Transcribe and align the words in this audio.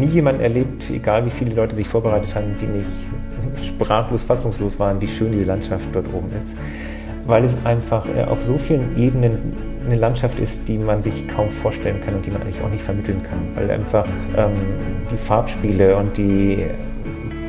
nie 0.00 0.06
jemanden 0.06 0.40
erlebt, 0.40 0.90
egal 0.90 1.24
wie 1.26 1.30
viele 1.30 1.54
Leute 1.54 1.76
sich 1.76 1.88
vorbereitet 1.88 2.34
haben, 2.34 2.56
die 2.60 2.66
nicht 2.66 2.88
sprachlos, 3.64 4.24
fassungslos 4.24 4.78
waren, 4.78 5.00
wie 5.00 5.06
schön 5.06 5.32
diese 5.32 5.44
Landschaft 5.44 5.88
dort 5.92 6.12
oben 6.12 6.30
ist. 6.36 6.56
Weil 7.26 7.44
es 7.44 7.54
einfach 7.64 8.06
äh, 8.08 8.24
auf 8.24 8.42
so 8.42 8.58
vielen 8.58 8.98
Ebenen 8.98 9.56
eine 9.86 9.96
Landschaft 9.96 10.38
ist, 10.38 10.68
die 10.68 10.78
man 10.78 11.02
sich 11.02 11.28
kaum 11.28 11.48
vorstellen 11.48 12.00
kann 12.00 12.14
und 12.14 12.26
die 12.26 12.30
man 12.30 12.42
eigentlich 12.42 12.60
auch 12.60 12.70
nicht 12.70 12.82
vermitteln 12.82 13.22
kann. 13.22 13.38
Weil 13.54 13.70
einfach 13.70 14.06
ähm, 14.36 14.52
die 15.10 15.16
Farbspiele 15.16 15.96
und 15.96 16.16
die 16.16 16.64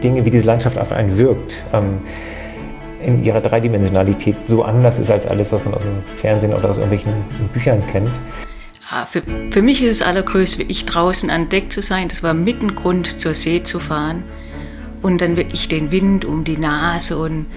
Dinge, 0.04 0.26
wie 0.26 0.30
diese 0.30 0.46
Landschaft 0.46 0.78
auf 0.78 0.92
einen 0.92 1.18
wirkt, 1.18 1.64
ähm, 1.74 2.00
in 3.04 3.24
ihrer 3.24 3.42
Dreidimensionalität 3.42 4.36
so 4.46 4.64
anders 4.64 5.00
ist 5.00 5.10
als 5.10 5.26
alles, 5.26 5.52
was 5.52 5.66
man 5.66 5.74
aus 5.74 5.82
dem 5.82 6.16
Fernsehen 6.16 6.54
oder 6.54 6.70
aus 6.70 6.78
irgendwelchen 6.78 7.14
Büchern 7.52 7.82
kennt. 7.88 8.12
Ja, 8.92 9.06
für, 9.06 9.24
für 9.52 9.62
mich 9.62 9.82
ist 9.82 9.92
es 9.92 10.02
allergrößte, 10.02 10.60
wirklich 10.60 10.86
draußen 10.86 11.30
an 11.30 11.48
Deck 11.48 11.72
zu 11.72 11.82
sein. 11.82 12.10
Das 12.10 12.24
war 12.24 12.34
mit 12.34 12.62
ein 12.62 12.76
Grund, 12.76 13.22
zur 13.22 13.34
See 13.34 13.64
zu 13.64 13.80
fahren. 13.80 14.24
Und 15.02 15.22
dann 15.22 15.38
wirklich 15.38 15.70
den 15.70 15.92
Wind 15.92 16.26
um 16.26 16.44
die 16.44 16.58
Nase 16.58 17.18
und 17.18 17.48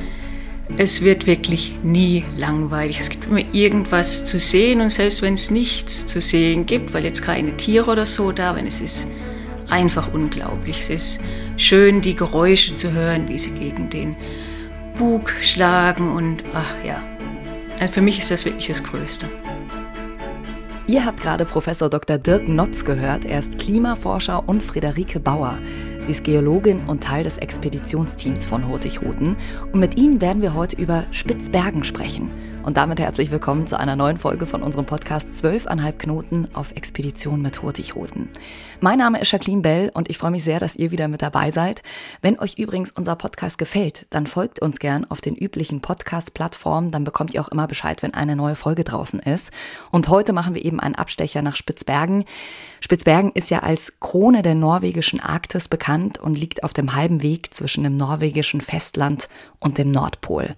es 0.78 1.02
wird 1.02 1.26
wirklich 1.26 1.74
nie 1.82 2.24
langweilig. 2.36 3.00
Es 3.00 3.10
gibt 3.10 3.26
immer 3.26 3.42
irgendwas 3.52 4.24
zu 4.24 4.38
sehen 4.38 4.80
und 4.80 4.88
selbst 4.88 5.20
wenn 5.20 5.34
es 5.34 5.50
nichts 5.50 6.06
zu 6.06 6.22
sehen 6.22 6.64
gibt, 6.64 6.94
weil 6.94 7.04
jetzt 7.04 7.20
keine 7.20 7.54
Tiere 7.56 7.90
oder 7.90 8.06
so 8.06 8.32
da 8.32 8.54
sind, 8.54 8.66
es 8.66 8.80
ist 8.80 9.08
einfach 9.68 10.14
unglaublich. 10.14 10.80
Es 10.80 10.88
ist 10.88 11.20
schön, 11.58 12.00
die 12.00 12.16
Geräusche 12.16 12.76
zu 12.76 12.92
hören, 12.92 13.28
wie 13.28 13.38
sie 13.38 13.50
gegen 13.50 13.90
den 13.90 14.16
Bug 14.96 15.30
schlagen 15.42 16.12
und 16.12 16.44
ach 16.54 16.82
ja. 16.82 17.02
Also 17.78 17.92
für 17.92 18.00
mich 18.00 18.20
ist 18.20 18.30
das 18.30 18.46
wirklich 18.46 18.68
das 18.68 18.82
Größte. 18.82 19.28
Ihr 20.86 21.06
habt 21.06 21.22
gerade 21.22 21.46
Professor 21.46 21.88
Dr. 21.88 22.18
Dirk 22.18 22.46
Notz 22.46 22.84
gehört. 22.84 23.24
Er 23.24 23.38
ist 23.38 23.58
Klimaforscher 23.58 24.46
und 24.46 24.62
Friederike 24.62 25.18
Bauer. 25.18 25.56
Sie 26.04 26.10
ist 26.10 26.24
Geologin 26.24 26.82
und 26.86 27.02
Teil 27.02 27.24
des 27.24 27.38
Expeditionsteams 27.38 28.44
von 28.44 28.68
Hurtigruten. 28.68 29.36
Und 29.72 29.80
mit 29.80 29.96
Ihnen 29.96 30.20
werden 30.20 30.42
wir 30.42 30.52
heute 30.52 30.76
über 30.76 31.04
Spitzbergen 31.12 31.82
sprechen. 31.82 32.30
Und 32.62 32.78
damit 32.78 32.98
herzlich 32.98 33.30
willkommen 33.30 33.66
zu 33.66 33.78
einer 33.78 33.94
neuen 33.94 34.16
Folge 34.16 34.46
von 34.46 34.62
unserem 34.62 34.86
Podcast 34.86 35.28
12,5 35.32 35.92
Knoten 35.92 36.48
auf 36.54 36.72
Expedition 36.72 37.42
mit 37.42 37.62
Hurtigruten. 37.62 38.30
Mein 38.80 38.98
Name 38.98 39.20
ist 39.20 39.32
Jacqueline 39.32 39.60
Bell 39.60 39.90
und 39.92 40.08
ich 40.08 40.16
freue 40.16 40.30
mich 40.30 40.44
sehr, 40.44 40.60
dass 40.60 40.76
ihr 40.76 40.90
wieder 40.90 41.08
mit 41.08 41.20
dabei 41.20 41.50
seid. 41.50 41.82
Wenn 42.22 42.38
euch 42.38 42.58
übrigens 42.58 42.90
unser 42.90 43.16
Podcast 43.16 43.58
gefällt, 43.58 44.06
dann 44.08 44.26
folgt 44.26 44.60
uns 44.60 44.78
gern 44.78 45.06
auf 45.10 45.20
den 45.20 45.34
üblichen 45.34 45.82
Podcast-Plattformen. 45.82 46.90
Dann 46.90 47.04
bekommt 47.04 47.34
ihr 47.34 47.42
auch 47.42 47.48
immer 47.48 47.66
Bescheid, 47.66 48.02
wenn 48.02 48.14
eine 48.14 48.34
neue 48.34 48.56
Folge 48.56 48.84
draußen 48.84 49.20
ist. 49.20 49.52
Und 49.90 50.08
heute 50.08 50.32
machen 50.32 50.54
wir 50.54 50.64
eben 50.64 50.80
einen 50.80 50.94
Abstecher 50.94 51.42
nach 51.42 51.56
Spitzbergen. 51.56 52.24
Spitzbergen 52.84 53.32
ist 53.32 53.48
ja 53.48 53.60
als 53.60 53.94
Krone 53.98 54.42
der 54.42 54.54
norwegischen 54.54 55.18
Arktis 55.18 55.68
bekannt 55.68 56.18
und 56.18 56.36
liegt 56.36 56.64
auf 56.64 56.74
dem 56.74 56.94
halben 56.94 57.22
Weg 57.22 57.54
zwischen 57.54 57.82
dem 57.82 57.96
norwegischen 57.96 58.60
Festland 58.60 59.30
und 59.58 59.78
dem 59.78 59.90
Nordpol. 59.90 60.50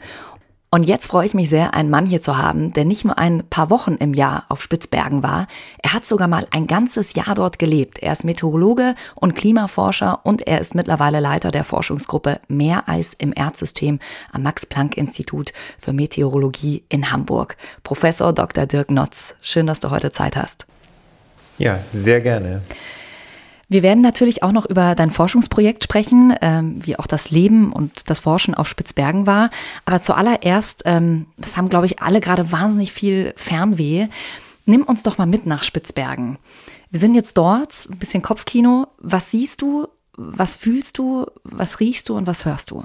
Und 0.73 0.83
jetzt 0.83 1.07
freue 1.07 1.25
ich 1.25 1.35
mich 1.35 1.49
sehr, 1.49 1.73
einen 1.75 1.89
Mann 1.89 2.05
hier 2.05 2.21
zu 2.21 2.37
haben, 2.37 2.73
der 2.73 2.85
nicht 2.85 3.05
nur 3.05 3.17
ein 3.17 3.49
paar 3.49 3.71
Wochen 3.71 3.95
im 3.95 4.13
Jahr 4.13 4.45
auf 4.49 4.61
Spitzbergen 4.61 5.23
war, 5.23 5.47
er 5.81 5.93
hat 5.93 6.05
sogar 6.05 6.27
mal 6.27 6.49
ein 6.51 6.67
ganzes 6.67 7.15
Jahr 7.15 7.37
dort 7.37 7.61
gelebt. 7.61 8.01
Er 8.01 8.13
ist 8.13 8.25
Meteorologe 8.25 8.97
und 9.15 9.37
Klimaforscher 9.37 10.19
und 10.25 10.49
er 10.49 10.61
ist 10.61 10.75
mittlerweile 10.75 11.21
Leiter 11.21 11.53
der 11.53 11.63
Forschungsgruppe 11.63 12.41
Meereis 12.49 13.15
im 13.15 13.33
Erdsystem 13.37 14.01
am 14.33 14.43
Max-Planck-Institut 14.43 15.53
für 15.79 15.93
Meteorologie 15.93 16.83
in 16.89 17.13
Hamburg. 17.13 17.57
Professor 17.85 18.33
Dr. 18.33 18.67
Dirk 18.67 18.91
Notz, 18.91 19.37
schön, 19.43 19.69
dass 19.69 19.79
du 19.79 19.91
heute 19.91 20.11
Zeit 20.11 20.35
hast. 20.35 20.67
Ja, 21.59 21.81
sehr 21.93 22.21
gerne. 22.21 22.63
Wir 23.69 23.83
werden 23.83 24.01
natürlich 24.01 24.45
auch 24.45 24.53
noch 24.53 24.65
über 24.65 24.95
dein 24.95 25.11
Forschungsprojekt 25.11 25.83
sprechen, 25.83 26.33
ähm, 26.41 26.79
wie 26.87 26.97
auch 26.97 27.09
das 27.09 27.31
Leben 27.31 27.73
und 27.73 28.09
das 28.09 28.21
Forschen 28.21 28.55
auf 28.55 28.69
Spitzbergen 28.69 29.27
war. 29.27 29.51
Aber 29.85 30.01
zuallererst, 30.01 30.83
ähm, 30.85 31.27
das 31.37 31.57
haben, 31.57 31.69
glaube 31.69 31.87
ich, 31.87 32.01
alle 32.01 32.21
gerade 32.21 32.53
wahnsinnig 32.53 32.93
viel 32.93 33.33
Fernweh. 33.37 34.07
Nimm 34.67 34.85
uns 34.85 35.03
doch 35.03 35.19
mal 35.19 35.27
mit 35.27 35.47
nach 35.47 35.65
Spitzbergen. 35.65 36.39
Wir 36.91 37.01
sind 37.01 37.17
jetzt 37.17 37.37
dort, 37.37 37.89
ein 37.91 37.99
bisschen 37.99 38.23
Kopfkino. 38.23 38.87
Was 38.99 39.33
siehst 39.33 39.63
du, 39.63 39.89
was 40.17 40.55
fühlst 40.55 40.99
du, 40.99 41.27
was 41.43 41.81
riechst 41.81 42.09
du 42.09 42.17
und 42.17 42.29
was 42.29 42.45
hörst 42.45 42.71
du? 42.71 42.85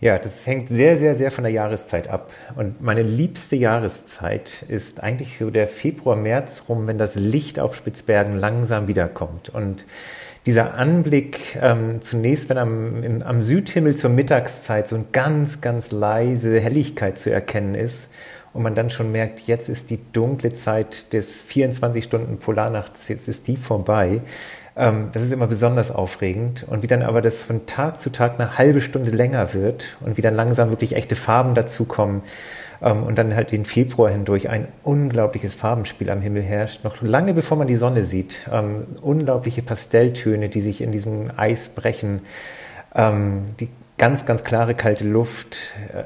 Ja, 0.00 0.16
das 0.16 0.46
hängt 0.46 0.68
sehr, 0.68 0.96
sehr, 0.96 1.16
sehr 1.16 1.32
von 1.32 1.42
der 1.42 1.52
Jahreszeit 1.52 2.06
ab. 2.06 2.32
Und 2.54 2.80
meine 2.80 3.02
liebste 3.02 3.56
Jahreszeit 3.56 4.64
ist 4.68 5.02
eigentlich 5.02 5.36
so 5.38 5.50
der 5.50 5.66
Februar, 5.66 6.14
März 6.14 6.64
rum, 6.68 6.86
wenn 6.86 6.98
das 6.98 7.16
Licht 7.16 7.58
auf 7.58 7.74
Spitzbergen 7.74 8.32
langsam 8.32 8.86
wiederkommt. 8.86 9.48
Und 9.48 9.84
dieser 10.46 10.74
Anblick, 10.74 11.58
ähm, 11.60 12.00
zunächst, 12.00 12.48
wenn 12.48 12.58
am, 12.58 13.02
im, 13.02 13.22
am 13.22 13.42
Südhimmel 13.42 13.96
zur 13.96 14.10
Mittagszeit 14.10 14.86
so 14.86 14.94
eine 14.94 15.06
ganz, 15.10 15.60
ganz 15.60 15.90
leise 15.90 16.60
Helligkeit 16.60 17.18
zu 17.18 17.30
erkennen 17.30 17.74
ist 17.74 18.08
und 18.52 18.62
man 18.62 18.76
dann 18.76 18.90
schon 18.90 19.10
merkt, 19.10 19.40
jetzt 19.40 19.68
ist 19.68 19.90
die 19.90 19.98
dunkle 20.12 20.52
Zeit 20.52 21.12
des 21.12 21.38
24 21.42 22.04
Stunden 22.04 22.38
Polarnachts, 22.38 23.08
jetzt 23.08 23.26
ist 23.26 23.48
die 23.48 23.56
vorbei. 23.56 24.20
Ähm, 24.78 25.08
das 25.12 25.24
ist 25.24 25.32
immer 25.32 25.48
besonders 25.48 25.90
aufregend. 25.90 26.64
Und 26.68 26.82
wie 26.82 26.86
dann 26.86 27.02
aber 27.02 27.20
das 27.20 27.36
von 27.36 27.66
Tag 27.66 28.00
zu 28.00 28.10
Tag 28.10 28.34
eine 28.38 28.56
halbe 28.56 28.80
Stunde 28.80 29.10
länger 29.10 29.52
wird 29.52 29.96
und 30.00 30.16
wie 30.16 30.22
dann 30.22 30.36
langsam 30.36 30.70
wirklich 30.70 30.94
echte 30.94 31.16
Farben 31.16 31.54
dazukommen 31.54 32.22
ähm, 32.80 33.02
und 33.02 33.18
dann 33.18 33.34
halt 33.34 33.50
den 33.50 33.64
Februar 33.64 34.10
hindurch 34.10 34.48
ein 34.48 34.68
unglaubliches 34.84 35.56
Farbenspiel 35.56 36.10
am 36.10 36.20
Himmel 36.20 36.42
herrscht, 36.42 36.84
noch 36.84 37.02
lange 37.02 37.34
bevor 37.34 37.58
man 37.58 37.66
die 37.66 37.74
Sonne 37.74 38.04
sieht. 38.04 38.48
Ähm, 38.52 38.86
unglaubliche 39.02 39.62
Pastelltöne, 39.62 40.48
die 40.48 40.60
sich 40.60 40.80
in 40.80 40.92
diesem 40.92 41.26
Eis 41.36 41.68
brechen. 41.68 42.22
die 42.94 43.68
ganz, 43.98 44.24
ganz 44.24 44.44
klare 44.44 44.74
kalte 44.74 45.04
Luft, 45.04 45.72
äh, 45.92 46.04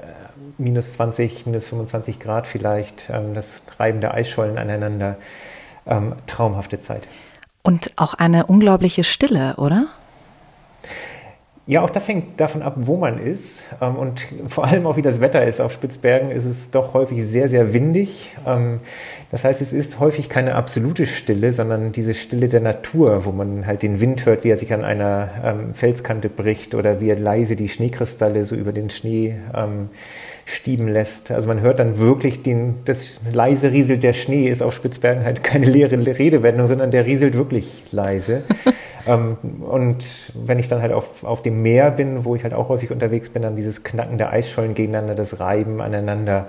minus 0.58 0.94
20, 0.94 1.46
minus 1.46 1.66
25 1.66 2.18
Grad 2.18 2.46
vielleicht, 2.48 3.08
das 3.34 3.62
Reiben 3.78 4.00
der 4.00 4.12
Eisschollen 4.14 4.58
aneinander. 4.58 5.16
traumhafte 6.26 6.80
Zeit. 6.80 7.08
Und 7.62 7.92
auch 7.96 8.14
eine 8.14 8.46
unglaubliche 8.46 9.04
Stille, 9.04 9.54
oder? 9.56 9.86
Ja, 11.64 11.82
auch 11.82 11.90
das 11.90 12.08
hängt 12.08 12.40
davon 12.40 12.60
ab, 12.60 12.74
wo 12.76 12.96
man 12.96 13.18
ist 13.24 13.66
ähm, 13.80 13.94
und 13.94 14.26
vor 14.48 14.64
allem 14.64 14.84
auch, 14.84 14.96
wie 14.96 15.02
das 15.02 15.20
Wetter 15.20 15.44
ist. 15.44 15.60
Auf 15.60 15.72
Spitzbergen 15.72 16.32
ist 16.32 16.44
es 16.44 16.72
doch 16.72 16.92
häufig 16.92 17.24
sehr, 17.24 17.48
sehr 17.48 17.72
windig. 17.72 18.32
Ähm, 18.44 18.80
das 19.30 19.44
heißt, 19.44 19.62
es 19.62 19.72
ist 19.72 20.00
häufig 20.00 20.28
keine 20.28 20.56
absolute 20.56 21.06
Stille, 21.06 21.52
sondern 21.52 21.92
diese 21.92 22.14
Stille 22.14 22.48
der 22.48 22.60
Natur, 22.60 23.24
wo 23.24 23.30
man 23.30 23.64
halt 23.64 23.82
den 23.82 24.00
Wind 24.00 24.26
hört, 24.26 24.42
wie 24.42 24.50
er 24.50 24.56
sich 24.56 24.72
an 24.72 24.82
einer 24.82 25.30
ähm, 25.44 25.72
Felskante 25.72 26.28
bricht 26.28 26.74
oder 26.74 27.00
wie 27.00 27.10
er 27.10 27.18
leise 27.18 27.54
die 27.54 27.68
Schneekristalle 27.68 28.42
so 28.42 28.56
über 28.56 28.72
den 28.72 28.90
Schnee 28.90 29.36
stieben 30.44 30.88
lässt. 30.88 31.30
Also 31.30 31.48
man 31.48 31.60
hört 31.60 31.78
dann 31.78 31.98
wirklich 31.98 32.42
den, 32.42 32.76
das 32.84 33.20
leise 33.32 33.72
rieselt 33.72 34.02
der 34.02 34.12
Schnee 34.12 34.48
ist 34.48 34.62
auf 34.62 34.74
Spitzbergen 34.74 35.24
halt 35.24 35.42
keine 35.42 35.66
leere 35.66 35.96
Redewendung, 36.18 36.66
sondern 36.66 36.90
der 36.90 37.06
rieselt 37.06 37.36
wirklich 37.36 37.84
leise. 37.92 38.42
ähm, 39.06 39.36
und 39.60 40.32
wenn 40.34 40.58
ich 40.58 40.68
dann 40.68 40.82
halt 40.82 40.92
auf, 40.92 41.24
auf 41.24 41.42
dem 41.42 41.62
Meer 41.62 41.90
bin, 41.90 42.24
wo 42.24 42.34
ich 42.34 42.42
halt 42.42 42.54
auch 42.54 42.68
häufig 42.68 42.90
unterwegs 42.90 43.30
bin, 43.30 43.42
dann 43.42 43.56
dieses 43.56 43.84
Knacken 43.84 44.18
der 44.18 44.32
Eisschollen 44.32 44.74
gegeneinander, 44.74 45.14
das 45.14 45.40
Reiben 45.40 45.80
aneinander, 45.80 46.48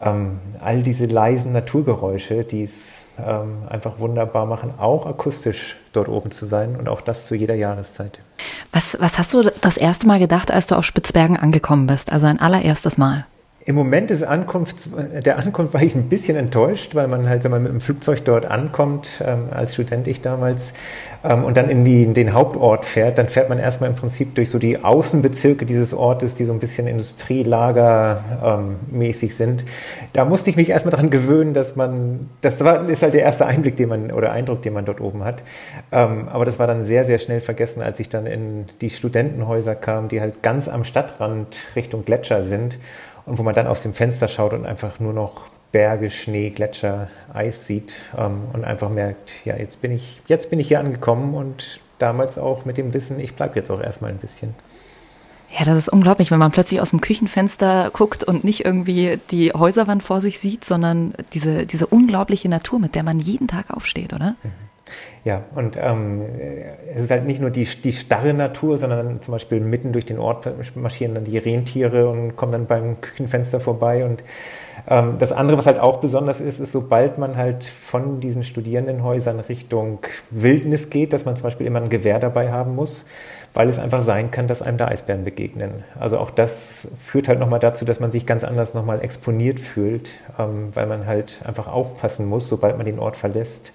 ähm, 0.00 0.38
all 0.60 0.82
diese 0.82 1.06
leisen 1.06 1.52
Naturgeräusche, 1.52 2.44
die 2.44 2.62
es 2.62 3.02
ähm, 3.24 3.62
einfach 3.68 3.98
wunderbar 3.98 4.46
machen, 4.46 4.74
auch 4.78 5.06
akustisch 5.06 5.76
dort 5.92 6.08
oben 6.08 6.30
zu 6.30 6.46
sein 6.46 6.76
und 6.76 6.88
auch 6.88 7.00
das 7.00 7.26
zu 7.26 7.34
jeder 7.34 7.56
Jahreszeit. 7.56 8.20
Was, 8.72 8.96
was 9.00 9.18
hast 9.18 9.34
du 9.34 9.50
das 9.60 9.76
erste 9.76 10.06
Mal 10.06 10.18
gedacht, 10.18 10.50
als 10.50 10.66
du 10.66 10.76
auf 10.76 10.84
Spitzbergen 10.84 11.36
angekommen 11.36 11.86
bist? 11.86 12.12
Also 12.12 12.26
ein 12.26 12.40
allererstes 12.40 12.98
Mal? 12.98 13.26
Im 13.68 13.74
Moment 13.74 14.08
des 14.08 14.22
Ankunfts, 14.22 14.88
der 15.26 15.36
Ankunft 15.36 15.74
war 15.74 15.82
ich 15.82 15.94
ein 15.94 16.08
bisschen 16.08 16.38
enttäuscht, 16.38 16.94
weil 16.94 17.06
man 17.06 17.28
halt, 17.28 17.44
wenn 17.44 17.50
man 17.50 17.62
mit 17.62 17.70
dem 17.70 17.82
Flugzeug 17.82 18.24
dort 18.24 18.46
ankommt, 18.46 19.22
ähm, 19.22 19.48
als 19.50 19.74
Student 19.74 20.08
ich 20.08 20.22
damals, 20.22 20.72
ähm, 21.22 21.44
und 21.44 21.58
dann 21.58 21.68
in, 21.68 21.84
die, 21.84 22.02
in, 22.02 22.14
den 22.14 22.32
Hauptort 22.32 22.86
fährt, 22.86 23.18
dann 23.18 23.28
fährt 23.28 23.50
man 23.50 23.58
erstmal 23.58 23.90
im 23.90 23.96
Prinzip 23.96 24.34
durch 24.36 24.48
so 24.48 24.58
die 24.58 24.82
Außenbezirke 24.82 25.66
dieses 25.66 25.92
Ortes, 25.92 26.34
die 26.34 26.46
so 26.46 26.54
ein 26.54 26.60
bisschen 26.60 26.86
Industrielagermäßig 26.86 29.32
ähm, 29.32 29.36
sind. 29.36 29.66
Da 30.14 30.24
musste 30.24 30.48
ich 30.48 30.56
mich 30.56 30.70
erstmal 30.70 30.92
daran 30.92 31.10
gewöhnen, 31.10 31.52
dass 31.52 31.76
man, 31.76 32.30
das 32.40 32.64
war, 32.64 32.88
ist 32.88 33.02
halt 33.02 33.12
der 33.12 33.22
erste 33.22 33.44
Einblick, 33.44 33.76
den 33.76 33.90
man, 33.90 34.12
oder 34.12 34.32
Eindruck, 34.32 34.62
den 34.62 34.72
man 34.72 34.86
dort 34.86 35.02
oben 35.02 35.24
hat. 35.24 35.42
Ähm, 35.92 36.28
aber 36.28 36.46
das 36.46 36.58
war 36.58 36.66
dann 36.66 36.86
sehr, 36.86 37.04
sehr 37.04 37.18
schnell 37.18 37.42
vergessen, 37.42 37.82
als 37.82 38.00
ich 38.00 38.08
dann 38.08 38.24
in 38.24 38.64
die 38.80 38.88
Studentenhäuser 38.88 39.74
kam, 39.74 40.08
die 40.08 40.22
halt 40.22 40.42
ganz 40.42 40.68
am 40.68 40.84
Stadtrand 40.84 41.58
Richtung 41.76 42.06
Gletscher 42.06 42.42
sind 42.42 42.78
und 43.28 43.38
wo 43.38 43.42
man 43.42 43.54
dann 43.54 43.66
aus 43.66 43.82
dem 43.82 43.92
Fenster 43.92 44.28
schaut 44.28 44.52
und 44.52 44.66
einfach 44.66 45.00
nur 45.00 45.12
noch 45.12 45.48
Berge, 45.70 46.10
Schnee, 46.10 46.50
Gletscher, 46.50 47.08
Eis 47.32 47.66
sieht 47.66 47.94
ähm, 48.16 48.42
und 48.52 48.64
einfach 48.64 48.88
merkt, 48.88 49.34
ja, 49.44 49.56
jetzt 49.56 49.82
bin 49.82 49.92
ich, 49.92 50.22
jetzt 50.26 50.50
bin 50.50 50.58
ich 50.58 50.68
hier 50.68 50.80
angekommen 50.80 51.34
und 51.34 51.80
damals 51.98 52.38
auch 52.38 52.64
mit 52.64 52.78
dem 52.78 52.94
Wissen, 52.94 53.20
ich 53.20 53.34
bleibe 53.34 53.56
jetzt 53.56 53.70
auch 53.70 53.80
erstmal 53.80 54.10
ein 54.10 54.18
bisschen. 54.18 54.54
Ja, 55.56 55.64
das 55.64 55.76
ist 55.76 55.88
unglaublich, 55.88 56.30
wenn 56.30 56.38
man 56.38 56.52
plötzlich 56.52 56.80
aus 56.80 56.90
dem 56.90 57.00
Küchenfenster 57.00 57.90
guckt 57.92 58.22
und 58.24 58.44
nicht 58.44 58.64
irgendwie 58.64 59.18
die 59.30 59.52
Häuserwand 59.52 60.02
vor 60.02 60.20
sich 60.20 60.38
sieht, 60.38 60.64
sondern 60.64 61.14
diese, 61.32 61.66
diese 61.66 61.86
unglaubliche 61.86 62.48
Natur, 62.48 62.78
mit 62.78 62.94
der 62.94 63.02
man 63.02 63.18
jeden 63.18 63.48
Tag 63.48 63.70
aufsteht, 63.70 64.12
oder? 64.12 64.36
Mhm. 64.42 64.67
Ja, 65.28 65.42
und 65.54 65.76
ähm, 65.78 66.22
es 66.94 67.02
ist 67.02 67.10
halt 67.10 67.26
nicht 67.26 67.38
nur 67.38 67.50
die, 67.50 67.66
die 67.66 67.92
starre 67.92 68.32
Natur, 68.32 68.78
sondern 68.78 69.20
zum 69.20 69.32
Beispiel 69.32 69.60
mitten 69.60 69.92
durch 69.92 70.06
den 70.06 70.18
Ort 70.18 70.48
marschieren 70.74 71.14
dann 71.14 71.24
die 71.24 71.36
Rentiere 71.36 72.08
und 72.08 72.34
kommen 72.34 72.50
dann 72.50 72.64
beim 72.64 73.02
Küchenfenster 73.02 73.60
vorbei. 73.60 74.06
Und 74.06 74.24
ähm, 74.88 75.16
das 75.18 75.32
andere, 75.32 75.58
was 75.58 75.66
halt 75.66 75.80
auch 75.80 75.98
besonders 75.98 76.40
ist, 76.40 76.60
ist, 76.60 76.72
sobald 76.72 77.18
man 77.18 77.36
halt 77.36 77.64
von 77.64 78.20
diesen 78.20 78.42
Studierendenhäusern 78.42 79.38
Richtung 79.40 79.98
Wildnis 80.30 80.88
geht, 80.88 81.12
dass 81.12 81.26
man 81.26 81.36
zum 81.36 81.44
Beispiel 81.44 81.66
immer 81.66 81.82
ein 81.82 81.90
Gewehr 81.90 82.20
dabei 82.20 82.50
haben 82.50 82.74
muss, 82.74 83.04
weil 83.52 83.68
es 83.68 83.78
einfach 83.78 84.00
sein 84.00 84.30
kann, 84.30 84.46
dass 84.46 84.62
einem 84.62 84.78
da 84.78 84.88
Eisbären 84.88 85.24
begegnen. 85.24 85.84
Also 86.00 86.16
auch 86.16 86.30
das 86.30 86.88
führt 86.98 87.28
halt 87.28 87.38
nochmal 87.38 87.60
dazu, 87.60 87.84
dass 87.84 88.00
man 88.00 88.12
sich 88.12 88.24
ganz 88.24 88.44
anders 88.44 88.72
nochmal 88.72 89.02
exponiert 89.02 89.60
fühlt, 89.60 90.08
ähm, 90.38 90.70
weil 90.72 90.86
man 90.86 91.04
halt 91.04 91.42
einfach 91.44 91.68
aufpassen 91.68 92.24
muss, 92.24 92.48
sobald 92.48 92.78
man 92.78 92.86
den 92.86 92.98
Ort 92.98 93.18
verlässt 93.18 93.74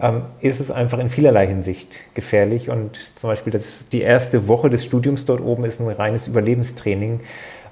ähm, 0.00 0.22
ist 0.40 0.60
es 0.60 0.70
einfach 0.70 0.98
in 0.98 1.08
vielerlei 1.08 1.46
Hinsicht 1.46 2.00
gefährlich. 2.14 2.70
Und 2.70 2.98
zum 3.16 3.30
Beispiel 3.30 3.52
das, 3.52 3.86
die 3.90 4.00
erste 4.00 4.48
Woche 4.48 4.70
des 4.70 4.84
Studiums 4.84 5.24
dort 5.24 5.40
oben 5.40 5.64
ist 5.64 5.80
ein 5.80 5.88
reines 5.88 6.26
Überlebenstraining, 6.26 7.20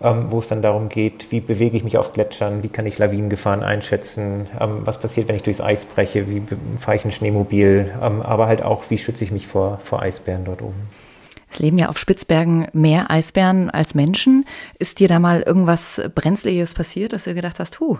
ähm, 0.02 0.26
wo 0.28 0.38
es 0.38 0.48
dann 0.48 0.62
darum 0.62 0.88
geht, 0.88 1.32
wie 1.32 1.40
bewege 1.40 1.76
ich 1.76 1.84
mich 1.84 1.96
auf 1.96 2.12
Gletschern, 2.12 2.62
wie 2.62 2.68
kann 2.68 2.86
ich 2.86 2.98
Lawinengefahren 2.98 3.62
einschätzen, 3.62 4.46
ähm, 4.60 4.80
was 4.84 5.00
passiert, 5.00 5.28
wenn 5.28 5.36
ich 5.36 5.42
durchs 5.42 5.60
Eis 5.60 5.86
breche, 5.86 6.28
wie 6.28 6.42
fahre 6.78 6.96
ich 6.96 7.04
ein 7.04 7.12
Schneemobil, 7.12 7.92
ähm, 8.02 8.22
aber 8.22 8.46
halt 8.46 8.62
auch, 8.62 8.84
wie 8.90 8.98
schütze 8.98 9.24
ich 9.24 9.32
mich 9.32 9.46
vor, 9.46 9.78
vor 9.82 10.02
Eisbären 10.02 10.44
dort 10.44 10.62
oben. 10.62 10.88
Es 11.50 11.60
leben 11.60 11.78
ja 11.78 11.88
auf 11.88 11.98
Spitzbergen 11.98 12.68
mehr 12.74 13.10
Eisbären 13.10 13.70
als 13.70 13.94
Menschen. 13.94 14.44
Ist 14.78 15.00
dir 15.00 15.08
da 15.08 15.18
mal 15.18 15.40
irgendwas 15.40 15.98
Brenzliges 16.14 16.74
passiert, 16.74 17.14
dass 17.14 17.24
du 17.24 17.34
gedacht 17.34 17.58
hast, 17.58 17.80
huh, 17.80 17.96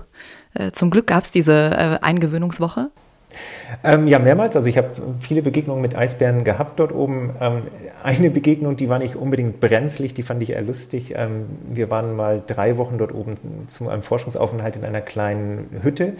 äh, 0.53 0.71
zum 0.73 0.91
Glück 0.91 1.07
gab 1.07 1.25
es 1.25 1.33
diese 1.33 1.55
äh, 1.55 1.99
Eingewöhnungswoche? 2.05 2.91
Ähm, 3.85 4.07
ja, 4.07 4.19
mehrmals. 4.19 4.57
Also 4.57 4.69
ich 4.69 4.79
habe 4.79 4.91
viele 5.21 5.43
Begegnungen 5.43 5.83
mit 5.83 5.95
Eisbären 5.95 6.45
gehabt 6.45 6.81
dort 6.81 6.93
oben. 6.93 7.35
Ähm, 7.41 7.63
eine 8.03 8.31
Begegnung, 8.31 8.77
die 8.77 8.89
war 8.89 8.99
nicht 8.99 9.17
unbedingt 9.17 9.61
brenzlig, 9.61 10.15
die 10.15 10.23
fand 10.23 10.43
ich 10.43 10.51
eher 10.51 10.63
lustig. 10.63 11.15
Ähm, 11.17 11.47
wir 11.69 11.91
waren 11.91 12.17
mal 12.17 12.43
drei 12.47 12.79
Wochen 12.79 12.99
dort 12.99 13.15
oben 13.15 13.35
zu 13.67 13.89
einem 13.89 14.03
Forschungsaufenthalt 14.03 14.77
in 14.77 14.85
einer 14.85 15.01
kleinen 15.01 15.69
Hütte. 15.83 16.15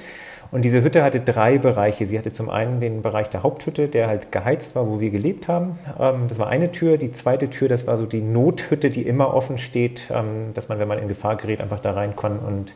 Und 0.51 0.65
diese 0.65 0.83
Hütte 0.83 1.03
hatte 1.03 1.21
drei 1.21 1.59
Bereiche. 1.59 2.07
Sie 2.07 2.19
hatte 2.19 2.33
zum 2.33 2.49
einen 2.49 2.81
den 2.81 3.03
Bereich 3.03 3.29
der 3.29 3.43
Haupthütte, 3.43 3.89
der 3.89 4.09
halt 4.09 4.33
geheizt 4.33 4.75
war, 4.75 4.89
wo 4.89 5.01
wir 5.01 5.11
gelebt 5.11 5.49
haben. 5.49 5.79
Ähm, 5.99 6.27
das 6.29 6.39
war 6.39 6.49
eine 6.49 6.73
Tür. 6.73 6.99
Die 6.99 7.13
zweite 7.13 7.51
Tür, 7.51 7.69
das 7.69 7.87
war 7.87 7.97
so 7.97 8.07
die 8.07 8.23
Nothütte, 8.23 8.91
die 8.91 9.03
immer 9.03 9.35
offen 9.35 9.59
steht, 9.59 10.03
ähm, 10.11 10.53
dass 10.55 10.69
man, 10.69 10.79
wenn 10.79 10.89
man 10.89 10.99
in 10.99 11.09
Gefahr 11.09 11.37
gerät, 11.37 11.61
einfach 11.61 11.81
da 11.81 11.93
rein 11.93 12.17
kann 12.17 12.39
und 12.39 12.73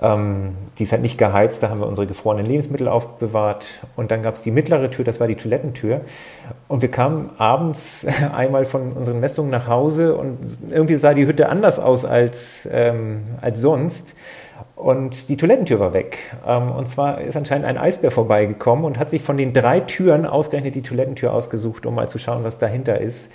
ähm, 0.00 0.56
die 0.78 0.82
ist 0.82 0.92
halt 0.92 1.02
nicht 1.02 1.16
geheizt, 1.16 1.62
da 1.62 1.70
haben 1.70 1.80
wir 1.80 1.86
unsere 1.86 2.06
gefrorenen 2.06 2.46
Lebensmittel 2.46 2.88
aufbewahrt. 2.88 3.66
Und 3.96 4.10
dann 4.10 4.22
gab 4.22 4.34
es 4.34 4.42
die 4.42 4.50
mittlere 4.50 4.90
Tür, 4.90 5.04
das 5.04 5.20
war 5.20 5.26
die 5.26 5.36
Toilettentür. 5.36 6.02
Und 6.68 6.82
wir 6.82 6.90
kamen 6.90 7.30
abends 7.38 8.06
einmal 8.34 8.64
von 8.66 8.92
unseren 8.92 9.20
Messungen 9.20 9.50
nach 9.50 9.68
Hause 9.68 10.16
und 10.16 10.38
irgendwie 10.70 10.96
sah 10.96 11.14
die 11.14 11.26
Hütte 11.26 11.48
anders 11.48 11.78
aus 11.78 12.04
als, 12.04 12.68
ähm, 12.70 13.22
als 13.40 13.58
sonst. 13.60 14.14
Und 14.74 15.30
die 15.30 15.38
Toilettentür 15.38 15.80
war 15.80 15.94
weg. 15.94 16.18
Ähm, 16.46 16.70
und 16.70 16.86
zwar 16.86 17.22
ist 17.22 17.36
anscheinend 17.36 17.66
ein 17.66 17.78
Eisbär 17.78 18.10
vorbeigekommen 18.10 18.84
und 18.84 18.98
hat 18.98 19.08
sich 19.08 19.22
von 19.22 19.38
den 19.38 19.54
drei 19.54 19.80
Türen 19.80 20.26
ausgerechnet 20.26 20.74
die 20.74 20.82
Toilettentür 20.82 21.32
ausgesucht, 21.32 21.86
um 21.86 21.94
mal 21.94 22.08
zu 22.08 22.18
schauen, 22.18 22.44
was 22.44 22.58
dahinter 22.58 23.00
ist. 23.00 23.30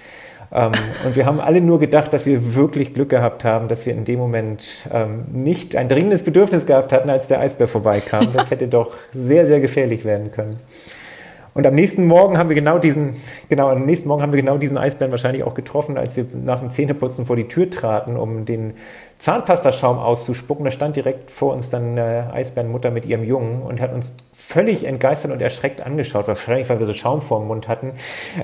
Ähm, 0.53 0.73
und 1.05 1.15
wir 1.15 1.25
haben 1.25 1.39
alle 1.39 1.61
nur 1.61 1.79
gedacht, 1.79 2.13
dass 2.13 2.25
wir 2.25 2.55
wirklich 2.55 2.93
Glück 2.93 3.09
gehabt 3.09 3.45
haben, 3.45 3.67
dass 3.67 3.85
wir 3.85 3.93
in 3.93 4.05
dem 4.05 4.19
Moment 4.19 4.65
ähm, 4.91 5.25
nicht 5.31 5.75
ein 5.75 5.87
dringendes 5.87 6.23
Bedürfnis 6.23 6.65
gehabt 6.65 6.91
hatten, 6.91 7.09
als 7.09 7.27
der 7.27 7.39
Eisbär 7.39 7.67
vorbeikam. 7.67 8.33
Das 8.33 8.51
hätte 8.51 8.67
doch 8.67 8.93
sehr, 9.13 9.47
sehr 9.47 9.61
gefährlich 9.61 10.03
werden 10.05 10.31
können. 10.31 10.59
Und 11.53 11.67
am 11.67 11.75
nächsten 11.75 12.05
Morgen 12.07 12.37
haben 12.37 12.47
wir 12.47 12.55
genau 12.55 12.79
diesen, 12.79 13.15
genau, 13.49 13.67
am 13.67 13.85
nächsten 13.85 14.07
Morgen 14.07 14.21
haben 14.21 14.31
wir 14.31 14.39
genau 14.39 14.57
diesen 14.57 14.77
Eisbären 14.77 15.11
wahrscheinlich 15.11 15.43
auch 15.43 15.53
getroffen, 15.53 15.97
als 15.97 16.15
wir 16.15 16.25
nach 16.33 16.61
dem 16.61 16.71
Zähneputzen 16.71 17.25
vor 17.25 17.35
die 17.35 17.49
Tür 17.49 17.69
traten, 17.69 18.15
um 18.15 18.45
den 18.45 18.75
Zahnpastaschaum 19.17 19.99
auszuspucken. 19.99 20.63
Da 20.63 20.71
stand 20.71 20.95
direkt 20.95 21.29
vor 21.29 21.53
uns 21.53 21.69
dann 21.69 21.97
eine 21.97 22.31
Eisbärenmutter 22.31 22.89
mit 22.89 23.05
ihrem 23.05 23.25
Jungen 23.25 23.61
und 23.63 23.81
hat 23.81 23.93
uns 23.93 24.15
völlig 24.31 24.85
entgeistert 24.85 25.31
und 25.31 25.41
erschreckt 25.41 25.81
angeschaut, 25.81 26.29
wahrscheinlich 26.29 26.69
weil 26.69 26.79
wir 26.79 26.85
so 26.85 26.93
Schaum 26.93 27.21
vor 27.21 27.39
dem 27.39 27.47
Mund 27.47 27.67
hatten, 27.67 27.91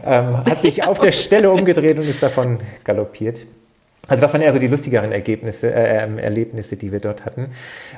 ähm, 0.06 0.38
hat 0.38 0.62
sich 0.62 0.86
auf 0.86 1.00
der 1.00 1.13
Stelle 1.13 1.50
umgedreht 1.51 1.98
und 1.98 2.07
ist 2.09 2.21
davon 2.21 2.59
galoppiert. 2.83 3.45
Also 4.07 4.21
das 4.21 4.33
waren 4.33 4.42
eher 4.42 4.54
so 4.54 4.59
die 4.59 4.68
lustigeren 4.68 5.12
Ergebnisse, 5.12 5.74
äh, 5.74 6.04
ähm, 6.04 6.18
Erlebnisse, 6.18 6.77
die 6.77 6.92
wir 6.92 7.00
dort 7.00 7.25
hatten. 7.25 7.51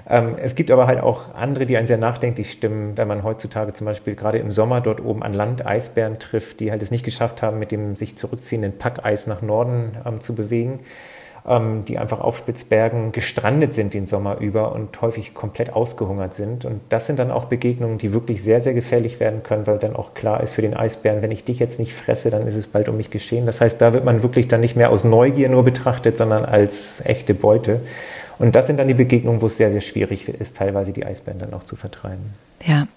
Ähm, 0.10 0.36
es 0.42 0.56
gibt 0.56 0.72
aber 0.72 0.88
halt 0.88 1.02
auch 1.02 1.34
andere, 1.36 1.66
die 1.66 1.78
einen 1.78 1.88
sehr 1.88 1.98
nachdenklich 1.98 2.52
stimmen, 2.52 2.98
wenn 2.98 3.08
man 3.08 3.24
heutzutage 3.24 3.74
zum 3.74 3.86
Beispiel 3.86 4.16
gerade 4.16 4.40
im 4.40 4.52
Sommer 4.52 4.82
dort 4.82 5.04
oben 5.04 5.24
an 5.24 5.34
Land 5.34 5.66
Eisbären 5.66 6.20
trifft, 6.20 6.60
die 6.60 6.72
halt 6.72 6.82
es 6.82 6.92
nicht 6.92 7.06
geschafft 7.06 7.42
haben, 7.42 7.60
mit 7.60 7.72
dem 7.72 7.96
sich 7.96 8.18
zurückziehenden 8.18 8.78
Packeis 8.78 9.28
nach 9.28 9.42
Norden 9.42 9.98
ähm, 10.06 10.20
zu 10.20 10.36
bewegen 10.36 10.80
ähm, 11.48 11.86
die 11.86 11.98
einfach 11.98 12.20
auf 12.20 12.38
Spitzbergen 12.38 13.12
gestrandet 13.12 13.74
sind 13.74 13.94
den 13.94 14.06
Sommer 14.06 14.38
über 14.40 14.74
und 14.74 15.02
häufig 15.02 15.34
komplett 15.34 15.74
ausgehungert 15.74 16.34
sind. 16.34 16.66
Und 16.66 16.82
das 16.90 17.08
sind 17.08 17.20
dann 17.20 17.32
auch 17.32 17.46
Begegnungen, 17.46 17.98
die 17.98 18.14
wirklich 18.14 18.44
sehr, 18.44 18.62
sehr 18.62 18.74
gefährlich 18.74 19.20
werden 19.20 19.44
können, 19.44 19.68
weil 19.68 19.78
dann 19.78 19.96
auch 19.96 20.14
klar 20.14 20.42
ist 20.42 20.54
für 20.54 20.62
den 20.62 20.76
Eisbären, 20.76 21.22
wenn 21.22 21.32
ich 21.32 21.44
dich 21.44 21.60
jetzt 21.60 21.80
nicht 21.80 21.94
fresse, 21.94 22.30
dann 22.30 22.48
ist 22.48 22.56
es 22.56 22.68
bald 22.68 22.90
um 22.90 22.98
mich 22.98 23.10
geschehen. 23.10 23.46
Das 23.46 23.62
heißt, 23.62 23.82
da 23.82 23.94
wird 23.94 24.06
man 24.06 24.24
wirklich 24.24 24.48
dann 24.48 24.62
nicht 24.62 24.76
mehr 24.76 24.90
aus 24.90 25.04
Neugier 25.04 25.50
nur 25.50 25.64
betrachtet, 25.64 26.18
sondern 26.18 26.46
als 26.46 27.06
echte 27.06 27.34
Beute. 27.34 27.82
Und 28.38 28.56
das 28.56 28.68
sind 28.68 28.78
dann 28.78 28.88
die 28.88 28.94
Begegnungen, 28.94 29.42
wo 29.42 29.48
es 29.48 29.58
sehr, 29.58 29.72
sehr 29.72 29.82
schwierig 29.82 30.30
ist, 30.30 30.58
teilweise 30.58 30.94
die 30.94 31.06
Eisbären 31.06 31.40
dann 31.40 31.54
auch 31.54 31.64
zu 31.64 31.76
vertreiben. 31.76 32.34
Ja. 32.66 32.88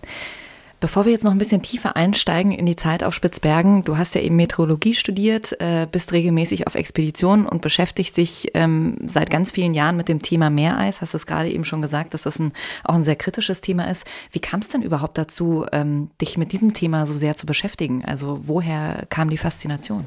Bevor 0.82 1.04
wir 1.04 1.12
jetzt 1.12 1.22
noch 1.22 1.30
ein 1.30 1.38
bisschen 1.38 1.62
tiefer 1.62 1.94
einsteigen 1.94 2.50
in 2.50 2.66
die 2.66 2.74
Zeit 2.74 3.04
auf 3.04 3.14
Spitzbergen, 3.14 3.84
du 3.84 3.98
hast 3.98 4.16
ja 4.16 4.20
eben 4.20 4.34
Meteorologie 4.34 4.94
studiert, 4.94 5.54
äh, 5.60 5.86
bist 5.88 6.12
regelmäßig 6.12 6.66
auf 6.66 6.74
Expeditionen 6.74 7.46
und 7.46 7.62
beschäftigst 7.62 8.16
dich 8.16 8.50
ähm, 8.54 8.96
seit 9.06 9.30
ganz 9.30 9.52
vielen 9.52 9.74
Jahren 9.74 9.96
mit 9.96 10.08
dem 10.08 10.22
Thema 10.22 10.50
Meereis. 10.50 11.00
Hast 11.00 11.14
es 11.14 11.24
gerade 11.24 11.50
eben 11.50 11.64
schon 11.64 11.82
gesagt, 11.82 12.14
dass 12.14 12.22
das 12.22 12.40
ein, 12.40 12.50
auch 12.82 12.96
ein 12.96 13.04
sehr 13.04 13.14
kritisches 13.14 13.60
Thema 13.60 13.88
ist. 13.88 14.04
Wie 14.32 14.40
kam 14.40 14.58
es 14.58 14.70
denn 14.70 14.82
überhaupt 14.82 15.18
dazu, 15.18 15.66
ähm, 15.70 16.10
dich 16.20 16.36
mit 16.36 16.50
diesem 16.50 16.74
Thema 16.74 17.06
so 17.06 17.12
sehr 17.14 17.36
zu 17.36 17.46
beschäftigen? 17.46 18.04
Also 18.04 18.40
woher 18.48 19.06
kam 19.08 19.30
die 19.30 19.38
Faszination? 19.38 20.04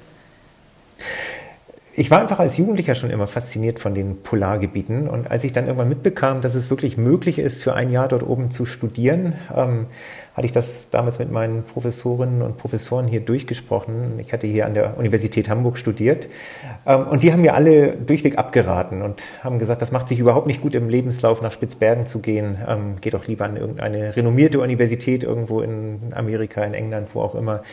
ich 1.98 2.12
war 2.12 2.19
einfach 2.19 2.39
als 2.39 2.57
Jugendlicher 2.57 2.94
schon 2.94 3.10
immer 3.10 3.28
fasziniert 3.28 3.80
von 3.80 3.94
den 3.94 4.21
Polargebieten. 4.21 5.07
Und 5.07 5.31
als 5.31 5.44
ich 5.45 5.54
dann 5.54 5.66
irgendwann 5.66 5.88
mitbekam, 5.88 6.42
dass 6.42 6.54
es 6.54 6.69
wirklich 6.69 6.98
möglich 6.98 7.39
ist, 7.39 7.63
für 7.63 7.74
ein 7.74 7.89
Jahr 7.89 8.10
dort 8.10 8.24
oben 8.24 8.51
zu 8.51 8.66
studieren, 8.66 9.36
ähm, 9.56 9.88
hatte 10.36 10.46
ich 10.46 10.52
das 10.52 10.90
damals 10.90 11.18
mit 11.18 11.32
meinen 11.32 11.64
Professorinnen 11.64 12.42
und 12.42 12.57
Professoren 12.57 13.07
hier 13.07 13.21
durchgesprochen. 13.21 14.19
Ich 14.19 14.33
hatte 14.33 14.48
hier 14.48 14.66
an 14.66 14.74
der 14.74 14.98
Universität 14.98 15.48
Hamburg 15.48 15.78
studiert. 15.78 16.28
Ähm, 16.86 17.07
und 17.07 17.24
die 17.24 17.31
haben 17.31 17.42
mir 17.42 17.54
alle 17.54 17.95
durchweg 17.95 18.38
abgeraten 18.38 19.02
und 19.02 19.24
haben 19.42 19.59
gesagt, 19.59 19.81
das 19.81 19.94
macht 19.94 20.09
sich 20.09 20.19
überhaupt 20.19 20.45
nicht 20.45 20.62
gut 20.62 20.76
im 20.76 20.90
Lebenslauf 20.90 21.42
nach 21.42 21.54
Spitzbergen 21.54 22.06
zu 22.06 22.19
gehen. 22.19 22.57
Ähm, 22.68 22.98
geht 23.00 23.14
doch 23.14 23.28
lieber 23.28 23.45
an 23.45 23.56
irgendeine 23.56 24.14
renommierte 24.14 24.59
Universität 24.59 25.24
irgendwo 25.24 25.62
in 25.62 26.00
Amerika, 26.14 26.66
in 26.66 26.74
England, 26.74 27.07
wo 27.14 27.21
auch 27.21 27.36
immer. 27.36 27.64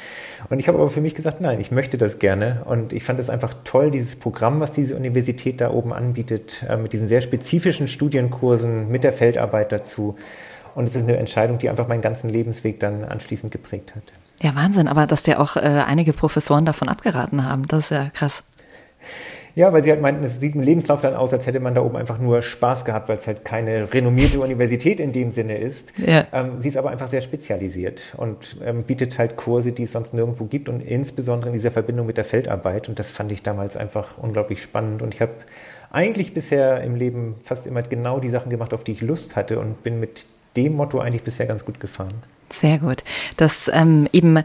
Und 0.49 0.61
ich 0.61 0.69
habe 0.69 0.79
aber 0.79 0.89
für 0.89 1.01
mich 1.01 1.17
gesagt, 1.17 1.41
nein, 1.41 1.61
ich 1.61 1.73
möchte 1.73 1.99
das 1.99 2.21
gerne. 2.21 2.63
Und 2.65 2.93
ich 2.93 3.03
fand 3.03 3.19
es 3.19 3.29
einfach 3.29 3.55
toll, 3.65 3.91
dieses 3.91 4.15
Programm, 4.15 4.61
was 4.61 4.73
diese 4.73 4.95
Universität 4.95 5.61
da 5.61 5.73
oben 5.73 5.93
anbietet, 5.93 6.65
äh, 6.69 6.77
mit 6.77 6.93
diesen 6.93 7.09
sehr 7.09 7.23
spezifischen 7.23 7.89
Studienkursen, 7.89 8.89
mit 8.89 9.03
der 9.03 9.13
Feldarbeit 9.13 9.73
dazu. 9.73 10.17
Und 10.75 10.89
es 10.89 10.97
ist 10.97 11.03
eine 11.03 11.17
Entscheidung, 11.17 11.59
die 11.59 11.69
einfach 11.69 11.89
meinen 11.89 12.03
ganzen 12.03 12.31
Lebensweg 12.31 12.81
dann 12.81 13.05
anschließend 13.05 13.53
geprägt 13.53 13.95
hat. 13.95 14.05
Ja, 14.41 14.55
Wahnsinn, 14.55 14.89
aber 14.89 15.07
dass 15.07 15.23
dir 15.23 15.41
auch 15.41 15.57
äh, 15.57 15.61
einige 15.61 16.13
Professoren 16.13 16.65
davon 16.65 16.89
abgeraten 16.89 17.45
haben, 17.45 17.67
das 17.69 17.87
ist 17.87 17.91
ja 17.91 18.11
krass. 18.13 18.43
Ja, 19.55 19.73
weil 19.73 19.83
sie 19.83 19.91
halt 19.91 20.01
meinten, 20.01 20.25
es 20.25 20.41
sieht 20.41 20.55
im 20.55 20.63
Lebenslauf 20.63 21.03
dann 21.03 21.15
aus, 21.15 21.33
als 21.33 21.47
hätte 21.47 21.61
man 21.61 21.75
da 21.75 21.83
oben 21.83 21.97
einfach 21.97 22.19
nur 22.19 22.41
Spaß 22.41 22.87
gehabt, 22.87 23.09
weil 23.09 23.19
es 23.19 23.27
halt 23.27 23.45
keine 23.45 23.93
renommierte 23.93 24.41
Universität 24.41 24.99
in 24.99 25.13
dem 25.13 25.31
Sinne 25.31 25.59
ist. 25.59 25.93
Ja. 25.99 26.27
Ähm, 26.33 26.59
sie 26.59 26.69
ist 26.69 26.79
aber 26.79 26.91
einfach 26.91 27.09
sehr 27.09 27.21
spezialisiert 27.21 28.15
und 28.17 28.57
ähm, 28.65 28.85
bietet 28.85 29.19
halt 29.19 29.37
Kurse, 29.37 29.73
die 29.73 29.83
es 29.83 29.93
sonst 29.93 30.15
nirgendwo 30.15 30.47
gibt 30.47 30.71
und 30.71 30.81
insbesondere 30.81 31.51
in 31.51 31.55
dieser 31.55 31.71
Verbindung 31.71 32.07
mit 32.07 32.17
der 32.17 32.25
Feldarbeit. 32.25 32.89
Und 32.89 32.99
das 32.99 33.11
fand 33.11 33.31
ich 33.31 33.43
damals 33.43 33.77
einfach 33.77 34.17
unglaublich 34.17 34.63
spannend. 34.63 35.03
Und 35.03 35.13
ich 35.15 35.21
habe 35.21 35.33
eigentlich 35.91 36.33
bisher 36.33 36.83
im 36.83 36.97
Leben 36.97 37.37
fast 37.43 37.67
immer 37.67 37.83
genau 37.83 38.21
die 38.21 38.29
Sachen 38.29 38.49
gemacht, 38.49 38.73
auf 38.73 38.85
die 38.85 38.93
ich 38.93 39.03
Lust 39.03 39.37
hatte 39.37 39.59
und 39.59 39.83
bin 39.83 40.01
mit 40.01 40.25
dem 40.57 40.75
Motto 40.75 41.01
eigentlich 41.01 41.23
bisher 41.23 41.47
ganz 41.47 41.65
gut 41.65 41.81
gefahren. 41.81 42.15
Sehr 42.51 42.79
gut. 42.79 43.03
Das 43.37 43.71
ähm, 43.73 44.09
eben 44.13 44.43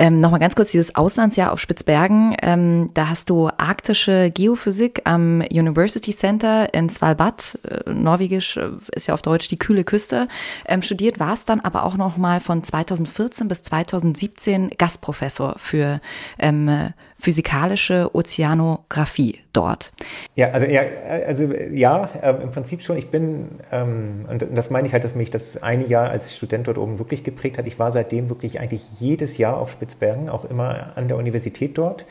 ähm, 0.00 0.20
Nochmal 0.20 0.38
ganz 0.38 0.54
kurz 0.54 0.70
dieses 0.70 0.94
Auslandsjahr 0.94 1.52
auf 1.52 1.58
Spitzbergen. 1.58 2.36
Ähm, 2.40 2.90
da 2.94 3.08
hast 3.08 3.30
du 3.30 3.48
arktische 3.48 4.30
Geophysik 4.30 5.02
am 5.04 5.42
University 5.50 6.14
Center 6.14 6.72
in 6.72 6.88
Svalbard, 6.88 7.58
äh, 7.64 7.90
norwegisch 7.90 8.56
äh, 8.56 8.70
ist 8.92 9.08
ja 9.08 9.14
auf 9.14 9.22
Deutsch 9.22 9.48
die 9.48 9.58
kühle 9.58 9.82
Küste, 9.82 10.28
ähm, 10.66 10.82
studiert, 10.82 11.18
warst 11.18 11.48
dann 11.48 11.58
aber 11.60 11.84
auch 11.84 11.96
nochmal 11.96 12.38
von 12.38 12.62
2014 12.62 13.48
bis 13.48 13.62
2017 13.62 14.70
Gastprofessor 14.78 15.56
für 15.58 16.00
ähm, 16.38 16.92
physikalische 17.18 18.14
Ozeanographie 18.14 19.40
dort. 19.52 19.92
Ja, 20.36 20.50
also 20.50 20.66
ja, 20.66 20.82
also, 21.26 21.52
ja 21.72 22.08
ähm, 22.22 22.42
im 22.42 22.50
Prinzip 22.50 22.80
schon. 22.82 22.96
Ich 22.96 23.08
bin, 23.08 23.48
ähm, 23.72 24.24
und 24.30 24.46
das 24.54 24.70
meine 24.70 24.86
ich 24.86 24.92
halt, 24.92 25.02
dass 25.02 25.14
mich 25.14 25.30
das 25.30 25.60
eine 25.62 25.86
Jahr 25.86 26.10
als 26.10 26.36
Student 26.36 26.68
dort 26.68 26.78
oben 26.78 26.98
wirklich 26.98 27.24
geprägt 27.24 27.58
hat. 27.58 27.66
Ich 27.66 27.78
war 27.78 27.90
seitdem 27.90 28.28
wirklich 28.28 28.60
eigentlich 28.60 29.00
jedes 29.00 29.36
Jahr 29.36 29.56
auf 29.56 29.72
Spitzbergen, 29.72 30.28
auch 30.28 30.44
immer 30.44 30.92
an 30.94 31.08
der 31.08 31.16
Universität 31.16 31.76
dort. 31.76 32.04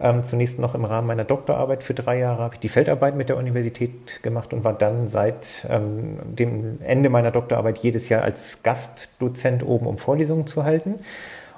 Ähm, 0.00 0.22
zunächst 0.22 0.58
noch 0.58 0.74
im 0.74 0.84
Rahmen 0.84 1.06
meiner 1.06 1.24
Doktorarbeit 1.24 1.82
für 1.82 1.94
drei 1.94 2.18
Jahre 2.18 2.42
habe 2.42 2.54
ich 2.54 2.60
die 2.60 2.68
Feldarbeit 2.68 3.16
mit 3.16 3.28
der 3.28 3.36
Universität 3.36 4.22
gemacht 4.22 4.52
und 4.52 4.64
war 4.64 4.72
dann 4.72 5.08
seit 5.08 5.66
ähm, 5.68 6.18
dem 6.24 6.78
Ende 6.82 7.10
meiner 7.10 7.30
Doktorarbeit 7.30 7.78
jedes 7.78 8.08
Jahr 8.08 8.22
als 8.22 8.62
Gastdozent 8.62 9.64
oben, 9.64 9.86
um 9.86 9.98
Vorlesungen 9.98 10.46
zu 10.46 10.64
halten. 10.64 10.96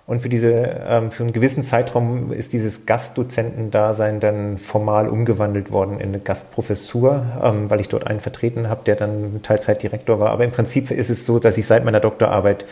Und 0.06 0.22
für, 0.22 0.28
diese, 0.28 0.52
ähm, 0.52 1.10
für 1.10 1.24
einen 1.24 1.32
gewissen 1.32 1.64
Zeitraum 1.64 2.30
ist 2.32 2.52
dieses 2.52 2.86
Gastdozentendasein 2.86 4.20
dann 4.20 4.56
formal 4.58 5.08
umgewandelt 5.08 5.72
worden 5.72 5.98
in 5.98 6.10
eine 6.10 6.20
Gastprofessur, 6.20 7.26
ähm, 7.42 7.70
weil 7.70 7.80
ich 7.80 7.88
dort 7.88 8.06
einen 8.06 8.20
vertreten 8.20 8.68
habe, 8.68 8.82
der 8.84 8.94
dann 8.94 9.40
Teilzeitdirektor 9.42 10.20
war. 10.20 10.30
Aber 10.30 10.44
im 10.44 10.52
Prinzip 10.52 10.92
ist 10.92 11.10
es 11.10 11.26
so, 11.26 11.40
dass 11.40 11.58
ich 11.58 11.66
seit 11.66 11.84
meiner 11.84 11.98
Doktorarbeit 11.98 12.64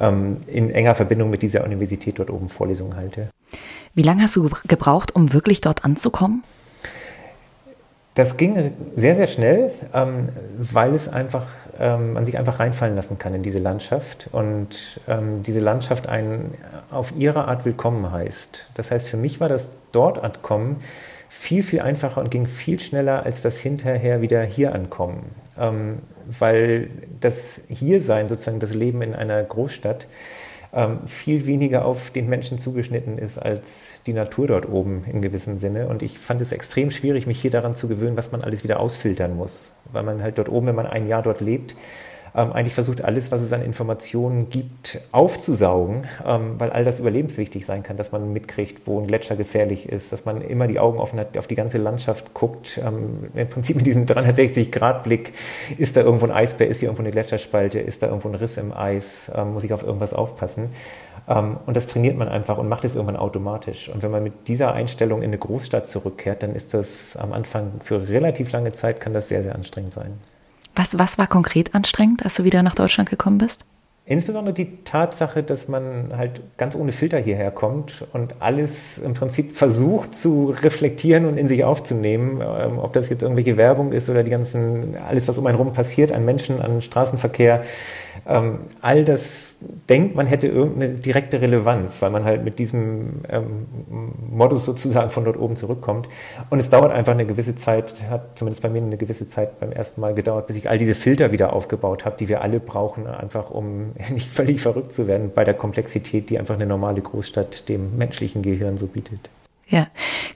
ähm, 0.00 0.38
in 0.48 0.72
enger 0.72 0.96
Verbindung 0.96 1.30
mit 1.30 1.42
dieser 1.42 1.62
Universität 1.64 2.18
dort 2.18 2.28
oben 2.28 2.48
Vorlesungen 2.48 2.96
halte. 2.96 3.28
Wie 3.94 4.02
lange 4.02 4.22
hast 4.22 4.34
du 4.34 4.48
gebraucht, 4.66 5.14
um 5.14 5.32
wirklich 5.32 5.60
dort 5.60 5.84
anzukommen? 5.84 6.42
Das 8.14 8.36
ging 8.36 8.72
sehr, 8.96 9.14
sehr 9.14 9.28
schnell, 9.28 9.70
ähm, 9.94 10.30
weil 10.58 10.94
es 10.94 11.08
einfach, 11.08 11.46
ähm, 11.78 12.14
man 12.14 12.26
sich 12.26 12.36
einfach 12.36 12.58
reinfallen 12.58 12.96
lassen 12.96 13.18
kann 13.18 13.34
in 13.34 13.42
diese 13.44 13.60
Landschaft 13.60 14.28
und 14.32 15.00
ähm, 15.06 15.42
diese 15.44 15.60
Landschaft 15.60 16.08
einen 16.08 16.54
auf 16.90 17.12
ihre 17.16 17.46
Art 17.46 17.64
willkommen 17.64 18.10
heißt. 18.10 18.68
Das 18.74 18.90
heißt, 18.90 19.08
für 19.08 19.16
mich 19.16 19.38
war 19.40 19.48
das 19.48 19.70
dort 19.92 20.18
ankommen 20.18 20.82
viel, 21.28 21.62
viel 21.62 21.80
einfacher 21.80 22.20
und 22.20 22.32
ging 22.32 22.48
viel 22.48 22.80
schneller 22.80 23.24
als 23.24 23.42
das 23.42 23.58
hinterher 23.58 24.20
wieder 24.20 24.42
hier 24.42 24.74
ankommen. 24.74 25.30
Ähm, 25.56 26.00
weil 26.38 26.90
das 27.20 27.62
Hiersein, 27.68 28.28
sozusagen 28.28 28.58
das 28.58 28.74
Leben 28.74 29.02
in 29.02 29.14
einer 29.14 29.42
Großstadt, 29.42 30.08
viel 31.06 31.46
weniger 31.46 31.84
auf 31.84 32.10
den 32.10 32.28
Menschen 32.28 32.58
zugeschnitten 32.58 33.18
ist 33.18 33.38
als 33.38 34.00
die 34.06 34.12
Natur 34.12 34.46
dort 34.46 34.68
oben 34.68 35.04
in 35.10 35.20
gewissem 35.20 35.58
Sinne. 35.58 35.88
Und 35.88 36.02
ich 36.02 36.18
fand 36.18 36.40
es 36.40 36.52
extrem 36.52 36.92
schwierig, 36.92 37.26
mich 37.26 37.40
hier 37.40 37.50
daran 37.50 37.74
zu 37.74 37.88
gewöhnen, 37.88 38.16
was 38.16 38.30
man 38.30 38.42
alles 38.42 38.62
wieder 38.62 38.78
ausfiltern 38.78 39.36
muss. 39.36 39.74
Weil 39.90 40.04
man 40.04 40.22
halt 40.22 40.38
dort 40.38 40.48
oben, 40.48 40.68
wenn 40.68 40.76
man 40.76 40.86
ein 40.86 41.08
Jahr 41.08 41.22
dort 41.22 41.40
lebt, 41.40 41.74
ähm, 42.34 42.52
eigentlich 42.52 42.74
versucht, 42.74 43.02
alles, 43.02 43.32
was 43.32 43.42
es 43.42 43.52
an 43.52 43.62
Informationen 43.62 44.48
gibt, 44.50 45.00
aufzusaugen, 45.12 46.06
ähm, 46.24 46.54
weil 46.58 46.70
all 46.70 46.84
das 46.84 47.00
überlebenswichtig 47.00 47.66
sein 47.66 47.82
kann, 47.82 47.96
dass 47.96 48.12
man 48.12 48.32
mitkriegt, 48.32 48.86
wo 48.86 49.00
ein 49.00 49.06
Gletscher 49.06 49.36
gefährlich 49.36 49.88
ist, 49.88 50.12
dass 50.12 50.24
man 50.24 50.42
immer 50.42 50.66
die 50.66 50.78
Augen 50.78 50.98
offen 50.98 51.18
hat, 51.18 51.36
auf 51.36 51.46
die 51.46 51.54
ganze 51.54 51.78
Landschaft 51.78 52.34
guckt. 52.34 52.80
Ähm, 52.84 53.30
Im 53.34 53.48
Prinzip 53.48 53.76
mit 53.76 53.86
diesem 53.86 54.06
360-Grad-Blick, 54.06 55.32
ist 55.78 55.96
da 55.96 56.02
irgendwo 56.02 56.26
ein 56.26 56.32
Eisbär, 56.32 56.68
ist 56.68 56.80
hier 56.80 56.88
irgendwo 56.88 57.02
eine 57.02 57.10
Gletscherspalte, 57.10 57.80
ist 57.80 58.02
da 58.02 58.08
irgendwo 58.08 58.28
ein 58.28 58.34
Riss 58.34 58.56
im 58.56 58.72
Eis, 58.72 59.30
ähm, 59.34 59.52
muss 59.54 59.64
ich 59.64 59.72
auf 59.72 59.82
irgendwas 59.82 60.14
aufpassen. 60.14 60.70
Ähm, 61.28 61.58
und 61.66 61.76
das 61.76 61.86
trainiert 61.86 62.16
man 62.16 62.28
einfach 62.28 62.58
und 62.58 62.68
macht 62.68 62.84
es 62.84 62.94
irgendwann 62.94 63.16
automatisch. 63.16 63.88
Und 63.88 64.02
wenn 64.02 64.10
man 64.10 64.22
mit 64.22 64.48
dieser 64.48 64.72
Einstellung 64.72 65.22
in 65.22 65.30
eine 65.30 65.38
Großstadt 65.38 65.86
zurückkehrt, 65.86 66.42
dann 66.42 66.54
ist 66.54 66.74
das 66.74 67.16
am 67.16 67.32
Anfang 67.32 67.72
für 67.82 68.08
relativ 68.08 68.52
lange 68.52 68.72
Zeit, 68.72 69.00
kann 69.00 69.12
das 69.12 69.28
sehr, 69.28 69.42
sehr 69.42 69.54
anstrengend 69.54 69.92
sein. 69.92 70.18
Was, 70.74 70.98
was 70.98 71.18
war 71.18 71.26
konkret 71.26 71.74
anstrengend, 71.74 72.24
als 72.24 72.34
du 72.34 72.44
wieder 72.44 72.62
nach 72.62 72.74
Deutschland 72.74 73.10
gekommen 73.10 73.38
bist? 73.38 73.64
Insbesondere 74.10 74.52
die 74.52 74.82
Tatsache, 74.82 75.44
dass 75.44 75.68
man 75.68 76.16
halt 76.16 76.40
ganz 76.56 76.74
ohne 76.74 76.90
Filter 76.90 77.18
hierher 77.18 77.52
kommt 77.52 78.04
und 78.12 78.34
alles 78.40 78.98
im 78.98 79.14
Prinzip 79.14 79.56
versucht 79.56 80.16
zu 80.16 80.50
reflektieren 80.50 81.26
und 81.26 81.36
in 81.36 81.46
sich 81.46 81.62
aufzunehmen, 81.62 82.40
ähm, 82.40 82.80
ob 82.80 82.92
das 82.92 83.08
jetzt 83.08 83.22
irgendwelche 83.22 83.56
Werbung 83.56 83.92
ist 83.92 84.10
oder 84.10 84.24
die 84.24 84.30
ganzen, 84.32 84.96
alles, 85.08 85.28
was 85.28 85.38
um 85.38 85.46
einen 85.46 85.56
rum 85.56 85.72
passiert, 85.72 86.10
an 86.10 86.24
Menschen, 86.24 86.60
an 86.60 86.82
Straßenverkehr, 86.82 87.62
ähm, 88.26 88.58
all 88.80 89.04
das 89.04 89.49
denkt, 89.88 90.16
man 90.16 90.26
hätte 90.26 90.46
irgendeine 90.46 90.94
direkte 90.94 91.40
Relevanz, 91.40 92.00
weil 92.00 92.10
man 92.10 92.24
halt 92.24 92.44
mit 92.44 92.58
diesem 92.58 93.20
ähm, 93.28 93.66
Modus 94.30 94.64
sozusagen 94.64 95.10
von 95.10 95.24
dort 95.24 95.36
oben 95.36 95.56
zurückkommt. 95.56 96.08
Und 96.48 96.60
es 96.60 96.70
dauert 96.70 96.92
einfach 96.92 97.12
eine 97.12 97.26
gewisse 97.26 97.56
Zeit, 97.56 98.08
hat 98.08 98.38
zumindest 98.38 98.62
bei 98.62 98.70
mir 98.70 98.80
eine 98.82 98.96
gewisse 98.96 99.28
Zeit 99.28 99.60
beim 99.60 99.72
ersten 99.72 100.00
Mal 100.00 100.14
gedauert, 100.14 100.46
bis 100.46 100.56
ich 100.56 100.70
all 100.70 100.78
diese 100.78 100.94
Filter 100.94 101.32
wieder 101.32 101.52
aufgebaut 101.52 102.04
habe, 102.04 102.16
die 102.16 102.28
wir 102.28 102.42
alle 102.42 102.60
brauchen, 102.60 103.06
einfach 103.06 103.50
um 103.50 103.92
nicht 104.10 104.28
völlig 104.30 104.60
verrückt 104.60 104.92
zu 104.92 105.06
werden 105.06 105.32
bei 105.34 105.44
der 105.44 105.54
Komplexität, 105.54 106.30
die 106.30 106.38
einfach 106.38 106.54
eine 106.54 106.66
normale 106.66 107.00
Großstadt 107.00 107.68
dem 107.68 107.96
menschlichen 107.96 108.42
Gehirn 108.42 108.78
so 108.78 108.86
bietet. 108.86 109.30
Ja. 109.70 109.86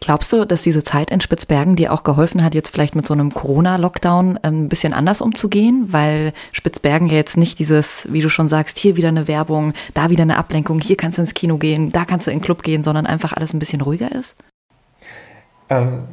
Glaubst 0.01 0.33
du, 0.33 0.45
dass 0.45 0.63
diese 0.63 0.85
Zeit 0.85 1.11
in 1.11 1.21
Spitzbergen 1.21 1.75
dir 1.75 1.93
auch 1.93 2.05
geholfen 2.05 2.45
hat, 2.45 2.55
jetzt 2.55 2.71
vielleicht 2.71 2.95
mit 2.95 3.05
so 3.05 3.15
einem 3.15 3.35
Corona-Lockdown 3.35 4.39
ähm, 4.45 4.65
ein 4.65 4.69
bisschen 4.69 4.93
anders 4.93 5.21
umzugehen? 5.21 5.89
Weil 5.89 6.33
Spitzbergen 6.53 7.09
ja 7.09 7.17
jetzt 7.17 7.37
nicht 7.37 7.59
dieses, 7.59 8.11
wie 8.13 8.21
du 8.21 8.29
schon 8.29 8.47
sagst, 8.47 8.79
hier 8.79 8.97
wieder 8.97 9.09
eine 9.09 9.27
Werbung, 9.27 9.73
da 9.93 10.09
wieder 10.09 10.23
eine 10.23 10.39
Ablenkung, 10.39 10.81
hier 10.81 10.97
kannst 10.97 11.19
du 11.19 11.23
ins 11.23 11.35
Kino 11.35 11.59
gehen, 11.59 11.91
da 11.91 12.05
kannst 12.05 12.29
du 12.29 12.31
in 12.31 12.39
den 12.39 12.45
Club 12.45 12.63
gehen, 12.63 12.85
sondern 12.85 13.07
einfach 13.07 13.33
alles 13.33 13.53
ein 13.53 13.59
bisschen 13.59 13.81
ruhiger 13.81 14.13
ist? 14.13 14.37
Ähm, 15.69 16.05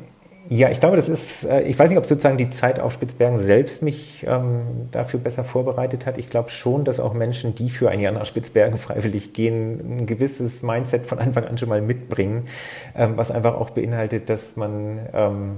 ja, 0.53 0.70
ich 0.70 0.81
glaube, 0.81 0.98
das 0.98 1.08
ist, 1.08 1.46
äh, 1.46 1.62
ich 1.62 1.79
weiß 1.79 1.89
nicht, 1.89 1.98
ob 1.98 2.05
sozusagen 2.05 2.38
die 2.38 2.50
Zeit 2.50 2.81
auf 2.81 2.91
Spitzbergen 2.91 3.39
selbst 3.39 3.81
mich 3.81 4.25
ähm, 4.27 4.89
dafür 4.91 5.22
besser 5.22 5.46
vorbereitet 5.46 6.05
hat. 6.05 6.17
Ich 6.17 6.29
glaube 6.29 6.50
schon, 6.50 6.84
dass 6.84 7.00
auch 7.00 7.13
Menschen, 7.13 7.55
die 7.55 7.70
für 7.70 7.89
ein 7.89 8.01
Jahr 8.01 8.12
nach 8.12 8.25
Spitzbergen 8.25 8.77
freiwillig 8.77 9.31
gehen, 9.31 10.00
ein 10.00 10.05
gewisses 10.08 10.62
Mindset 10.62 11.05
von 11.05 11.20
Anfang 11.20 11.46
an 11.46 11.58
schon 11.58 11.70
mal 11.70 11.81
mitbringen, 11.81 12.48
ähm, 12.98 13.13
was 13.15 13.31
einfach 13.31 13.55
auch 13.55 13.70
beinhaltet, 13.70 14.29
dass 14.29 14.58
man 14.58 15.00
ähm, 15.13 15.58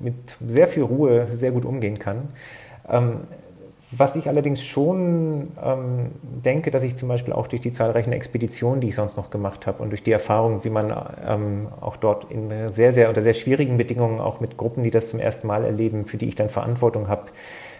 mit 0.00 0.36
sehr 0.44 0.66
viel 0.66 0.82
Ruhe 0.82 1.28
sehr 1.30 1.52
gut 1.52 1.64
umgehen 1.64 2.00
kann. 2.00 2.30
Was 3.96 4.16
ich 4.16 4.28
allerdings 4.28 4.62
schon 4.62 5.52
ähm, 5.62 6.12
denke, 6.22 6.70
dass 6.70 6.82
ich 6.82 6.96
zum 6.96 7.08
Beispiel 7.08 7.32
auch 7.32 7.46
durch 7.46 7.60
die 7.60 7.70
zahlreichen 7.70 8.12
Expeditionen, 8.12 8.80
die 8.80 8.88
ich 8.88 8.94
sonst 8.94 9.16
noch 9.16 9.30
gemacht 9.30 9.66
habe 9.66 9.82
und 9.82 9.90
durch 9.90 10.02
die 10.02 10.12
Erfahrung, 10.12 10.64
wie 10.64 10.70
man 10.70 10.94
ähm, 11.26 11.68
auch 11.80 11.96
dort 11.96 12.30
in 12.30 12.70
sehr, 12.70 12.92
sehr 12.92 13.08
unter 13.08 13.22
sehr 13.22 13.34
schwierigen 13.34 13.76
Bedingungen 13.76 14.20
auch 14.20 14.40
mit 14.40 14.56
Gruppen, 14.56 14.82
die 14.82 14.90
das 14.90 15.10
zum 15.10 15.20
ersten 15.20 15.46
Mal 15.46 15.64
erleben, 15.64 16.06
für 16.06 16.16
die 16.16 16.26
ich 16.26 16.34
dann 16.34 16.48
Verantwortung 16.48 17.08
habe, 17.08 17.24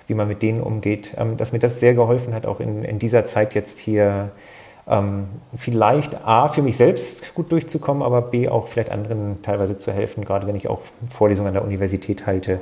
wie 0.06 0.14
man 0.14 0.28
mit 0.28 0.42
denen 0.42 0.60
umgeht, 0.60 1.14
ähm, 1.16 1.36
dass 1.36 1.52
mir 1.52 1.58
das 1.58 1.80
sehr 1.80 1.94
geholfen 1.94 2.34
hat, 2.34 2.46
auch 2.46 2.60
in, 2.60 2.84
in 2.84 2.98
dieser 2.98 3.24
Zeit 3.24 3.54
jetzt 3.54 3.78
hier 3.78 4.30
ähm, 4.86 5.26
vielleicht 5.56 6.24
A, 6.26 6.48
für 6.48 6.62
mich 6.62 6.76
selbst 6.76 7.34
gut 7.34 7.50
durchzukommen, 7.50 8.02
aber 8.02 8.22
B, 8.22 8.48
auch 8.48 8.68
vielleicht 8.68 8.90
anderen 8.90 9.42
teilweise 9.42 9.78
zu 9.78 9.92
helfen, 9.92 10.24
gerade 10.24 10.46
wenn 10.46 10.56
ich 10.56 10.68
auch 10.68 10.80
Vorlesungen 11.08 11.48
an 11.48 11.54
der 11.54 11.64
Universität 11.64 12.26
halte, 12.26 12.60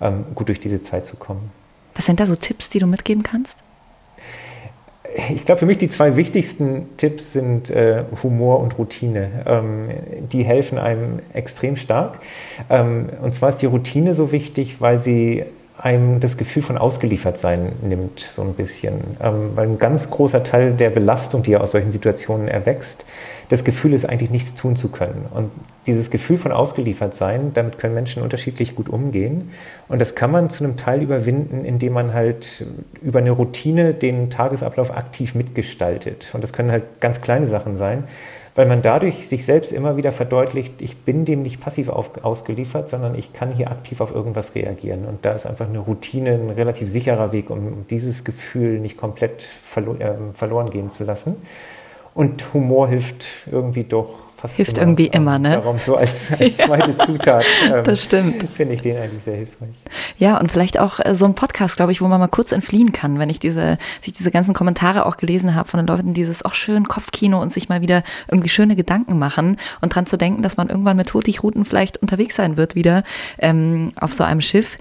ähm, 0.00 0.24
gut 0.34 0.48
durch 0.48 0.60
diese 0.60 0.80
Zeit 0.80 1.04
zu 1.04 1.16
kommen. 1.16 1.63
Was 1.94 2.06
sind 2.06 2.20
da 2.20 2.26
so 2.26 2.36
Tipps, 2.36 2.70
die 2.70 2.78
du 2.78 2.86
mitgeben 2.86 3.22
kannst? 3.22 3.64
Ich 5.32 5.44
glaube, 5.44 5.60
für 5.60 5.66
mich 5.66 5.78
die 5.78 5.88
zwei 5.88 6.16
wichtigsten 6.16 6.96
Tipps 6.96 7.32
sind 7.32 7.70
äh, 7.70 8.04
Humor 8.22 8.58
und 8.60 8.78
Routine. 8.78 9.44
Ähm, 9.46 9.88
die 10.32 10.42
helfen 10.42 10.76
einem 10.76 11.20
extrem 11.32 11.76
stark. 11.76 12.18
Ähm, 12.68 13.10
und 13.22 13.32
zwar 13.32 13.50
ist 13.50 13.58
die 13.58 13.66
Routine 13.66 14.14
so 14.14 14.32
wichtig, 14.32 14.80
weil 14.80 14.98
sie 14.98 15.44
einem 15.76 16.20
das 16.20 16.36
Gefühl 16.36 16.62
von 16.62 16.78
Ausgeliefertsein 16.78 17.72
nimmt, 17.82 18.20
so 18.20 18.42
ein 18.42 18.54
bisschen. 18.54 18.94
Ähm, 19.20 19.50
weil 19.56 19.68
ein 19.68 19.78
ganz 19.78 20.08
großer 20.08 20.44
Teil 20.44 20.72
der 20.72 20.90
Belastung, 20.90 21.42
die 21.42 21.50
ja 21.50 21.60
aus 21.60 21.72
solchen 21.72 21.90
Situationen 21.90 22.46
erwächst, 22.46 23.04
das 23.48 23.64
Gefühl 23.64 23.92
ist 23.92 24.04
eigentlich 24.04 24.30
nichts 24.30 24.54
tun 24.54 24.76
zu 24.76 24.88
können. 24.88 25.26
Und 25.34 25.50
dieses 25.86 26.10
Gefühl 26.10 26.38
von 26.38 26.52
Ausgeliefertsein, 26.52 27.52
damit 27.54 27.78
können 27.78 27.94
Menschen 27.94 28.22
unterschiedlich 28.22 28.76
gut 28.76 28.88
umgehen. 28.88 29.50
Und 29.88 30.00
das 30.00 30.14
kann 30.14 30.30
man 30.30 30.48
zu 30.48 30.62
einem 30.62 30.76
Teil 30.76 31.02
überwinden, 31.02 31.64
indem 31.64 31.92
man 31.92 32.14
halt 32.14 32.64
über 33.02 33.18
eine 33.18 33.32
Routine 33.32 33.94
den 33.94 34.30
Tagesablauf 34.30 34.96
aktiv 34.96 35.34
mitgestaltet. 35.34 36.30
Und 36.34 36.44
das 36.44 36.52
können 36.52 36.70
halt 36.70 37.00
ganz 37.00 37.20
kleine 37.20 37.48
Sachen 37.48 37.76
sein 37.76 38.04
weil 38.54 38.66
man 38.66 38.82
dadurch 38.82 39.26
sich 39.26 39.44
selbst 39.44 39.72
immer 39.72 39.96
wieder 39.96 40.12
verdeutlicht, 40.12 40.80
ich 40.80 40.96
bin 40.98 41.24
dem 41.24 41.42
nicht 41.42 41.60
passiv 41.60 41.88
auf, 41.88 42.22
ausgeliefert, 42.22 42.88
sondern 42.88 43.16
ich 43.16 43.32
kann 43.32 43.52
hier 43.52 43.70
aktiv 43.70 44.00
auf 44.00 44.14
irgendwas 44.14 44.54
reagieren. 44.54 45.06
Und 45.06 45.24
da 45.24 45.32
ist 45.32 45.46
einfach 45.46 45.68
eine 45.68 45.80
Routine 45.80 46.34
ein 46.34 46.50
relativ 46.50 46.88
sicherer 46.88 47.32
Weg, 47.32 47.50
um 47.50 47.86
dieses 47.90 48.24
Gefühl 48.24 48.78
nicht 48.78 48.96
komplett 48.96 49.42
verlo 49.42 49.94
äh, 49.94 50.14
verloren 50.32 50.70
gehen 50.70 50.88
zu 50.88 51.02
lassen. 51.04 51.36
Und 52.14 52.54
Humor 52.54 52.88
hilft 52.88 53.26
irgendwie 53.50 53.82
doch 53.82 54.28
fast 54.36 54.56
Hilft 54.56 54.78
immer, 54.78 54.86
irgendwie 54.86 55.06
immer, 55.06 55.38
ne? 55.38 55.50
Darum 55.50 55.78
so 55.78 55.96
als, 55.96 56.32
als 56.38 56.56
zweite 56.56 56.94
ja, 56.98 57.06
Zutat. 57.06 57.44
Ähm, 57.70 57.84
das 57.84 58.02
stimmt. 58.02 58.44
Finde 58.54 58.74
ich 58.74 58.80
den 58.80 58.96
eigentlich 58.96 59.22
sehr 59.22 59.36
hilfreich. 59.36 59.70
Ja, 60.18 60.38
und 60.38 60.50
vielleicht 60.50 60.78
auch 60.78 61.00
äh, 61.00 61.14
so 61.14 61.24
ein 61.24 61.34
Podcast, 61.34 61.76
glaube 61.76 61.92
ich, 61.92 62.00
wo 62.00 62.08
man 62.08 62.20
mal 62.20 62.28
kurz 62.28 62.52
entfliehen 62.52 62.92
kann, 62.92 63.18
wenn 63.18 63.30
ich 63.30 63.38
diese, 63.38 63.78
sich 64.00 64.12
diese 64.12 64.30
ganzen 64.30 64.54
Kommentare 64.54 65.06
auch 65.06 65.16
gelesen 65.16 65.54
habe 65.54 65.68
von 65.68 65.78
den 65.78 65.86
Leuten, 65.86 66.14
dieses 66.14 66.44
auch 66.44 66.54
schön 66.54 66.84
Kopfkino 66.86 67.40
und 67.40 67.52
sich 67.52 67.68
mal 67.68 67.80
wieder 67.80 68.02
irgendwie 68.30 68.48
schöne 68.48 68.76
Gedanken 68.76 69.18
machen 69.18 69.56
und 69.80 69.94
dran 69.94 70.06
zu 70.06 70.16
denken, 70.16 70.42
dass 70.42 70.56
man 70.56 70.68
irgendwann 70.68 70.96
mit 70.96 71.12
Hurtigruten 71.14 71.64
vielleicht 71.64 71.98
unterwegs 71.98 72.36
sein 72.36 72.56
wird 72.56 72.74
wieder 72.74 73.04
ähm, 73.38 73.92
auf 74.00 74.12
so 74.14 74.24
einem 74.24 74.40
Schiff. 74.40 74.76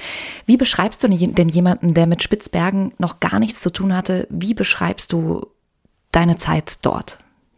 Wie 0.46 0.58
beschreibst 0.58 1.04
du 1.04 1.08
denn 1.08 1.50
jemanden, 1.50 1.94
der 1.94 2.08
mit 2.08 2.24
Spitzbergen 2.24 2.94
noch 2.98 3.20
gar 3.20 3.40
nichts 3.40 3.62
zu 3.62 3.72
tun 3.72 3.96
hatte, 3.96 4.28
wie 4.30 4.54
beschreibst 4.54 5.12
du 5.12 5.48
deine 6.12 6.36
Zeit 6.38 6.86
dort, 6.86 7.18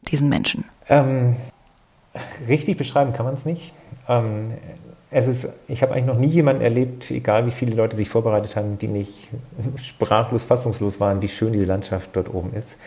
diesen 0.10 0.30
Menschen? 0.30 0.66
Ähm, 0.90 1.36
Richtig 2.48 2.78
beschreiben 2.78 3.14
kann 3.14 3.26
man 3.26 3.36
es 3.36 3.46
nicht. 3.46 3.74
Ähm, 4.08 4.54
es 5.12 5.28
ist, 5.28 5.48
ich 5.68 5.82
habe 5.82 5.94
eigentlich 5.94 6.06
noch 6.06 6.18
nie 6.18 6.28
jemanden 6.28 6.62
erlebt, 6.62 7.10
egal 7.12 7.46
wie 7.46 7.52
viele 7.52 7.76
Leute 7.76 7.96
sich 7.96 8.10
vorbereitet 8.10 8.56
haben, 8.56 8.78
die 8.78 8.88
nicht 8.88 9.30
sprachlos, 9.82 10.46
fassungslos 10.46 11.00
waren, 11.00 11.22
wie 11.22 11.28
schön 11.28 11.54
diese 11.54 11.66
Landschaft 11.66 12.10
dort 12.14 12.34
oben 12.34 12.54
ist. 12.54 12.78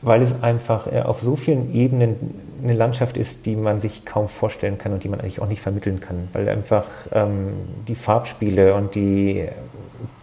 Weil 0.00 0.22
es 0.22 0.42
einfach 0.42 0.86
äh, 0.86 1.00
auf 1.00 1.20
so 1.20 1.36
vielen 1.36 1.74
Ebenen 1.74 2.34
eine 2.62 2.74
Landschaft 2.74 3.16
ist, 3.16 3.46
die 3.46 3.56
man 3.56 3.80
sich 3.80 4.04
kaum 4.04 4.28
vorstellen 4.28 4.78
kann 4.78 4.92
und 4.92 5.04
die 5.04 5.08
man 5.08 5.20
eigentlich 5.20 5.40
auch 5.40 5.48
nicht 5.48 5.62
vermitteln 5.62 6.00
kann. 6.00 6.28
Weil 6.32 6.48
einfach 6.48 6.86
ähm, 7.12 7.54
die 7.88 7.94
Farbspiele 7.94 8.74
und 8.74 8.94
die 8.94 9.48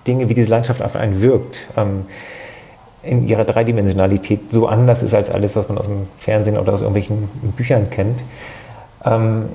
Dinge, 0.06 0.30
wie 0.30 0.34
diese 0.34 0.50
Landschaft 0.50 0.82
auf 0.82 0.96
einen 0.96 1.22
wirkt, 1.22 1.68
ähm, 1.78 2.06
in 3.02 3.28
ihrer 3.28 3.46
Dreidimensionalität 3.46 4.52
so 4.52 4.68
anders 4.68 5.04
ist 5.04 5.14
als 5.14 5.30
alles, 5.30 5.56
was 5.56 5.70
man 5.70 5.78
aus 5.78 5.86
dem 5.86 6.08
Fernsehen 6.18 6.58
oder 6.58 6.74
aus 6.74 6.82
irgendwelchen 6.82 7.30
Büchern 7.56 7.90
kennt. 7.90 8.20
Ähm, 9.06 9.46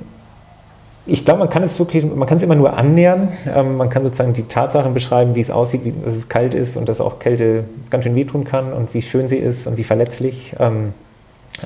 ich 1.07 1.27
glaube, 1.27 1.41
man 1.41 1.51
kann 1.51 1.63
es 1.63 1.79
wirklich, 1.79 2.05
man 2.05 2.27
kann 2.27 2.39
es 2.39 2.43
immer 2.43 2.55
nur 2.55 2.79
annähern. 2.79 3.29
Ähm, 3.55 3.77
man 3.77 3.91
kann 3.91 4.03
sozusagen 4.03 4.33
die 4.33 4.45
Tatsachen 4.45 4.95
beschreiben, 4.95 5.35
wie 5.35 5.41
es 5.41 5.51
aussieht, 5.51 5.85
wie, 5.85 5.93
dass 5.93 6.15
es 6.15 6.29
kalt 6.31 6.55
ist 6.55 6.79
und 6.79 6.89
dass 6.89 7.01
auch 7.03 7.19
Kälte 7.19 7.65
ganz 7.91 8.05
schön 8.05 8.15
wehtun 8.15 8.45
kann 8.45 8.73
und 8.73 8.95
wie 8.95 9.03
schön 9.03 9.29
sie 9.29 9.37
ist 9.37 9.67
und 9.67 9.77
wie 9.77 9.85
verletzlich. 9.85 10.55
Ähm, 10.59 10.95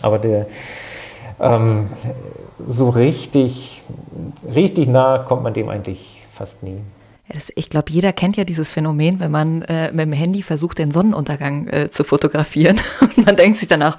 aber 0.02 0.18
der, 0.18 0.46
ähm, 1.40 1.86
so 2.66 2.88
richtig, 2.88 3.82
richtig 4.52 4.88
nah 4.88 5.18
kommt 5.18 5.44
man 5.44 5.54
dem 5.54 5.68
eigentlich 5.68 6.20
fast 6.34 6.64
nie. 6.64 6.78
Ich 7.54 7.68
glaube, 7.68 7.90
jeder 7.90 8.12
kennt 8.12 8.36
ja 8.36 8.44
dieses 8.44 8.70
Phänomen, 8.70 9.20
wenn 9.20 9.30
man 9.30 9.62
äh, 9.62 9.92
mit 9.92 10.00
dem 10.00 10.12
Handy 10.12 10.42
versucht, 10.42 10.78
den 10.78 10.90
Sonnenuntergang 10.90 11.68
äh, 11.68 11.90
zu 11.90 12.02
fotografieren 12.02 12.80
und 13.00 13.26
man 13.26 13.36
denkt 13.36 13.58
sich 13.58 13.68
danach, 13.68 13.98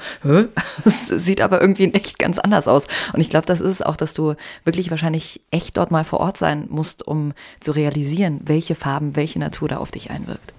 es 0.83 1.07
sieht 1.07 1.41
aber 1.41 1.61
irgendwie 1.61 1.93
echt 1.93 2.17
ganz 2.17 2.39
anders 2.39 2.67
aus. 2.67 2.87
Und 3.13 3.21
ich 3.21 3.29
glaube, 3.29 3.45
das 3.45 3.61
ist 3.61 3.85
auch, 3.85 3.95
dass 3.95 4.13
du 4.13 4.35
wirklich 4.63 4.89
wahrscheinlich 4.89 5.41
echt 5.51 5.77
dort 5.77 5.91
mal 5.91 6.03
vor 6.03 6.19
Ort 6.19 6.37
sein 6.37 6.65
musst, 6.69 7.05
um 7.07 7.33
zu 7.59 7.71
realisieren, 7.71 8.41
welche 8.45 8.75
Farben, 8.75 9.15
welche 9.15 9.39
Natur 9.39 9.67
da 9.67 9.77
auf 9.77 9.91
dich 9.91 10.09
einwirkt. 10.09 10.53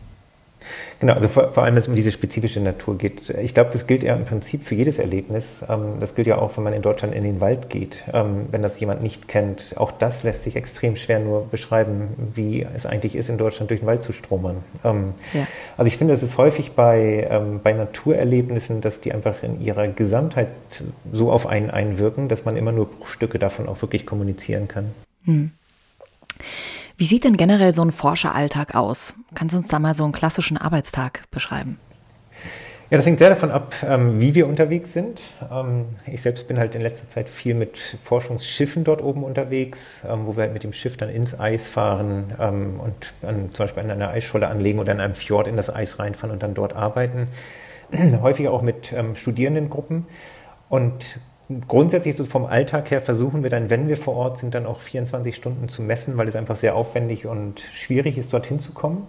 Genau, 1.00 1.14
also 1.14 1.28
vor, 1.28 1.52
vor 1.52 1.62
allem, 1.62 1.74
wenn 1.74 1.80
es 1.80 1.88
um 1.88 1.94
diese 1.94 2.12
spezifische 2.12 2.60
Natur 2.60 2.98
geht. 2.98 3.30
Ich 3.30 3.54
glaube, 3.54 3.70
das 3.72 3.86
gilt 3.86 4.02
ja 4.02 4.14
im 4.14 4.24
Prinzip 4.24 4.62
für 4.62 4.74
jedes 4.74 4.98
Erlebnis. 4.98 5.60
Ähm, 5.68 6.00
das 6.00 6.14
gilt 6.14 6.26
ja 6.26 6.38
auch, 6.38 6.56
wenn 6.56 6.64
man 6.64 6.72
in 6.72 6.82
Deutschland 6.82 7.14
in 7.14 7.22
den 7.22 7.40
Wald 7.40 7.70
geht. 7.70 8.04
Ähm, 8.12 8.46
wenn 8.50 8.62
das 8.62 8.78
jemand 8.80 9.02
nicht 9.02 9.28
kennt, 9.28 9.74
auch 9.76 9.92
das 9.92 10.22
lässt 10.22 10.42
sich 10.42 10.56
extrem 10.56 10.96
schwer 10.96 11.20
nur 11.20 11.46
beschreiben, 11.46 12.08
wie 12.34 12.66
es 12.74 12.86
eigentlich 12.86 13.14
ist, 13.14 13.30
in 13.30 13.38
Deutschland 13.38 13.70
durch 13.70 13.80
den 13.80 13.86
Wald 13.86 14.02
zu 14.02 14.12
stromern. 14.12 14.58
Ähm, 14.84 15.14
ja. 15.32 15.46
Also 15.76 15.88
ich 15.88 15.96
finde, 15.96 16.12
es 16.12 16.22
ist 16.22 16.36
häufig 16.36 16.72
bei, 16.72 17.28
bei 17.62 17.72
Naturerlebnissen, 17.72 18.80
dass 18.80 19.00
die 19.00 19.12
einfach 19.12 19.42
in 19.42 19.60
ihrer 19.60 19.88
Gesamtheit 19.88 20.48
so 21.12 21.32
auf 21.32 21.46
einen 21.46 21.70
einwirken, 21.70 22.28
dass 22.28 22.44
man 22.44 22.56
immer 22.56 22.72
nur 22.72 22.88
Stücke 23.04 23.38
davon 23.38 23.68
auch 23.68 23.80
wirklich 23.82 24.04
kommunizieren 24.06 24.68
kann. 24.68 24.90
Hm. 25.24 25.52
Wie 27.00 27.06
sieht 27.06 27.24
denn 27.24 27.38
generell 27.38 27.72
so 27.72 27.80
ein 27.80 27.92
Forscheralltag 27.92 28.74
aus? 28.74 29.14
Kannst 29.34 29.54
du 29.54 29.56
uns 29.56 29.68
da 29.68 29.78
mal 29.78 29.94
so 29.94 30.04
einen 30.04 30.12
klassischen 30.12 30.58
Arbeitstag 30.58 31.22
beschreiben? 31.30 31.78
Ja, 32.90 32.98
das 32.98 33.06
hängt 33.06 33.20
sehr 33.20 33.30
davon 33.30 33.50
ab, 33.50 33.72
ähm, 33.88 34.20
wie 34.20 34.34
wir 34.34 34.46
unterwegs 34.46 34.92
sind. 34.92 35.22
Ähm, 35.50 35.86
ich 36.04 36.20
selbst 36.20 36.46
bin 36.46 36.58
halt 36.58 36.74
in 36.74 36.82
letzter 36.82 37.08
Zeit 37.08 37.30
viel 37.30 37.54
mit 37.54 37.78
Forschungsschiffen 38.04 38.84
dort 38.84 39.00
oben 39.00 39.24
unterwegs, 39.24 40.02
ähm, 40.06 40.26
wo 40.26 40.36
wir 40.36 40.42
halt 40.42 40.52
mit 40.52 40.62
dem 40.62 40.74
Schiff 40.74 40.98
dann 40.98 41.08
ins 41.08 41.40
Eis 41.40 41.68
fahren 41.68 42.34
und 42.38 43.14
zum 43.22 43.64
Beispiel 43.64 43.82
an 43.82 43.90
einer 43.90 44.10
Eisscholle 44.10 44.48
anlegen 44.48 44.78
oder 44.78 44.92
in 44.92 45.00
einem 45.00 45.14
Fjord 45.14 45.46
in 45.46 45.56
das 45.56 45.74
Eis 45.74 45.98
reinfahren 45.98 46.32
und 46.32 46.42
dann 46.42 46.52
dort 46.52 46.74
arbeiten. 46.74 47.28
Häufig 48.20 48.46
auch 48.48 48.60
mit 48.60 48.94
Studierendengruppen. 49.14 50.04
Und 50.68 51.18
grundsätzlich 51.68 52.16
so 52.16 52.24
vom 52.24 52.46
Alltag 52.46 52.90
her 52.90 53.00
versuchen 53.00 53.42
wir 53.42 53.50
dann, 53.50 53.70
wenn 53.70 53.88
wir 53.88 53.96
vor 53.96 54.14
Ort 54.14 54.38
sind, 54.38 54.54
dann 54.54 54.66
auch 54.66 54.80
24 54.80 55.34
Stunden 55.34 55.68
zu 55.68 55.82
messen, 55.82 56.16
weil 56.16 56.28
es 56.28 56.36
einfach 56.36 56.56
sehr 56.56 56.76
aufwendig 56.76 57.26
und 57.26 57.60
schwierig 57.60 58.18
ist, 58.18 58.32
dorthin 58.32 58.58
zu 58.58 58.72
kommen. 58.72 59.06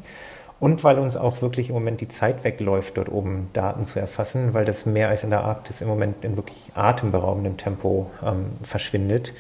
Und 0.60 0.84
weil 0.84 1.00
uns 1.00 1.18
auch 1.18 1.42
wirklich 1.42 1.70
im 1.70 1.74
Moment 1.74 2.02
die 2.02 2.08
Zeit 2.08 2.44
wegläuft, 2.44 2.98
dort 2.98 3.10
oben 3.10 3.50
Daten 3.52 3.84
zu 3.84 4.00
erfassen, 4.00 4.54
weil 4.54 4.64
das 4.64 4.86
Meer 4.86 5.10
als 5.10 5.24
in 5.24 5.32
der 5.32 5.44
Arktis 5.44 5.82
im 5.82 5.88
Moment 5.88 6.24
in 6.24 6.38
wirklich 6.38 6.72
atemberaubendem 6.76 7.58
Tempo 7.58 8.12
ähm, 8.24 8.46
verschwindet. 8.62 9.34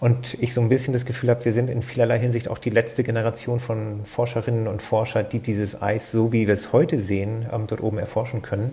Und 0.00 0.36
ich 0.40 0.54
so 0.54 0.60
ein 0.60 0.68
bisschen 0.68 0.92
das 0.92 1.06
Gefühl 1.06 1.30
habe, 1.30 1.44
wir 1.44 1.52
sind 1.52 1.68
in 1.70 1.82
vielerlei 1.82 2.18
Hinsicht 2.18 2.48
auch 2.48 2.58
die 2.58 2.70
letzte 2.70 3.02
Generation 3.02 3.60
von 3.60 4.04
Forscherinnen 4.04 4.68
und 4.68 4.80
Forscher, 4.80 5.22
die 5.22 5.40
dieses 5.40 5.80
Eis, 5.82 6.12
so 6.12 6.32
wie 6.32 6.46
wir 6.46 6.54
es 6.54 6.72
heute 6.72 7.00
sehen, 7.00 7.46
ähm, 7.52 7.66
dort 7.66 7.82
oben 7.82 7.98
erforschen 7.98 8.42
können. 8.42 8.72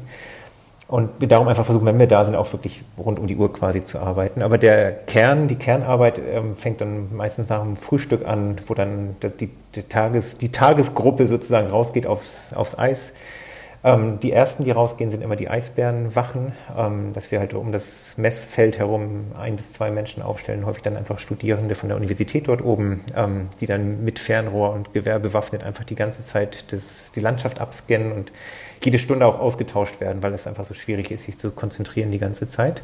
Und 0.87 1.09
wir 1.19 1.27
darum 1.27 1.47
einfach 1.47 1.65
versuchen, 1.65 1.87
wenn 1.87 1.97
wir 1.97 2.07
da 2.07 2.23
sind, 2.23 2.35
auch 2.35 2.51
wirklich 2.53 2.83
rund 2.97 3.17
um 3.17 3.25
die 3.25 3.35
Uhr 3.35 3.51
quasi 3.51 3.83
zu 3.83 3.99
arbeiten. 3.99 4.43
Aber 4.43 4.59
der 4.59 4.91
Kern, 4.91 5.47
die 5.47 5.55
Kernarbeit 5.55 6.19
ähm, 6.19 6.55
fängt 6.55 6.79
dann 6.81 7.15
meistens 7.15 7.49
nach 7.49 7.61
dem 7.61 7.75
Frühstück 7.75 8.25
an, 8.25 8.57
wo 8.67 8.75
dann 8.75 9.15
die, 9.39 9.49
die, 9.73 9.83
Tages, 9.83 10.37
die 10.37 10.51
Tagesgruppe 10.51 11.25
sozusagen 11.25 11.67
rausgeht 11.67 12.05
aufs, 12.05 12.53
aufs 12.53 12.77
Eis. 12.77 13.13
Ähm, 13.85 14.19
die 14.19 14.31
ersten, 14.31 14.63
die 14.63 14.71
rausgehen, 14.71 15.11
sind 15.11 15.21
immer 15.21 15.35
die 15.35 15.47
Eisbärenwachen, 15.47 16.53
ähm, 16.75 17.13
dass 17.13 17.31
wir 17.31 17.39
halt 17.39 17.53
um 17.53 17.71
das 17.71 18.17
Messfeld 18.17 18.79
herum 18.79 19.31
ein 19.39 19.55
bis 19.55 19.73
zwei 19.73 19.91
Menschen 19.91 20.23
aufstellen, 20.23 20.65
häufig 20.65 20.81
dann 20.81 20.97
einfach 20.97 21.19
Studierende 21.19 21.75
von 21.75 21.89
der 21.89 21.95
Universität 21.95 22.47
dort 22.47 22.63
oben, 22.63 23.03
ähm, 23.15 23.49
die 23.59 23.67
dann 23.67 24.03
mit 24.03 24.17
Fernrohr 24.17 24.71
und 24.73 24.93
Gewehr 24.93 25.19
bewaffnet 25.19 25.63
einfach 25.63 25.83
die 25.83 25.93
ganze 25.93 26.23
Zeit 26.23 26.71
das, 26.73 27.11
die 27.11 27.19
Landschaft 27.19 27.61
abscannen 27.61 28.11
und 28.11 28.31
jede 28.83 28.99
Stunde 28.99 29.25
auch 29.25 29.39
ausgetauscht 29.39 29.99
werden, 29.99 30.21
weil 30.23 30.33
es 30.33 30.47
einfach 30.47 30.65
so 30.65 30.73
schwierig 30.73 31.11
ist, 31.11 31.23
sich 31.23 31.37
zu 31.37 31.51
konzentrieren 31.51 32.11
die 32.11 32.19
ganze 32.19 32.47
Zeit. 32.47 32.81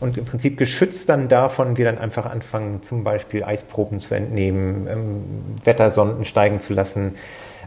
Und 0.00 0.18
im 0.18 0.24
Prinzip 0.24 0.58
geschützt 0.58 1.08
dann 1.08 1.28
davon, 1.28 1.76
wir 1.78 1.84
dann 1.84 1.98
einfach 1.98 2.26
anfangen, 2.26 2.82
zum 2.82 3.04
Beispiel 3.04 3.44
Eisproben 3.44 4.00
zu 4.00 4.14
entnehmen, 4.14 4.88
ähm, 4.88 5.24
Wettersonden 5.64 6.24
steigen 6.24 6.60
zu 6.60 6.74
lassen, 6.74 7.14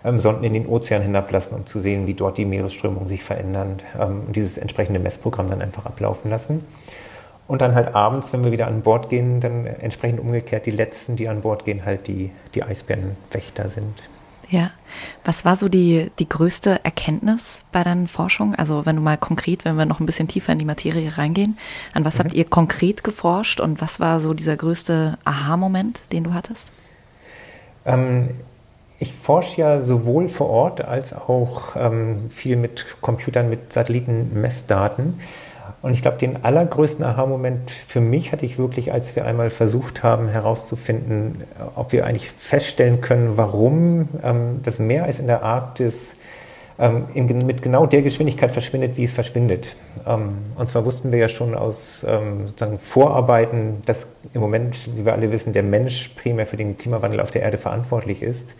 ähm, 0.03 0.19
Sonden 0.19 0.43
in 0.43 0.53
den 0.53 0.67
Ozean 0.67 1.01
hinablassen, 1.01 1.55
um 1.57 1.65
zu 1.65 1.79
sehen, 1.79 2.05
wie 2.05 2.13
dort 2.13 2.37
die 2.37 2.45
Meeresströmungen 2.45 3.07
sich 3.07 3.23
verändern 3.23 3.77
ähm, 3.99 4.23
und 4.27 4.35
dieses 4.35 4.57
entsprechende 4.57 4.99
Messprogramm 4.99 5.49
dann 5.49 5.61
einfach 5.61 5.85
ablaufen 5.85 6.29
lassen. 6.29 6.65
Und 7.47 7.61
dann 7.61 7.75
halt 7.75 7.95
abends, 7.95 8.33
wenn 8.33 8.43
wir 8.43 8.51
wieder 8.51 8.67
an 8.67 8.81
Bord 8.81 9.09
gehen, 9.09 9.39
dann 9.39 9.65
entsprechend 9.65 10.19
umgekehrt 10.19 10.65
die 10.65 10.71
letzten, 10.71 11.15
die 11.15 11.29
an 11.29 11.41
Bord 11.41 11.63
gehen, 11.63 11.85
halt 11.85 12.07
die, 12.07 12.29
die 12.53 12.63
Eisbärenwächter 12.63 13.69
sind. 13.69 13.93
Ja. 14.49 14.71
Was 15.25 15.43
war 15.43 15.57
so 15.57 15.67
die, 15.67 16.09
die 16.19 16.29
größte 16.29 16.83
Erkenntnis 16.83 17.61
bei 17.71 17.83
deinen 17.83 18.07
Forschungen? 18.07 18.55
Also 18.55 18.85
wenn 18.85 18.95
du 18.95 19.01
mal 19.01 19.17
konkret, 19.17 19.65
wenn 19.65 19.75
wir 19.75 19.85
noch 19.85 19.99
ein 19.99 20.05
bisschen 20.05 20.27
tiefer 20.27 20.53
in 20.53 20.59
die 20.59 20.65
Materie 20.65 21.17
reingehen, 21.17 21.57
an 21.93 22.05
was 22.05 22.15
mhm. 22.17 22.23
habt 22.23 22.33
ihr 22.33 22.45
konkret 22.45 23.03
geforscht 23.03 23.59
und 23.59 23.81
was 23.81 23.99
war 23.99 24.19
so 24.19 24.33
dieser 24.33 24.55
größte 24.55 25.17
Aha-Moment, 25.25 26.01
den 26.11 26.23
du 26.23 26.33
hattest? 26.33 26.71
Ähm, 27.85 28.29
ich 28.99 29.13
forsche 29.13 29.61
ja 29.61 29.81
sowohl 29.81 30.29
vor 30.29 30.49
Ort 30.49 30.81
als 30.81 31.13
auch 31.13 31.75
ähm, 31.75 32.29
viel 32.29 32.55
mit 32.55 32.97
Computern, 33.01 33.49
mit 33.49 33.73
Satellitenmessdaten. 33.73 35.19
Und 35.81 35.93
ich 35.93 36.01
glaube, 36.01 36.17
den 36.17 36.43
allergrößten 36.43 37.05
Aha-Moment 37.05 37.69
für 37.69 38.01
mich 38.01 38.31
hatte 38.31 38.45
ich 38.45 38.57
wirklich, 38.57 38.91
als 38.91 39.15
wir 39.15 39.25
einmal 39.25 39.49
versucht 39.49 40.01
haben 40.03 40.27
herauszufinden, 40.27 41.43
ob 41.75 41.91
wir 41.91 42.05
eigentlich 42.05 42.31
feststellen 42.31 42.99
können, 43.01 43.37
warum 43.37 44.09
ähm, 44.23 44.59
das 44.63 44.79
Meereis 44.79 45.19
in 45.19 45.27
der 45.27 45.43
Arktis 45.43 46.15
ähm, 46.79 47.05
in, 47.13 47.45
mit 47.45 47.61
genau 47.61 47.85
der 47.85 48.01
Geschwindigkeit 48.01 48.51
verschwindet, 48.51 48.97
wie 48.97 49.03
es 49.03 49.11
verschwindet. 49.11 49.75
Ähm, 50.05 50.37
und 50.55 50.67
zwar 50.67 50.85
wussten 50.85 51.11
wir 51.11 51.19
ja 51.19 51.29
schon 51.29 51.55
aus 51.55 52.05
ähm, 52.07 52.47
sozusagen 52.47 52.79
Vorarbeiten, 52.79 53.81
dass 53.85 54.07
im 54.33 54.41
Moment, 54.41 54.95
wie 54.95 55.05
wir 55.05 55.13
alle 55.13 55.31
wissen, 55.31 55.53
der 55.53 55.63
Mensch 55.63 56.09
primär 56.15 56.45
für 56.45 56.57
den 56.57 56.77
Klimawandel 56.77 57.19
auf 57.19 57.31
der 57.31 57.43
Erde 57.43 57.57
verantwortlich 57.57 58.21
ist. 58.21 58.55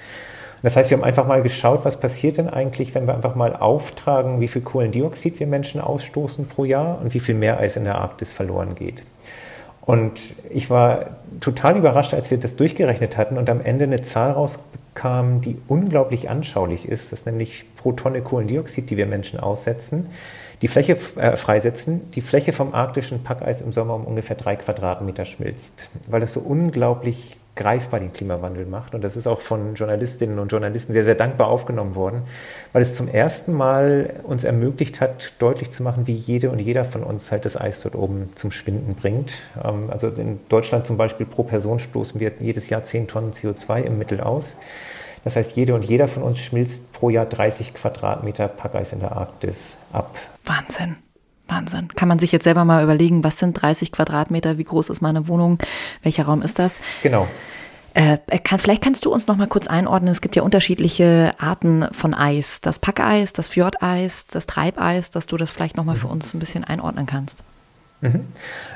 Das 0.64 0.76
heißt, 0.76 0.90
wir 0.90 0.98
haben 0.98 1.04
einfach 1.04 1.28
mal 1.28 1.42
geschaut, 1.42 1.86
was 1.86 2.00
passiert 2.00 2.38
denn 2.38 2.50
eigentlich, 2.50 2.96
wenn 2.96 3.08
wir 3.08 3.14
einfach 3.14 3.36
mal 3.36 3.56
auftragen, 3.56 4.42
wie 4.42 4.48
viel 4.48 4.62
Kohlendioxid 4.62 5.40
wir 5.40 5.48
Menschen 5.48 5.80
ausstoßen 5.82 6.48
pro 6.48 6.66
Jahr 6.66 7.00
und 7.02 7.14
wie 7.14 7.20
viel 7.20 7.36
Meereis 7.36 7.78
in 7.78 7.84
der 7.84 7.96
Arktis 7.96 8.32
verloren 8.32 8.76
geht. 8.76 9.04
Und 9.88 10.20
ich 10.50 10.70
war 10.70 11.12
total 11.40 11.78
überrascht, 11.78 12.14
als 12.14 12.30
wir 12.30 12.38
das 12.38 12.58
durchgerechnet 12.58 13.16
hatten 13.16 13.38
und 13.38 13.50
am 13.50 13.62
Ende 13.62 13.86
eine 13.86 14.02
Zahl 14.02 14.32
rauskam, 14.32 15.40
die 15.40 15.58
unglaublich 15.68 16.30
anschaulich 16.30 16.90
ist, 16.90 17.14
dass 17.14 17.26
nämlich 17.26 17.66
pro 17.78 17.94
Tonne 17.94 18.22
Kohlendioxid, 18.22 18.90
die 18.90 18.98
wir 18.98 19.06
Menschen 19.06 19.40
aussetzen, 19.40 20.10
die 20.62 20.68
Fläche 20.68 20.98
äh, 21.16 21.38
freisetzen, 21.38 22.12
die 22.12 22.22
Fläche 22.22 22.52
vom 22.52 22.74
arktischen 22.74 23.24
Packeis 23.24 23.62
im 23.62 23.72
Sommer 23.72 23.96
um 23.96 24.04
ungefähr 24.04 24.36
drei 24.36 24.58
Quadratmeter 24.58 25.24
schmilzt, 25.24 25.90
weil 26.08 26.20
das 26.20 26.34
so 26.34 26.42
unglaublich 26.42 27.37
greifbar 27.58 28.00
den 28.00 28.14
Klimawandel 28.14 28.66
macht. 28.66 28.96
Und 28.96 29.04
das 29.04 29.18
ist 29.18 29.28
auch 29.28 29.42
von 29.42 29.76
Journalistinnen 29.76 30.40
und 30.40 30.52
Journalisten 30.52 30.94
sehr, 30.94 31.04
sehr 31.04 31.16
dankbar 31.16 31.48
aufgenommen 31.50 31.96
worden, 31.96 32.22
weil 32.72 32.82
es 32.82 32.96
zum 32.96 33.10
ersten 33.10 33.52
Mal 33.52 34.22
uns 34.24 34.46
ermöglicht 34.46 35.02
hat, 35.02 35.34
deutlich 35.40 35.72
zu 35.72 35.84
machen, 35.84 36.08
wie 36.08 36.14
jede 36.14 36.50
und 36.50 36.60
jeder 36.60 36.86
von 36.86 37.04
uns 37.04 37.32
halt 37.32 37.44
das 37.44 37.60
Eis 37.60 37.82
dort 37.82 37.96
oben 37.96 38.30
zum 38.36 38.52
Schwinden 38.52 38.96
bringt. 38.96 39.34
Ähm, 39.62 39.90
also 39.90 40.08
in 40.08 40.40
Deutschland 40.48 40.86
zum 40.86 40.96
Beispiel 40.96 41.26
pro 41.26 41.44
Person 41.44 41.80
stoßen 41.80 42.22
wir 42.22 42.32
jedes 42.40 42.70
Jahr 42.70 42.84
10 42.84 43.08
Tonnen 43.08 43.34
CO2 43.34 43.82
im 43.82 43.98
Mittel 43.98 44.22
aus. 44.22 44.56
Das 45.24 45.36
heißt, 45.36 45.58
jede 45.58 45.76
und 45.76 45.84
jeder 45.84 46.08
von 46.08 46.24
uns 46.24 46.40
schmilzt 46.40 46.94
pro 46.94 47.10
Jahr 47.10 47.26
30 47.26 47.74
Quadratmeter 47.74 48.48
Packeis 48.48 48.94
in 48.94 49.02
der 49.02 49.12
Arktis 49.12 49.78
ab. 49.92 50.18
Wahnsinn. 50.46 50.96
Wahnsinn. 51.48 51.88
Kann 51.90 52.08
man 52.08 52.20
sich 52.20 52.32
jetzt 52.32 52.44
selber 52.44 52.66
mal 52.66 52.84
überlegen, 52.84 53.24
was 53.24 53.40
sind 53.40 53.54
30 53.54 53.92
Quadratmeter, 53.92 54.58
wie 54.58 54.64
groß 54.64 54.90
ist 54.90 55.02
meine 55.02 55.28
Wohnung, 55.28 55.60
welcher 56.04 56.26
Raum 56.26 56.42
ist 56.42 56.60
das? 56.60 56.80
Genau. 57.04 57.28
Äh, 57.94 58.18
kann, 58.44 58.60
vielleicht 58.60 58.84
kannst 58.84 59.06
du 59.06 59.12
uns 59.12 59.26
noch 59.26 59.38
mal 59.38 59.48
kurz 59.48 59.66
einordnen. 59.66 60.12
Es 60.12 60.22
gibt 60.22 60.36
ja 60.36 60.44
unterschiedliche 60.44 61.34
Arten 61.40 61.88
von 61.92 62.14
Eis. 62.14 62.62
Das 62.62 62.78
Packeis, 62.78 63.34
das 63.34 63.50
Fjordeis, 63.50 64.28
das 64.28 64.46
Treibeis, 64.46 65.10
dass 65.10 65.26
du 65.26 65.36
das 65.36 65.50
vielleicht 65.50 65.78
noch 65.78 65.84
mal 65.84 65.96
für 65.96 66.08
uns 66.08 66.32
ein 66.34 66.40
bisschen 66.40 66.64
einordnen 66.64 67.08
kannst. 67.08 67.44
Mhm. 68.02 68.26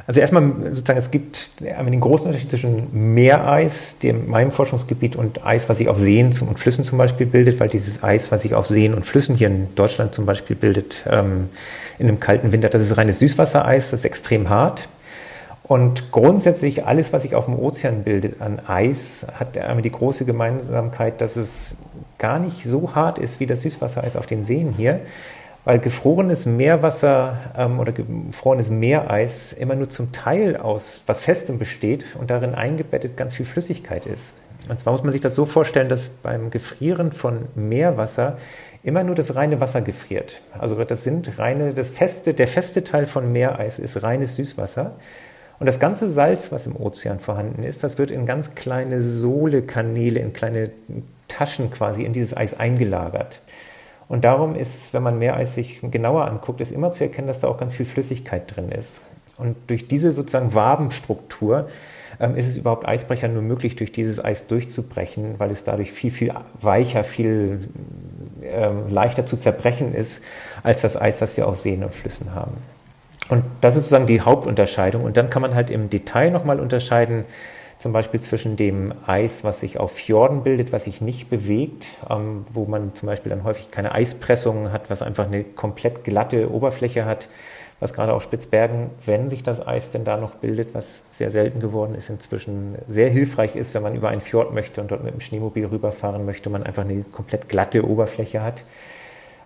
Also 0.07 0.19
erstmal 0.19 0.51
sozusagen, 0.71 0.97
es 0.97 1.11
gibt 1.11 1.51
den 1.59 1.99
großen 1.99 2.27
Unterschied 2.27 2.49
zwischen 2.49 3.13
Meereis, 3.13 3.99
dem 3.99 4.29
meinem 4.29 4.51
Forschungsgebiet, 4.51 5.15
und 5.15 5.45
Eis, 5.45 5.69
was 5.69 5.77
sich 5.77 5.89
auf 5.89 5.99
Seen 5.99 6.33
und 6.41 6.59
Flüssen 6.59 6.83
zum 6.83 6.97
Beispiel 6.97 7.27
bildet, 7.27 7.59
weil 7.59 7.69
dieses 7.69 8.03
Eis, 8.03 8.31
was 8.31 8.41
sich 8.41 8.55
auf 8.55 8.65
Seen 8.65 8.93
und 8.95 9.05
Flüssen 9.05 9.35
hier 9.35 9.47
in 9.47 9.73
Deutschland 9.75 10.15
zum 10.15 10.25
Beispiel 10.25 10.55
bildet, 10.55 11.03
ähm, 11.07 11.49
in 11.99 12.07
einem 12.07 12.19
kalten 12.19 12.51
Winter, 12.51 12.69
das 12.69 12.81
ist 12.81 12.97
reines 12.97 13.19
Süßwassereis, 13.19 13.91
das 13.91 13.99
ist 14.01 14.05
extrem 14.05 14.49
hart. 14.49 14.89
Und 15.63 16.11
grundsätzlich 16.11 16.85
alles, 16.85 17.13
was 17.13 17.21
sich 17.21 17.35
auf 17.35 17.45
dem 17.45 17.57
Ozean 17.57 18.03
bildet 18.03 18.41
an 18.41 18.59
Eis, 18.67 19.25
hat 19.39 19.57
einmal 19.57 19.83
die 19.83 19.91
große 19.91 20.25
Gemeinsamkeit, 20.25 21.21
dass 21.21 21.37
es 21.37 21.77
gar 22.17 22.39
nicht 22.39 22.63
so 22.63 22.95
hart 22.95 23.19
ist 23.19 23.39
wie 23.39 23.45
das 23.45 23.61
Süßwassereis 23.61 24.17
auf 24.17 24.25
den 24.25 24.43
Seen 24.43 24.73
hier, 24.75 24.99
weil 25.63 25.79
gefrorenes 25.79 26.45
Meerwasser 26.45 27.37
ähm, 27.57 27.79
oder 27.79 27.91
gefrorenes 27.91 28.69
Meereis 28.69 29.53
immer 29.53 29.75
nur 29.75 29.89
zum 29.89 30.11
Teil 30.11 30.57
aus 30.57 31.01
was 31.05 31.21
Festem 31.21 31.59
besteht 31.59 32.05
und 32.19 32.29
darin 32.29 32.55
eingebettet 32.55 33.17
ganz 33.17 33.33
viel 33.33 33.45
Flüssigkeit 33.45 34.05
ist. 34.05 34.33
Und 34.69 34.79
zwar 34.79 34.93
muss 34.93 35.03
man 35.03 35.11
sich 35.11 35.21
das 35.21 35.35
so 35.35 35.45
vorstellen, 35.45 35.89
dass 35.89 36.09
beim 36.09 36.51
Gefrieren 36.51 37.11
von 37.11 37.47
Meerwasser 37.55 38.37
immer 38.83 39.03
nur 39.03 39.15
das 39.15 39.35
reine 39.35 39.59
Wasser 39.59 39.81
gefriert. 39.81 40.41
Also 40.57 40.75
das 40.83 41.03
sind 41.03 41.37
reine, 41.39 41.73
das 41.73 41.89
feste, 41.89 42.33
der 42.33 42.47
feste 42.47 42.83
Teil 42.83 43.05
von 43.05 43.31
Meereis 43.31 43.79
ist 43.79 44.01
reines 44.01 44.35
Süßwasser. 44.35 44.95
Und 45.59 45.67
das 45.67 45.79
ganze 45.79 46.09
Salz, 46.09 46.51
was 46.51 46.65
im 46.65 46.75
Ozean 46.75 47.19
vorhanden 47.19 47.61
ist, 47.61 47.83
das 47.83 47.99
wird 47.99 48.09
in 48.09 48.25
ganz 48.25 48.55
kleine 48.55 49.01
Sohlekanäle, 49.01 50.19
in 50.19 50.33
kleine 50.33 50.71
Taschen 51.27 51.69
quasi 51.69 52.03
in 52.03 52.13
dieses 52.13 52.35
Eis 52.35 52.59
eingelagert. 52.59 53.41
Und 54.11 54.25
darum 54.25 54.55
ist, 54.55 54.93
wenn 54.93 55.03
man 55.03 55.19
Meereis 55.19 55.55
sich 55.55 55.79
genauer 55.89 56.27
anguckt, 56.27 56.59
ist 56.59 56.73
immer 56.73 56.91
zu 56.91 57.05
erkennen, 57.05 57.27
dass 57.27 57.39
da 57.39 57.47
auch 57.47 57.55
ganz 57.55 57.75
viel 57.75 57.85
Flüssigkeit 57.85 58.53
drin 58.53 58.69
ist. 58.69 59.01
Und 59.37 59.55
durch 59.67 59.87
diese 59.87 60.11
sozusagen 60.11 60.53
Wabenstruktur 60.53 61.69
ähm, 62.19 62.35
ist 62.35 62.49
es 62.49 62.57
überhaupt 62.57 62.85
Eisbrechern 62.85 63.33
nur 63.33 63.41
möglich, 63.41 63.77
durch 63.77 63.93
dieses 63.93 64.21
Eis 64.21 64.47
durchzubrechen, 64.47 65.35
weil 65.37 65.49
es 65.49 65.63
dadurch 65.63 65.93
viel, 65.93 66.11
viel 66.11 66.33
weicher, 66.59 67.05
viel 67.05 67.69
ähm, 68.43 68.89
leichter 68.89 69.25
zu 69.25 69.37
zerbrechen 69.37 69.93
ist, 69.93 70.21
als 70.61 70.81
das 70.81 70.99
Eis, 70.99 71.19
das 71.19 71.37
wir 71.37 71.47
auf 71.47 71.57
Seen 71.57 71.81
und 71.81 71.93
Flüssen 71.93 72.35
haben. 72.35 72.57
Und 73.29 73.45
das 73.61 73.77
ist 73.77 73.83
sozusagen 73.83 74.07
die 74.07 74.19
Hauptunterscheidung. 74.19 75.05
Und 75.05 75.15
dann 75.15 75.29
kann 75.29 75.41
man 75.41 75.55
halt 75.55 75.69
im 75.69 75.89
Detail 75.89 76.31
nochmal 76.31 76.59
unterscheiden, 76.59 77.23
zum 77.81 77.93
Beispiel 77.93 78.21
zwischen 78.21 78.57
dem 78.57 78.93
Eis, 79.07 79.43
was 79.43 79.59
sich 79.59 79.79
auf 79.79 79.91
Fjorden 79.91 80.43
bildet, 80.43 80.71
was 80.71 80.83
sich 80.83 81.01
nicht 81.01 81.31
bewegt, 81.31 81.87
ähm, 82.07 82.45
wo 82.53 82.65
man 82.65 82.93
zum 82.93 83.07
Beispiel 83.07 83.31
dann 83.31 83.43
häufig 83.43 83.71
keine 83.71 83.91
Eispressungen 83.91 84.71
hat, 84.71 84.91
was 84.91 85.01
einfach 85.01 85.25
eine 85.25 85.43
komplett 85.43 86.03
glatte 86.03 86.51
Oberfläche 86.51 87.05
hat, 87.05 87.27
was 87.79 87.93
gerade 87.93 88.13
auf 88.13 88.21
Spitzbergen, 88.21 88.91
wenn 89.07 89.29
sich 89.29 89.41
das 89.41 89.65
Eis 89.65 89.89
denn 89.89 90.03
da 90.03 90.17
noch 90.17 90.35
bildet, 90.35 90.75
was 90.75 91.01
sehr 91.09 91.31
selten 91.31 91.59
geworden 91.59 91.95
ist, 91.95 92.11
inzwischen 92.11 92.75
sehr 92.87 93.09
hilfreich 93.09 93.55
ist, 93.55 93.73
wenn 93.73 93.81
man 93.81 93.95
über 93.95 94.09
einen 94.09 94.21
Fjord 94.21 94.53
möchte 94.53 94.79
und 94.79 94.91
dort 94.91 95.03
mit 95.03 95.15
dem 95.15 95.19
Schneemobil 95.19 95.65
rüberfahren 95.65 96.23
möchte, 96.23 96.51
man 96.51 96.61
einfach 96.61 96.83
eine 96.83 97.01
komplett 97.01 97.49
glatte 97.49 97.83
Oberfläche 97.83 98.43
hat. 98.43 98.63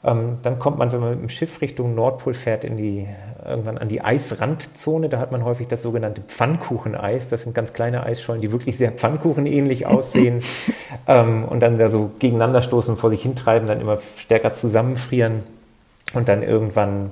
Ähm, 0.03 0.37
dann 0.43 0.59
kommt 0.59 0.77
man, 0.77 0.91
wenn 0.91 0.99
man 0.99 1.11
mit 1.11 1.21
dem 1.21 1.29
Schiff 1.29 1.61
Richtung 1.61 1.95
Nordpol 1.95 2.33
fährt, 2.33 2.63
in 2.63 2.77
die, 2.77 3.07
irgendwann 3.43 3.77
an 3.77 3.87
die 3.87 4.01
Eisrandzone. 4.01 5.09
Da 5.09 5.19
hat 5.19 5.31
man 5.31 5.43
häufig 5.43 5.67
das 5.67 5.81
sogenannte 5.81 6.21
Pfannkucheneis. 6.21 7.29
Das 7.29 7.43
sind 7.43 7.55
ganz 7.55 7.73
kleine 7.73 8.03
Eisschollen, 8.03 8.41
die 8.41 8.51
wirklich 8.51 8.77
sehr 8.77 8.91
Pfannkuchenähnlich 8.91 9.85
aussehen 9.87 10.41
ähm, 11.07 11.45
und 11.45 11.61
dann 11.61 11.77
da 11.77 11.89
so 11.89 12.11
gegeneinander 12.19 12.61
stoßen, 12.61 12.97
vor 12.97 13.09
sich 13.09 13.23
hintreiben, 13.23 13.67
dann 13.67 13.81
immer 13.81 13.97
stärker 14.17 14.53
zusammenfrieren 14.53 15.43
und 16.13 16.27
dann 16.27 16.43
irgendwann 16.43 17.11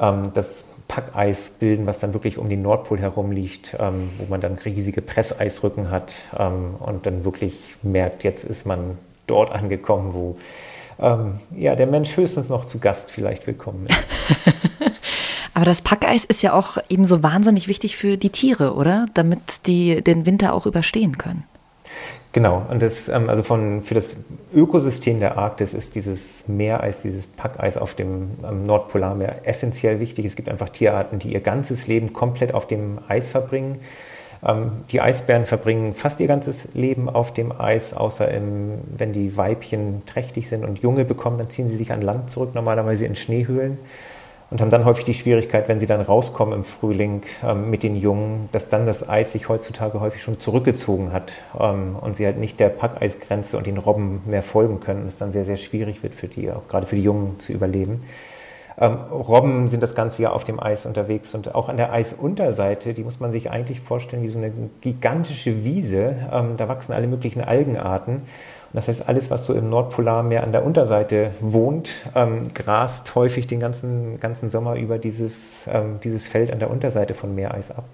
ähm, 0.00 0.30
das 0.34 0.64
Packeis 0.88 1.50
bilden, 1.50 1.86
was 1.86 2.00
dann 2.00 2.14
wirklich 2.14 2.38
um 2.38 2.48
den 2.48 2.62
Nordpol 2.62 2.98
herum 2.98 3.30
liegt, 3.30 3.76
ähm, 3.78 4.10
wo 4.18 4.24
man 4.28 4.40
dann 4.40 4.54
riesige 4.54 5.02
Presseisrücken 5.02 5.90
hat 5.90 6.24
ähm, 6.36 6.76
und 6.78 7.04
dann 7.04 7.24
wirklich 7.26 7.76
merkt, 7.82 8.24
jetzt 8.24 8.44
ist 8.44 8.66
man 8.66 8.96
dort 9.26 9.52
angekommen, 9.52 10.14
wo 10.14 10.36
ähm, 11.00 11.34
ja, 11.56 11.74
der 11.74 11.86
Mensch 11.86 12.16
höchstens 12.16 12.48
noch 12.48 12.64
zu 12.64 12.78
Gast 12.78 13.10
vielleicht 13.10 13.46
willkommen 13.46 13.86
ist. 13.86 13.98
Aber 15.54 15.64
das 15.64 15.82
Packeis 15.82 16.24
ist 16.24 16.42
ja 16.42 16.52
auch 16.52 16.78
ebenso 16.88 17.22
wahnsinnig 17.22 17.66
wichtig 17.66 17.96
für 17.96 18.16
die 18.16 18.30
Tiere, 18.30 18.74
oder? 18.74 19.06
Damit 19.14 19.66
die 19.66 20.02
den 20.02 20.24
Winter 20.24 20.54
auch 20.54 20.66
überstehen 20.66 21.18
können. 21.18 21.44
Genau, 22.32 22.64
und 22.70 22.82
das, 22.82 23.08
ähm, 23.08 23.28
also 23.28 23.42
von, 23.42 23.82
für 23.82 23.94
das 23.94 24.10
Ökosystem 24.54 25.18
der 25.18 25.38
Arktis 25.38 25.72
ist 25.72 25.94
dieses 25.94 26.46
Meereis, 26.46 27.00
dieses 27.00 27.26
Packeis 27.26 27.76
auf 27.76 27.94
dem 27.94 28.36
Nordpolarmeer 28.64 29.40
essentiell 29.44 29.98
wichtig. 29.98 30.26
Es 30.26 30.36
gibt 30.36 30.48
einfach 30.48 30.68
Tierarten, 30.68 31.18
die 31.18 31.32
ihr 31.32 31.40
ganzes 31.40 31.86
Leben 31.86 32.12
komplett 32.12 32.54
auf 32.54 32.66
dem 32.66 32.98
Eis 33.08 33.30
verbringen. 33.30 33.80
Ähm, 34.46 34.84
die 34.90 35.00
Eisbären 35.00 35.46
verbringen 35.46 35.94
fast 35.94 36.20
ihr 36.20 36.26
ganzes 36.26 36.74
Leben 36.74 37.08
auf 37.08 37.32
dem 37.32 37.52
Eis, 37.58 37.94
außer 37.94 38.30
im, 38.30 38.78
wenn 38.96 39.12
die 39.12 39.36
Weibchen 39.36 40.04
trächtig 40.06 40.48
sind 40.48 40.64
und 40.64 40.80
Junge 40.80 41.04
bekommen, 41.04 41.38
dann 41.38 41.50
ziehen 41.50 41.68
sie 41.68 41.76
sich 41.76 41.92
an 41.92 42.02
Land 42.02 42.30
zurück, 42.30 42.54
normalerweise 42.54 43.06
in 43.06 43.16
Schneehöhlen. 43.16 43.78
Und 44.50 44.62
haben 44.62 44.70
dann 44.70 44.86
häufig 44.86 45.04
die 45.04 45.12
Schwierigkeit, 45.12 45.68
wenn 45.68 45.78
sie 45.78 45.86
dann 45.86 46.00
rauskommen 46.00 46.54
im 46.54 46.64
Frühling 46.64 47.22
ähm, 47.44 47.68
mit 47.68 47.82
den 47.82 47.96
Jungen, 47.96 48.48
dass 48.50 48.70
dann 48.70 48.86
das 48.86 49.06
Eis 49.06 49.32
sich 49.32 49.50
heutzutage 49.50 50.00
häufig 50.00 50.22
schon 50.22 50.38
zurückgezogen 50.38 51.12
hat 51.12 51.34
ähm, 51.60 51.96
und 52.00 52.16
sie 52.16 52.24
halt 52.24 52.38
nicht 52.38 52.58
der 52.58 52.70
Packeisgrenze 52.70 53.58
und 53.58 53.66
den 53.66 53.76
Robben 53.76 54.22
mehr 54.24 54.42
folgen 54.42 54.80
können 54.80 55.02
und 55.02 55.08
es 55.08 55.18
dann 55.18 55.32
sehr, 55.32 55.44
sehr 55.44 55.58
schwierig 55.58 56.02
wird 56.02 56.14
für 56.14 56.28
die, 56.28 56.50
auch 56.50 56.66
gerade 56.66 56.86
für 56.86 56.96
die 56.96 57.02
Jungen 57.02 57.38
zu 57.38 57.52
überleben. 57.52 58.02
Ähm, 58.80 58.96
Robben 59.10 59.68
sind 59.68 59.82
das 59.82 59.94
ganze 59.94 60.22
Jahr 60.22 60.32
auf 60.32 60.44
dem 60.44 60.60
Eis 60.60 60.86
unterwegs 60.86 61.34
und 61.34 61.54
auch 61.54 61.68
an 61.68 61.76
der 61.76 61.92
Eisunterseite, 61.92 62.94
die 62.94 63.02
muss 63.02 63.18
man 63.18 63.32
sich 63.32 63.50
eigentlich 63.50 63.80
vorstellen 63.80 64.22
wie 64.22 64.28
so 64.28 64.38
eine 64.38 64.52
gigantische 64.80 65.64
Wiese. 65.64 66.14
Ähm, 66.32 66.56
da 66.56 66.68
wachsen 66.68 66.92
alle 66.92 67.08
möglichen 67.08 67.42
Algenarten. 67.42 68.16
Und 68.16 68.74
das 68.74 68.86
heißt, 68.86 69.08
alles, 69.08 69.30
was 69.30 69.46
so 69.46 69.54
im 69.54 69.68
Nordpolarmeer 69.70 70.44
an 70.44 70.52
der 70.52 70.64
Unterseite 70.64 71.32
wohnt, 71.40 71.90
ähm, 72.14 72.52
grast 72.54 73.14
häufig 73.14 73.46
den 73.46 73.60
ganzen, 73.60 74.20
ganzen 74.20 74.50
Sommer 74.50 74.76
über 74.76 74.98
dieses, 74.98 75.66
ähm, 75.72 75.98
dieses 76.04 76.26
Feld 76.26 76.52
an 76.52 76.58
der 76.58 76.70
Unterseite 76.70 77.14
von 77.14 77.34
Meereis 77.34 77.70
ab. 77.70 77.86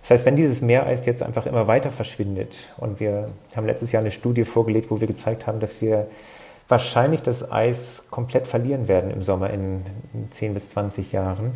Das 0.00 0.10
heißt, 0.10 0.26
wenn 0.26 0.36
dieses 0.36 0.62
Meereis 0.62 1.04
jetzt 1.04 1.22
einfach 1.22 1.46
immer 1.46 1.66
weiter 1.66 1.90
verschwindet 1.90 2.70
und 2.78 2.98
wir 2.98 3.28
haben 3.54 3.66
letztes 3.66 3.92
Jahr 3.92 4.02
eine 4.02 4.12
Studie 4.12 4.44
vorgelegt, 4.44 4.90
wo 4.90 5.00
wir 5.00 5.06
gezeigt 5.06 5.46
haben, 5.46 5.60
dass 5.60 5.82
wir 5.82 6.06
wahrscheinlich 6.68 7.22
das 7.22 7.50
Eis 7.50 8.06
komplett 8.10 8.46
verlieren 8.46 8.88
werden 8.88 9.10
im 9.10 9.22
Sommer 9.22 9.50
in 9.50 9.82
10 10.30 10.54
bis 10.54 10.70
20 10.70 11.12
Jahren, 11.12 11.52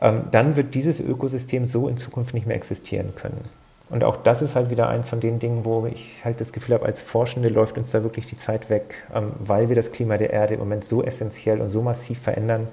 ähm, 0.00 0.24
dann 0.30 0.56
wird 0.56 0.74
dieses 0.74 1.00
Ökosystem 1.00 1.66
so 1.66 1.88
in 1.88 1.96
Zukunft 1.96 2.34
nicht 2.34 2.46
mehr 2.46 2.56
existieren 2.56 3.14
können. 3.14 3.44
Und 3.88 4.04
auch 4.04 4.16
das 4.16 4.40
ist 4.40 4.54
halt 4.54 4.70
wieder 4.70 4.88
eins 4.88 5.08
von 5.08 5.18
den 5.18 5.40
Dingen, 5.40 5.64
wo 5.64 5.84
ich 5.86 6.24
halt 6.24 6.40
das 6.40 6.52
Gefühl 6.52 6.76
habe, 6.76 6.86
als 6.86 7.02
Forschende 7.02 7.48
läuft 7.48 7.76
uns 7.76 7.90
da 7.90 8.04
wirklich 8.04 8.26
die 8.26 8.36
Zeit 8.36 8.70
weg, 8.70 8.94
ähm, 9.14 9.32
weil 9.40 9.68
wir 9.68 9.76
das 9.76 9.92
Klima 9.92 10.16
der 10.16 10.30
Erde 10.30 10.54
im 10.54 10.60
Moment 10.60 10.84
so 10.84 11.02
essentiell 11.02 11.60
und 11.60 11.68
so 11.68 11.82
massiv 11.82 12.20
verändern 12.20 12.68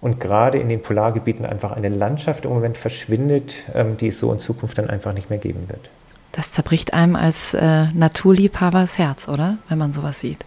und 0.00 0.18
gerade 0.18 0.58
in 0.58 0.68
den 0.68 0.80
Polargebieten 0.80 1.44
einfach 1.44 1.72
eine 1.72 1.88
Landschaft 1.88 2.44
im 2.44 2.52
Moment 2.52 2.78
verschwindet, 2.78 3.66
ähm, 3.74 3.96
die 3.98 4.08
es 4.08 4.18
so 4.18 4.32
in 4.32 4.38
Zukunft 4.38 4.78
dann 4.78 4.88
einfach 4.88 5.12
nicht 5.12 5.28
mehr 5.28 5.38
geben 5.38 5.68
wird. 5.68 5.90
Das 6.32 6.50
zerbricht 6.50 6.94
einem 6.94 7.14
als 7.14 7.52
äh, 7.52 7.86
Naturliebhaber 7.92 8.80
das 8.80 8.96
Herz, 8.96 9.28
oder? 9.28 9.58
Wenn 9.68 9.76
man 9.76 9.92
sowas 9.92 10.20
sieht. 10.20 10.44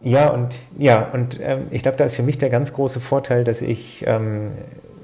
Ja, 0.00 0.28
und 0.28 0.54
ja, 0.76 1.08
und 1.12 1.38
ähm, 1.40 1.68
ich 1.70 1.82
glaube, 1.82 1.96
da 1.96 2.04
ist 2.04 2.16
für 2.16 2.22
mich 2.22 2.36
der 2.36 2.50
ganz 2.50 2.74
große 2.74 3.00
Vorteil, 3.00 3.42
dass 3.42 3.62
ich 3.62 4.04
ähm, 4.06 4.52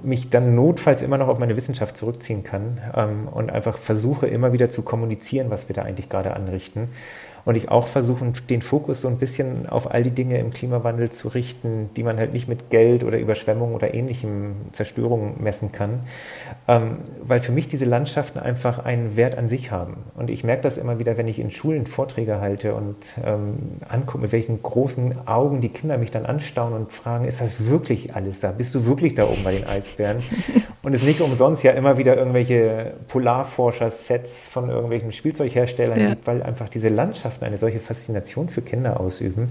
mich 0.03 0.29
dann 0.31 0.55
notfalls 0.55 1.01
immer 1.03 1.17
noch 1.17 1.29
auf 1.29 1.39
meine 1.39 1.57
Wissenschaft 1.57 1.97
zurückziehen 1.97 2.45
kann 2.45 2.81
ähm, 2.95 3.29
und 3.29 3.51
einfach 3.51 3.79
versuche 3.79 4.27
immer 4.27 4.53
wieder 4.53 4.69
zu 4.69 4.83
kommunizieren, 4.83 5.51
was 5.51 5.69
wir 5.69 5.75
da 5.75 5.83
eigentlich 5.83 6.09
gerade 6.09 6.35
anrichten 6.35 6.89
und 7.45 7.57
ich 7.57 7.69
auch 7.71 7.87
versuche, 7.87 8.33
den 8.49 8.63
Fokus 8.63 9.01
so 9.01 9.09
ein 9.09 9.19
bisschen 9.19 9.69
auf 9.69 9.93
all 9.93 10.03
die 10.03 10.11
Dinge 10.11 10.39
im 10.39 10.51
Klimawandel 10.51 11.11
zu 11.11 11.29
richten, 11.29 11.91
die 11.97 12.03
man 12.03 12.19
halt 12.19 12.33
nicht 12.33 12.49
mit 12.49 12.71
Geld 12.71 13.05
oder 13.05 13.19
Überschwemmung 13.19 13.75
oder 13.75 13.95
ähnlichem 13.95 14.57
Zerstörung 14.73 15.43
messen 15.43 15.73
kann, 15.73 16.01
ähm, 16.69 16.99
weil 17.23 17.41
für 17.41 17.53
mich 17.53 17.69
diese 17.69 17.85
Landschaften 17.85 18.39
einfach 18.39 18.79
einen 18.85 19.17
Wert 19.17 19.37
an 19.37 19.49
sich 19.49 19.71
haben. 19.71 19.99
Und 20.17 20.31
ich 20.31 20.45
merke 20.45 20.63
das 20.63 20.79
immer 20.79 20.99
wieder, 20.99 21.17
wenn 21.17 21.29
ich 21.29 21.39
in 21.39 21.51
Schulen 21.51 21.87
Vorträge 21.87 22.41
halte 22.41 22.75
und 22.75 22.97
ähm, 23.25 23.81
angucke, 23.89 24.23
mit 24.23 24.33
welchen 24.33 24.63
großen 24.63 25.27
Augen 25.27 25.61
die 25.61 25.69
Kinder 25.69 25.99
mich 25.99 26.11
dann 26.11 26.27
anstaunen 26.27 26.79
und 26.79 26.93
fragen, 26.93 27.25
ist 27.25 27.41
das 27.41 27.67
wirklich 27.67 28.15
alles 28.15 28.41
da? 28.41 28.53
Bist 28.53 28.75
du 28.75 28.87
wirklich 28.87 29.15
da 29.15 29.25
oben 29.25 29.43
bei 29.45 29.53
den 29.53 29.67
Eisbären? 29.67 30.19
Und 30.83 30.95
es 30.95 31.03
nicht 31.03 31.21
umsonst 31.21 31.63
ja 31.63 31.73
immer 31.73 31.99
wieder 31.99 32.17
irgendwelche 32.17 32.95
Polarforscher-Sets 33.09 34.49
von 34.49 34.71
irgendwelchen 34.71 35.13
Spielzeugherstellern 35.13 36.01
ja. 36.01 36.09
gibt, 36.11 36.27
weil 36.27 36.43
einfach 36.43 36.71
diese 36.71 36.89
Landschaften 37.31 37.45
eine 37.45 37.59
solche 37.59 37.79
Faszination 37.79 38.49
für 38.49 38.63
Kinder 38.63 39.01
ausüben. 39.01 39.51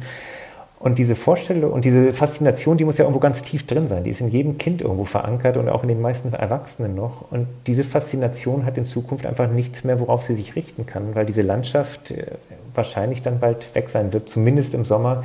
Und 0.80 0.98
diese 0.98 1.16
Vorstellung 1.16 1.74
und 1.74 1.84
diese 1.84 2.14
Faszination, 2.14 2.78
die 2.78 2.86
muss 2.86 2.98
ja 2.98 3.04
irgendwo 3.04 3.20
ganz 3.20 3.42
tief 3.42 3.68
drin 3.68 3.88
sein. 3.88 4.06
Die 4.06 4.10
ist 4.10 4.22
in 4.22 4.30
jedem 4.30 4.58
Kind 4.58 4.82
irgendwo 4.82 5.04
verankert 5.04 5.58
und 5.58 5.68
auch 5.68 5.84
in 5.84 5.90
den 5.90 6.02
meisten 6.02 6.34
Erwachsenen 6.34 6.96
noch. 6.96 7.32
Und 7.32 7.48
diese 7.68 7.84
Faszination 7.84 8.66
hat 8.66 8.78
in 8.78 8.86
Zukunft 8.86 9.26
einfach 9.26 9.50
nichts 9.50 9.84
mehr, 9.84 10.00
worauf 10.00 10.22
sie 10.22 10.36
sich 10.36 10.56
richten 10.56 10.86
kann, 10.86 11.16
weil 11.16 11.26
diese 11.26 11.42
Landschaft 11.42 12.12
äh, 12.12 12.28
wahrscheinlich 12.76 13.22
dann 13.22 13.40
bald 13.40 13.76
weg 13.76 13.90
sein 13.90 14.14
wird, 14.14 14.30
zumindest 14.30 14.74
im 14.74 14.86
Sommer 14.86 15.24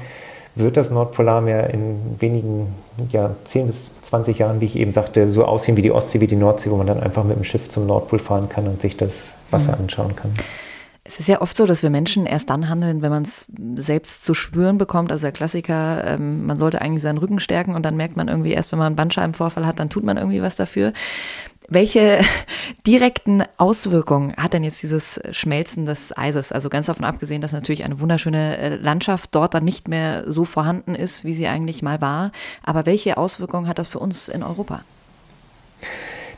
wird 0.57 0.77
das 0.77 0.91
Nordpolarmeer 0.91 1.71
in 1.71 2.17
wenigen, 2.19 2.75
ja, 3.11 3.35
10 3.45 3.67
bis 3.67 3.91
20 4.03 4.39
Jahren, 4.39 4.61
wie 4.61 4.67
ich 4.67 4.77
eben 4.77 4.93
sagte, 4.93 5.27
so 5.27 5.45
aussehen 5.45 5.77
wie 5.77 5.83
die 5.83 5.91
Ostsee, 5.91 6.21
wie 6.21 6.29
die 6.29 6.37
Nordsee, 6.37 6.71
wo 6.71 6.77
man 6.77 6.87
dann 6.87 7.01
einfach 7.01 7.25
mit 7.25 7.37
dem 7.37 7.45
Schiff 7.45 7.69
zum 7.69 7.87
Nordpol 7.87 8.21
fahren 8.21 8.49
kann 8.49 8.67
und 8.69 8.81
sich 8.81 8.97
das 8.97 9.35
Wasser 9.51 9.73
mhm. 9.73 9.83
anschauen 9.83 10.17
kann. 10.17 10.33
Es 11.15 11.21
ist 11.21 11.29
ja 11.29 11.41
oft 11.41 11.57
so, 11.57 11.65
dass 11.65 11.85
wir 11.85 11.91
Menschen 11.91 12.27
erst 12.27 12.51
dann 12.51 12.69
handeln, 12.69 13.01
wenn 13.01 13.11
man 13.11 13.23
es 13.23 13.47
selbst 13.77 14.25
zu 14.25 14.35
spüren 14.35 14.79
bekommt. 14.79 15.13
Also 15.13 15.23
der 15.23 15.31
Klassiker, 15.31 16.03
ähm, 16.05 16.45
man 16.45 16.59
sollte 16.59 16.83
eigentlich 16.83 17.05
seinen 17.05 17.19
Rücken 17.19 17.39
stärken 17.39 17.77
und 17.77 17.85
dann 17.85 17.97
merkt 17.97 18.17
man 18.17 18.27
irgendwie 18.27 18.51
erst, 18.51 18.73
wenn 18.73 18.81
man 18.81 18.89
einen 18.89 18.97
Bandscheibenvorfall 18.97 19.65
hat, 19.65 19.79
dann 19.79 19.91
tut 19.91 20.03
man 20.03 20.17
irgendwie 20.17 20.43
was 20.43 20.57
dafür. 20.57 20.93
Welche 21.69 22.19
direkten 22.89 23.45
Auswirkungen 23.59 24.35
hat 24.37 24.55
denn 24.55 24.65
jetzt 24.65 24.83
dieses 24.83 25.21
Schmelzen 25.31 25.87
des 25.87 26.19
Eises? 26.19 26.51
Also 26.51 26.69
ganz 26.69 26.87
davon 26.87 27.05
abgesehen, 27.05 27.41
dass 27.41 27.53
natürlich 27.53 27.85
eine 27.85 28.01
wunderschöne 28.01 28.59
äh, 28.59 28.75
Landschaft 28.75 29.37
dort 29.37 29.55
dann 29.55 29.65
nicht 29.65 29.87
mehr 29.87 30.25
so 30.27 30.45
vorhanden 30.45 30.97
ist, 30.97 31.25
wie 31.25 31.35
sie 31.35 31.47
eigentlich 31.47 31.81
mal 31.81 32.01
war. 32.01 32.33
Aber 32.65 32.87
welche 32.87 33.19
Auswirkungen 33.19 33.69
hat 33.69 33.79
das 33.79 33.89
für 33.89 34.01
uns 34.01 34.29
in 34.29 34.43
Europa? 34.43 34.83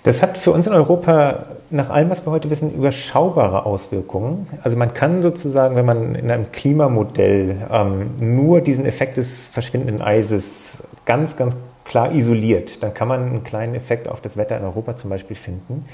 Das 0.07 0.23
hat 0.23 0.39
für 0.39 0.53
uns 0.53 0.69
in 0.69 0.73
Europa 0.73 1.47
nach 1.69 1.91
allem, 1.91 2.11
was 2.11 2.25
wir 2.25 2.31
heute 2.31 2.49
wissen, 2.49 2.73
überschaubare 2.73 3.67
Auswirkungen. 3.67 4.47
Also 4.63 4.77
man 4.77 4.95
kann 4.95 5.21
sozusagen, 5.21 5.75
wenn 5.75 5.85
man 5.85 6.15
in 6.15 6.31
einem 6.31 6.53
Klimamodell 6.53 7.57
ähm, 7.69 8.11
nur 8.21 8.61
diesen 8.61 8.87
Effekt 8.87 9.17
des 9.17 9.49
verschwindenden 9.49 10.01
Eises 10.01 10.79
ganz, 11.07 11.37
ganz 11.37 11.57
klar 11.85 12.13
isoliert, 12.13 12.85
dann 12.85 12.95
kann 12.95 13.09
man 13.09 13.21
einen 13.21 13.43
kleinen 13.43 13.75
Effekt 13.75 14.07
auf 14.07 14.21
das 14.21 14.37
Wetter 14.37 14.57
in 14.57 14.63
Europa 14.63 14.95
zum 14.95 15.11
Beispiel 15.11 15.35
finden. 15.35 15.87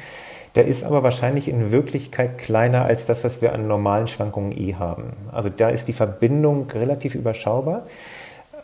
Der 0.56 0.66
ist 0.66 0.84
aber 0.84 1.02
wahrscheinlich 1.02 1.48
in 1.48 1.72
Wirklichkeit 1.72 2.36
kleiner 2.36 2.84
als 2.84 3.06
das, 3.06 3.24
was 3.24 3.40
wir 3.40 3.54
an 3.54 3.66
normalen 3.66 4.08
Schwankungen 4.08 4.52
eh 4.52 4.74
haben. 4.74 5.14
Also 5.32 5.48
da 5.48 5.70
ist 5.70 5.88
die 5.88 5.94
Verbindung 5.94 6.70
relativ 6.70 7.14
überschaubar. 7.14 7.86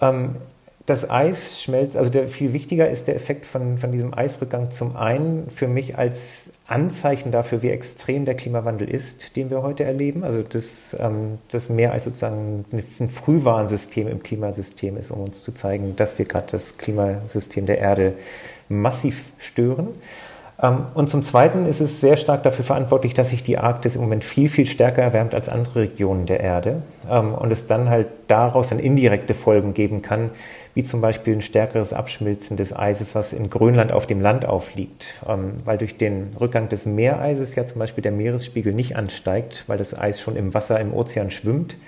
Ähm, 0.02 0.36
das 0.88 1.10
Eis 1.10 1.60
schmelzt, 1.62 1.98
also 1.98 2.10
der 2.10 2.28
viel 2.28 2.54
wichtiger 2.54 2.88
ist 2.88 3.08
der 3.08 3.14
Effekt 3.14 3.44
von, 3.44 3.76
von 3.76 3.92
diesem 3.92 4.14
Eisrückgang 4.14 4.70
zum 4.70 4.96
einen 4.96 5.50
für 5.50 5.68
mich 5.68 5.98
als 5.98 6.50
Anzeichen 6.66 7.30
dafür, 7.30 7.62
wie 7.62 7.68
extrem 7.68 8.24
der 8.24 8.34
Klimawandel 8.34 8.88
ist, 8.88 9.36
den 9.36 9.50
wir 9.50 9.62
heute 9.62 9.84
erleben. 9.84 10.24
Also 10.24 10.42
das, 10.42 10.96
ähm, 10.98 11.38
das 11.50 11.68
Meereis 11.68 12.04
sozusagen 12.04 12.64
ein 12.72 13.08
Frühwarnsystem 13.10 14.08
im 14.08 14.22
Klimasystem 14.22 14.96
ist, 14.96 15.10
um 15.10 15.20
uns 15.20 15.42
zu 15.42 15.52
zeigen, 15.52 15.94
dass 15.94 16.18
wir 16.18 16.24
gerade 16.24 16.46
das 16.50 16.78
Klimasystem 16.78 17.66
der 17.66 17.78
Erde 17.78 18.14
massiv 18.70 19.26
stören. 19.36 19.88
Ähm, 20.60 20.86
und 20.94 21.08
zum 21.08 21.22
Zweiten 21.22 21.66
ist 21.66 21.80
es 21.80 22.00
sehr 22.00 22.16
stark 22.16 22.42
dafür 22.42 22.64
verantwortlich, 22.64 23.14
dass 23.14 23.30
sich 23.30 23.42
die 23.42 23.58
Arktis 23.58 23.94
im 23.94 24.00
Moment 24.02 24.24
viel, 24.24 24.48
viel 24.48 24.66
stärker 24.66 25.02
erwärmt 25.02 25.34
als 25.34 25.48
andere 25.48 25.80
Regionen 25.80 26.26
der 26.26 26.40
Erde 26.40 26.82
ähm, 27.10 27.34
und 27.34 27.52
es 27.52 27.66
dann 27.66 27.88
halt 27.90 28.08
daraus 28.26 28.68
dann 28.68 28.78
indirekte 28.78 29.34
Folgen 29.34 29.74
geben 29.74 30.02
kann, 30.02 30.30
wie 30.78 30.84
zum 30.84 31.00
Beispiel 31.00 31.34
ein 31.34 31.40
stärkeres 31.40 31.92
Abschmilzen 31.92 32.56
des 32.56 32.72
Eises, 32.72 33.16
was 33.16 33.32
in 33.32 33.50
Grönland 33.50 33.90
auf 33.90 34.06
dem 34.06 34.20
Land 34.20 34.44
aufliegt, 34.44 35.18
ähm, 35.28 35.54
weil 35.64 35.76
durch 35.76 35.96
den 35.96 36.28
Rückgang 36.40 36.68
des 36.68 36.86
Meereises 36.86 37.56
ja 37.56 37.66
zum 37.66 37.80
Beispiel 37.80 38.02
der 38.02 38.12
Meeresspiegel 38.12 38.72
nicht 38.72 38.94
ansteigt, 38.94 39.64
weil 39.66 39.76
das 39.76 39.98
Eis 39.98 40.20
schon 40.20 40.36
im 40.36 40.54
Wasser 40.54 40.78
im 40.78 40.94
Ozean 40.94 41.32
schwimmt. 41.32 41.78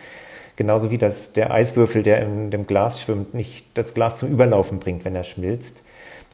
Genauso 0.57 0.91
wie 0.91 0.99
das, 0.99 1.33
der 1.33 1.53
Eiswürfel, 1.53 2.03
der 2.03 2.21
in 2.23 2.51
dem 2.51 2.67
Glas 2.67 3.01
schwimmt, 3.01 3.33
nicht 3.33 3.65
das 3.75 3.95
Glas 3.95 4.19
zum 4.19 4.29
Überlaufen 4.29 4.81
bringt, 4.81 5.05
wenn 5.05 5.15
er 5.15 5.23
schmilzt. 5.23 5.85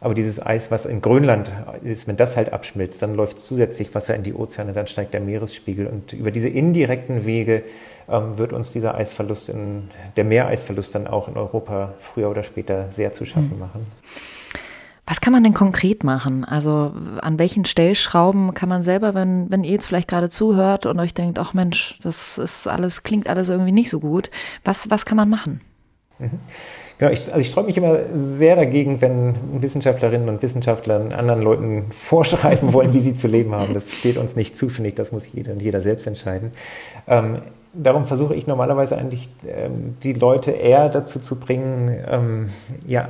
Aber 0.01 0.15
dieses 0.15 0.45
Eis, 0.45 0.71
was 0.71 0.87
in 0.87 1.03
Grönland 1.03 1.53
ist, 1.85 2.09
wenn 2.09 2.17
das 2.17 2.39
halt 2.39 2.55
abschmilzt, 2.55 3.03
dann 3.03 3.15
läuft 3.15 3.39
zusätzlich 3.39 3.95
Wasser 3.95 4.15
in 4.15 4.23
die 4.23 4.33
Ozeane, 4.33 4.73
dann 4.73 4.87
steigt 4.87 5.13
der 5.13 5.21
Meeresspiegel. 5.21 5.87
Und 5.87 6.15
über 6.15 6.31
diese 6.31 6.49
indirekten 6.49 7.27
Wege 7.27 7.65
wird 8.09 8.53
uns 8.53 8.73
dieser 8.73 8.95
Eisverlust, 8.95 9.49
in, 9.49 9.91
der 10.17 10.25
Meereisverlust 10.25 10.95
dann 10.95 11.07
auch 11.07 11.29
in 11.29 11.37
Europa 11.37 11.95
früher 11.99 12.31
oder 12.31 12.43
später 12.43 12.91
sehr 12.91 13.13
zu 13.13 13.25
schaffen 13.25 13.53
hm. 13.53 13.59
machen. 13.59 13.87
Was 15.09 15.21
kann 15.21 15.33
man 15.33 15.45
denn 15.45 15.55
konkret 15.55 16.03
machen? 16.03 16.45
Also 16.45 16.93
an 17.21 17.39
welchen 17.39 17.65
Stellschrauben 17.65 18.55
kann 18.55 18.69
man 18.69 18.83
selber, 18.83 19.15
wenn, 19.15 19.49
wenn 19.51 19.63
ihr 19.63 19.71
jetzt 19.71 19.87
vielleicht 19.87 20.09
gerade 20.09 20.31
zuhört 20.31 20.85
und 20.85 20.99
euch 20.99 21.15
denkt, 21.15 21.39
ach 21.39 21.55
Mensch, 21.55 21.97
das 22.03 22.39
ist 22.39 22.67
alles, 22.67 23.05
klingt 23.05 23.29
alles 23.29 23.49
irgendwie 23.49 23.71
nicht 23.71 23.89
so 23.89 24.01
gut. 24.01 24.31
Was, 24.65 24.91
was 24.91 25.05
kann 25.05 25.17
man 25.17 25.29
machen? 25.29 25.61
Mhm. 26.19 26.41
Genau, 26.99 27.13
ich, 27.13 27.27
also 27.27 27.39
ich 27.39 27.49
sträube 27.49 27.67
mich 27.67 27.77
immer 27.77 27.99
sehr 28.15 28.57
dagegen, 28.57 29.01
wenn 29.03 29.35
Wissenschaftlerinnen 29.63 30.29
und 30.29 30.43
Wissenschaftler 30.43 31.17
anderen 31.17 31.43
Leuten 31.43 31.87
vorschreiben 31.91 32.73
wollen, 32.73 32.95
wie 32.95 33.01
sie 33.01 33.15
zu 33.15 33.29
leben 33.29 33.55
haben. 33.55 33.75
Das 33.75 33.93
steht 33.93 34.17
uns 34.17 34.35
nicht 34.35 34.57
zu, 34.57 34.69
finde 34.69 34.89
ich. 34.89 34.95
Das 34.95 35.13
muss 35.13 35.31
jeder 35.33 35.53
und 35.53 35.61
jeder 35.61 35.83
selbst 35.83 36.07
entscheiden. 36.07 36.53
Ähm, 37.07 37.43
darum 37.77 38.07
versuche 38.07 38.35
ich 38.35 38.47
normalerweise 38.47 38.97
eigentlich 38.97 39.29
ähm, 39.47 39.95
die 40.03 40.13
Leute 40.13 40.51
eher 40.51 40.89
dazu 40.89 41.21
zu 41.21 41.37
bringen, 41.37 42.05
ähm, 42.09 42.49
ja, 42.87 43.09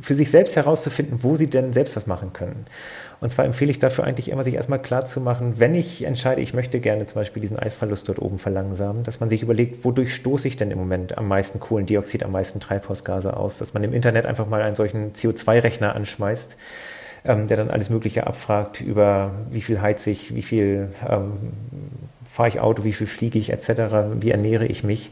für 0.00 0.14
sich 0.14 0.30
selbst 0.30 0.56
herauszufinden, 0.56 1.18
wo 1.22 1.34
sie 1.34 1.48
denn 1.48 1.72
selbst 1.72 1.96
was 1.96 2.06
machen 2.06 2.32
können. 2.32 2.66
Und 3.20 3.32
zwar 3.32 3.44
empfehle 3.44 3.70
ich 3.70 3.80
dafür 3.80 4.04
eigentlich 4.04 4.30
immer, 4.30 4.44
sich 4.44 4.54
erstmal 4.54 4.80
klar 4.80 5.04
zu 5.04 5.20
machen, 5.20 5.54
wenn 5.58 5.74
ich 5.74 6.04
entscheide, 6.04 6.40
ich 6.40 6.54
möchte 6.54 6.78
gerne 6.78 7.04
zum 7.06 7.16
Beispiel 7.16 7.40
diesen 7.40 7.58
Eisverlust 7.58 8.08
dort 8.08 8.20
oben 8.20 8.38
verlangsamen, 8.38 9.02
dass 9.02 9.18
man 9.18 9.28
sich 9.28 9.42
überlegt, 9.42 9.84
wodurch 9.84 10.14
stoße 10.14 10.46
ich 10.46 10.56
denn 10.56 10.70
im 10.70 10.78
Moment 10.78 11.18
am 11.18 11.26
meisten 11.26 11.58
Kohlendioxid, 11.58 12.22
am 12.22 12.30
meisten 12.30 12.60
Treibhausgase 12.60 13.36
aus, 13.36 13.58
dass 13.58 13.74
man 13.74 13.82
im 13.82 13.92
Internet 13.92 14.24
einfach 14.24 14.46
mal 14.46 14.62
einen 14.62 14.76
solchen 14.76 15.14
CO2-Rechner 15.14 15.96
anschmeißt, 15.96 16.56
ähm, 17.24 17.48
der 17.48 17.56
dann 17.56 17.70
alles 17.70 17.90
Mögliche 17.90 18.26
abfragt 18.26 18.80
über 18.80 19.32
wie 19.50 19.62
viel 19.62 19.80
heize 19.80 20.10
ich, 20.10 20.36
wie 20.36 20.42
viel 20.42 20.90
ähm, 21.08 21.32
fahre 22.30 22.48
ich 22.48 22.60
Auto, 22.60 22.84
wie 22.84 22.92
viel 22.92 23.06
fliege 23.06 23.38
ich 23.38 23.50
etc., 23.50 24.20
wie 24.20 24.30
ernähre 24.30 24.66
ich 24.66 24.84
mich 24.84 25.10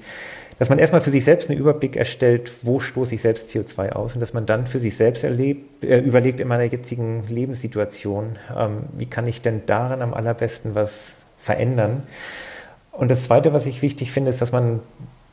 dass 0.59 0.71
man 0.71 0.79
erstmal 0.79 1.03
für 1.03 1.11
sich 1.11 1.25
selbst 1.25 1.51
einen 1.51 1.59
Überblick 1.59 1.97
erstellt, 1.97 2.51
wo 2.63 2.81
stoße 2.81 3.15
ich 3.15 3.23
selbst 3.23 3.51
CO2 3.51 3.91
aus 3.93 4.15
und 4.15 4.21
dass 4.21 4.33
man 4.33 4.47
dann 4.47 4.67
für 4.67 4.79
sich 4.79 4.97
selbst 4.97 5.23
erlebt, 5.23 5.85
äh, 5.85 5.99
überlegt 5.99 6.41
in 6.41 6.49
meiner 6.49 6.65
jetzigen 6.65 7.25
Lebenssituation, 7.29 8.37
ähm, 8.57 8.85
wie 8.97 9.07
kann 9.07 9.27
ich 9.27 9.43
denn 9.43 9.67
daran 9.67 10.01
am 10.01 10.15
allerbesten 10.15 10.75
was 10.75 11.17
verändern. 11.37 12.05
Und 12.93 13.11
das 13.11 13.25
Zweite, 13.25 13.53
was 13.53 13.67
ich 13.67 13.83
wichtig 13.83 14.11
finde, 14.11 14.31
ist, 14.31 14.41
dass 14.41 14.53
man 14.53 14.81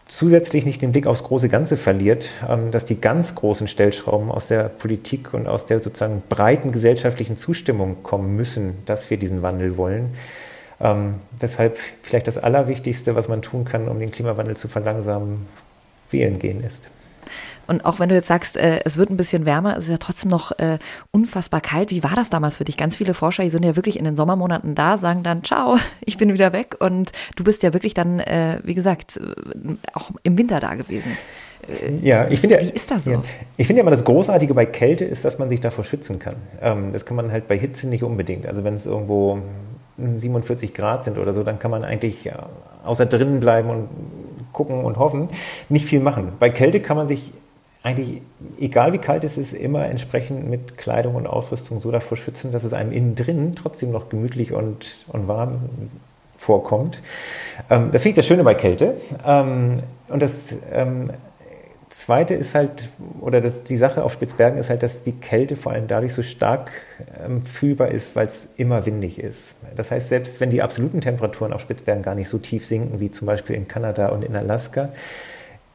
zusätzlich 0.06 0.65
nicht 0.65 0.82
den 0.82 0.91
Blick 0.91 1.08
aufs 1.08 1.24
große 1.24 1.48
Ganze 1.48 1.78
verliert, 1.78 2.30
ähm, 2.50 2.72
dass 2.72 2.84
die 2.84 3.00
ganz 3.00 3.34
großen 3.34 3.69
Stellschrauben 3.69 4.30
aus 4.30 4.50
der 4.50 4.63
Politik 4.63 5.34
und 5.34 5.48
aus 5.48 5.65
der 5.65 5.82
sozusagen 5.82 6.22
breiten 6.28 6.74
gesellschaftlichen 6.74 7.38
Zustimmung 7.38 8.04
kommen 8.04 8.36
müssen, 8.36 8.80
dass 8.86 9.10
wir 9.10 9.15
diesen 9.15 9.41
Wandel 9.41 9.78
wollen 9.78 10.13
ähm, 10.84 11.15
weshalb 11.39 11.78
vielleicht 12.04 12.28
das 12.28 12.38
Allerwichtigste, 12.38 13.15
was 13.15 13.28
man 13.28 13.41
tun 13.41 13.65
kann, 13.65 13.88
um 13.88 14.00
den 14.00 14.12
Klimawandel 14.12 14.58
zu 14.58 14.67
verlangsamen, 14.67 15.48
wählen 16.12 16.38
gehen 16.38 16.63
ist. 16.63 16.89
Und 17.65 17.86
auch 17.86 18.00
wenn 18.00 18.10
du 18.10 18.15
jetzt 18.15 18.28
sagst, 18.28 18.58
äh, 18.58 18.82
es 18.84 18.98
wird 18.98 19.10
ein 19.10 19.15
bisschen 19.15 19.46
wärmer, 19.46 19.78
es 19.78 19.86
ist 19.86 19.91
ja 19.91 19.98
trotzdem 19.98 20.30
noch 20.30 20.52
äh, 20.60 20.80
unfassbar 21.12 21.62
kalt. 21.62 21.91
Wie 21.91 22.04
war 22.04 22.13
das 22.13 22.30
damals 22.30 22.58
für 22.58 22.65
dich? 22.65 22.76
Ganz 22.76 22.98
viele 22.98 23.13
Forscher, 23.13 23.43
die 23.43 23.50
sind 23.50 23.63
ja 23.63 23.78
wirklich 23.78 23.98
in 23.98 24.04
den 24.04 24.17
Sommermonaten 24.17 24.76
da, 24.76 24.98
sagen 24.98 25.24
dann, 25.24 25.46
ciao, 25.46 25.78
ich 26.02 26.17
bin 26.17 26.34
wieder 26.34 26.52
weg. 26.52 26.76
Und 26.80 27.13
du 27.38 27.46
bist 27.46 27.63
ja 27.63 27.74
wirklich 27.74 27.93
dann, 27.93 28.19
äh, 28.19 28.60
wie 28.63 28.74
gesagt, 28.74 29.17
äh, 29.17 29.76
auch 29.93 30.12
im 30.24 30.38
Winter 30.38 30.60
da 30.60 30.76
gewesen. 30.76 31.17
Äh, 31.82 32.06
ja, 32.06 32.28
ich 32.28 32.41
finde 32.41 32.60
ja, 32.60 32.62
wie 32.62 32.76
ist 32.76 32.91
das 32.91 33.06
so? 33.06 33.12
Ja, 33.12 33.24
ich 33.56 33.65
finde 33.65 33.80
ja 33.80 33.84
immer 33.84 33.91
das 33.91 34.04
Großartige 34.04 34.54
bei 34.54 34.65
Kälte 34.65 35.06
ist, 35.06 35.24
dass 35.24 35.39
man 35.39 35.48
sich 35.48 35.62
davor 35.62 35.86
schützen 35.86 36.19
kann. 36.19 36.36
Ähm, 36.62 36.91
das 36.91 37.06
kann 37.06 37.15
man 37.15 37.32
halt 37.32 37.48
bei 37.48 37.58
Hitze 37.58 37.88
nicht 37.88 38.04
unbedingt. 38.04 38.46
Also 38.46 38.65
wenn 38.65 38.74
es 38.74 38.86
irgendwo 38.86 39.41
47 39.97 40.73
Grad 40.73 41.03
sind 41.03 41.17
oder 41.17 41.34
so, 41.34 41.43
dann 41.43 41.60
kann 41.60 41.71
man 41.71 41.84
eigentlich 41.84 42.29
außer 42.84 43.06
drinnen 43.06 43.39
bleiben 43.39 43.69
und 43.69 43.89
gucken 44.51 44.84
und 44.84 44.97
hoffen, 44.97 45.29
nicht 45.69 45.86
viel 45.86 45.99
machen. 45.99 46.34
Bei 46.39 46.49
Kälte 46.49 46.79
kann 46.79 46.97
man 46.97 47.08
sich 47.08 47.32
eigentlich, 47.84 48.21
egal 48.60 48.93
wie 48.93 48.97
kalt 48.97 49.25
es 49.25 49.38
ist, 49.38 49.53
immer 49.53 49.86
entsprechend 49.86 50.49
mit 50.49 50.77
Kleidung 50.77 51.15
und 51.15 51.27
Ausrüstung 51.27 51.82
so 51.82 51.91
davor 51.91 52.17
schützen, 52.17 52.53
dass 52.53 52.63
es 52.63 52.73
einem 52.73 52.93
innen 52.93 53.15
drin 53.15 53.56
trotzdem 53.56 53.91
noch 53.91 54.10
gemütlich 54.10 54.53
und, 54.53 55.06
und 55.08 55.27
warm 55.27 55.60
vorkommt. 56.38 56.99
Ähm, 57.69 57.89
das 57.91 58.03
finde 58.03 58.12
ich 58.12 58.15
das 58.15 58.27
Schöne 58.27 58.43
bei 58.43 58.53
Kälte. 58.56 58.95
Ähm, 59.25 59.79
und 60.08 60.21
das 60.21 60.56
ähm, 60.71 61.10
Zweite 61.93 62.34
ist 62.34 62.56
halt, 62.56 62.89
oder 63.21 63.39
das, 63.39 63.63
die 63.63 63.77
Sache 63.77 64.03
auf 64.03 64.13
Spitzbergen 64.13 64.58
ist 64.58 64.71
halt, 64.71 64.82
dass 64.82 65.03
die 65.03 65.12
Kälte 65.12 65.56
vor 65.56 65.73
allem 65.73 65.88
dadurch 65.88 66.15
so 66.15 66.23
stark 66.23 66.71
ähm, 67.23 67.45
fühlbar 67.45 67.89
ist, 67.89 68.15
weil 68.15 68.25
es 68.25 68.49
immer 68.58 68.88
windig 68.88 69.19
ist. 69.19 69.58
Das 69.75 69.91
heißt, 69.91 70.10
selbst 70.10 70.41
wenn 70.41 70.49
die 70.49 70.63
absoluten 70.63 71.01
Temperaturen 71.01 71.53
auf 71.53 71.62
Spitzbergen 71.62 72.01
gar 72.01 72.15
nicht 72.15 72.29
so 72.29 72.39
tief 72.39 72.65
sinken 72.65 72.99
wie 72.99 73.12
zum 73.12 73.27
Beispiel 73.27 73.56
in 73.56 73.67
Kanada 73.67 74.08
und 74.08 74.25
in 74.25 74.36
Alaska, 74.36 74.89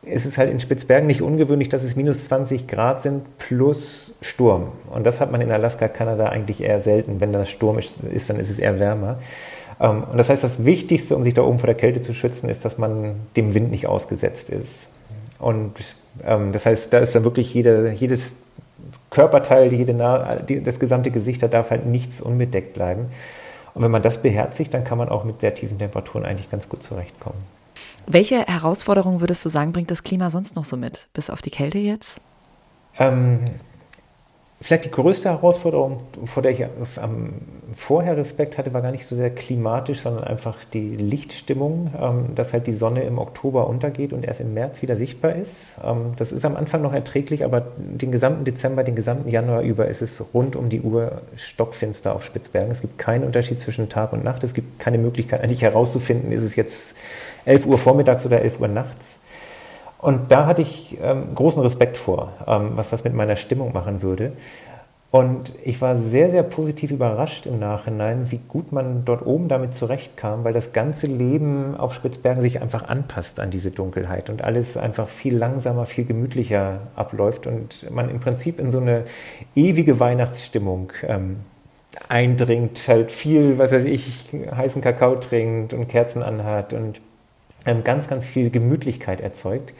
ist 0.02 0.26
es 0.26 0.38
halt 0.38 0.50
in 0.50 0.59
Spitzbergen 0.59 1.07
nicht 1.07 1.22
ungewöhnlich, 1.22 1.68
dass 1.68 1.85
es 1.85 1.94
minus 1.94 2.24
20 2.24 2.66
Grad 2.66 3.00
sind 3.00 3.38
plus 3.38 4.16
Sturm. 4.20 4.72
Und 4.90 5.07
das 5.07 5.20
hat 5.20 5.31
man 5.31 5.40
in 5.40 5.52
Alaska, 5.52 5.87
Kanada 5.87 6.31
eigentlich 6.31 6.61
eher 6.61 6.81
selten. 6.81 7.20
Wenn 7.20 7.33
da 7.33 7.44
Sturm 7.44 7.78
ist, 7.78 7.96
dann 8.28 8.40
ist 8.40 8.50
es 8.50 8.59
eher 8.59 8.81
wärmer. 8.81 9.20
Ähm, 9.81 10.02
und 10.02 10.18
das 10.18 10.31
heißt, 10.31 10.42
das 10.42 10.64
Wichtigste, 10.64 11.14
um 11.14 11.22
sich 11.22 11.35
da 11.35 11.42
oben 11.42 11.61
vor 11.61 11.68
der 11.68 11.76
Kälte 11.76 12.00
zu 12.00 12.12
schützen, 12.12 12.48
ist, 12.48 12.64
dass 12.64 12.76
man 12.76 13.20
dem 13.37 13.54
Wind 13.54 13.70
nicht 13.70 13.87
ausgesetzt 13.87 14.50
ist. 14.50 14.90
Und 15.38 15.74
ähm, 16.24 16.52
das 16.52 16.66
heißt, 16.66 16.92
da 16.92 16.98
ist 16.98 17.14
dann 17.14 17.24
wirklich 17.24 17.52
jede, 17.54 17.90
jedes 17.90 18.35
Körperteil, 19.11 19.72
jede 19.72 19.94
nah 19.94 20.37
die, 20.37 20.62
das 20.62 20.78
gesamte 20.78 21.11
Gesicht, 21.11 21.42
da 21.42 21.48
darf 21.48 21.70
halt 21.70 21.87
nichts 21.87 22.20
unbedeckt 22.20 22.74
bleiben. 22.74 23.07
Und 23.74 23.83
wenn 23.83 23.90
man 23.90 24.02
das 24.02 24.22
beherzigt, 24.22 24.74
dann 24.74 24.85
kann 24.85 24.98
man 24.98 25.09
auch 25.09 25.24
mit 25.24 25.40
sehr 25.40 25.54
tiefen 25.54 25.78
Temperaturen 25.78 26.24
eigentlich 26.24 26.50
ganz 26.50 26.68
gut 26.68 26.83
zurechtkommen. 26.83 27.38
Welche 28.07 28.40
Herausforderungen 28.46 29.20
würdest 29.20 29.44
du 29.44 29.48
sagen, 29.48 29.72
bringt 29.72 29.90
das 29.90 30.02
Klima 30.02 30.31
sonst 30.31 30.57
noch 30.57 30.64
so 30.64 30.76
mit, 30.76 31.09
bis 31.12 31.31
auf 31.31 31.42
die 31.42 31.50
Kälte 31.50 31.78
jetzt? 31.78 32.20
Ähm, 32.98 33.40
Vielleicht 34.61 34.87
die 34.87 34.90
größte 34.90 35.29
Herausforderung, 35.29 36.01
vor 36.25 36.42
der 36.42 36.51
ich 36.51 36.61
ähm, 36.61 37.35
vorher 37.77 38.16
Respekt 38.16 38.59
hatte, 38.59 38.75
war 38.75 38.83
gar 38.83 38.90
nicht 38.90 39.07
so 39.07 39.14
sehr 39.14 39.31
klimatisch, 39.31 40.01
sondern 40.01 40.25
einfach 40.25 40.64
die 40.64 40.97
Lichtstimmung, 40.97 41.92
ähm, 41.97 42.35
dass 42.35 42.53
halt 42.53 42.66
die 42.66 42.73
Sonne 42.73 43.05
im 43.05 43.18
Oktober 43.18 43.68
untergeht 43.68 44.12
und 44.12 44.25
erst 44.25 44.40
im 44.40 44.55
März 44.55 44.83
wieder 44.83 44.97
sichtbar 44.97 45.37
ist. 45.37 45.75
Ähm, 45.85 46.12
das 46.16 46.33
ist 46.33 46.44
am 46.44 46.57
Anfang 46.57 46.83
noch 46.83 46.92
erträglich, 46.92 47.44
aber 47.44 47.68
den 47.77 48.11
gesamten 48.11 48.44
Dezember, 48.44 48.83
den 48.83 48.97
gesamten 48.97 49.29
Januar 49.29 49.62
über 49.62 49.87
ist 49.87 50.03
es 50.03 50.21
rund 50.35 50.57
um 50.57 50.71
die 50.71 50.81
Uhr 50.81 51.23
stockfinster 51.37 52.12
auf 52.12 52.25
Spitzbergen. 52.25 52.73
Es 52.73 52.81
gibt 52.81 52.99
keinen 52.99 53.23
Unterschied 53.23 53.61
zwischen 53.61 53.88
Tag 53.88 54.12
und 54.12 54.25
Nacht. 54.25 54.42
Es 54.42 54.55
gibt 54.55 54.81
keine 54.81 54.99
Möglichkeit 54.99 55.40
eigentlich 55.40 55.62
herauszufinden, 55.62 56.33
ist 56.33 56.42
es 56.42 56.57
jetzt 56.57 56.97
11 57.44 57.64
Uhr 57.64 57.79
vormittags 57.79 58.27
oder 58.27 58.42
11 58.42 58.59
Uhr 58.59 58.68
nachts. 58.68 59.21
Und 59.98 60.30
da 60.30 60.46
hatte 60.46 60.62
ich 60.62 60.96
ähm, 61.02 61.34
großen 61.34 61.61
Respekt 61.62 61.96
vor, 61.96 62.32
ähm, 62.46 62.72
was 62.74 62.90
das 62.90 63.04
mit 63.04 63.14
meiner 63.14 63.37
Stimmung 63.37 63.72
machen 63.72 64.02
würde. 64.02 64.32
Und 65.11 65.52
ich 65.64 65.80
war 65.80 65.96
sehr, 65.96 66.30
sehr 66.30 66.42
positiv 66.42 66.90
überrascht 66.90 67.46
im 67.46 67.58
Nachhinein, 67.58 68.30
wie 68.30 68.40
gut 68.46 68.72
man 68.72 69.06
dort 69.06 69.24
oben 69.24 69.48
damit 69.48 69.74
zurechtkam, 69.74 70.44
weil 70.44 70.52
das 70.52 70.72
ganze 70.74 71.06
Leben 71.06 71.74
auf 71.76 71.94
Spitzbergen 71.94 72.42
sich 72.42 72.61
einfach 72.61 72.88
anpasst 72.88 73.40
an 73.40 73.50
diese 73.50 73.70
Dunkelheit 73.70 74.28
und 74.28 74.44
alles 74.44 74.76
einfach 74.76 75.08
viel 75.08 75.34
langsamer, 75.34 75.87
viel 75.87 76.04
gemütlicher 76.04 76.80
abläuft 76.94 77.46
und 77.46 77.90
man 77.90 78.11
im 78.11 78.20
Prinzip 78.20 78.61
in 78.61 78.70
so 78.70 78.80
eine 78.80 79.04
ewige 79.56 79.98
Weihnachtsstimmung 79.98 80.92
ähm, 81.06 81.38
eindringt, 82.11 82.87
halt 82.87 83.11
viel, 83.11 83.56
was 83.56 83.72
weiß 83.72 83.87
ich, 83.87 84.28
heißen 84.54 84.82
Kakao 84.82 85.16
trinkt 85.16 85.72
und 85.72 85.88
Kerzen 85.88 86.22
anhat 86.22 86.74
und 86.74 87.00
ganz, 87.85 88.09
ganz 88.09 88.27
viel 88.27 88.51
Gemütlichkeit 88.51 89.21
erzeugt 89.21 89.75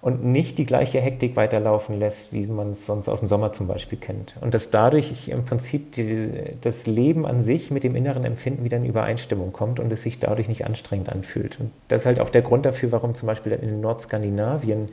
und 0.00 0.24
nicht 0.24 0.58
die 0.58 0.66
gleiche 0.66 1.00
Hektik 1.00 1.36
weiterlaufen 1.36 1.98
lässt, 1.98 2.32
wie 2.32 2.46
man 2.46 2.70
es 2.70 2.86
sonst 2.86 3.08
aus 3.08 3.20
dem 3.20 3.28
Sommer 3.28 3.52
zum 3.52 3.66
Beispiel 3.66 3.98
kennt. 3.98 4.36
Und 4.40 4.54
dass 4.54 4.70
dadurch 4.70 5.28
im 5.28 5.44
Prinzip 5.44 5.92
die, 5.92 6.30
das 6.60 6.86
Leben 6.86 7.26
an 7.26 7.42
sich 7.42 7.70
mit 7.70 7.82
dem 7.82 7.96
inneren 7.96 8.24
Empfinden 8.24 8.62
wieder 8.62 8.76
in 8.76 8.84
Übereinstimmung 8.84 9.52
kommt 9.52 9.80
und 9.80 9.90
es 9.92 10.02
sich 10.02 10.20
dadurch 10.20 10.48
nicht 10.48 10.64
anstrengend 10.64 11.08
anfühlt. 11.08 11.58
Und 11.58 11.72
das 11.88 12.02
ist 12.02 12.06
halt 12.06 12.20
auch 12.20 12.30
der 12.30 12.42
Grund 12.42 12.66
dafür, 12.66 12.92
warum 12.92 13.14
zum 13.14 13.26
Beispiel 13.26 13.52
in 13.52 13.80
Nordskandinavien 13.80 14.90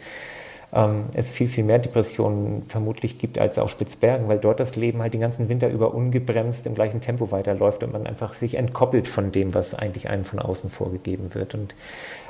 ähm, 0.74 1.06
es 1.14 1.30
viel, 1.30 1.48
viel 1.48 1.64
mehr 1.64 1.80
Depressionen 1.80 2.64
vermutlich 2.64 3.20
gibt 3.20 3.38
als 3.38 3.60
auf 3.60 3.70
Spitzbergen, 3.70 4.28
weil 4.28 4.40
dort 4.40 4.60
das 4.60 4.76
Leben 4.76 5.02
halt 5.02 5.14
den 5.14 5.22
ganzen 5.22 5.48
Winter 5.50 5.70
über 5.70 5.94
ungebremst 5.94 6.66
im 6.66 6.74
gleichen 6.74 7.02
Tempo 7.02 7.32
weiterläuft 7.32 7.84
und 7.84 7.94
man 7.94 8.08
einfach 8.08 8.34
sich 8.34 8.56
entkoppelt 8.56 9.08
von 9.08 9.32
dem, 9.32 9.54
was 9.54 9.76
eigentlich 9.76 10.10
einem 10.10 10.24
von 10.24 10.40
außen 10.40 10.70
vorgegeben 10.70 11.36
wird. 11.36 11.54
Und 11.54 11.76
ähm, 11.76 11.78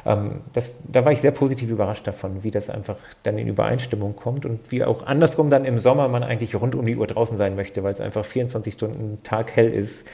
das, 0.06 0.72
da 0.86 1.06
war 1.06 1.12
ich 1.13 1.22
sehr 1.22 1.32
positiv 1.32 1.70
überrascht 1.70 2.06
davon, 2.06 2.44
wie 2.44 2.52
das 2.52 2.70
einfach 2.70 2.98
dann 3.24 3.38
in 3.38 3.48
Übereinstimmung 3.48 4.16
kommt 4.16 4.46
und 4.46 4.72
wie 4.72 4.84
auch 4.84 5.06
andersrum 5.06 5.50
dann 5.50 5.63
im 5.63 5.80
Sommer 5.80 6.10
man 6.10 6.24
eigentlich 6.24 6.56
rund 6.56 6.76
um 6.76 6.86
die 6.86 6.98
Uhr 6.98 7.08
draußen 7.08 7.38
sein 7.38 7.56
möchte, 7.56 7.84
weil 7.84 7.94
es 7.94 8.02
einfach 8.02 8.26
24 8.26 8.74
Stunden 8.74 9.24
Tag 9.24 9.56
hell 9.56 9.72
ist 9.72 10.06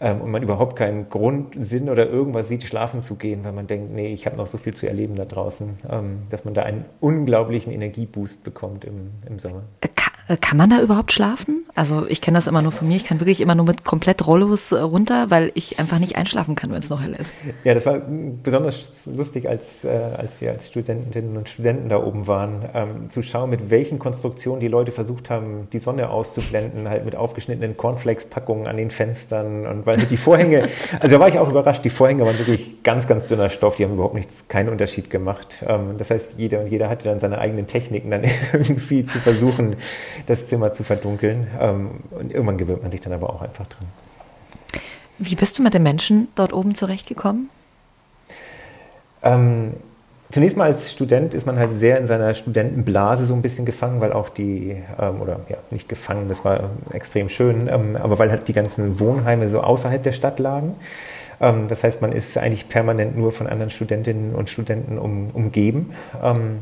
ähm, 0.00 0.20
und 0.20 0.30
man 0.30 0.42
überhaupt 0.42 0.76
keinen 0.76 1.08
Grund, 1.08 1.54
Sinn 1.58 1.88
oder 1.88 2.08
irgendwas 2.08 2.48
sieht, 2.48 2.64
schlafen 2.64 3.00
zu 3.00 3.14
gehen, 3.14 3.44
weil 3.44 3.52
man 3.52 3.66
denkt, 3.66 3.92
nee, 3.92 4.12
ich 4.12 4.26
habe 4.26 4.36
noch 4.36 4.46
so 4.46 4.58
viel 4.58 4.74
zu 4.74 4.86
erleben 4.86 5.16
da 5.16 5.24
draußen, 5.24 5.78
ähm, 5.90 6.22
dass 6.30 6.44
man 6.44 6.52
da 6.52 6.64
einen 6.64 6.84
unglaublichen 7.00 7.72
Energieboost 7.72 8.44
bekommt 8.44 8.84
im, 8.84 9.12
im 9.26 9.38
Sommer. 9.38 9.62
Äh, 10.28 10.36
kann 10.36 10.58
man 10.58 10.70
da 10.70 10.80
überhaupt 10.80 11.12
schlafen? 11.12 11.64
Also 11.74 12.06
ich 12.08 12.20
kenne 12.20 12.36
das 12.36 12.46
immer 12.46 12.62
nur 12.62 12.72
von 12.72 12.86
mir. 12.86 12.96
Ich 12.96 13.04
kann 13.04 13.20
wirklich 13.20 13.40
immer 13.40 13.54
nur 13.54 13.64
mit 13.64 13.84
komplett 13.84 14.26
Rollos 14.26 14.72
äh, 14.72 14.80
runter, 14.80 15.30
weil 15.30 15.50
ich 15.54 15.78
einfach 15.78 15.98
nicht 15.98 16.16
einschlafen 16.16 16.54
kann, 16.54 16.70
wenn 16.70 16.78
es 16.78 16.90
noch 16.90 17.00
hell 17.00 17.14
ist. 17.18 17.34
Ja, 17.64 17.74
das 17.74 17.86
war 17.86 18.00
besonders 18.42 19.06
lustig, 19.06 19.48
als, 19.48 19.84
äh, 19.84 19.88
als 20.16 20.40
wir 20.40 20.50
als 20.50 20.68
Studentinnen 20.68 21.36
und 21.36 21.48
Studenten 21.48 21.88
da 21.88 22.02
oben 22.02 22.26
waren, 22.26 22.68
ähm, 22.74 23.10
zu 23.10 23.22
schauen, 23.22 23.50
mit 23.50 23.70
welchen 23.70 23.98
Konstruktionen 23.98 24.60
die 24.60 24.68
Leute 24.68 24.92
versucht 24.92 25.30
haben, 25.30 25.68
die 25.72 25.78
Sonne 25.78 26.10
auszublenden, 26.10 26.88
halt 26.88 27.04
mit 27.04 27.16
aufgeschnittenen 27.16 27.76
Cornflakes-Packungen 27.76 28.66
an 28.66 28.76
den 28.76 28.90
Fenstern 28.90 29.66
und 29.66 29.86
weil 29.86 29.98
die 29.98 30.16
Vorhänge, 30.16 30.68
also 31.00 31.16
da 31.16 31.20
war 31.20 31.28
ich 31.28 31.38
auch 31.38 31.48
überrascht, 31.48 31.84
die 31.84 31.90
Vorhänge 31.90 32.26
waren 32.26 32.38
wirklich 32.38 32.82
ganz, 32.82 33.06
ganz 33.06 33.26
dünner 33.26 33.48
Stoff, 33.48 33.76
die 33.76 33.84
haben 33.84 33.94
überhaupt 33.94 34.14
nichts, 34.14 34.46
keinen 34.48 34.68
Unterschied 34.68 35.10
gemacht. 35.10 35.64
Ähm, 35.66 35.96
das 35.96 36.10
heißt, 36.10 36.34
jeder 36.36 36.60
und 36.60 36.68
jeder 36.68 36.88
hatte 36.90 37.04
dann 37.04 37.18
seine 37.18 37.38
eigenen 37.38 37.66
Techniken, 37.66 38.10
dann 38.10 38.24
irgendwie 38.52 39.06
zu 39.06 39.18
versuchen, 39.18 39.76
das 40.26 40.46
Zimmer 40.46 40.72
zu 40.72 40.84
verdunkeln. 40.84 41.46
Ähm, 41.60 41.90
und 42.10 42.32
irgendwann 42.32 42.58
gewöhnt 42.58 42.82
man 42.82 42.90
sich 42.90 43.00
dann 43.00 43.12
aber 43.12 43.30
auch 43.30 43.42
einfach 43.42 43.66
dran. 43.66 43.86
Wie 45.18 45.34
bist 45.34 45.58
du 45.58 45.62
mit 45.62 45.74
den 45.74 45.82
Menschen 45.82 46.28
dort 46.34 46.52
oben 46.52 46.74
zurechtgekommen? 46.74 47.50
Ähm, 49.22 49.72
zunächst 50.30 50.56
mal 50.56 50.64
als 50.64 50.92
Student 50.92 51.34
ist 51.34 51.44
man 51.44 51.58
halt 51.58 51.72
sehr 51.72 51.98
in 51.98 52.06
seiner 52.06 52.34
Studentenblase 52.34 53.26
so 53.26 53.34
ein 53.34 53.42
bisschen 53.42 53.64
gefangen, 53.64 54.00
weil 54.00 54.12
auch 54.12 54.28
die, 54.28 54.76
ähm, 55.00 55.20
oder 55.20 55.40
ja, 55.48 55.56
nicht 55.70 55.88
gefangen, 55.88 56.28
das 56.28 56.44
war 56.44 56.70
extrem 56.92 57.28
schön, 57.28 57.68
ähm, 57.68 57.96
aber 57.96 58.18
weil 58.18 58.30
halt 58.30 58.46
die 58.46 58.52
ganzen 58.52 59.00
Wohnheime 59.00 59.48
so 59.48 59.60
außerhalb 59.60 60.02
der 60.02 60.12
Stadt 60.12 60.38
lagen. 60.38 60.76
Ähm, 61.40 61.66
das 61.68 61.84
heißt, 61.84 62.00
man 62.00 62.12
ist 62.12 62.36
eigentlich 62.38 62.68
permanent 62.68 63.16
nur 63.16 63.32
von 63.32 63.46
anderen 63.46 63.70
Studentinnen 63.70 64.34
und 64.34 64.50
Studenten 64.50 64.98
um, 64.98 65.30
umgeben. 65.32 65.92
Ähm, 66.22 66.58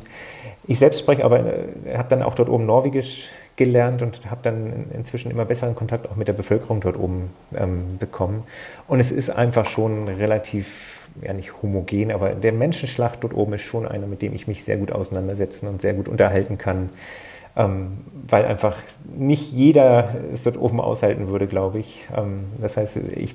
ich 0.67 0.79
selbst 0.79 1.01
spreche 1.01 1.25
aber, 1.25 1.41
äh, 1.41 1.97
habe 1.97 2.09
dann 2.09 2.23
auch 2.23 2.35
dort 2.35 2.49
oben 2.49 2.67
Norwegisch 2.67 3.31
gelernt 3.57 4.03
und 4.03 4.31
habe 4.31 4.41
dann 4.43 4.91
inzwischen 4.93 5.31
immer 5.31 5.45
besseren 5.45 5.75
Kontakt 5.75 6.09
auch 6.09 6.17
mit 6.17 6.29
der 6.29 6.35
Bevölkerung 6.35 6.81
dort 6.81 6.99
oben 6.99 7.31
ähm, 7.55 7.97
bekommen. 7.99 8.45
Und 8.87 9.01
es 9.01 9.11
ist 9.11 9.31
einfach 9.31 9.67
schon 9.67 10.09
relativ, 10.09 11.09
ja 11.23 11.33
nicht 11.33 11.63
homogen, 11.63 12.13
aber 12.13 12.31
der 12.31 12.53
Menschenschlag 12.53 13.21
dort 13.21 13.35
oben 13.35 13.55
ist 13.55 13.63
schon 13.63 13.89
einer, 13.89 14.07
mit 14.07 14.23
dem 14.23 14.35
ich 14.35 14.47
mich 14.47 14.65
sehr 14.65 14.77
gut 14.77 14.93
auseinandersetzen 14.93 15.67
und 15.69 15.81
sehr 15.81 15.95
gut 15.95 16.09
unterhalten 16.09 16.59
kann. 16.59 16.91
Ähm, 17.59 17.99
weil 18.29 18.45
einfach 18.45 18.77
nicht 19.17 19.51
jeder 19.51 20.15
es 20.31 20.43
dort 20.43 20.59
oben 20.59 20.79
aushalten 20.79 21.29
würde, 21.29 21.47
glaube 21.47 21.79
ich. 21.79 22.05
Ähm, 22.15 22.45
das 22.61 22.77
heißt, 22.77 22.99
ich 23.15 23.35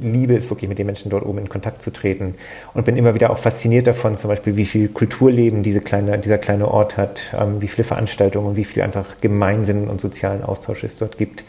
liebe 0.00 0.34
es 0.34 0.50
wirklich, 0.50 0.68
mit 0.68 0.78
den 0.78 0.86
Menschen 0.86 1.10
dort 1.10 1.24
oben 1.24 1.38
in 1.38 1.48
Kontakt 1.48 1.82
zu 1.82 1.92
treten 1.92 2.34
und 2.74 2.84
bin 2.84 2.96
immer 2.96 3.14
wieder 3.14 3.30
auch 3.30 3.38
fasziniert 3.38 3.86
davon, 3.86 4.16
zum 4.16 4.28
Beispiel, 4.28 4.56
wie 4.56 4.64
viel 4.64 4.88
Kulturleben 4.88 5.62
diese 5.62 5.80
kleine, 5.80 6.18
dieser 6.18 6.38
kleine 6.38 6.68
Ort 6.68 6.96
hat, 6.96 7.34
ähm, 7.38 7.60
wie 7.60 7.68
viele 7.68 7.84
Veranstaltungen 7.84 8.56
wie 8.56 8.64
viel 8.64 8.82
einfach 8.82 9.20
Gemeinsinn 9.20 9.88
und 9.88 10.00
sozialen 10.00 10.42
Austausch 10.42 10.84
es 10.84 10.96
dort 10.96 11.18
gibt, 11.18 11.44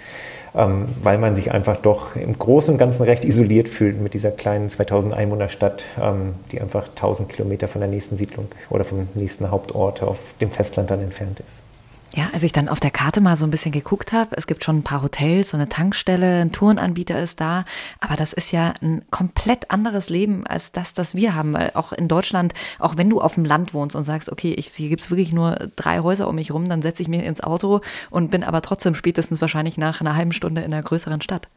ähm, 0.53 0.85
weil 1.01 1.17
man 1.17 1.35
sich 1.35 1.51
einfach 1.51 1.77
doch 1.77 2.15
im 2.15 2.37
Großen 2.37 2.73
und 2.73 2.77
Ganzen 2.77 3.03
recht 3.03 3.23
isoliert 3.25 3.69
fühlt 3.69 4.01
mit 4.01 4.13
dieser 4.13 4.31
kleinen 4.31 4.69
2000 4.69 5.13
Einwohnerstadt, 5.13 5.85
ähm, 6.01 6.35
die 6.51 6.61
einfach 6.61 6.87
1000 6.89 7.29
Kilometer 7.29 7.67
von 7.67 7.81
der 7.81 7.89
nächsten 7.89 8.17
Siedlung 8.17 8.47
oder 8.69 8.83
vom 8.83 9.07
nächsten 9.13 9.49
Hauptort 9.49 10.03
auf 10.03 10.19
dem 10.41 10.51
Festland 10.51 10.91
dann 10.91 11.01
entfernt 11.01 11.39
ist. 11.39 11.70
Ja, 12.13 12.29
als 12.33 12.43
ich 12.43 12.51
dann 12.51 12.67
auf 12.67 12.81
der 12.81 12.91
Karte 12.91 13.21
mal 13.21 13.37
so 13.37 13.45
ein 13.45 13.51
bisschen 13.51 13.71
geguckt 13.71 14.11
habe, 14.11 14.35
es 14.35 14.45
gibt 14.45 14.65
schon 14.65 14.79
ein 14.79 14.83
paar 14.83 15.01
Hotels, 15.01 15.51
so 15.51 15.57
eine 15.57 15.69
Tankstelle, 15.69 16.41
ein 16.41 16.51
Tourenanbieter 16.51 17.21
ist 17.21 17.39
da, 17.39 17.63
aber 18.01 18.17
das 18.17 18.33
ist 18.33 18.51
ja 18.51 18.73
ein 18.81 19.03
komplett 19.11 19.71
anderes 19.71 20.09
Leben 20.09 20.45
als 20.45 20.73
das, 20.73 20.93
das 20.93 21.15
wir 21.15 21.35
haben, 21.35 21.53
weil 21.53 21.71
auch 21.73 21.93
in 21.93 22.09
Deutschland, 22.09 22.53
auch 22.79 22.97
wenn 22.97 23.09
du 23.09 23.21
auf 23.21 23.35
dem 23.35 23.45
Land 23.45 23.73
wohnst 23.73 23.95
und 23.95 24.03
sagst, 24.03 24.29
okay, 24.29 24.53
ich, 24.53 24.71
hier 24.75 24.89
gibt's 24.89 25.09
wirklich 25.09 25.31
nur 25.31 25.69
drei 25.77 25.99
Häuser 25.99 26.27
um 26.27 26.35
mich 26.35 26.53
rum, 26.53 26.67
dann 26.67 26.81
setze 26.81 27.01
ich 27.01 27.07
mich 27.07 27.23
ins 27.23 27.41
Auto 27.41 27.79
und 28.09 28.29
bin 28.29 28.43
aber 28.43 28.61
trotzdem 28.61 28.93
spätestens 28.93 29.39
wahrscheinlich 29.39 29.77
nach 29.77 30.01
einer 30.01 30.17
halben 30.17 30.33
Stunde 30.33 30.61
in 30.61 30.73
einer 30.73 30.83
größeren 30.83 31.21
Stadt. 31.21 31.47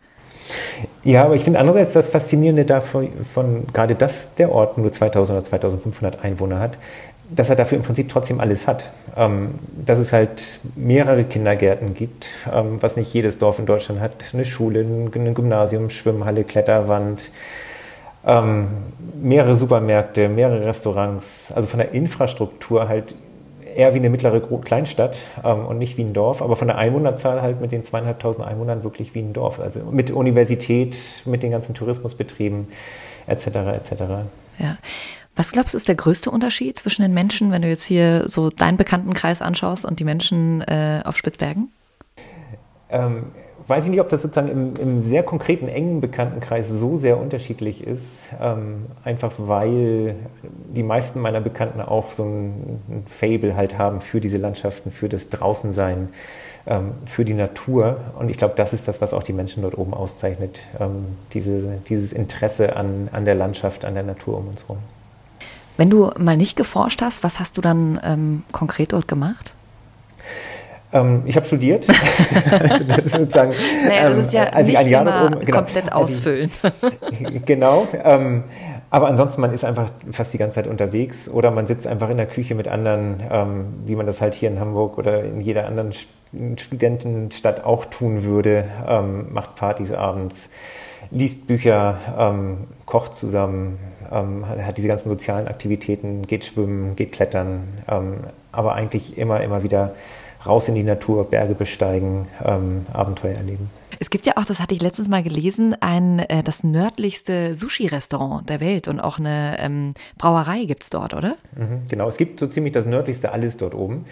Ja, 1.03 1.25
aber 1.25 1.35
ich 1.35 1.43
finde 1.43 1.59
andererseits 1.59 1.93
das 1.93 2.09
Faszinierende 2.09 2.65
davon, 2.65 3.09
von, 3.33 3.67
gerade 3.73 3.95
dass 3.95 4.35
der 4.35 4.51
Ort 4.51 4.79
nur 4.79 4.93
2000 4.93 5.37
oder 5.37 5.45
2500 5.45 6.25
Einwohner 6.25 6.61
hat, 6.61 6.79
dass 7.31 7.51
er 7.51 7.57
dafür 7.57 7.79
im 7.79 7.85
Prinzip 7.85 8.09
trotzdem 8.09 8.41
alles 8.41 8.67
hat. 8.67 8.91
Ähm, 9.17 9.55
dass 9.85 9.99
es 9.99 10.13
halt 10.13 10.61
mehrere 10.75 11.25
Kindergärten 11.25 11.95
gibt, 11.95 12.29
ähm, 12.53 12.79
was 12.81 12.97
nicht 12.97 13.13
jedes 13.13 13.39
Dorf 13.39 13.59
in 13.59 13.67
Deutschland 13.67 14.01
hat. 14.01 14.17
Eine 14.33 14.45
Schule, 14.45 14.81
ein 14.81 15.35
Gymnasium, 15.35 15.91
Schwimmhalle, 15.91 16.45
Kletterwand, 16.45 17.31
ähm, 18.27 18.69
mehrere 19.23 19.57
Supermärkte, 19.57 20.29
mehrere 20.29 20.67
Restaurants. 20.67 21.53
Also 21.55 21.69
von 21.69 21.79
der 21.79 21.93
Infrastruktur 21.93 22.89
halt 22.89 23.15
eher 23.75 23.95
wie 23.95 23.99
eine 23.99 24.11
mittlere 24.11 24.41
Kleinstadt 24.41 25.19
ähm, 25.45 25.67
und 25.67 25.79
nicht 25.79 25.97
wie 25.97 26.03
ein 26.03 26.13
Dorf, 26.13 26.43
aber 26.43 26.57
von 26.57 26.69
der 26.69 26.79
Einwohnerzahl 26.79 27.43
halt 27.43 27.61
mit 27.61 27.73
den 27.73 27.83
zweieinhalbtausend 27.83 28.47
Einwohnern 28.47 28.85
wirklich 28.85 29.15
wie 29.15 29.21
ein 29.21 29.33
Dorf. 29.33 29.61
Also 29.61 29.81
mit 29.91 30.11
Universität, 30.11 30.97
mit 31.25 31.43
den 31.43 31.51
ganzen 31.51 31.75
Tourismusbetrieben 31.75 32.69
etc. 33.27 33.47
etc. 33.47 33.93
Ja. 34.59 34.79
Was 35.37 35.51
glaubst 35.51 35.75
du, 35.75 35.77
ist 35.77 35.89
der 35.89 35.97
größte 35.97 36.31
Unterschied 36.31 36.79
zwischen 36.79 37.03
den 37.03 37.13
Menschen, 37.13 37.51
wenn 37.51 37.63
du 37.63 37.69
jetzt 37.69 37.85
hier 37.85 38.29
so 38.29 38.51
deinen 38.51 38.77
Bekanntenkreis 38.77 39.43
anschaust 39.43 39.85
und 39.85 39.99
die 39.99 40.05
Menschen 40.05 40.63
äh, 40.63 41.03
auf 41.05 41.17
Spitzbergen? 41.17 41.73
Ähm, 42.89 43.25
weiß 43.67 43.85
ich 43.85 43.91
nicht, 43.91 44.01
ob 44.01 44.09
das 44.11 44.23
sozusagen 44.23 44.49
im, 44.49 44.77
im 44.77 45.01
sehr 45.01 45.25
konkreten, 45.25 45.67
engen 45.67 46.01
Bekanntenkreis 46.01 46.69
so 46.69 46.97
sehr 46.97 47.19
unterschiedlich 47.19 47.85
ist. 47.85 48.23
Ähm, 48.41 48.87
einfach 49.03 49.33
weil 49.39 50.15
die 50.43 50.85
meisten 50.85 51.21
meiner 51.21 51.41
Bekannten 51.41 51.81
auch 51.81 52.13
so 52.13 52.25
ein, 52.25 52.81
ein 52.89 53.05
Fable 53.07 53.57
halt 53.57 53.77
haben 53.77 54.01
für 54.01 54.21
diese 54.21 54.39
Landschaften, 54.39 54.93
für 54.93 55.09
das 55.09 55.31
Draußensein, 55.31 56.11
ähm, 56.67 56.93
für 57.07 57.25
die 57.25 57.35
Natur. 57.35 57.97
Und 58.17 58.29
ich 58.29 58.39
glaube, 58.39 58.55
das 58.57 58.73
ist 58.73 58.87
das, 58.87 59.01
was 59.01 59.13
auch 59.13 59.25
die 59.25 59.33
Menschen 59.33 59.63
dort 59.63 59.77
oben 59.77 59.95
auszeichnet. 59.95 60.61
Ähm, 60.79 61.07
diese, 61.33 61.81
dieses 61.89 62.13
Interesse 62.13 62.77
an, 62.77 63.09
an 63.11 63.25
der 63.25 63.35
Landschaft, 63.35 63.85
an 63.85 63.95
der 63.95 64.05
Natur 64.05 64.39
um 64.39 64.47
uns 64.47 64.63
herum. 64.69 64.79
Wenn 65.77 65.91
du 65.91 66.11
mal 66.19 66.37
nicht 66.37 66.57
geforscht 66.57 67.03
hast, 67.03 67.25
was 67.25 67.41
hast 67.41 67.57
du 67.57 67.61
dann 67.61 68.01
ähm, 68.05 68.43
konkret 68.53 68.93
dort 68.93 69.09
gemacht? 69.09 69.55
Ähm, 70.93 71.23
ich 71.27 71.35
habe 71.35 71.45
studiert. 71.45 71.85
also 72.51 72.85
das, 72.89 73.13
sozusagen, 73.13 73.53
naja, 73.87 74.09
das 74.11 74.19
ist 74.19 74.33
ja 74.33 74.57
ähm, 74.57 74.67
nicht 74.67 74.79
ein 74.79 74.89
Jahr 74.89 75.03
immer 75.03 75.27
oben, 75.27 75.45
genau, 75.45 75.59
komplett 75.59 75.93
ausfüllen. 75.93 76.51
Ich, 77.11 77.45
genau. 77.47 77.87
Ähm, 78.05 78.45
aber 78.91 79.09
ansonsten, 79.09 79.41
man 79.41 79.53
ist 79.53 79.65
einfach 79.65 79.91
fast 80.13 80.33
die 80.33 80.39
ganze 80.39 80.55
Zeit 80.55 80.69
unterwegs 80.69 81.29
oder 81.29 81.51
man 81.51 81.67
sitzt 81.67 81.89
einfach 81.89 82.11
in 82.11 82.17
der 82.17 82.27
Küche 82.27 82.55
mit 82.55 82.69
anderen, 82.69 83.21
ähm, 83.29 83.67
wie 83.87 83.97
man 83.97 84.07
das 84.07 84.21
halt 84.21 84.35
hier 84.35 84.49
in 84.49 84.61
Hamburg 84.61 84.97
oder 84.99 85.25
in 85.25 85.41
jeder 85.41 85.67
anderen 85.67 85.93
Studentenstadt 86.57 87.65
auch 87.65 87.87
tun 87.87 88.23
würde, 88.23 88.65
ähm, 88.87 89.33
macht 89.33 89.57
Partys 89.57 89.93
abends, 89.93 90.49
liest 91.11 91.49
Bücher, 91.49 91.99
ähm, 92.17 92.69
kocht 92.87 93.17
zusammen, 93.17 93.79
hat 94.15 94.77
diese 94.79 94.89
ganzen 94.89 95.09
sozialen 95.09 95.49
Aktivitäten, 95.49 96.27
geht 96.27 96.45
schwimmen, 96.45 96.95
geht 96.97 97.13
klettern, 97.13 97.67
aber 98.53 98.75
eigentlich 98.75 99.19
immer, 99.19 99.43
immer 99.43 99.63
wieder 99.63 99.95
raus 100.47 100.69
in 100.69 100.75
die 100.75 100.83
Natur, 100.83 101.25
Berge 101.25 101.55
besteigen, 101.55 102.27
ähm, 102.45 102.87
Abenteuer 102.93 103.35
erleben. 103.35 103.71
Es 104.01 104.11
gibt 104.11 104.27
ja 104.27 104.35
auch, 104.37 104.45
das 104.45 104.61
hatte 104.61 104.75
ich 104.75 104.83
letztens 104.83 105.09
mal 105.09 105.23
gelesen, 105.23 105.77
ein 105.81 106.19
äh, 106.19 106.43
das 106.43 106.65
nördlichste 106.65 107.55
Sushi-Restaurant 107.55 108.49
der 108.49 108.61
Welt 108.61 108.89
und 108.89 109.01
auch 109.01 109.19
eine 109.19 109.57
ähm, 109.61 109.95
Brauerei 110.19 110.65
gibt 110.65 110.83
es 110.83 110.91
dort, 110.91 111.15
oder? 111.15 111.37
Mhm, 111.57 111.83
genau, 111.89 112.09
es 112.09 112.17
gibt 112.17 112.41
so 112.41 112.47
ziemlich 112.47 112.73
das 112.73 112.87
nördlichste 112.87 113.33
alles 113.33 113.57
dort 113.57 113.75
oben. 113.75 114.05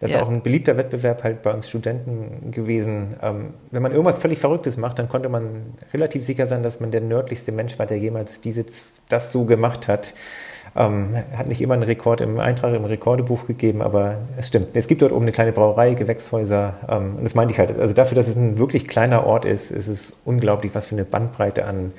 Das 0.00 0.12
ja. 0.12 0.18
ist 0.18 0.22
auch 0.22 0.30
ein 0.30 0.42
beliebter 0.42 0.76
Wettbewerb 0.76 1.24
halt 1.24 1.42
bei 1.42 1.52
uns 1.52 1.68
Studenten 1.68 2.52
gewesen. 2.52 3.16
Ähm, 3.20 3.54
wenn 3.70 3.82
man 3.82 3.92
irgendwas 3.92 4.18
völlig 4.18 4.38
Verrücktes 4.38 4.76
macht, 4.76 4.98
dann 4.98 5.08
konnte 5.08 5.28
man 5.28 5.74
relativ 5.92 6.24
sicher 6.24 6.46
sein, 6.46 6.62
dass 6.62 6.78
man 6.80 6.90
der 6.90 7.00
nördlichste 7.00 7.50
Mensch 7.50 7.78
war, 7.78 7.86
der 7.86 7.98
jemals 7.98 8.40
dieses, 8.40 8.96
das 9.08 9.32
so 9.32 9.44
gemacht 9.44 9.88
hat. 9.88 10.14
Ähm, 10.76 11.16
hat 11.36 11.48
nicht 11.48 11.60
immer 11.60 11.74
einen 11.74 11.82
Rekord 11.82 12.20
im 12.20 12.38
Eintrag 12.38 12.74
im 12.74 12.84
Rekordebuch 12.84 13.46
gegeben, 13.46 13.82
aber 13.82 14.16
es 14.36 14.48
stimmt. 14.48 14.68
Es 14.74 14.86
gibt 14.86 15.02
dort 15.02 15.12
oben 15.12 15.22
eine 15.22 15.32
kleine 15.32 15.50
Brauerei, 15.50 15.94
Gewächshäuser. 15.94 16.74
Ähm, 16.88 17.16
und 17.16 17.24
das 17.24 17.34
meinte 17.34 17.52
ich 17.52 17.58
halt. 17.58 17.76
Also 17.76 17.94
dafür, 17.94 18.14
dass 18.14 18.28
es 18.28 18.36
ein 18.36 18.58
wirklich 18.58 18.86
kleiner 18.86 19.26
Ort 19.26 19.44
ist, 19.44 19.72
ist 19.72 19.88
es 19.88 20.16
unglaublich, 20.24 20.74
was 20.74 20.86
für 20.86 20.94
eine 20.94 21.04
Bandbreite 21.04 21.64
an, 21.64 21.92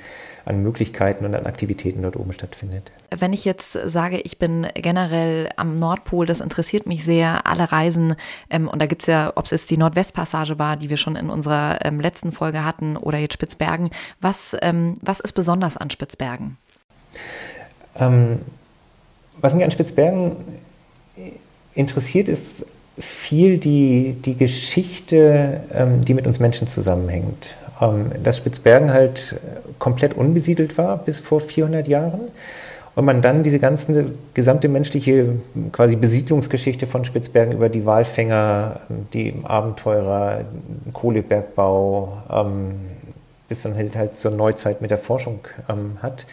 an 0.44 0.62
Möglichkeiten 0.62 1.24
und 1.24 1.34
an 1.34 1.46
Aktivitäten 1.46 2.02
dort 2.02 2.16
oben 2.16 2.32
stattfindet. 2.32 2.90
Wenn 3.16 3.32
ich 3.32 3.44
jetzt 3.44 3.72
sage, 3.72 4.20
ich 4.20 4.38
bin 4.38 4.66
generell 4.74 5.50
am 5.56 5.76
Nordpol, 5.76 6.26
das 6.26 6.40
interessiert 6.40 6.86
mich 6.86 7.04
sehr, 7.04 7.46
alle 7.46 7.72
Reisen, 7.72 8.14
ähm, 8.50 8.68
und 8.68 8.80
da 8.80 8.86
gibt 8.86 9.02
es 9.02 9.06
ja, 9.06 9.32
ob 9.34 9.44
es 9.46 9.50
jetzt 9.50 9.70
die 9.70 9.76
Nordwestpassage 9.76 10.58
war, 10.58 10.76
die 10.76 10.90
wir 10.90 10.96
schon 10.96 11.16
in 11.16 11.30
unserer 11.30 11.84
ähm, 11.84 12.00
letzten 12.00 12.32
Folge 12.32 12.64
hatten, 12.64 12.96
oder 12.96 13.18
jetzt 13.18 13.34
Spitzbergen, 13.34 13.90
was, 14.20 14.56
ähm, 14.62 14.94
was 15.02 15.20
ist 15.20 15.32
besonders 15.32 15.76
an 15.76 15.90
Spitzbergen? 15.90 16.56
Ähm, 17.96 18.40
was 19.40 19.54
mich 19.54 19.64
an 19.64 19.70
Spitzbergen 19.70 20.36
interessiert, 21.74 22.28
ist 22.28 22.66
viel 22.98 23.58
die, 23.58 24.14
die 24.14 24.36
Geschichte, 24.36 25.60
ähm, 25.72 26.04
die 26.04 26.14
mit 26.14 26.26
uns 26.26 26.38
Menschen 26.38 26.66
zusammenhängt. 26.68 27.54
Ähm, 27.80 28.10
dass 28.22 28.36
Spitzbergen 28.38 28.92
halt 28.92 29.40
komplett 29.80 30.14
unbesiedelt 30.14 30.78
war 30.78 30.98
bis 30.98 31.18
vor 31.18 31.40
400 31.40 31.88
Jahren 31.88 32.20
und 32.94 33.04
man 33.04 33.22
dann 33.22 33.42
diese 33.42 33.58
ganze 33.58 34.12
gesamte 34.34 34.68
menschliche 34.68 35.40
quasi 35.72 35.96
Besiedlungsgeschichte 35.96 36.86
von 36.86 37.04
Spitzbergen 37.04 37.54
über 37.54 37.68
die 37.68 37.84
Walfänger, 37.84 38.80
die 39.12 39.34
Abenteurer, 39.42 40.44
Kohlebergbau 40.92 42.22
ähm, 42.30 42.80
bis 43.48 43.62
dann 43.62 43.74
halt, 43.74 43.96
halt 43.96 44.14
zur 44.14 44.30
Neuzeit 44.30 44.80
mit 44.80 44.92
der 44.92 44.98
Forschung 44.98 45.40
ähm, 45.68 45.98
hat. 46.02 46.26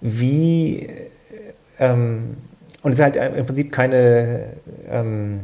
Wie 0.00 0.88
ähm, 1.78 2.36
und 2.82 2.92
es 2.92 3.00
halt 3.00 3.16
im 3.16 3.44
Prinzip 3.44 3.72
keine 3.72 4.44
ähm, 4.90 5.40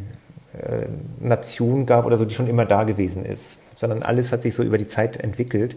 äh, 0.55 0.87
Nation 1.21 1.85
gab 1.85 2.07
oder 2.07 2.17
so, 2.17 2.25
die 2.25 2.35
schon 2.35 2.47
immer 2.47 2.65
da 2.65 2.85
gewesen 2.85 3.27
ist, 3.27 3.61
sondern 3.79 4.03
alles 4.03 4.33
hat 4.33 4.43
sich 4.43 4.55
so 4.55 4.63
über 4.63 4.79
die 4.79 4.87
Zeit 4.87 5.19
entwickelt. 5.19 5.77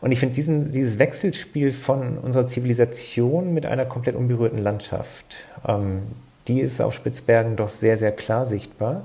Und 0.00 0.12
ich 0.12 0.20
finde 0.20 0.34
dieses 0.70 0.98
Wechselspiel 0.98 1.72
von 1.72 2.18
unserer 2.18 2.46
Zivilisation 2.46 3.52
mit 3.52 3.66
einer 3.66 3.84
komplett 3.84 4.16
unberührten 4.16 4.58
Landschaft, 4.58 5.36
ähm, 5.66 6.02
die 6.48 6.60
ist 6.60 6.80
auf 6.80 6.94
Spitzbergen 6.94 7.56
doch 7.56 7.68
sehr, 7.68 7.96
sehr 7.98 8.12
klar 8.12 8.46
sichtbar. 8.46 9.04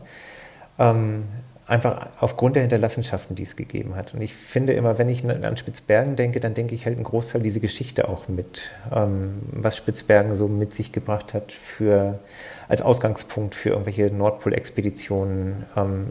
Ähm, 0.79 1.23
einfach 1.67 2.07
aufgrund 2.19 2.55
der 2.55 2.63
Hinterlassenschaften, 2.63 3.35
die 3.35 3.43
es 3.43 3.55
gegeben 3.55 3.95
hat. 3.95 4.13
Und 4.13 4.21
ich 4.21 4.35
finde 4.35 4.73
immer, 4.73 4.97
wenn 4.97 5.09
ich 5.09 5.25
an 5.25 5.57
Spitzbergen 5.57 6.15
denke, 6.15 6.39
dann 6.39 6.53
denke 6.53 6.75
ich 6.75 6.85
halt 6.85 6.95
einen 6.95 7.03
Großteil 7.03 7.41
dieser 7.41 7.59
Geschichte 7.59 8.07
auch 8.07 8.27
mit, 8.27 8.71
ähm, 8.93 9.39
was 9.51 9.75
Spitzbergen 9.75 10.35
so 10.35 10.47
mit 10.47 10.73
sich 10.73 10.91
gebracht 10.91 11.33
hat 11.33 11.51
für, 11.51 12.19
als 12.67 12.81
Ausgangspunkt 12.81 13.55
für 13.55 13.69
irgendwelche 13.69 14.11
Nordpol-Expeditionen, 14.13 15.65
ähm, 15.75 16.07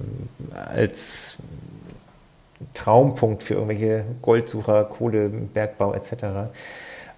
als 0.53 1.37
Traumpunkt 2.75 3.43
für 3.43 3.55
irgendwelche 3.55 4.05
Goldsucher, 4.23 4.85
Kohle, 4.85 5.29
Bergbau 5.29 5.95
etc. 5.95 6.13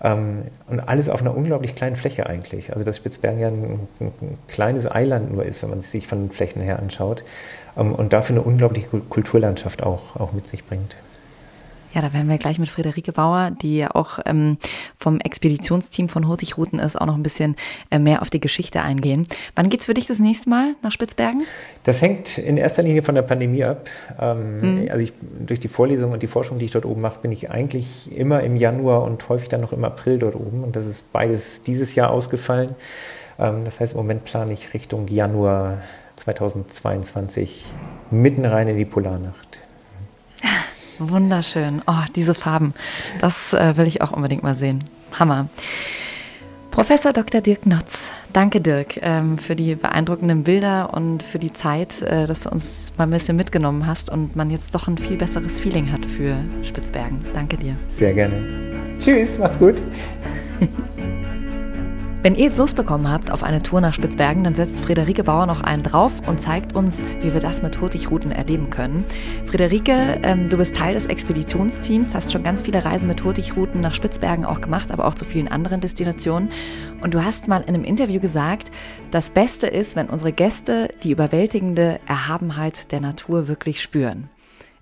Ähm, 0.03 0.45
und 0.69 0.81
alles 0.81 1.09
auf 1.09 1.21
einer 1.21 1.35
unglaublich 1.37 1.75
kleinen 1.75 1.97
Fläche 1.97 2.27
eigentlich. 2.27 2.73
Also 2.73 2.85
dass 2.85 2.97
Spitzbergen 2.97 3.41
ja 3.41 3.49
ein, 3.49 3.89
ein 4.01 4.39
kleines 4.49 4.91
Eiland 4.91 5.33
nur 5.33 5.45
ist, 5.45 5.63
wenn 5.63 5.71
man 5.71 5.79
es 5.79 5.91
sich 5.91 6.07
von 6.07 6.27
den 6.27 6.31
Flächen 6.31 6.63
her 6.63 6.79
anschaut. 6.79 7.23
Ähm, 7.77 7.95
und 7.95 8.13
dafür 8.13 8.37
eine 8.37 8.45
unglaubliche 8.45 8.89
Kulturlandschaft 8.89 9.83
auch, 9.83 10.17
auch 10.17 10.33
mit 10.33 10.47
sich 10.47 10.65
bringt. 10.65 10.97
Ja, 11.97 12.03
da 12.03 12.13
werden 12.13 12.29
wir 12.29 12.37
gleich 12.37 12.59
mit 12.59 12.69
Friederike 12.69 13.11
Bauer, 13.11 13.53
die 13.63 13.79
ja 13.79 13.95
auch 13.95 14.19
ähm, 14.27 14.59
vom 14.99 15.19
Expeditionsteam 15.19 16.11
von 16.11 16.29
Hurtigruten 16.29 16.79
ist, 16.79 17.01
auch 17.01 17.07
noch 17.07 17.15
ein 17.15 17.23
bisschen 17.23 17.57
äh, 17.91 17.99
mehr 17.99 18.21
auf 18.21 18.29
die 18.29 18.39
Geschichte 18.39 18.83
eingehen. 18.83 19.27
Wann 19.55 19.71
geht's 19.71 19.87
für 19.87 19.95
dich 19.95 20.07
das 20.07 20.19
nächste 20.19 20.51
Mal 20.51 20.75
nach 20.83 20.93
Spitzbergen? 20.93 21.45
Das 21.85 22.03
hängt 22.03 22.37
in 22.37 22.59
erster 22.59 22.83
Linie 22.83 23.01
von 23.01 23.15
der 23.15 23.23
Pandemie 23.23 23.65
ab. 23.65 23.89
Ähm, 24.21 24.83
mhm. 24.83 24.91
Also 24.91 25.05
ich, 25.05 25.15
durch 25.41 25.59
die 25.59 25.69
Vorlesung 25.69 26.13
und 26.13 26.23
die 26.23 26.27
Forschung, 26.27 26.59
die 26.59 26.67
ich 26.67 26.71
dort 26.71 26.85
oben 26.85 27.01
mache, 27.01 27.21
bin 27.21 27.33
ich 27.33 27.51
eigentlich 27.51 28.15
immer 28.15 28.43
im 28.43 28.57
Januar 28.57 29.03
und 29.05 29.27
häufig 29.31 29.49
dann 29.49 29.63
noch 29.63 29.73
im 29.73 29.83
April 29.83 30.19
dort 30.19 30.35
oben. 30.35 30.65
Und 30.65 30.77
das 30.77 30.85
ist 30.85 31.11
beides 31.15 31.63
dieses 31.63 31.95
Jahr 31.95 32.11
ausgefallen. 32.11 32.75
Ähm, 33.39 33.65
das 33.65 33.81
heißt, 33.81 33.95
im 33.95 34.01
Moment 34.01 34.23
plane 34.27 34.53
ich 34.53 34.75
Richtung 34.75 35.09
Januar 35.09 35.79
2022 36.17 37.65
mitten 38.11 38.45
rein 38.45 38.69
in 38.69 38.77
die 38.77 38.85
Polarnacht. 38.85 39.57
Wunderschön. 40.99 41.83
Oh, 41.87 42.05
diese 42.15 42.35
Farben. 42.35 42.73
Das 43.21 43.53
äh, 43.53 43.77
will 43.77 43.87
ich 43.87 44.03
auch 44.03 44.13
unbedingt 44.13 44.43
mal 44.43 44.55
sehen. 44.55 44.79
Hammer. 45.13 45.49
Professor 46.77 47.15
Dr. 47.15 47.41
Dirk 47.41 47.65
Notz, 47.65 48.13
danke 48.35 48.61
Dirk 48.61 48.99
ähm, 49.01 49.39
für 49.39 49.57
die 49.57 49.77
beeindruckenden 49.77 50.43
Bilder 50.43 50.93
und 50.93 51.23
für 51.23 51.39
die 51.39 51.51
Zeit, 51.51 52.03
äh, 52.03 52.27
dass 52.27 52.43
du 52.43 52.51
uns 52.51 52.93
mal 52.99 53.05
ein 53.05 53.11
bisschen 53.11 53.35
mitgenommen 53.35 53.87
hast 53.87 54.11
und 54.11 54.37
man 54.37 54.51
jetzt 54.51 54.75
doch 54.75 54.87
ein 54.87 54.99
viel 54.99 55.17
besseres 55.17 55.59
Feeling 55.59 55.91
hat 55.91 56.05
für 56.05 56.37
Spitzbergen. 56.63 57.25
Danke 57.33 57.57
dir. 57.57 57.77
Sehr 57.89 58.13
gerne. 58.13 58.97
Tschüss, 58.99 59.39
macht's 59.39 59.59
gut. 59.59 59.81
Wenn 62.27 62.35
ihr 62.35 62.51
Lust 62.57 62.75
bekommen 62.75 63.09
habt 63.09 63.31
auf 63.31 63.45
eine 63.45 63.63
Tour 63.63 63.81
nach 63.81 63.95
Spitzbergen, 63.95 64.43
dann 64.43 64.57
setzt 64.57 64.81
Friederike 64.81 65.23
Bauer 65.23 65.47
noch 65.47 65.61
einen 65.61 65.85
drauf 65.85 66.27
und 66.27 66.41
zeigt 66.41 66.75
uns, 66.75 67.05
wie 67.21 67.33
wir 67.33 67.39
das 67.39 67.63
mit 67.63 67.81
Hurtigruten 67.81 68.33
erleben 68.33 68.69
können. 68.69 69.05
Friederike, 69.45 70.19
ähm, 70.25 70.49
du 70.49 70.57
bist 70.57 70.75
Teil 70.75 70.95
des 70.95 71.07
Expeditionsteams, 71.07 72.17
hast 72.17 72.33
schon 72.33 72.43
ganz 72.43 72.63
viele 72.63 72.85
Reisen 72.85 73.07
mit 73.07 73.23
Hurtigruten 73.23 73.81
nach 73.81 73.95
Spitzbergen 73.95 74.45
auch 74.45 74.61
gemacht, 74.61 74.91
aber 74.91 75.05
auch 75.05 75.15
zu 75.15 75.25
vielen 75.25 75.47
anderen 75.47 75.81
Destinationen. 75.81 76.51
Und 77.01 77.15
du 77.15 77.25
hast 77.25 77.47
mal 77.47 77.61
in 77.61 77.77
einem 77.77 77.85
Interview 77.85 78.19
gesagt, 78.19 78.73
das 79.13 79.31
Beste 79.31 79.69
ist, 79.69 79.95
wenn 79.95 80.09
unsere 80.09 80.33
Gäste 80.33 80.89
die 81.05 81.13
überwältigende 81.13 82.01
Erhabenheit 82.09 82.91
der 82.91 83.03
Natur 83.03 83.47
wirklich 83.47 83.81
spüren. 83.81 84.31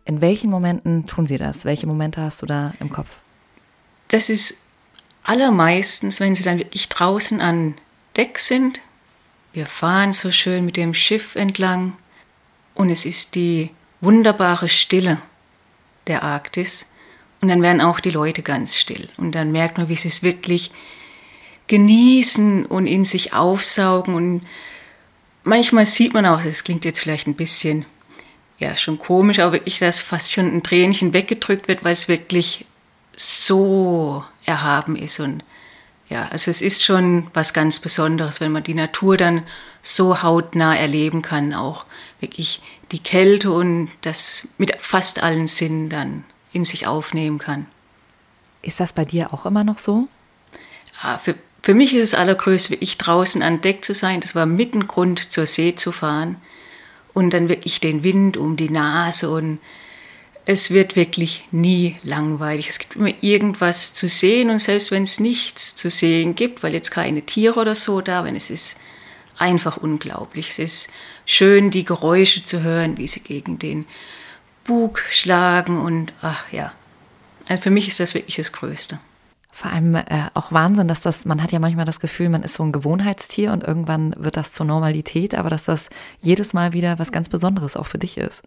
In 0.06 0.22
welchen 0.22 0.50
Momenten 0.50 1.06
tun 1.06 1.26
sie 1.26 1.36
das? 1.36 1.66
Welche 1.66 1.86
Momente 1.86 2.22
hast 2.22 2.40
du 2.40 2.46
da 2.46 2.72
im 2.80 2.88
Kopf? 2.88 3.18
Das 4.08 4.30
ist 4.30 4.63
allermeistens, 5.24 6.20
wenn 6.20 6.34
sie 6.34 6.44
dann 6.44 6.58
wirklich 6.58 6.88
draußen 6.88 7.40
an 7.40 7.74
Deck 8.16 8.38
sind. 8.38 8.80
Wir 9.52 9.66
fahren 9.66 10.12
so 10.12 10.30
schön 10.30 10.64
mit 10.64 10.76
dem 10.76 10.94
Schiff 10.94 11.34
entlang 11.34 11.96
und 12.74 12.90
es 12.90 13.06
ist 13.06 13.34
die 13.34 13.70
wunderbare 14.00 14.68
Stille 14.68 15.20
der 16.06 16.22
Arktis. 16.22 16.90
Und 17.40 17.48
dann 17.48 17.62
werden 17.62 17.80
auch 17.80 18.00
die 18.00 18.10
Leute 18.10 18.42
ganz 18.42 18.76
still. 18.76 19.08
Und 19.16 19.32
dann 19.32 19.52
merkt 19.52 19.76
man, 19.78 19.88
wie 19.88 19.96
sie 19.96 20.08
es 20.08 20.22
wirklich 20.22 20.70
genießen 21.66 22.66
und 22.66 22.86
in 22.86 23.04
sich 23.04 23.32
aufsaugen. 23.32 24.14
Und 24.14 24.46
manchmal 25.42 25.86
sieht 25.86 26.14
man 26.14 26.26
auch, 26.26 26.42
das 26.42 26.64
klingt 26.64 26.84
jetzt 26.84 27.00
vielleicht 27.00 27.26
ein 27.26 27.34
bisschen 27.34 27.84
ja 28.58 28.76
schon 28.76 28.98
komisch, 28.98 29.40
aber 29.40 29.52
wirklich, 29.52 29.78
dass 29.78 30.00
fast 30.00 30.32
schon 30.32 30.46
ein 30.46 30.62
Tränchen 30.62 31.12
weggedrückt 31.12 31.68
wird, 31.68 31.84
weil 31.84 31.92
es 31.92 32.08
wirklich 32.08 32.66
so 33.16 34.24
erhaben 34.44 34.96
ist. 34.96 35.20
Und 35.20 35.44
ja, 36.08 36.28
also 36.28 36.50
es 36.50 36.62
ist 36.62 36.84
schon 36.84 37.28
was 37.34 37.52
ganz 37.52 37.80
Besonderes, 37.80 38.40
wenn 38.40 38.52
man 38.52 38.62
die 38.62 38.74
Natur 38.74 39.16
dann 39.16 39.42
so 39.82 40.22
hautnah 40.22 40.76
erleben 40.76 41.22
kann, 41.22 41.54
auch 41.54 41.86
wirklich 42.20 42.62
die 42.92 43.02
Kälte 43.02 43.50
und 43.50 43.90
das 44.02 44.48
mit 44.58 44.74
fast 44.80 45.22
allen 45.22 45.46
Sinnen 45.46 45.88
dann 45.88 46.24
in 46.52 46.64
sich 46.64 46.86
aufnehmen 46.86 47.38
kann. 47.38 47.66
Ist 48.62 48.80
das 48.80 48.92
bei 48.92 49.04
dir 49.04 49.34
auch 49.34 49.44
immer 49.46 49.64
noch 49.64 49.78
so? 49.78 50.08
Ja, 51.02 51.18
für, 51.18 51.34
für 51.62 51.74
mich 51.74 51.94
ist 51.94 52.02
es 52.02 52.14
allergrößte, 52.14 52.70
wirklich 52.70 52.96
draußen 52.96 53.42
an 53.42 53.60
Deck 53.60 53.84
zu 53.84 53.94
sein. 53.94 54.20
Das 54.20 54.34
war 54.34 54.46
mit 54.46 54.74
ein 54.74 54.86
Grund, 54.86 55.32
zur 55.32 55.46
See 55.46 55.74
zu 55.74 55.92
fahren 55.92 56.36
und 57.12 57.34
dann 57.34 57.48
wirklich 57.48 57.80
den 57.80 58.02
Wind 58.02 58.36
um 58.36 58.56
die 58.56 58.70
Nase 58.70 59.30
und 59.30 59.58
es 60.46 60.70
wird 60.70 60.94
wirklich 60.94 61.48
nie 61.52 61.96
langweilig. 62.02 62.68
Es 62.68 62.78
gibt 62.78 62.96
immer 62.96 63.12
irgendwas 63.22 63.94
zu 63.94 64.08
sehen 64.08 64.50
und 64.50 64.58
selbst 64.58 64.90
wenn 64.90 65.04
es 65.04 65.20
nichts 65.20 65.74
zu 65.74 65.90
sehen 65.90 66.34
gibt, 66.34 66.62
weil 66.62 66.74
jetzt 66.74 66.90
keine 66.90 67.22
Tiere 67.22 67.58
oder 67.58 67.74
so 67.74 68.00
da, 68.00 68.24
wenn 68.24 68.36
es 68.36 68.50
ist 68.50 68.76
einfach 69.38 69.76
unglaublich. 69.78 70.50
Es 70.50 70.58
ist 70.58 70.90
schön, 71.26 71.70
die 71.70 71.84
Geräusche 71.84 72.44
zu 72.44 72.62
hören, 72.62 72.98
wie 72.98 73.06
sie 73.06 73.20
gegen 73.20 73.58
den 73.58 73.86
Bug 74.64 75.00
schlagen 75.10 75.80
und 75.80 76.12
ach 76.20 76.52
ja. 76.52 76.72
Also 77.48 77.62
für 77.62 77.70
mich 77.70 77.88
ist 77.88 78.00
das 78.00 78.14
wirklich 78.14 78.36
das 78.36 78.52
Größte. 78.52 78.98
Vor 79.50 79.70
allem 79.70 79.94
äh, 79.94 80.28
auch 80.34 80.50
Wahnsinn, 80.52 80.88
dass 80.88 81.00
das, 81.00 81.26
man 81.26 81.42
hat 81.42 81.52
ja 81.52 81.58
manchmal 81.58 81.84
das 81.84 82.00
Gefühl, 82.00 82.28
man 82.28 82.42
ist 82.42 82.54
so 82.54 82.64
ein 82.64 82.72
Gewohnheitstier 82.72 83.52
und 83.52 83.62
irgendwann 83.62 84.14
wird 84.18 84.36
das 84.36 84.52
zur 84.52 84.66
Normalität, 84.66 85.34
aber 85.34 85.48
dass 85.48 85.64
das 85.64 85.90
jedes 86.20 86.54
Mal 86.54 86.72
wieder 86.72 86.98
was 86.98 87.12
ganz 87.12 87.28
Besonderes 87.28 87.76
auch 87.76 87.86
für 87.86 87.98
dich 87.98 88.18
ist. 88.18 88.42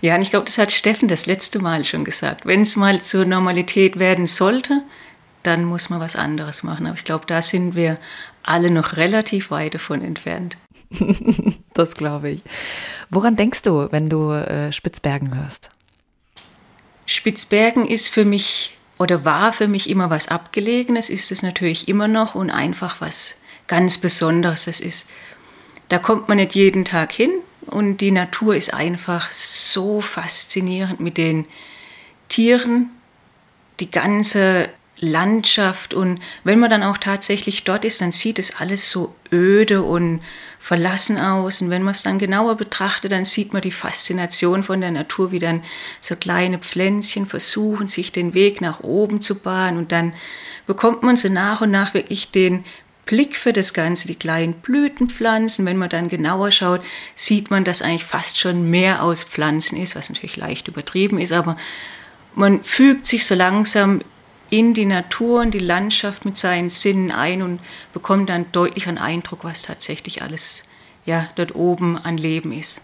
Ja, 0.00 0.14
und 0.14 0.22
ich 0.22 0.30
glaube, 0.30 0.44
das 0.44 0.58
hat 0.58 0.70
Steffen 0.70 1.08
das 1.08 1.26
letzte 1.26 1.58
Mal 1.58 1.84
schon 1.84 2.04
gesagt. 2.04 2.46
Wenn 2.46 2.62
es 2.62 2.76
mal 2.76 3.02
zur 3.02 3.24
Normalität 3.24 3.98
werden 3.98 4.26
sollte, 4.26 4.82
dann 5.42 5.64
muss 5.64 5.90
man 5.90 6.00
was 6.00 6.14
anderes 6.14 6.62
machen. 6.62 6.86
Aber 6.86 6.96
ich 6.96 7.04
glaube, 7.04 7.24
da 7.26 7.42
sind 7.42 7.74
wir 7.74 7.98
alle 8.42 8.70
noch 8.70 8.96
relativ 8.96 9.50
weit 9.50 9.74
davon 9.74 10.02
entfernt. 10.02 10.56
das 11.74 11.94
glaube 11.94 12.30
ich. 12.30 12.42
Woran 13.10 13.36
denkst 13.36 13.62
du, 13.62 13.88
wenn 13.90 14.08
du 14.08 14.30
äh, 14.30 14.72
Spitzbergen 14.72 15.34
hörst? 15.36 15.70
Spitzbergen 17.06 17.86
ist 17.86 18.08
für 18.08 18.24
mich 18.24 18.76
oder 18.98 19.24
war 19.24 19.52
für 19.52 19.68
mich 19.68 19.88
immer 19.88 20.10
was 20.10 20.28
Abgelegenes, 20.28 21.08
ist 21.08 21.32
es 21.32 21.42
natürlich 21.42 21.88
immer 21.88 22.08
noch 22.08 22.34
und 22.34 22.50
einfach 22.50 23.00
was 23.00 23.38
ganz 23.66 23.98
Besonderes. 23.98 24.64
Das 24.64 24.80
ist, 24.80 25.08
da 25.88 25.98
kommt 25.98 26.28
man 26.28 26.36
nicht 26.36 26.54
jeden 26.54 26.84
Tag 26.84 27.12
hin 27.12 27.30
und 27.68 27.98
die 27.98 28.10
Natur 28.10 28.56
ist 28.56 28.72
einfach 28.72 29.30
so 29.32 30.00
faszinierend 30.00 31.00
mit 31.00 31.16
den 31.16 31.46
Tieren, 32.28 32.90
die 33.80 33.90
ganze 33.90 34.70
Landschaft. 35.00 35.94
Und 35.94 36.20
wenn 36.44 36.58
man 36.58 36.70
dann 36.70 36.82
auch 36.82 36.98
tatsächlich 36.98 37.64
dort 37.64 37.84
ist, 37.84 38.00
dann 38.00 38.12
sieht 38.12 38.38
es 38.38 38.56
alles 38.56 38.90
so 38.90 39.14
öde 39.32 39.82
und 39.82 40.20
verlassen 40.58 41.18
aus. 41.18 41.60
Und 41.60 41.70
wenn 41.70 41.82
man 41.82 41.92
es 41.92 42.02
dann 42.02 42.18
genauer 42.18 42.56
betrachtet, 42.56 43.12
dann 43.12 43.24
sieht 43.24 43.52
man 43.52 43.62
die 43.62 43.70
Faszination 43.70 44.62
von 44.62 44.80
der 44.80 44.90
Natur, 44.90 45.32
wie 45.32 45.38
dann 45.38 45.62
so 46.00 46.16
kleine 46.16 46.58
Pflänzchen 46.58 47.26
versuchen, 47.26 47.88
sich 47.88 48.12
den 48.12 48.34
Weg 48.34 48.60
nach 48.60 48.80
oben 48.80 49.22
zu 49.22 49.38
bahnen. 49.40 49.78
Und 49.78 49.92
dann 49.92 50.14
bekommt 50.66 51.02
man 51.02 51.16
so 51.16 51.28
nach 51.28 51.60
und 51.60 51.70
nach 51.70 51.94
wirklich 51.94 52.30
den 52.30 52.64
Blick 53.08 53.36
für 53.36 53.54
das 53.54 53.72
Ganze, 53.72 54.06
die 54.06 54.14
kleinen 54.14 54.52
Blütenpflanzen. 54.52 55.64
Wenn 55.64 55.78
man 55.78 55.88
dann 55.88 56.08
genauer 56.08 56.52
schaut, 56.52 56.82
sieht 57.16 57.50
man, 57.50 57.64
dass 57.64 57.82
eigentlich 57.82 58.04
fast 58.04 58.38
schon 58.38 58.70
mehr 58.70 59.02
aus 59.02 59.24
Pflanzen 59.24 59.76
ist, 59.78 59.96
was 59.96 60.10
natürlich 60.10 60.36
leicht 60.36 60.68
übertrieben 60.68 61.18
ist, 61.18 61.32
aber 61.32 61.56
man 62.34 62.62
fügt 62.62 63.06
sich 63.06 63.26
so 63.26 63.34
langsam 63.34 64.02
in 64.50 64.74
die 64.74 64.84
Natur 64.84 65.40
und 65.40 65.54
die 65.54 65.58
Landschaft 65.58 66.24
mit 66.24 66.36
seinen 66.36 66.70
Sinnen 66.70 67.10
ein 67.10 67.42
und 67.42 67.60
bekommt 67.92 68.28
dann 68.28 68.52
deutlich 68.52 68.86
einen 68.86 68.98
Eindruck, 68.98 69.42
was 69.42 69.62
tatsächlich 69.62 70.22
alles 70.22 70.64
ja, 71.04 71.28
dort 71.34 71.54
oben 71.54 71.96
an 71.98 72.18
Leben 72.18 72.52
ist. 72.52 72.82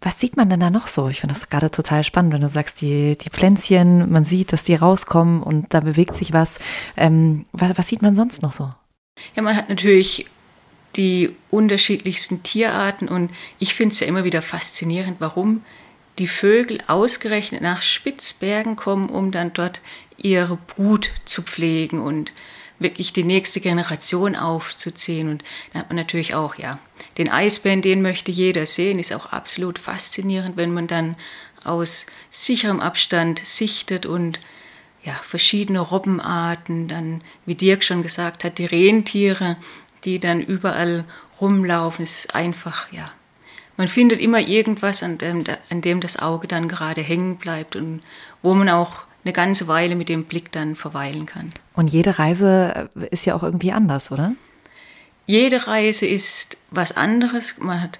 Was 0.00 0.20
sieht 0.20 0.36
man 0.36 0.48
denn 0.48 0.60
da 0.60 0.70
noch 0.70 0.86
so? 0.86 1.08
Ich 1.08 1.20
finde 1.20 1.34
das 1.34 1.48
gerade 1.50 1.70
total 1.70 2.02
spannend, 2.02 2.32
wenn 2.32 2.40
du 2.40 2.48
sagst, 2.48 2.80
die, 2.80 3.16
die 3.16 3.30
Pflänzchen, 3.30 4.10
man 4.10 4.24
sieht, 4.24 4.52
dass 4.52 4.64
die 4.64 4.74
rauskommen 4.74 5.42
und 5.42 5.72
da 5.72 5.80
bewegt 5.80 6.14
sich 6.14 6.32
was. 6.32 6.56
Ähm, 6.96 7.44
was. 7.52 7.76
Was 7.78 7.88
sieht 7.88 8.02
man 8.02 8.14
sonst 8.14 8.42
noch 8.42 8.52
so? 8.52 8.70
Ja, 9.34 9.42
man 9.42 9.56
hat 9.56 9.68
natürlich 9.68 10.26
die 10.96 11.34
unterschiedlichsten 11.50 12.42
Tierarten 12.42 13.08
und 13.08 13.32
ich 13.58 13.74
finde 13.74 13.92
es 13.92 14.00
ja 14.00 14.06
immer 14.06 14.24
wieder 14.24 14.42
faszinierend, 14.42 15.16
warum 15.18 15.64
die 16.18 16.28
Vögel 16.28 16.78
ausgerechnet 16.86 17.60
nach 17.60 17.82
Spitzbergen 17.82 18.76
kommen, 18.76 19.08
um 19.08 19.32
dann 19.32 19.52
dort 19.52 19.80
ihre 20.16 20.56
Brut 20.56 21.10
zu 21.24 21.42
pflegen 21.42 22.00
und 22.00 22.32
wirklich 22.78 23.12
die 23.12 23.24
nächste 23.24 23.60
Generation 23.60 24.36
aufzuziehen. 24.36 25.28
Und 25.28 25.42
dann 25.72 25.82
hat 25.82 25.88
man 25.88 25.96
natürlich 25.96 26.34
auch, 26.34 26.54
ja, 26.54 26.78
den 27.18 27.28
Eisbären, 27.28 27.82
den 27.82 28.02
möchte 28.02 28.30
jeder 28.30 28.66
sehen, 28.66 29.00
ist 29.00 29.12
auch 29.12 29.26
absolut 29.26 29.80
faszinierend, 29.80 30.56
wenn 30.56 30.72
man 30.72 30.86
dann 30.86 31.16
aus 31.64 32.06
sicherem 32.30 32.78
Abstand 32.78 33.40
sichtet 33.40 34.06
und 34.06 34.38
ja, 35.04 35.14
verschiedene 35.22 35.80
Robbenarten, 35.80 36.88
dann, 36.88 37.20
wie 37.44 37.54
Dirk 37.54 37.84
schon 37.84 38.02
gesagt 38.02 38.42
hat, 38.42 38.58
die 38.58 38.66
Rentiere, 38.66 39.56
die 40.04 40.18
dann 40.18 40.40
überall 40.40 41.04
rumlaufen, 41.40 42.02
ist 42.02 42.34
einfach, 42.34 42.90
ja, 42.92 43.10
man 43.76 43.88
findet 43.88 44.20
immer 44.20 44.40
irgendwas, 44.40 45.02
an 45.02 45.18
dem, 45.18 45.44
an 45.68 45.80
dem 45.82 46.00
das 46.00 46.18
Auge 46.18 46.48
dann 46.48 46.68
gerade 46.68 47.02
hängen 47.02 47.36
bleibt 47.36 47.76
und 47.76 48.02
wo 48.42 48.54
man 48.54 48.68
auch 48.68 49.02
eine 49.24 49.32
ganze 49.32 49.68
Weile 49.68 49.96
mit 49.96 50.08
dem 50.08 50.24
Blick 50.24 50.52
dann 50.52 50.76
verweilen 50.76 51.26
kann. 51.26 51.50
Und 51.74 51.88
jede 51.88 52.18
Reise 52.18 52.88
ist 53.10 53.26
ja 53.26 53.34
auch 53.34 53.42
irgendwie 53.42 53.72
anders, 53.72 54.12
oder? 54.12 54.34
Jede 55.26 55.66
Reise 55.66 56.06
ist 56.06 56.58
was 56.70 56.96
anderes. 56.96 57.56
Man 57.58 57.82
hat 57.82 57.98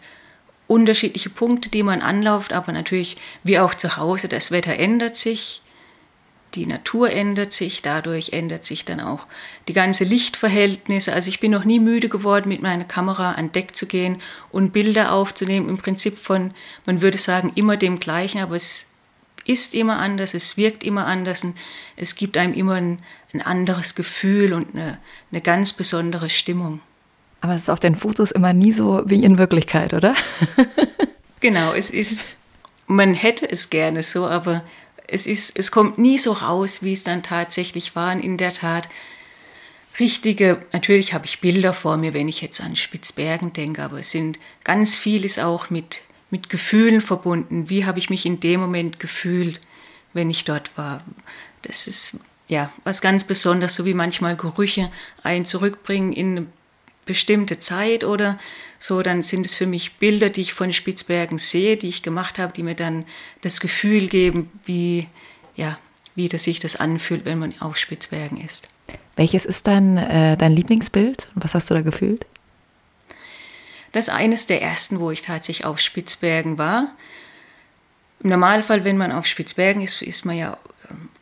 unterschiedliche 0.67 1.31
Punkte, 1.31 1.71
die 1.71 1.83
man 1.83 2.03
anlauft, 2.03 2.53
aber 2.53 2.73
natürlich 2.73 3.17
wie 3.43 3.59
auch 3.59 3.75
zu 3.75 3.97
Hause, 3.97 4.29
das 4.29 4.51
Wetter 4.51 4.79
ändert 4.79 5.17
sich 5.17 5.63
die 6.55 6.67
Natur 6.67 7.11
ändert 7.11 7.53
sich, 7.53 7.83
dadurch 7.83 8.33
ändert 8.33 8.65
sich 8.65 8.85
dann 8.85 9.01
auch 9.01 9.27
die 9.69 9.73
ganze 9.73 10.05
Lichtverhältnisse. 10.05 11.13
Also 11.13 11.29
ich 11.29 11.41
bin 11.41 11.51
noch 11.51 11.65
nie 11.65 11.81
müde 11.81 12.09
geworden, 12.09 12.49
mit 12.49 12.63
meiner 12.63 12.85
Kamera 12.85 13.33
an 13.33 13.53
Deck 13.53 13.77
zu 13.77 13.87
gehen 13.87 14.23
und 14.51 14.73
Bilder 14.73 15.13
aufzunehmen, 15.13 15.69
im 15.69 15.79
Prinzip 15.79 16.17
von, 16.17 16.53
man 16.87 17.03
würde 17.03 17.19
sagen, 17.19 17.53
immer 17.55 17.77
dem 17.77 17.99
gleichen, 17.99 18.41
aber 18.41 18.57
es 18.57 18.87
ist 19.45 19.75
immer 19.75 19.99
anders, 19.99 20.35
es 20.35 20.57
wirkt 20.57 20.85
immer 20.85 21.07
anders 21.07 21.45
und 21.45 21.57
es 21.97 22.15
gibt 22.15 22.37
einem 22.37 22.55
immer 22.55 22.75
ein, 22.75 23.01
ein 23.33 23.43
anderes 23.43 23.95
Gefühl 23.95 24.53
und 24.53 24.75
eine, 24.75 24.99
eine 25.31 25.41
ganz 25.41 25.73
besondere 25.73 26.31
Stimmung. 26.31 26.81
Aber 27.41 27.55
es 27.55 27.63
ist 27.63 27.69
auf 27.69 27.81
den 27.81 27.95
Fotos 27.95 28.31
immer 28.31 28.53
nie 28.53 28.73
so 28.73 29.03
wie 29.05 29.23
in 29.23 29.37
Wirklichkeit, 29.37 29.93
oder? 29.93 30.15
genau, 31.41 31.75
es 31.75 31.91
ist, 31.91 32.23
man 32.87 33.13
hätte 33.13 33.51
es 33.51 33.69
gerne 33.69 34.03
so, 34.03 34.27
aber 34.27 34.63
es, 35.07 35.27
ist, 35.27 35.59
es 35.59 35.71
kommt 35.71 35.99
nie 35.99 36.19
so 36.19 36.33
raus, 36.33 36.83
wie 36.83 36.93
es 36.93 37.05
dann 37.05 37.23
tatsächlich 37.23 37.95
war. 37.95 38.15
Und 38.15 38.21
in 38.21 38.37
der 38.37 38.53
Tat, 38.53 38.89
richtige, 39.99 40.65
natürlich 40.73 41.15
habe 41.15 41.27
ich 41.27 41.41
Bilder 41.41 41.73
vor 41.73 41.97
mir, 41.97 42.15
wenn 42.15 42.29
ich 42.29 42.41
jetzt 42.41 42.61
an 42.61 42.77
Spitzbergen 42.77 43.53
denke, 43.53 43.83
aber 43.83 43.99
es 43.99 44.11
sind 44.11 44.39
ganz 44.65 44.97
vieles 44.97 45.39
auch 45.39 45.71
mit, 45.71 46.01
mit 46.31 46.49
Gefühlen 46.49 47.01
verbunden. 47.01 47.69
Wie 47.69 47.85
habe 47.85 47.99
ich 47.99 48.11
mich 48.11 48.27
in 48.27 48.41
dem 48.41 48.61
Moment 48.61 48.99
gefühlt, 48.99 49.61
wenn 50.13 50.31
ich 50.31 50.45
dort 50.45 50.77
war? 50.77 51.05
Das 51.63 51.87
ist 51.87 52.19
ja 52.49 52.73
was 52.85 53.01
ganz 53.01 53.25
Besonderes, 53.25 53.75
so 53.75 53.85
wie 53.85 53.95
manchmal 53.95 54.37
Gerüche 54.37 54.91
einen 55.23 55.45
zurückbringen 55.45 56.13
in 56.13 56.37
eine 56.37 56.47
bestimmte 57.05 57.59
Zeit 57.59 58.05
oder 58.05 58.39
so, 58.79 59.03
dann 59.03 59.23
sind 59.23 59.47
es 59.47 59.55
für 59.55 59.67
mich 59.67 59.97
Bilder, 59.97 60.31
die 60.31 60.43
ich 60.43 60.55
von 60.55 60.73
Spitzbergen 60.73 61.39
sehe, 61.39 61.77
die 61.77 61.89
ich 61.89 62.03
gemacht 62.03 62.39
habe, 62.39 62.53
die 62.53 62.63
mir 62.63 62.75
dann 62.75 63.05
das 63.41 63.61
Gefühl 63.61 64.09
geben, 64.09 64.51
wie, 64.65 65.09
ja, 65.57 65.79
wie 66.15 66.29
das 66.29 66.45
sich 66.45 66.61
das 66.61 66.77
anfühlt, 66.77 67.25
wenn 67.25 67.39
man 67.39 67.55
auf 67.61 67.77
Spitzbergen 67.77 68.39
ist. 68.39 68.69
Welches 69.17 69.45
ist 69.45 69.67
dein, 69.67 69.97
äh, 69.97 70.37
dein 70.37 70.53
Lieblingsbild? 70.53 71.29
Was 71.35 71.55
hast 71.55 71.71
du 71.71 71.75
da 71.75 71.81
gefühlt? 71.81 72.27
Das 73.93 74.09
ist 74.09 74.15
eines 74.15 74.47
der 74.47 74.61
ersten, 74.61 74.99
wo 74.99 75.11
ich 75.11 75.23
tatsächlich 75.23 75.65
auf 75.65 75.79
Spitzbergen 75.79 76.59
war. 76.59 76.89
Im 78.21 78.31
Normalfall, 78.31 78.85
wenn 78.85 78.97
man 78.97 79.13
auf 79.13 79.27
Spitzbergen 79.27 79.83
ist, 79.83 80.03
ist 80.03 80.25
man 80.25 80.37
ja, 80.37 80.59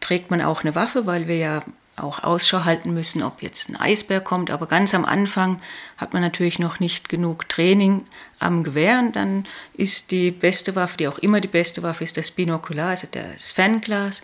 trägt 0.01 0.31
man 0.31 0.41
auch 0.41 0.63
eine 0.63 0.75
Waffe, 0.75 1.05
weil 1.05 1.29
wir 1.29 1.37
ja 1.37 1.63
auch 1.97 2.23
Ausschau 2.23 2.65
halten 2.65 2.95
müssen, 2.95 3.23
ob 3.23 3.43
jetzt 3.43 3.69
ein 3.69 3.77
Eisbär 3.77 4.21
kommt. 4.21 4.51
Aber 4.51 4.67
ganz 4.67 4.95
am 4.95 5.05
Anfang 5.05 5.59
hat 5.97 6.13
man 6.13 6.23
natürlich 6.23 6.59
noch 6.59 6.81
nicht 6.81 7.09
genug 7.09 7.49
Training 7.49 8.05
am 8.39 8.65
Gewehr. 8.65 8.99
Und 8.99 9.17
dann 9.17 9.47
ist 9.75 10.11
die 10.11 10.31
beste 10.31 10.75
Waffe, 10.75 10.97
die 10.97 11.09
auch 11.09 11.19
immer 11.19 11.41
die 11.41 11.49
beste 11.49 11.83
Waffe 11.83 12.05
ist, 12.05 12.17
das 12.17 12.31
Binokular, 12.31 12.91
also 12.91 13.09
das 13.11 13.53
Fernglas. 13.53 14.23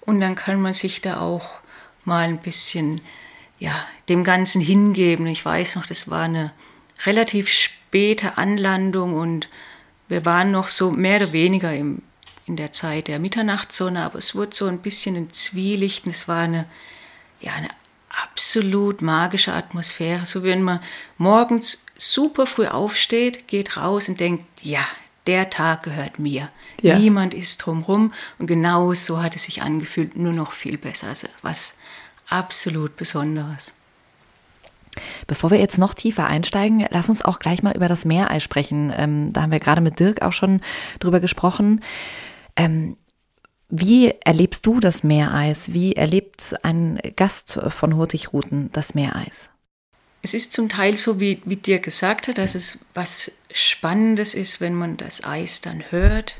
Und 0.00 0.20
dann 0.20 0.34
kann 0.34 0.60
man 0.60 0.72
sich 0.72 1.00
da 1.00 1.20
auch 1.20 1.58
mal 2.04 2.28
ein 2.28 2.38
bisschen 2.38 3.00
ja, 3.58 3.86
dem 4.08 4.24
Ganzen 4.24 4.60
hingeben. 4.60 5.26
Ich 5.26 5.44
weiß 5.44 5.76
noch, 5.76 5.86
das 5.86 6.10
war 6.10 6.22
eine 6.22 6.48
relativ 7.04 7.48
späte 7.48 8.38
Anlandung 8.38 9.14
und 9.14 9.48
wir 10.08 10.24
waren 10.24 10.50
noch 10.50 10.68
so 10.68 10.90
mehr 10.90 11.16
oder 11.16 11.32
weniger 11.32 11.72
im, 11.74 12.02
in 12.46 12.56
der 12.56 12.72
Zeit 12.72 13.08
der 13.08 13.18
Mitternachtssonne, 13.18 14.04
aber 14.04 14.18
es 14.18 14.34
wurde 14.34 14.54
so 14.54 14.66
ein 14.66 14.78
bisschen 14.78 15.16
ein 15.16 15.32
Zwielicht 15.32 16.04
und 16.04 16.10
es 16.10 16.28
war 16.28 16.42
eine, 16.42 16.66
ja, 17.40 17.52
eine 17.52 17.70
absolut 18.10 19.02
magische 19.02 19.52
Atmosphäre. 19.52 20.26
So 20.26 20.42
wenn 20.42 20.62
man 20.62 20.80
morgens 21.18 21.84
super 21.96 22.46
früh 22.46 22.66
aufsteht, 22.66 23.48
geht 23.48 23.76
raus 23.76 24.08
und 24.08 24.20
denkt, 24.20 24.44
ja, 24.62 24.84
der 25.26 25.50
Tag 25.50 25.82
gehört 25.84 26.18
mir. 26.18 26.50
Ja. 26.82 26.98
Niemand 26.98 27.32
ist 27.34 27.58
drumherum. 27.58 28.12
Und 28.38 28.46
genau 28.46 28.92
so 28.94 29.22
hat 29.22 29.36
es 29.36 29.44
sich 29.44 29.62
angefühlt, 29.62 30.16
nur 30.16 30.32
noch 30.32 30.52
viel 30.52 30.76
besser. 30.76 31.08
Also 31.08 31.28
was 31.42 31.76
absolut 32.28 32.96
Besonderes. 32.96 33.72
Bevor 35.26 35.50
wir 35.50 35.58
jetzt 35.58 35.78
noch 35.78 35.94
tiefer 35.94 36.26
einsteigen, 36.26 36.86
lass 36.90 37.08
uns 37.08 37.22
auch 37.22 37.38
gleich 37.38 37.62
mal 37.62 37.74
über 37.74 37.88
das 37.88 38.04
Meereis 38.04 38.42
sprechen. 38.42 38.92
Ähm, 38.96 39.32
da 39.32 39.42
haben 39.42 39.50
wir 39.52 39.60
gerade 39.60 39.80
mit 39.80 39.98
Dirk 39.98 40.22
auch 40.22 40.32
schon 40.32 40.60
drüber 41.00 41.20
gesprochen. 41.20 41.80
Ähm, 42.56 42.96
wie 43.68 44.14
erlebst 44.24 44.66
du 44.66 44.78
das 44.78 45.02
Meereis? 45.02 45.72
Wie 45.72 45.94
erlebt 45.94 46.54
ein 46.62 47.00
Gast 47.16 47.58
von 47.68 47.96
Hurtigruten 47.96 48.70
das 48.72 48.94
Meereis? 48.94 49.50
Es 50.22 50.32
ist 50.32 50.52
zum 50.52 50.68
Teil 50.68 50.96
so, 50.96 51.20
wie, 51.20 51.42
wie 51.44 51.56
dir 51.56 51.80
gesagt 51.80 52.28
hat, 52.28 52.38
dass 52.38 52.54
es 52.54 52.78
was 52.94 53.32
Spannendes 53.52 54.34
ist, 54.34 54.60
wenn 54.60 54.74
man 54.74 54.96
das 54.96 55.24
Eis 55.24 55.60
dann 55.60 55.82
hört. 55.90 56.36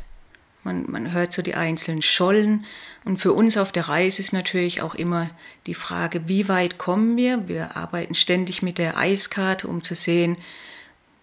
Man, 0.63 0.91
man 0.91 1.13
hört 1.13 1.33
so 1.33 1.43
die 1.43 1.55
einzelnen 1.55 2.01
Schollen. 2.01 2.65
Und 3.05 3.19
für 3.19 3.35
uns 3.35 3.59
auf 3.59 3.73
der 3.73 3.89
Reise 3.89 4.23
ist 4.23 4.33
natürlich 4.33 4.81
auch 4.81 4.95
immer 4.95 5.29
die 5.67 5.75
Frage, 5.75 6.29
wie 6.29 6.49
weit 6.49 6.79
kommen 6.79 7.17
wir? 7.17 7.49
Wir 7.49 7.77
arbeiten 7.77 8.15
ständig 8.15 8.63
mit 8.63 8.79
der 8.79 8.97
Eiskarte, 8.97 9.69
um 9.69 9.83
zu 9.83 9.95
sehen, 9.95 10.37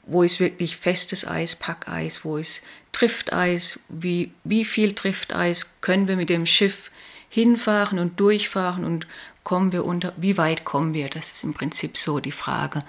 wo 0.05 0.21
ist 0.21 0.39
wirklich 0.39 0.77
festes 0.77 1.25
Eis, 1.27 1.55
Packeis, 1.55 2.23
wo 2.23 2.37
ist 2.37 2.63
Drifteis, 2.91 3.79
wie, 3.89 4.31
wie 4.43 4.65
viel 4.65 4.93
Drifteis 4.93 5.77
können 5.81 6.07
wir 6.07 6.15
mit 6.15 6.29
dem 6.29 6.45
Schiff 6.45 6.91
hinfahren 7.29 7.99
und 7.99 8.19
durchfahren 8.19 8.83
und 8.83 9.07
kommen 9.43 9.71
wir 9.71 9.85
unter, 9.85 10.13
wie 10.17 10.37
weit 10.37 10.65
kommen 10.65 10.93
wir? 10.93 11.09
Das 11.09 11.31
ist 11.31 11.43
im 11.43 11.53
Prinzip 11.53 11.97
so 11.97 12.19
die 12.19 12.31
Frage. 12.31 12.83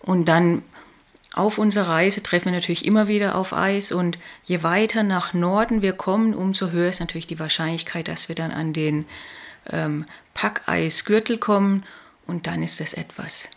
Und 0.00 0.26
dann 0.26 0.62
auf 1.34 1.58
unserer 1.58 1.88
Reise 1.88 2.22
treffen 2.22 2.46
wir 2.46 2.52
natürlich 2.52 2.86
immer 2.86 3.08
wieder 3.08 3.34
auf 3.34 3.52
Eis 3.52 3.92
und 3.92 4.18
je 4.44 4.62
weiter 4.62 5.02
nach 5.02 5.34
Norden 5.34 5.82
wir 5.82 5.92
kommen, 5.92 6.34
umso 6.34 6.70
höher 6.70 6.88
ist 6.88 7.00
natürlich 7.00 7.26
die 7.26 7.38
Wahrscheinlichkeit, 7.38 8.08
dass 8.08 8.28
wir 8.28 8.36
dann 8.36 8.52
an 8.52 8.72
den 8.72 9.06
ähm, 9.70 10.06
Packeisgürtel 10.32 11.38
kommen 11.38 11.84
und 12.26 12.46
dann 12.46 12.62
ist 12.62 12.80
das 12.80 12.94
etwas 12.94 13.50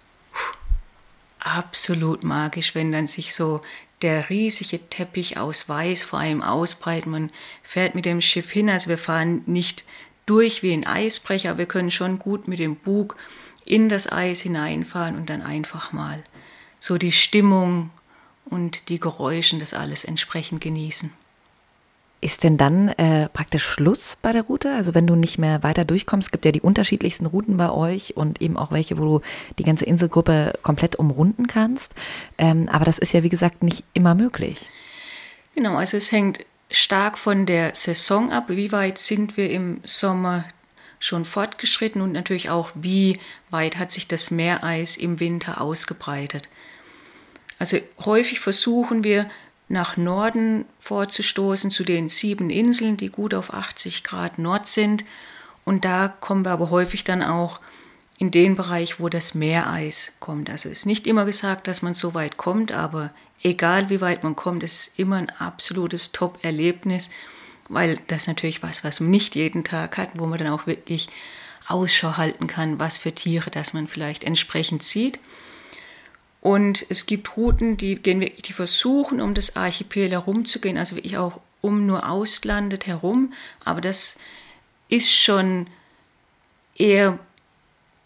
absolut 1.39 2.23
magisch, 2.23 2.75
wenn 2.75 2.91
dann 2.91 3.07
sich 3.07 3.33
so 3.33 3.61
der 4.01 4.29
riesige 4.29 4.89
Teppich 4.89 5.37
aus 5.37 5.67
Weiß 5.67 6.03
vor 6.03 6.19
allem 6.19 6.41
ausbreitet. 6.41 7.07
Man 7.07 7.31
fährt 7.63 7.95
mit 7.95 8.05
dem 8.05 8.21
Schiff 8.21 8.49
hin, 8.49 8.69
also 8.69 8.89
wir 8.89 8.97
fahren 8.97 9.43
nicht 9.45 9.83
durch 10.25 10.63
wie 10.63 10.73
ein 10.73 10.85
Eisbrecher, 10.85 11.57
wir 11.57 11.65
können 11.65 11.91
schon 11.91 12.19
gut 12.19 12.47
mit 12.47 12.59
dem 12.59 12.75
Bug 12.75 13.17
in 13.65 13.89
das 13.89 14.11
Eis 14.11 14.41
hineinfahren 14.41 15.15
und 15.15 15.29
dann 15.29 15.41
einfach 15.41 15.91
mal 15.91 16.23
so 16.79 16.97
die 16.97 17.11
Stimmung 17.11 17.89
und 18.45 18.89
die 18.89 18.99
Geräusche, 18.99 19.59
das 19.59 19.73
alles 19.73 20.05
entsprechend 20.05 20.61
genießen. 20.61 21.11
Ist 22.21 22.43
denn 22.43 22.57
dann 22.57 22.89
äh, 22.89 23.29
praktisch 23.29 23.63
Schluss 23.63 24.17
bei 24.21 24.33
der 24.33 24.43
Route? 24.43 24.73
Also 24.73 24.93
wenn 24.93 25.07
du 25.07 25.15
nicht 25.15 25.37
mehr 25.37 25.63
weiter 25.63 25.85
durchkommst, 25.85 26.33
gibt 26.33 26.43
ja 26.43 26.51
die 26.51 26.59
unterschiedlichsten 26.59 27.25
Routen 27.25 27.55
bei 27.55 27.71
euch 27.71 28.17
und 28.17 28.41
eben 28.41 28.57
auch 28.57 28.71
welche, 28.71 28.97
wo 28.97 29.05
du 29.05 29.21
die 29.57 29.63
ganze 29.63 29.85
Inselgruppe 29.85 30.53
komplett 30.61 30.97
umrunden 30.97 31.47
kannst. 31.47 31.93
Ähm, 32.37 32.67
aber 32.69 32.83
das 32.83 32.99
ist 32.99 33.13
ja, 33.13 33.23
wie 33.23 33.29
gesagt, 33.29 33.63
nicht 33.63 33.85
immer 33.93 34.15
möglich. 34.15 34.67
Genau, 35.55 35.77
also 35.77 35.95
es 35.95 36.11
hängt 36.11 36.45
stark 36.69 37.17
von 37.17 37.45
der 37.45 37.73
Saison 37.73 38.31
ab. 38.31 38.45
Wie 38.49 38.71
weit 38.73 38.97
sind 38.97 39.37
wir 39.37 39.49
im 39.49 39.79
Sommer 39.85 40.43
schon 40.99 41.23
fortgeschritten 41.23 42.01
und 42.01 42.11
natürlich 42.11 42.49
auch, 42.49 42.71
wie 42.75 43.19
weit 43.49 43.77
hat 43.77 43.91
sich 43.91 44.07
das 44.07 44.29
Meereis 44.29 44.97
im 44.97 45.21
Winter 45.21 45.61
ausgebreitet. 45.61 46.49
Also 47.57 47.77
häufig 47.99 48.39
versuchen 48.39 49.03
wir 49.03 49.29
nach 49.69 49.97
Norden 49.97 50.65
vorzustoßen 50.79 51.71
zu 51.71 51.83
den 51.83 52.09
sieben 52.09 52.49
Inseln, 52.49 52.97
die 52.97 53.09
gut 53.09 53.33
auf 53.33 53.53
80 53.53 54.03
Grad 54.03 54.39
Nord 54.39 54.67
sind. 54.67 55.05
Und 55.63 55.85
da 55.85 56.07
kommen 56.07 56.43
wir 56.43 56.51
aber 56.51 56.71
häufig 56.71 57.03
dann 57.03 57.21
auch 57.21 57.59
in 58.17 58.31
den 58.31 58.55
Bereich, 58.55 58.99
wo 58.99 59.07
das 59.07 59.35
Meereis 59.35 60.17
kommt. 60.19 60.49
Also 60.49 60.67
es 60.69 60.79
ist 60.79 60.85
nicht 60.85 61.07
immer 61.07 61.23
gesagt, 61.23 61.67
dass 61.67 61.81
man 61.81 61.93
so 61.93 62.13
weit 62.13 62.35
kommt, 62.35 62.71
aber 62.71 63.11
egal 63.43 63.89
wie 63.89 64.01
weit 64.01 64.23
man 64.23 64.35
kommt, 64.35 64.63
es 64.63 64.87
ist 64.87 64.99
immer 64.99 65.17
ein 65.17 65.29
absolutes 65.29 66.11
Top-Erlebnis, 66.11 67.09
weil 67.69 67.99
das 68.07 68.27
natürlich 68.27 68.63
was, 68.63 68.83
was 68.83 68.99
man 68.99 69.11
nicht 69.11 69.35
jeden 69.35 69.63
Tag 69.63 69.97
hat, 69.97 70.09
wo 70.15 70.25
man 70.25 70.39
dann 70.39 70.49
auch 70.51 70.67
wirklich 70.67 71.07
Ausschau 71.67 72.17
halten 72.17 72.47
kann, 72.47 72.79
was 72.79 72.97
für 72.97 73.13
Tiere 73.13 73.51
das 73.51 73.73
man 73.73 73.87
vielleicht 73.87 74.23
entsprechend 74.23 74.81
sieht. 74.81 75.19
Und 76.41 76.85
es 76.89 77.05
gibt 77.05 77.35
Routen, 77.35 77.75
die 77.75 77.95
gehen 77.95 78.21
die 78.21 78.53
versuchen, 78.53 79.19
um 79.19 79.33
das 79.33 79.55
Archipel 79.55 80.09
herumzugehen, 80.09 80.77
also 80.77 80.95
wirklich 80.95 81.17
auch 81.17 81.41
um 81.61 81.85
nur 81.85 82.09
auslandet 82.09 82.87
herum. 82.87 83.33
Aber 83.65 83.81
das 83.81 84.17
ist 84.87 85.11
schon 85.11 85.65
eher 86.75 87.19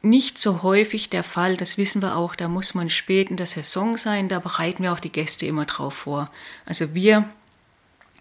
nicht 0.02 0.38
so 0.38 0.64
häufig 0.64 1.10
der 1.10 1.24
Fall. 1.24 1.58
Das 1.58 1.78
wissen 1.78 2.02
wir 2.02 2.18
auch. 2.18 2.36
Da 2.36 2.48
muss 2.48 2.74
man 2.74 2.90
spät 2.90 3.30
in 3.30 3.38
der 3.38 3.46
Saison 3.46 3.98
sein. 3.98 4.30
Da 4.30 4.40
bereiten 4.40 4.84
wir 4.84 4.92
auch 4.94 5.00
die 5.00 5.12
Gäste 5.12 5.46
immer 5.46 5.66
drauf 5.66 5.94
vor. 5.94 6.30
Also 6.66 6.94
wir, 6.96 7.30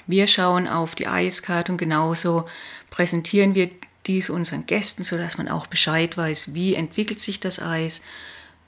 wir 0.07 0.27
schauen 0.27 0.69
auf 0.69 0.95
die 0.95 1.09
Eiskarte 1.09 1.73
und 1.73 1.79
genauso 1.79 2.45
präsentieren 2.91 3.55
wir 3.55 3.71
dies 4.07 4.31
unseren 4.31 4.67
Gästen, 4.67 5.05
sodass 5.05 5.39
man 5.39 5.49
auch 5.49 5.67
Bescheid 5.67 6.17
weiß, 6.17 6.55
wie 6.55 6.75
entwickelt 6.75 7.21
sich 7.21 7.41
das 7.41 7.61
Eis 7.61 8.03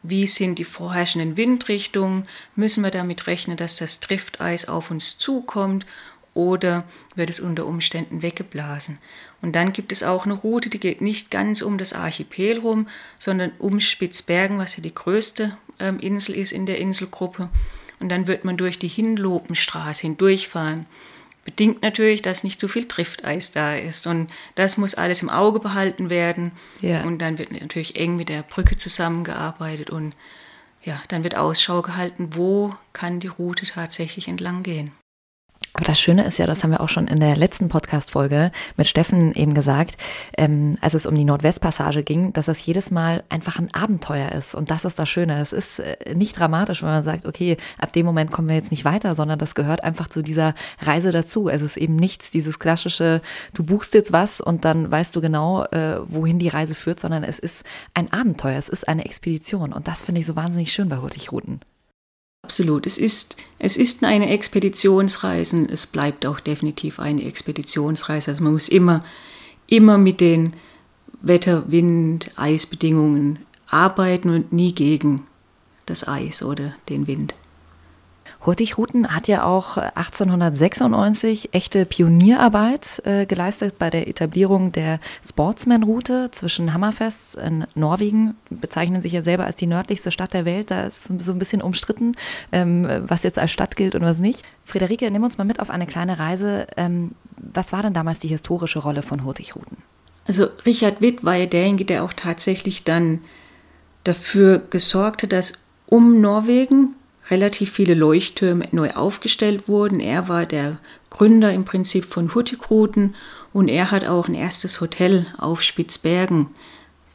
wie 0.06 0.26
sind 0.26 0.58
die 0.58 0.64
vorherrschenden 0.64 1.38
Windrichtungen? 1.38 2.24
Müssen 2.54 2.84
wir 2.84 2.90
damit 2.90 3.26
rechnen, 3.26 3.56
dass 3.56 3.76
das 3.76 4.00
Drifteis 4.00 4.68
auf 4.68 4.90
uns 4.90 5.16
zukommt 5.16 5.86
oder 6.34 6.84
wird 7.14 7.30
es 7.30 7.40
unter 7.40 7.64
Umständen 7.64 8.20
weggeblasen? 8.20 8.98
Und 9.40 9.56
dann 9.56 9.72
gibt 9.72 9.92
es 9.92 10.02
auch 10.02 10.26
eine 10.26 10.34
Route, 10.34 10.68
die 10.68 10.78
geht 10.78 11.00
nicht 11.00 11.30
ganz 11.30 11.62
um 11.62 11.78
das 11.78 11.94
Archipel 11.94 12.58
rum, 12.58 12.86
sondern 13.18 13.52
um 13.58 13.80
Spitzbergen, 13.80 14.58
was 14.58 14.76
ja 14.76 14.82
die 14.82 14.94
größte 14.94 15.56
ähm, 15.78 15.98
Insel 16.00 16.34
ist 16.34 16.52
in 16.52 16.66
der 16.66 16.78
Inselgruppe. 16.78 17.48
Und 17.98 18.10
dann 18.10 18.26
wird 18.26 18.44
man 18.44 18.58
durch 18.58 18.78
die 18.78 18.88
Hinlopenstraße 18.88 20.02
hindurchfahren 20.02 20.84
bedingt 21.44 21.82
natürlich, 21.82 22.22
dass 22.22 22.44
nicht 22.44 22.60
zu 22.60 22.68
viel 22.68 22.86
Drifteis 22.86 23.52
da 23.52 23.76
ist. 23.76 24.06
Und 24.06 24.32
das 24.54 24.76
muss 24.76 24.94
alles 24.94 25.22
im 25.22 25.30
Auge 25.30 25.60
behalten 25.60 26.10
werden. 26.10 26.52
Ja. 26.80 27.02
Und 27.04 27.18
dann 27.18 27.38
wird 27.38 27.52
natürlich 27.52 27.96
eng 27.96 28.16
mit 28.16 28.28
der 28.28 28.42
Brücke 28.42 28.76
zusammengearbeitet 28.76 29.90
und 29.90 30.16
ja, 30.82 31.00
dann 31.08 31.24
wird 31.24 31.34
Ausschau 31.34 31.80
gehalten, 31.80 32.30
wo 32.34 32.74
kann 32.92 33.18
die 33.20 33.28
Route 33.28 33.64
tatsächlich 33.64 34.28
entlang 34.28 34.62
gehen. 34.62 34.90
Aber 35.74 35.86
das 35.86 36.00
Schöne 36.00 36.22
ist 36.24 36.38
ja, 36.38 36.46
das 36.46 36.62
haben 36.62 36.70
wir 36.70 36.80
auch 36.80 36.88
schon 36.88 37.08
in 37.08 37.18
der 37.18 37.36
letzten 37.36 37.66
Podcast-Folge 37.66 38.52
mit 38.76 38.86
Steffen 38.86 39.34
eben 39.34 39.54
gesagt, 39.54 39.96
ähm, 40.38 40.78
als 40.80 40.94
es 40.94 41.04
um 41.04 41.16
die 41.16 41.24
Nordwestpassage 41.24 42.04
ging, 42.04 42.32
dass 42.32 42.46
das 42.46 42.64
jedes 42.64 42.92
Mal 42.92 43.24
einfach 43.28 43.58
ein 43.58 43.74
Abenteuer 43.74 44.30
ist. 44.30 44.54
Und 44.54 44.70
das 44.70 44.84
ist 44.84 45.00
das 45.00 45.08
Schöne. 45.08 45.40
Es 45.40 45.52
ist 45.52 45.80
äh, 45.80 46.14
nicht 46.14 46.38
dramatisch, 46.38 46.82
wenn 46.82 46.90
man 46.90 47.02
sagt, 47.02 47.26
okay, 47.26 47.56
ab 47.76 47.92
dem 47.92 48.06
Moment 48.06 48.30
kommen 48.30 48.46
wir 48.46 48.54
jetzt 48.54 48.70
nicht 48.70 48.84
weiter, 48.84 49.16
sondern 49.16 49.40
das 49.40 49.56
gehört 49.56 49.82
einfach 49.82 50.06
zu 50.06 50.22
dieser 50.22 50.54
Reise 50.78 51.10
dazu. 51.10 51.48
Es 51.48 51.60
ist 51.60 51.76
eben 51.76 51.96
nichts, 51.96 52.30
dieses 52.30 52.60
klassische, 52.60 53.20
du 53.52 53.64
buchst 53.64 53.94
jetzt 53.94 54.12
was 54.12 54.40
und 54.40 54.64
dann 54.64 54.88
weißt 54.92 55.16
du 55.16 55.20
genau, 55.20 55.64
äh, 55.64 55.98
wohin 56.06 56.38
die 56.38 56.48
Reise 56.48 56.76
führt, 56.76 57.00
sondern 57.00 57.24
es 57.24 57.40
ist 57.40 57.66
ein 57.94 58.12
Abenteuer, 58.12 58.58
es 58.58 58.68
ist 58.68 58.86
eine 58.86 59.04
Expedition. 59.04 59.72
Und 59.72 59.88
das 59.88 60.04
finde 60.04 60.20
ich 60.20 60.26
so 60.26 60.36
wahnsinnig 60.36 60.72
schön 60.72 60.88
bei 60.88 60.98
Hurtigruten. 60.98 61.58
Absolut. 62.44 62.86
Es 62.86 62.98
ist, 62.98 63.38
es 63.58 63.78
ist 63.78 64.04
eine 64.04 64.28
Expeditionsreise. 64.28 65.66
Es 65.70 65.86
bleibt 65.86 66.26
auch 66.26 66.40
definitiv 66.40 67.00
eine 67.00 67.24
Expeditionsreise. 67.24 68.32
Also 68.32 68.44
man 68.44 68.52
muss 68.52 68.68
immer, 68.68 69.00
immer 69.66 69.96
mit 69.96 70.20
den 70.20 70.52
Wetter-, 71.22 71.64
Wind-, 71.68 72.30
Eisbedingungen 72.36 73.38
arbeiten 73.66 74.28
und 74.28 74.52
nie 74.52 74.74
gegen 74.74 75.26
das 75.86 76.06
Eis 76.06 76.42
oder 76.42 76.74
den 76.90 77.06
Wind. 77.06 77.34
Hurtigruten 78.46 79.14
hat 79.14 79.26
ja 79.26 79.44
auch 79.44 79.78
1896 79.78 81.54
echte 81.54 81.86
Pionierarbeit 81.86 83.00
äh, 83.04 83.24
geleistet 83.24 83.78
bei 83.78 83.88
der 83.88 84.06
Etablierung 84.06 84.70
der 84.70 85.00
Sportsman-Route 85.26 86.30
zwischen 86.30 86.74
Hammerfest 86.74 87.36
in 87.36 87.66
Norwegen. 87.74 88.34
Bezeichnen 88.50 89.00
sich 89.00 89.12
ja 89.12 89.22
selber 89.22 89.44
als 89.44 89.56
die 89.56 89.66
nördlichste 89.66 90.10
Stadt 90.10 90.34
der 90.34 90.44
Welt. 90.44 90.70
Da 90.70 90.84
ist 90.84 91.04
so 91.04 91.32
ein 91.32 91.38
bisschen 91.38 91.62
umstritten, 91.62 92.12
ähm, 92.52 92.86
was 93.06 93.22
jetzt 93.22 93.38
als 93.38 93.50
Stadt 93.50 93.76
gilt 93.76 93.94
und 93.94 94.02
was 94.02 94.18
nicht. 94.18 94.42
Friederike, 94.64 95.10
nimm 95.10 95.24
uns 95.24 95.38
mal 95.38 95.44
mit 95.44 95.60
auf 95.60 95.70
eine 95.70 95.86
kleine 95.86 96.18
Reise. 96.18 96.66
Ähm, 96.76 97.12
was 97.36 97.72
war 97.72 97.82
denn 97.82 97.94
damals 97.94 98.18
die 98.18 98.28
historische 98.28 98.80
Rolle 98.80 99.02
von 99.02 99.24
Hurtigruten? 99.24 99.78
Also 100.26 100.48
Richard 100.66 101.00
Witt 101.00 101.24
war 101.24 101.36
ja 101.36 101.46
derjenige, 101.46 101.84
der 101.86 102.04
auch 102.04 102.12
tatsächlich 102.12 102.84
dann 102.84 103.20
dafür 104.04 104.58
gesorgt 104.58 105.22
hat, 105.22 105.32
dass 105.32 105.64
um 105.86 106.20
Norwegen 106.20 106.94
relativ 107.30 107.72
viele 107.72 107.94
Leuchttürme 107.94 108.68
neu 108.72 108.90
aufgestellt 108.90 109.68
wurden. 109.68 110.00
Er 110.00 110.28
war 110.28 110.46
der 110.46 110.78
Gründer 111.10 111.52
im 111.52 111.64
Prinzip 111.64 112.04
von 112.04 112.34
Hurtigruten 112.34 113.14
und 113.52 113.68
er 113.68 113.90
hat 113.90 114.04
auch 114.04 114.28
ein 114.28 114.34
erstes 114.34 114.80
Hotel 114.80 115.26
auf 115.38 115.62
Spitzbergen 115.62 116.48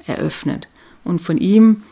eröffnet. 0.05 0.67
Und 1.03 1.21
von 1.21 1.37
ihm 1.37 1.83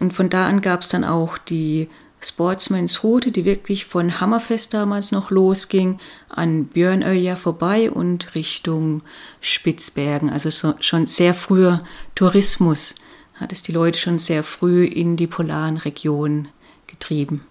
und 0.00 0.12
von 0.12 0.30
da 0.30 0.46
an 0.46 0.60
gab 0.60 0.82
es 0.82 0.88
dann 0.88 1.04
auch 1.04 1.38
die 1.38 1.88
Sportsmans 2.22 3.04
Route, 3.04 3.30
die 3.30 3.44
wirklich 3.44 3.84
von 3.84 4.20
Hammerfest 4.20 4.72
damals 4.72 5.12
noch 5.12 5.30
losging, 5.30 5.98
an 6.28 6.64
Björnöja 6.64 7.36
vorbei 7.36 7.90
und 7.90 8.34
Richtung 8.34 9.02
Spitzbergen. 9.40 10.30
Also 10.30 10.50
so, 10.50 10.74
schon 10.80 11.06
sehr 11.06 11.34
früher 11.34 11.82
Tourismus 12.14 12.94
hat 13.34 13.52
es 13.52 13.62
die 13.62 13.72
Leute 13.72 13.98
schon 13.98 14.18
sehr 14.18 14.42
früh 14.42 14.84
in 14.84 15.16
die 15.16 15.26
polaren 15.26 15.76
Regionen 15.76 16.48
getrieben. 16.86 17.42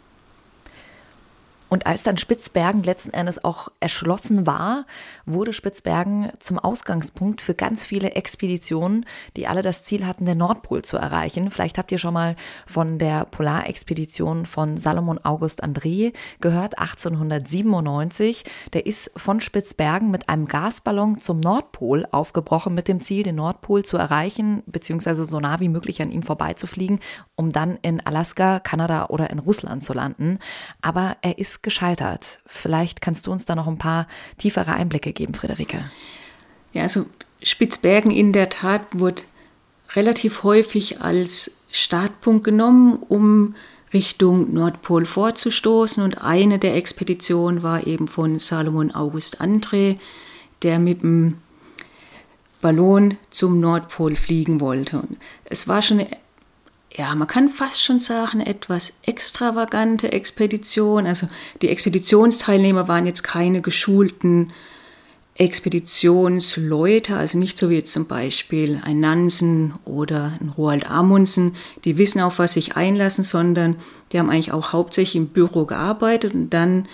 Und 1.69 1.87
als 1.87 2.03
dann 2.03 2.17
Spitzbergen 2.17 2.83
letzten 2.83 3.11
Endes 3.11 3.43
auch 3.43 3.69
erschlossen 3.79 4.45
war, 4.45 4.85
wurde 5.25 5.53
Spitzbergen 5.53 6.29
zum 6.39 6.59
Ausgangspunkt 6.59 7.41
für 7.41 7.55
ganz 7.55 7.85
viele 7.85 8.11
Expeditionen, 8.11 9.05
die 9.35 9.47
alle 9.47 9.61
das 9.61 9.83
Ziel 9.83 10.05
hatten, 10.05 10.25
den 10.25 10.37
Nordpol 10.37 10.83
zu 10.83 10.97
erreichen. 10.97 11.51
Vielleicht 11.51 11.77
habt 11.77 11.91
ihr 11.91 11.97
schon 11.97 12.13
mal 12.13 12.35
von 12.65 12.99
der 12.99 13.25
Polarexpedition 13.25 14.45
von 14.45 14.77
Salomon 14.77 15.19
August 15.23 15.63
André 15.63 16.13
gehört, 16.41 16.77
1897. 16.77 18.43
Der 18.73 18.85
ist 18.85 19.11
von 19.15 19.39
Spitzbergen 19.39 20.11
mit 20.11 20.29
einem 20.29 20.47
Gasballon 20.47 21.17
zum 21.17 21.39
Nordpol 21.39 22.07
aufgebrochen, 22.11 22.73
mit 22.73 22.87
dem 22.87 23.01
Ziel, 23.01 23.23
den 23.23 23.35
Nordpol 23.35 23.83
zu 23.83 23.97
erreichen, 23.97 24.63
beziehungsweise 24.67 25.25
so 25.25 25.39
nah 25.39 25.59
wie 25.59 25.69
möglich 25.69 26.01
an 26.01 26.11
ihm 26.11 26.23
vorbeizufliegen, 26.23 26.99
um 27.35 27.51
dann 27.51 27.77
in 27.81 28.05
Alaska, 28.05 28.59
Kanada 28.59 29.07
oder 29.07 29.29
in 29.29 29.39
Russland 29.39 29.83
zu 29.83 29.93
landen. 29.93 30.39
Aber 30.81 31.17
er 31.21 31.39
ist 31.39 31.63
gescheitert. 31.63 32.39
Vielleicht 32.45 33.01
kannst 33.01 33.27
du 33.27 33.31
uns 33.31 33.45
da 33.45 33.55
noch 33.55 33.67
ein 33.67 33.77
paar 33.77 34.07
tiefere 34.37 34.73
Einblicke 34.73 35.13
geben, 35.15 35.33
Friederike. 35.33 35.89
Ja, 36.73 36.83
also 36.83 37.05
Spitzbergen 37.41 38.11
in 38.11 38.33
der 38.33 38.49
Tat 38.49 38.81
wurde 38.93 39.23
relativ 39.95 40.43
häufig 40.43 41.01
als 41.01 41.51
Startpunkt 41.71 42.43
genommen, 42.43 42.97
um 42.97 43.55
Richtung 43.93 44.53
Nordpol 44.53 45.05
vorzustoßen. 45.05 46.03
Und 46.03 46.21
eine 46.21 46.59
der 46.59 46.75
Expeditionen 46.75 47.63
war 47.63 47.87
eben 47.87 48.07
von 48.07 48.39
Salomon 48.39 48.93
August 48.93 49.41
André, 49.41 49.97
der 50.61 50.79
mit 50.79 51.01
dem 51.01 51.35
Ballon 52.61 53.17
zum 53.29 53.59
Nordpol 53.59 54.15
fliegen 54.15 54.59
wollte. 54.59 54.97
Und 54.97 55.17
es 55.45 55.67
war 55.67 55.81
schon 55.81 56.05
ja, 56.97 57.13
man 57.13 57.27
kann 57.27 57.49
fast 57.49 57.83
schon 57.83 57.99
sagen, 57.99 58.39
etwas 58.39 58.93
extravagante 59.01 60.13
Expedition. 60.13 61.05
Also 61.05 61.27
die 61.61 61.67
Expeditionsteilnehmer 61.67 62.87
waren 62.87 63.05
jetzt 63.05 63.21
keine 63.21 63.61
geschulten 63.61 64.53
Expeditionsleute, 65.37 67.17
also 67.17 67.37
nicht 67.37 67.57
so 67.57 67.69
wie 67.69 67.75
jetzt 67.75 67.91
zum 67.91 68.07
Beispiel 68.07 68.79
ein 68.81 69.01
Nansen 69.01 69.73
oder 69.83 70.33
ein 70.39 70.49
Roald 70.49 70.89
Amundsen, 70.89 71.55
die 71.83 71.97
wissen 71.97 72.21
auf 72.21 72.39
was 72.39 72.53
sich 72.53 72.77
einlassen, 72.77 73.25
sondern 73.25 73.75
die 74.11 74.19
haben 74.19 74.29
eigentlich 74.29 74.53
auch 74.53 74.71
hauptsächlich 74.71 75.17
im 75.17 75.27
Büro 75.27 75.65
gearbeitet 75.65 76.33
und 76.33 76.51
dann 76.51 76.87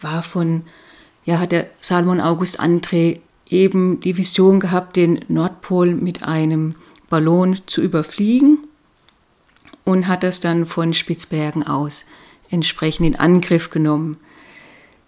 war 0.00 0.22
von, 0.22 0.62
ja, 1.24 1.38
hat 1.38 1.52
der 1.52 1.68
Salomon 1.78 2.20
August 2.20 2.60
André 2.60 3.20
eben 3.48 4.00
die 4.00 4.16
Vision 4.16 4.58
gehabt, 4.58 4.96
den 4.96 5.24
Nordpol 5.28 5.94
mit 5.94 6.22
einem 6.22 6.76
Ballon 7.10 7.58
zu 7.66 7.82
überfliegen 7.82 8.58
und 9.84 10.08
hat 10.08 10.22
das 10.22 10.40
dann 10.40 10.64
von 10.64 10.94
Spitzbergen 10.94 11.62
aus 11.62 12.06
entsprechend 12.50 13.06
in 13.06 13.16
Angriff 13.16 13.70
genommen. 13.70 14.16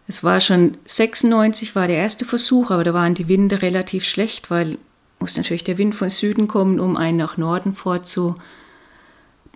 Es 0.08 0.24
war 0.24 0.40
schon 0.40 0.78
96 0.86 1.76
war 1.76 1.86
der 1.86 1.98
erste 1.98 2.24
Versuch, 2.24 2.70
aber 2.70 2.82
da 2.82 2.94
waren 2.94 3.14
die 3.14 3.28
Winde 3.28 3.60
relativ 3.60 4.04
schlecht, 4.04 4.50
weil 4.50 4.78
muss 5.20 5.36
natürlich 5.36 5.64
der 5.64 5.78
Wind 5.78 5.94
von 5.94 6.10
Süden 6.10 6.48
kommen, 6.48 6.80
um 6.80 6.96
einen 6.96 7.18
nach 7.18 7.36
Norden 7.36 7.74
vorzu, 7.74 8.34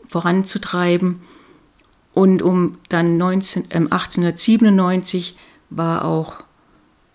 voranzutreiben. 0.08 1.22
Und 2.12 2.42
um 2.42 2.78
dann 2.90 3.16
19, 3.16 3.70
äh, 3.70 3.76
1897 3.76 5.36
war 5.70 6.04
auch 6.04 6.44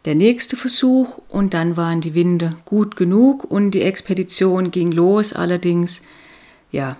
der 0.05 0.15
nächste 0.15 0.55
Versuch 0.55 1.19
und 1.27 1.53
dann 1.53 1.77
waren 1.77 2.01
die 2.01 2.15
Winde 2.15 2.55
gut 2.65 2.95
genug 2.95 3.43
und 3.43 3.71
die 3.71 3.81
Expedition 3.83 4.71
ging 4.71 4.91
los. 4.91 5.33
Allerdings, 5.33 6.01
ja, 6.71 6.97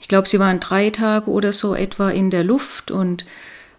ich 0.00 0.08
glaube, 0.08 0.28
sie 0.28 0.40
waren 0.40 0.58
drei 0.58 0.90
Tage 0.90 1.30
oder 1.30 1.52
so 1.52 1.74
etwa 1.74 2.10
in 2.10 2.30
der 2.30 2.42
Luft 2.42 2.90
und 2.90 3.24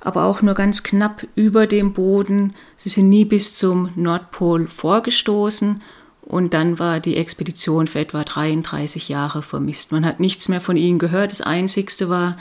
aber 0.02 0.24
auch 0.24 0.42
nur 0.42 0.56
ganz 0.56 0.84
knapp 0.84 1.28
über 1.36 1.68
dem 1.68 1.94
Boden. 1.94 2.54
Sie 2.78 2.90
sind 2.90 3.10
nie 3.10 3.26
bis 3.26 3.58
zum 3.58 3.90
Nordpol 3.96 4.68
vorgestoßen 4.68 5.82
und 6.22 6.54
dann 6.54 6.80
war 6.80 7.00
die 7.00 7.18
Expedition 7.18 7.88
für 7.88 8.00
etwa 8.00 8.24
33 8.24 9.10
Jahre 9.10 9.42
vermisst. 9.42 9.92
Man 9.92 10.06
hat 10.06 10.20
nichts 10.20 10.48
mehr 10.48 10.62
von 10.62 10.78
ihnen 10.78 11.00
gehört. 11.00 11.32
Das 11.32 11.42
Einzigste 11.42 12.08
war, 12.08 12.38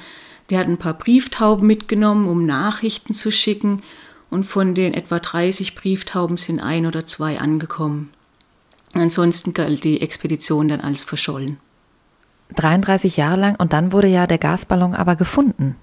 die 0.50 0.58
hatten 0.58 0.72
ein 0.72 0.78
paar 0.78 0.94
Brieftauben 0.94 1.66
mitgenommen, 1.66 2.28
um 2.28 2.46
Nachrichten 2.46 3.14
zu 3.14 3.32
schicken 3.32 3.82
und 4.30 4.44
von 4.44 4.74
den 4.74 4.94
etwa 4.94 5.18
30 5.18 5.74
Brieftauben 5.74 6.36
sind 6.36 6.60
ein 6.60 6.86
oder 6.86 7.06
zwei 7.06 7.40
angekommen. 7.40 8.10
Ansonsten 8.94 9.52
galt 9.52 9.84
die 9.84 10.00
Expedition 10.00 10.68
dann 10.68 10.80
als 10.80 11.04
verschollen. 11.04 11.58
33 12.56 13.18
Jahre 13.18 13.38
lang 13.38 13.56
und 13.56 13.72
dann 13.72 13.92
wurde 13.92 14.08
ja 14.08 14.26
der 14.26 14.38
Gasballon 14.38 14.94
aber 14.94 15.16
gefunden. 15.16 15.76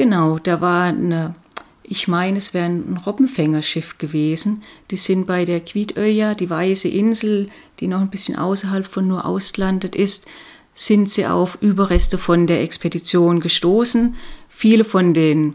Genau, 0.00 0.38
da 0.38 0.62
war 0.62 0.84
eine, 0.84 1.34
ich 1.82 2.08
meine, 2.08 2.38
es 2.38 2.54
wäre 2.54 2.64
ein 2.64 2.98
Robbenfängerschiff 3.04 3.98
gewesen. 3.98 4.62
Die 4.90 4.96
sind 4.96 5.26
bei 5.26 5.44
der 5.44 5.60
Quidöja, 5.60 6.34
die 6.34 6.48
weiße 6.48 6.88
Insel, 6.88 7.50
die 7.80 7.86
noch 7.86 8.00
ein 8.00 8.08
bisschen 8.08 8.36
außerhalb 8.36 8.86
von 8.86 9.06
nur 9.06 9.26
ausgelandet 9.26 9.94
ist, 9.94 10.26
sind 10.72 11.10
sie 11.10 11.26
auf 11.26 11.58
Überreste 11.60 12.16
von 12.16 12.46
der 12.46 12.62
Expedition 12.62 13.40
gestoßen. 13.40 14.16
Viele 14.48 14.86
von 14.86 15.12
den 15.12 15.54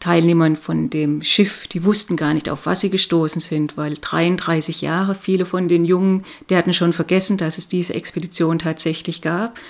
Teilnehmern 0.00 0.56
von 0.56 0.90
dem 0.90 1.22
Schiff, 1.22 1.68
die 1.68 1.84
wussten 1.84 2.16
gar 2.16 2.34
nicht, 2.34 2.48
auf 2.48 2.66
was 2.66 2.80
sie 2.80 2.90
gestoßen 2.90 3.40
sind, 3.40 3.76
weil 3.76 3.94
33 4.00 4.80
Jahre, 4.80 5.14
viele 5.14 5.46
von 5.46 5.68
den 5.68 5.84
Jungen, 5.84 6.24
die 6.48 6.56
hatten 6.56 6.74
schon 6.74 6.92
vergessen, 6.92 7.36
dass 7.36 7.56
es 7.56 7.68
diese 7.68 7.94
Expedition 7.94 8.58
tatsächlich 8.58 9.22
gab. 9.22 9.60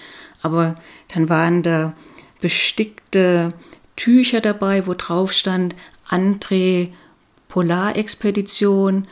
Aber 0.40 0.74
dann 1.08 1.28
waren 1.28 1.62
da 1.62 1.92
bestickte 2.40 3.50
Tücher 4.00 4.40
dabei, 4.40 4.86
wo 4.86 4.94
drauf 4.94 5.34
stand 5.34 5.76
André 6.08 6.88
Polarexpedition 7.48 9.06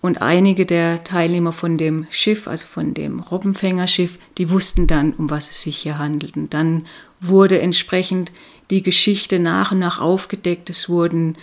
und 0.00 0.20
einige 0.20 0.66
der 0.66 1.04
Teilnehmer 1.04 1.52
von 1.52 1.78
dem 1.78 2.08
Schiff, 2.10 2.48
also 2.48 2.66
von 2.66 2.94
dem 2.94 3.20
Robbenfängerschiff, 3.20 4.18
die 4.38 4.50
wussten 4.50 4.88
dann, 4.88 5.12
um 5.12 5.30
was 5.30 5.50
es 5.50 5.62
sich 5.62 5.76
hier 5.78 5.98
handelt. 5.98 6.36
Und 6.36 6.52
dann 6.52 6.82
wurde 7.20 7.60
entsprechend 7.60 8.32
die 8.70 8.82
Geschichte 8.82 9.38
nach 9.38 9.70
und 9.70 9.78
nach 9.78 10.00
aufgedeckt. 10.00 10.68
Es 10.68 10.88
wurden 10.88 11.38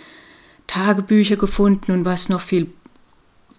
Tagebücher 0.66 1.36
gefunden 1.36 1.92
und 1.92 2.04
was 2.04 2.28
noch 2.28 2.42
viel, 2.42 2.70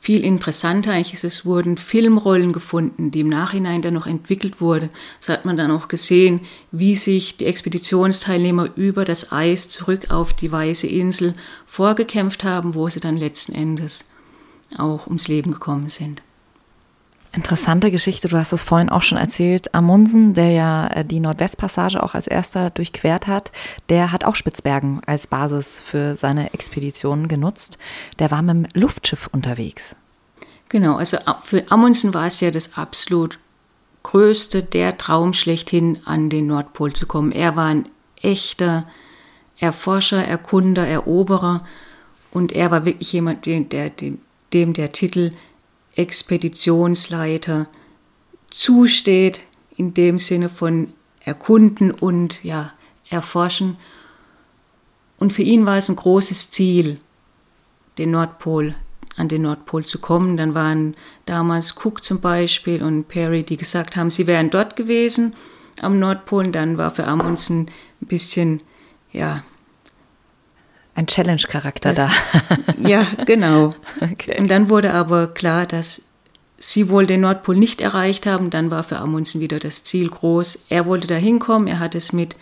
viel 0.05 0.23
interessanter 0.23 0.91
eigentlich 0.91 1.13
ist, 1.13 1.23
es 1.23 1.47
wurden 1.47 1.79
Filmrollen 1.79 2.53
gefunden, 2.53 3.09
die 3.09 3.21
im 3.21 3.29
Nachhinein 3.29 3.81
dann 3.81 3.95
noch 3.95 4.05
entwickelt 4.05 4.61
wurden. 4.61 4.91
So 5.19 5.33
hat 5.33 5.45
man 5.45 5.57
dann 5.57 5.71
auch 5.71 5.87
gesehen, 5.87 6.41
wie 6.71 6.93
sich 6.93 7.37
die 7.37 7.47
Expeditionsteilnehmer 7.47 8.69
über 8.75 9.03
das 9.03 9.31
Eis 9.31 9.67
zurück 9.67 10.11
auf 10.11 10.31
die 10.35 10.51
Weiße 10.51 10.85
Insel 10.85 11.33
vorgekämpft 11.65 12.43
haben, 12.43 12.75
wo 12.75 12.87
sie 12.87 12.99
dann 12.99 13.17
letzten 13.17 13.55
Endes 13.55 14.05
auch 14.77 15.07
ums 15.07 15.27
Leben 15.27 15.53
gekommen 15.53 15.89
sind. 15.89 16.21
Interessante 17.35 17.91
Geschichte, 17.91 18.29
du 18.29 18.37
hast 18.37 18.53
es 18.53 18.63
vorhin 18.63 18.89
auch 18.89 19.01
schon 19.01 19.17
erzählt. 19.17 19.75
Amundsen, 19.75 20.33
der 20.33 20.51
ja 20.51 20.87
äh, 20.87 21.03
die 21.03 21.19
Nordwestpassage 21.19 22.01
auch 22.01 22.13
als 22.13 22.27
erster 22.27 22.69
durchquert 22.69 23.27
hat, 23.27 23.51
der 23.89 24.13
hat 24.13 24.23
auch 24.23 24.35
Spitzbergen 24.35 25.01
als 25.05 25.27
Basis 25.27 25.81
für 25.81 26.15
seine 26.15 26.53
Expeditionen 26.53 27.27
genutzt. 27.27 27.77
Der 28.19 28.31
war 28.31 28.41
mit 28.41 28.55
dem 28.55 28.81
Luftschiff 28.81 29.27
unterwegs. 29.33 29.97
Genau, 30.69 30.95
also 30.95 31.17
für 31.43 31.69
Amundsen 31.69 32.13
war 32.13 32.27
es 32.27 32.39
ja 32.39 32.51
das 32.51 32.77
absolut 32.77 33.37
größte, 34.03 34.63
der 34.63 34.97
Traum 34.97 35.33
schlechthin 35.33 35.99
an 36.05 36.29
den 36.29 36.47
Nordpol 36.47 36.93
zu 36.93 37.05
kommen. 37.05 37.33
Er 37.33 37.57
war 37.57 37.65
ein 37.65 37.89
echter 38.21 38.87
Erforscher, 39.59 40.23
Erkunder, 40.23 40.87
Eroberer 40.87 41.65
und 42.31 42.53
er 42.53 42.71
war 42.71 42.85
wirklich 42.85 43.11
jemand, 43.11 43.45
der, 43.45 43.59
der, 43.61 43.91
dem 44.53 44.73
der 44.73 44.91
Titel 44.93 45.33
Expeditionsleiter 45.95 47.67
zusteht, 48.49 49.41
in 49.75 49.93
dem 49.93 50.19
Sinne 50.19 50.49
von 50.49 50.93
erkunden 51.19 51.91
und 51.91 52.43
ja, 52.43 52.73
erforschen. 53.09 53.77
Und 55.17 55.33
für 55.33 55.41
ihn 55.41 55.65
war 55.65 55.77
es 55.77 55.89
ein 55.89 55.95
großes 55.95 56.51
Ziel, 56.51 56.99
den 57.97 58.11
Nordpol, 58.11 58.75
an 59.15 59.27
den 59.27 59.43
Nordpol 59.43 59.85
zu 59.85 59.99
kommen. 59.99 60.37
Dann 60.37 60.53
waren 60.53 60.95
damals 61.25 61.75
Cook 61.77 62.03
zum 62.03 62.21
Beispiel 62.21 62.83
und 62.83 63.07
Perry, 63.07 63.43
die 63.43 63.57
gesagt 63.57 63.95
haben, 63.95 64.09
sie 64.09 64.27
wären 64.27 64.49
dort 64.49 64.75
gewesen 64.75 65.35
am 65.81 65.99
Nordpol. 65.99 66.51
Dann 66.51 66.77
war 66.77 66.91
für 66.91 67.07
Amundsen 67.07 67.71
ein 68.01 68.07
bisschen 68.07 68.61
ja. 69.11 69.43
Ein 70.95 71.07
Challenge-Charakter 71.07 71.93
da. 71.93 72.09
ja, 72.81 73.05
genau. 73.25 73.73
Okay. 74.01 74.39
Und 74.39 74.49
dann 74.49 74.69
wurde 74.69 74.93
aber 74.93 75.27
klar, 75.27 75.65
dass 75.65 76.01
sie 76.57 76.89
wohl 76.89 77.05
den 77.05 77.21
Nordpol 77.21 77.55
nicht 77.55 77.81
erreicht 77.81 78.25
haben. 78.25 78.49
Dann 78.49 78.71
war 78.71 78.83
für 78.83 78.97
Amundsen 78.97 79.41
wieder 79.41 79.59
das 79.59 79.83
Ziel 79.83 80.09
groß. 80.09 80.59
Er 80.69 80.85
wollte 80.85 81.07
da 81.07 81.15
hinkommen. 81.15 81.67
Er 81.67 81.79
hat 81.79 81.95
es 81.95 82.13
mit 82.13 82.35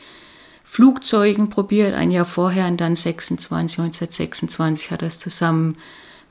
Flugzeugen 0.73 1.51
probiert, 1.51 1.93
ein 1.93 2.09
Jahr 2.09 2.25
vorher 2.25 2.65
und 2.65 2.81
dann 2.81 2.95
26, 2.95 3.77
1926 3.77 4.89
hat 4.89 5.03
er 5.03 5.07
es 5.07 5.19
zusammen 5.19 5.77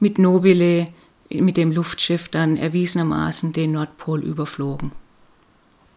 mit 0.01 0.19
Nobile, 0.19 0.89
mit 1.31 1.57
dem 1.57 1.71
Luftschiff 1.71 2.29
dann 2.29 2.57
erwiesenermaßen 2.57 3.53
den 3.53 3.71
Nordpol 3.71 4.21
überflogen. 4.21 4.91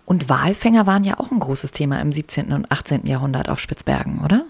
Und 0.05 0.29
Walfänger 0.29 0.85
waren 0.85 1.03
ja 1.03 1.19
auch 1.19 1.31
ein 1.31 1.39
großes 1.39 1.71
Thema 1.71 1.99
im 1.99 2.11
17. 2.11 2.51
und 2.51 2.71
18. 2.71 3.07
Jahrhundert 3.07 3.49
auf 3.49 3.59
Spitzbergen, 3.59 4.21
oder? 4.23 4.44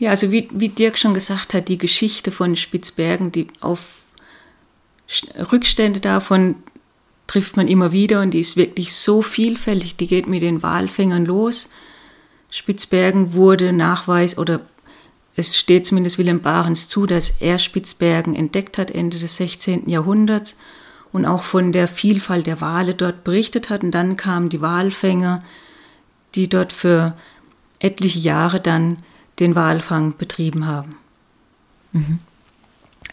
Ja, 0.00 0.08
also 0.08 0.32
wie, 0.32 0.48
wie 0.50 0.70
Dirk 0.70 0.96
schon 0.96 1.12
gesagt 1.12 1.52
hat, 1.52 1.68
die 1.68 1.76
Geschichte 1.76 2.32
von 2.32 2.56
Spitzbergen, 2.56 3.32
die 3.32 3.48
auf 3.60 3.80
Rückstände 5.52 6.00
davon 6.00 6.56
trifft 7.26 7.58
man 7.58 7.68
immer 7.68 7.92
wieder 7.92 8.22
und 8.22 8.32
die 8.32 8.40
ist 8.40 8.56
wirklich 8.56 8.94
so 8.94 9.20
vielfältig, 9.20 9.96
die 9.96 10.06
geht 10.06 10.26
mit 10.26 10.40
den 10.40 10.62
Walfängern 10.62 11.26
los. 11.26 11.68
Spitzbergen 12.50 13.34
wurde 13.34 13.74
Nachweis 13.74 14.38
oder 14.38 14.62
es 15.36 15.58
steht 15.58 15.86
zumindest 15.86 16.16
Wilhelm 16.16 16.40
Barens 16.40 16.88
zu, 16.88 17.04
dass 17.04 17.36
er 17.40 17.58
Spitzbergen 17.58 18.34
entdeckt 18.34 18.78
hat 18.78 18.90
Ende 18.90 19.18
des 19.18 19.36
16. 19.36 19.86
Jahrhunderts 19.86 20.58
und 21.12 21.26
auch 21.26 21.42
von 21.42 21.72
der 21.72 21.88
Vielfalt 21.88 22.46
der 22.46 22.62
Wale 22.62 22.94
dort 22.94 23.22
berichtet 23.22 23.68
hat. 23.68 23.82
Und 23.82 23.90
dann 23.90 24.16
kamen 24.16 24.48
die 24.48 24.62
Walfänger, 24.62 25.40
die 26.34 26.48
dort 26.48 26.72
für 26.72 27.18
etliche 27.80 28.18
Jahre 28.18 28.60
dann 28.60 28.96
den 29.40 29.54
Walfang 29.54 30.16
betrieben 30.16 30.66
haben. 30.66 30.90
Mhm. 31.92 32.20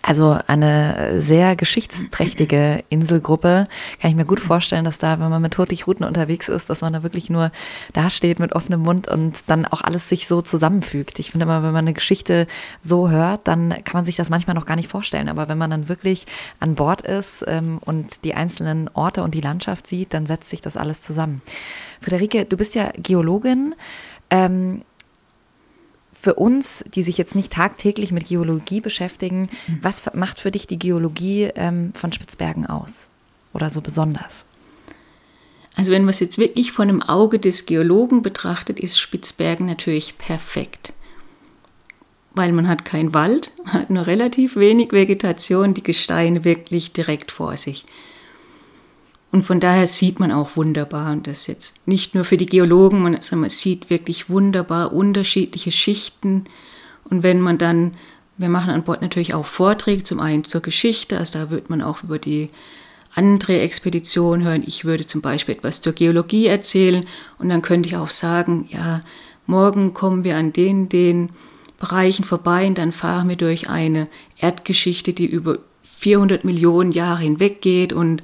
Also 0.07 0.37
eine 0.47 1.19
sehr 1.19 1.57
geschichtsträchtige 1.57 2.85
Inselgruppe. 2.89 3.67
Kann 3.99 4.09
ich 4.09 4.15
mir 4.15 4.23
gut 4.23 4.39
vorstellen, 4.39 4.85
dass 4.85 4.99
da, 4.99 5.19
wenn 5.19 5.29
man 5.29 5.41
mit 5.41 5.57
Hurtigruten 5.57 6.05
unterwegs 6.05 6.47
ist, 6.47 6.69
dass 6.69 6.79
man 6.79 6.93
da 6.93 7.03
wirklich 7.03 7.29
nur 7.29 7.51
dasteht 7.91 8.39
mit 8.39 8.53
offenem 8.53 8.83
Mund 8.83 9.09
und 9.09 9.35
dann 9.47 9.65
auch 9.65 9.81
alles 9.81 10.07
sich 10.07 10.27
so 10.27 10.41
zusammenfügt. 10.41 11.19
Ich 11.19 11.31
finde 11.31 11.43
immer, 11.43 11.61
wenn 11.61 11.73
man 11.73 11.83
eine 11.83 11.91
Geschichte 11.91 12.47
so 12.79 13.09
hört, 13.09 13.49
dann 13.49 13.69
kann 13.83 13.95
man 13.95 14.05
sich 14.05 14.15
das 14.15 14.29
manchmal 14.29 14.55
noch 14.55 14.65
gar 14.65 14.77
nicht 14.77 14.89
vorstellen. 14.89 15.27
Aber 15.27 15.49
wenn 15.49 15.57
man 15.57 15.71
dann 15.71 15.89
wirklich 15.89 16.25
an 16.61 16.75
Bord 16.75 17.01
ist 17.01 17.43
ähm, 17.45 17.79
und 17.83 18.23
die 18.23 18.33
einzelnen 18.33 18.89
Orte 18.93 19.23
und 19.23 19.33
die 19.33 19.41
Landschaft 19.41 19.87
sieht, 19.87 20.13
dann 20.13 20.25
setzt 20.25 20.49
sich 20.49 20.61
das 20.61 20.77
alles 20.77 21.01
zusammen. 21.01 21.41
Friederike, 21.99 22.45
du 22.45 22.55
bist 22.55 22.75
ja 22.75 22.93
Geologin. 22.95 23.75
Ähm, 24.29 24.83
für 26.27 26.33
uns, 26.33 26.83
die 26.93 27.03
sich 27.03 27.17
jetzt 27.17 27.35
nicht 27.35 27.53
tagtäglich 27.53 28.11
mit 28.11 28.27
Geologie 28.27 28.81
beschäftigen, 28.81 29.49
mhm. 29.67 29.79
was 29.81 30.03
macht 30.13 30.41
für 30.41 30.51
dich 30.51 30.67
die 30.67 30.77
Geologie 30.77 31.43
ähm, 31.55 31.93
von 31.93 32.11
Spitzbergen 32.11 32.65
aus? 32.65 33.09
Oder 33.53 33.69
so 33.69 33.79
besonders? 33.79 34.45
Also 35.75 35.93
wenn 35.93 36.01
man 36.01 36.09
es 36.09 36.19
jetzt 36.19 36.37
wirklich 36.37 36.73
von 36.73 36.89
dem 36.89 37.01
Auge 37.01 37.39
des 37.39 37.65
Geologen 37.65 38.23
betrachtet, 38.23 38.77
ist 38.77 38.99
Spitzbergen 38.99 39.67
natürlich 39.67 40.17
perfekt. 40.17 40.93
Weil 42.35 42.51
man 42.51 42.67
hat 42.67 42.83
keinen 42.83 43.13
Wald, 43.13 43.53
hat 43.63 43.89
nur 43.89 44.05
relativ 44.05 44.57
wenig 44.57 44.91
Vegetation, 44.91 45.73
die 45.73 45.83
Gesteine 45.83 46.43
wirklich 46.43 46.91
direkt 46.91 47.31
vor 47.31 47.55
sich. 47.55 47.85
Und 49.31 49.43
von 49.43 49.59
daher 49.59 49.87
sieht 49.87 50.19
man 50.19 50.31
auch 50.31 50.55
wunderbar, 50.55 51.11
und 51.11 51.27
das 51.27 51.47
jetzt 51.47 51.75
nicht 51.85 52.15
nur 52.15 52.23
für 52.23 52.37
die 52.37 52.45
Geologen, 52.45 53.01
man, 53.01 53.15
also 53.15 53.35
man 53.35 53.49
sieht 53.49 53.89
wirklich 53.89 54.29
wunderbar 54.29 54.93
unterschiedliche 54.93 55.71
Schichten. 55.71 56.45
Und 57.03 57.23
wenn 57.23 57.41
man 57.41 57.57
dann, 57.57 57.91
wir 58.37 58.49
machen 58.49 58.69
an 58.69 58.83
Bord 58.83 59.01
natürlich 59.01 59.33
auch 59.33 59.45
Vorträge, 59.45 60.03
zum 60.03 60.19
einen 60.19 60.45
zur 60.45 60.61
Geschichte, 60.61 61.17
also 61.17 61.39
da 61.39 61.49
wird 61.49 61.69
man 61.69 61.81
auch 61.81 62.03
über 62.03 62.19
die 62.19 62.47
andere 63.13 63.59
Expedition 63.59 64.43
hören. 64.43 64.63
Ich 64.65 64.85
würde 64.85 65.05
zum 65.05 65.21
Beispiel 65.21 65.55
etwas 65.55 65.81
zur 65.81 65.93
Geologie 65.93 66.47
erzählen 66.47 67.05
und 67.39 67.49
dann 67.49 67.61
könnte 67.61 67.89
ich 67.89 67.97
auch 67.97 68.09
sagen, 68.09 68.67
ja, 68.69 69.01
morgen 69.45 69.93
kommen 69.93 70.23
wir 70.23 70.37
an 70.37 70.53
den, 70.53 70.87
den 70.87 71.27
Bereichen 71.79 72.23
vorbei 72.23 72.67
und 72.67 72.77
dann 72.77 72.91
fahren 72.91 73.29
wir 73.29 73.35
durch 73.35 73.69
eine 73.69 74.07
Erdgeschichte, 74.37 75.13
die 75.13 75.25
über 75.25 75.59
400 75.99 76.45
Millionen 76.45 76.91
Jahre 76.91 77.21
hinweg 77.21 77.61
geht 77.61 77.91
und 77.91 78.21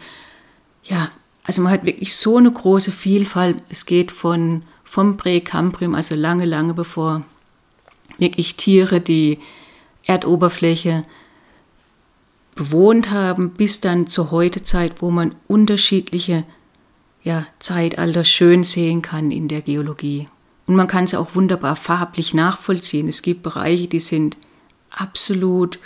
ja, 0.83 1.09
also 1.43 1.61
man 1.61 1.73
hat 1.73 1.85
wirklich 1.85 2.15
so 2.15 2.37
eine 2.37 2.51
große 2.51 2.91
Vielfalt. 2.91 3.63
Es 3.69 3.85
geht 3.85 4.11
von 4.11 4.63
vom 4.83 5.17
Präkambrium, 5.17 5.95
also 5.95 6.13
lange, 6.13 6.45
lange 6.45 6.73
bevor 6.73 7.21
wirklich 8.17 8.57
Tiere 8.57 9.01
die 9.01 9.39
Erdoberfläche 10.03 11.03
bewohnt 12.55 13.09
haben, 13.09 13.51
bis 13.51 13.81
dann 13.81 14.07
zur 14.07 14.29
Heutezeit, 14.31 15.01
wo 15.01 15.09
man 15.09 15.33
unterschiedliche 15.47 16.45
ja, 17.23 17.47
Zeitalter 17.59 18.23
schön 18.23 18.63
sehen 18.63 19.01
kann 19.01 19.31
in 19.31 19.47
der 19.47 19.61
Geologie. 19.61 20.27
Und 20.67 20.75
man 20.75 20.87
kann 20.87 21.05
es 21.05 21.15
auch 21.15 21.33
wunderbar 21.33 21.75
farblich 21.75 22.33
nachvollziehen. 22.33 23.07
Es 23.07 23.21
gibt 23.21 23.43
Bereiche, 23.43 23.87
die 23.87 23.99
sind 23.99 24.37
absolut 24.91 25.79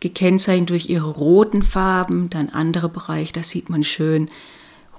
gekennzeichnet 0.00 0.70
durch 0.70 0.88
ihre 0.88 1.10
roten 1.10 1.62
Farben, 1.62 2.30
dann 2.30 2.48
andere 2.48 2.88
Bereiche, 2.88 3.32
da 3.32 3.42
sieht 3.42 3.70
man 3.70 3.84
schön 3.84 4.30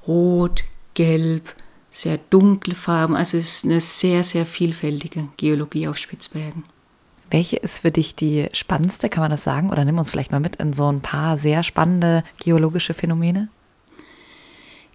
rot, 0.08 0.64
gelb, 0.94 1.56
sehr 1.90 2.20
dunkle 2.30 2.76
Farben. 2.76 3.16
Also 3.16 3.38
es 3.38 3.58
ist 3.58 3.66
eine 3.66 3.82
sehr, 3.82 4.24
sehr 4.24 4.46
vielfältige 4.46 5.30
Geologie 5.38 5.88
auf 5.88 5.98
Spitzbergen. 5.98 6.64
Welche 7.30 7.58
ist 7.58 7.80
für 7.80 7.92
dich 7.92 8.16
die 8.16 8.50
spannendste, 8.52 9.10
kann 9.10 9.22
man 9.22 9.32
das 9.32 9.44
sagen? 9.44 9.70
Oder 9.70 9.86
nimm 9.86 9.98
uns 9.98 10.10
vielleicht 10.12 10.32
mal 10.32 10.40
mit 10.40 10.58
in 10.58 10.74
so 10.74 10.92
ein 10.92 11.02
paar 11.02 11.38
sehr 11.38 11.64
spannende 11.64 12.24
geologische 12.44 12.94
Phänomene? 12.94 13.48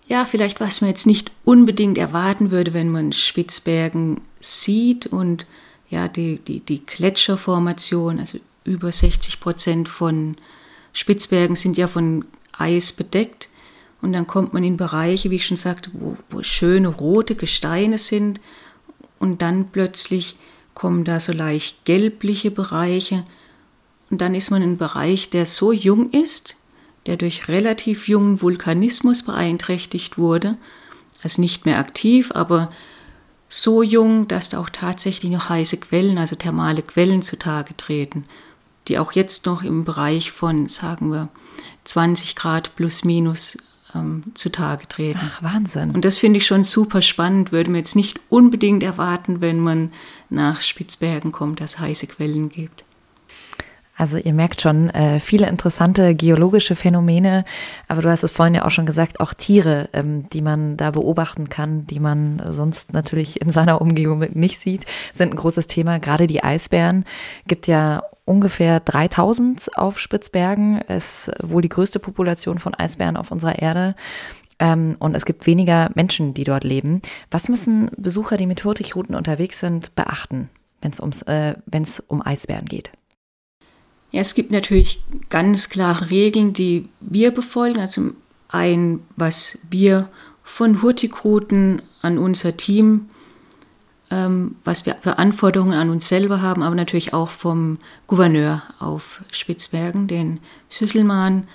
Ja, 0.06 0.24
vielleicht 0.24 0.60
was 0.60 0.80
man 0.80 0.90
jetzt 0.90 1.06
nicht 1.06 1.32
unbedingt 1.44 1.98
erwarten 1.98 2.50
würde, 2.50 2.74
wenn 2.74 2.90
man 2.90 3.12
Spitzbergen 3.12 4.20
sieht 4.38 5.06
und 5.06 5.46
ja, 5.88 6.08
die, 6.08 6.38
die, 6.38 6.60
die 6.60 6.84
Gletscherformation, 6.84 8.20
also 8.20 8.38
über 8.66 8.92
60 8.92 9.40
Prozent 9.40 9.88
von 9.88 10.36
Spitzbergen 10.92 11.56
sind 11.56 11.76
ja 11.76 11.88
von 11.88 12.24
Eis 12.52 12.92
bedeckt. 12.92 13.48
Und 14.02 14.12
dann 14.12 14.26
kommt 14.26 14.52
man 14.52 14.64
in 14.64 14.76
Bereiche, 14.76 15.30
wie 15.30 15.36
ich 15.36 15.46
schon 15.46 15.56
sagte, 15.56 15.90
wo, 15.92 16.16
wo 16.30 16.42
schöne 16.42 16.88
rote 16.88 17.34
Gesteine 17.34 17.98
sind. 17.98 18.40
Und 19.18 19.42
dann 19.42 19.68
plötzlich 19.70 20.36
kommen 20.74 21.04
da 21.04 21.20
so 21.20 21.32
leicht 21.32 21.84
gelbliche 21.84 22.50
Bereiche. 22.50 23.24
Und 24.10 24.20
dann 24.20 24.34
ist 24.34 24.50
man 24.50 24.62
in 24.62 24.70
einem 24.70 24.78
Bereich, 24.78 25.30
der 25.30 25.46
so 25.46 25.72
jung 25.72 26.10
ist, 26.10 26.56
der 27.06 27.16
durch 27.16 27.48
relativ 27.48 28.08
jungen 28.08 28.42
Vulkanismus 28.42 29.22
beeinträchtigt 29.22 30.18
wurde, 30.18 30.56
also 31.22 31.40
nicht 31.40 31.64
mehr 31.64 31.78
aktiv, 31.78 32.30
aber 32.32 32.68
so 33.48 33.82
jung, 33.82 34.28
dass 34.28 34.50
da 34.50 34.60
auch 34.60 34.70
tatsächlich 34.70 35.30
noch 35.30 35.48
heiße 35.48 35.78
Quellen, 35.78 36.18
also 36.18 36.36
thermale 36.36 36.82
Quellen 36.82 37.22
zutage 37.22 37.76
treten 37.76 38.22
die 38.88 38.98
auch 38.98 39.12
jetzt 39.12 39.46
noch 39.46 39.62
im 39.62 39.84
Bereich 39.84 40.30
von, 40.32 40.68
sagen 40.68 41.10
wir, 41.12 41.28
20 41.84 42.36
Grad 42.36 42.74
plus 42.76 43.04
minus 43.04 43.58
ähm, 43.94 44.24
zutage 44.34 44.88
treten. 44.88 45.20
Ach, 45.22 45.42
Wahnsinn. 45.42 45.90
Und 45.90 46.04
das 46.04 46.18
finde 46.18 46.38
ich 46.38 46.46
schon 46.46 46.64
super 46.64 47.02
spannend, 47.02 47.52
würde 47.52 47.70
man 47.70 47.78
jetzt 47.78 47.96
nicht 47.96 48.20
unbedingt 48.28 48.82
erwarten, 48.82 49.40
wenn 49.40 49.60
man 49.60 49.92
nach 50.30 50.60
Spitzbergen 50.60 51.32
kommt, 51.32 51.60
dass 51.60 51.74
es 51.74 51.78
heiße 51.78 52.06
Quellen 52.06 52.48
gibt. 52.48 52.84
Also 53.98 54.18
ihr 54.18 54.34
merkt 54.34 54.60
schon, 54.60 54.90
äh, 54.90 55.20
viele 55.20 55.48
interessante 55.48 56.14
geologische 56.14 56.76
Phänomene, 56.76 57.46
aber 57.88 58.02
du 58.02 58.10
hast 58.10 58.24
es 58.24 58.30
vorhin 58.30 58.54
ja 58.54 58.66
auch 58.66 58.70
schon 58.70 58.84
gesagt, 58.84 59.20
auch 59.20 59.32
Tiere, 59.32 59.88
ähm, 59.94 60.28
die 60.28 60.42
man 60.42 60.76
da 60.76 60.90
beobachten 60.90 61.48
kann, 61.48 61.86
die 61.86 61.98
man 61.98 62.42
sonst 62.50 62.92
natürlich 62.92 63.40
in 63.40 63.50
seiner 63.50 63.80
Umgebung 63.80 64.18
nicht 64.34 64.58
sieht, 64.58 64.84
sind 65.14 65.30
ein 65.32 65.36
großes 65.36 65.66
Thema. 65.66 65.98
Gerade 65.98 66.26
die 66.26 66.44
Eisbären 66.44 67.06
gibt 67.46 67.68
ja 67.68 68.02
ungefähr 68.26 68.80
3000 68.80 69.78
auf 69.78 69.98
Spitzbergen, 69.98 70.82
ist 70.82 71.30
wohl 71.42 71.62
die 71.62 71.70
größte 71.70 71.98
Population 71.98 72.58
von 72.58 72.74
Eisbären 72.74 73.16
auf 73.16 73.30
unserer 73.30 73.58
Erde. 73.58 73.94
Ähm, 74.58 74.96
und 74.98 75.14
es 75.14 75.24
gibt 75.24 75.46
weniger 75.46 75.90
Menschen, 75.94 76.34
die 76.34 76.44
dort 76.44 76.64
leben. 76.64 77.00
Was 77.30 77.48
müssen 77.48 77.90
Besucher, 77.96 78.36
die 78.36 78.46
mit 78.46 78.64
Hurtigruten 78.64 79.14
unterwegs 79.14 79.60
sind, 79.60 79.94
beachten, 79.94 80.50
wenn 80.82 80.92
es 80.92 81.22
äh, 81.22 81.54
um 82.08 82.26
Eisbären 82.26 82.66
geht? 82.66 82.90
Ja, 84.10 84.20
es 84.20 84.34
gibt 84.34 84.50
natürlich 84.50 85.02
ganz 85.28 85.68
klare 85.68 86.10
Regeln, 86.10 86.52
die 86.52 86.88
wir 87.00 87.32
befolgen. 87.32 87.80
Also 87.80 88.12
ein, 88.48 89.00
was 89.16 89.58
wir 89.70 90.08
von 90.42 90.80
Hurtigruten 90.82 91.82
an 92.02 92.18
unser 92.18 92.56
Team, 92.56 93.10
was 94.08 94.86
wir 94.86 94.96
für 95.00 95.18
Anforderungen 95.18 95.74
an 95.74 95.90
uns 95.90 96.08
selber 96.08 96.40
haben, 96.40 96.62
aber 96.62 96.76
natürlich 96.76 97.12
auch 97.12 97.30
vom 97.30 97.78
Gouverneur 98.06 98.62
auf 98.78 99.20
Spitzbergen, 99.32 100.06
den 100.06 100.40
Süsselmann, 100.68 101.48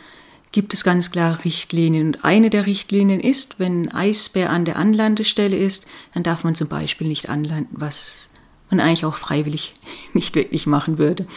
gibt 0.52 0.74
es 0.74 0.84
ganz 0.84 1.12
klare 1.12 1.45
Richtlinien. 1.45 2.08
Und 2.08 2.26
eine 2.26 2.49
der 2.49 2.66
Richtlinien 2.66 3.22
ist, 3.22 3.60
wenn 3.60 3.88
ein 3.88 3.93
Eisbär 3.93 4.49
an 4.49 4.66
der 4.66 4.76
Anlandestelle 4.76 5.56
ist, 5.56 5.88
dann 6.14 6.24
darf 6.24 6.43
man 6.43 6.56
zum 6.56 6.68
Beispiel 6.68 7.08
nicht 7.08 7.30
anlanden, 7.30 7.70
was 7.72 8.30
und 8.70 8.80
eigentlich 8.80 9.06
auch 9.06 9.18
freiwillig 9.18 9.74
nicht 10.14 10.36
wirklich 10.36 10.68
machen 10.68 10.97
würde. 10.97 11.28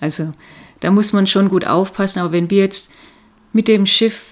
Also 0.00 0.32
da 0.80 0.90
muss 0.90 1.12
man 1.12 1.26
schon 1.26 1.48
gut 1.48 1.66
aufpassen. 1.66 2.20
Aber 2.20 2.32
wenn 2.32 2.50
wir 2.50 2.58
jetzt 2.58 2.92
mit 3.52 3.68
dem 3.68 3.86
Schiff 3.86 4.29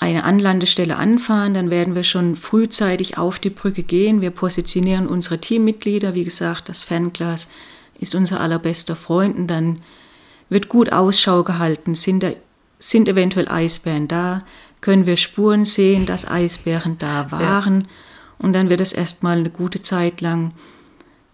eine 0.00 0.24
Anlandestelle 0.24 0.96
anfahren, 0.96 1.52
dann 1.52 1.68
werden 1.68 1.94
wir 1.94 2.04
schon 2.04 2.34
frühzeitig 2.34 3.18
auf 3.18 3.38
die 3.38 3.50
Brücke 3.50 3.82
gehen. 3.82 4.22
Wir 4.22 4.30
positionieren 4.30 5.06
unsere 5.06 5.38
Teammitglieder. 5.38 6.14
Wie 6.14 6.24
gesagt, 6.24 6.70
das 6.70 6.84
Fernglas 6.84 7.50
ist 7.98 8.14
unser 8.14 8.40
allerbester 8.40 8.96
Freund. 8.96 9.36
Und 9.36 9.48
dann 9.48 9.82
wird 10.48 10.70
gut 10.70 10.90
Ausschau 10.90 11.44
gehalten. 11.44 11.94
Sind, 11.94 12.22
da, 12.22 12.30
sind 12.78 13.08
eventuell 13.08 13.46
Eisbären 13.48 14.08
da? 14.08 14.38
Können 14.80 15.04
wir 15.04 15.18
Spuren 15.18 15.66
sehen, 15.66 16.06
dass 16.06 16.26
Eisbären 16.26 16.96
da 16.98 17.30
waren? 17.30 17.82
Ja. 17.82 17.86
Und 18.38 18.54
dann 18.54 18.70
wird 18.70 18.80
es 18.80 18.94
erstmal 18.94 19.36
eine 19.36 19.50
gute 19.50 19.82
Zeit 19.82 20.22
lang 20.22 20.54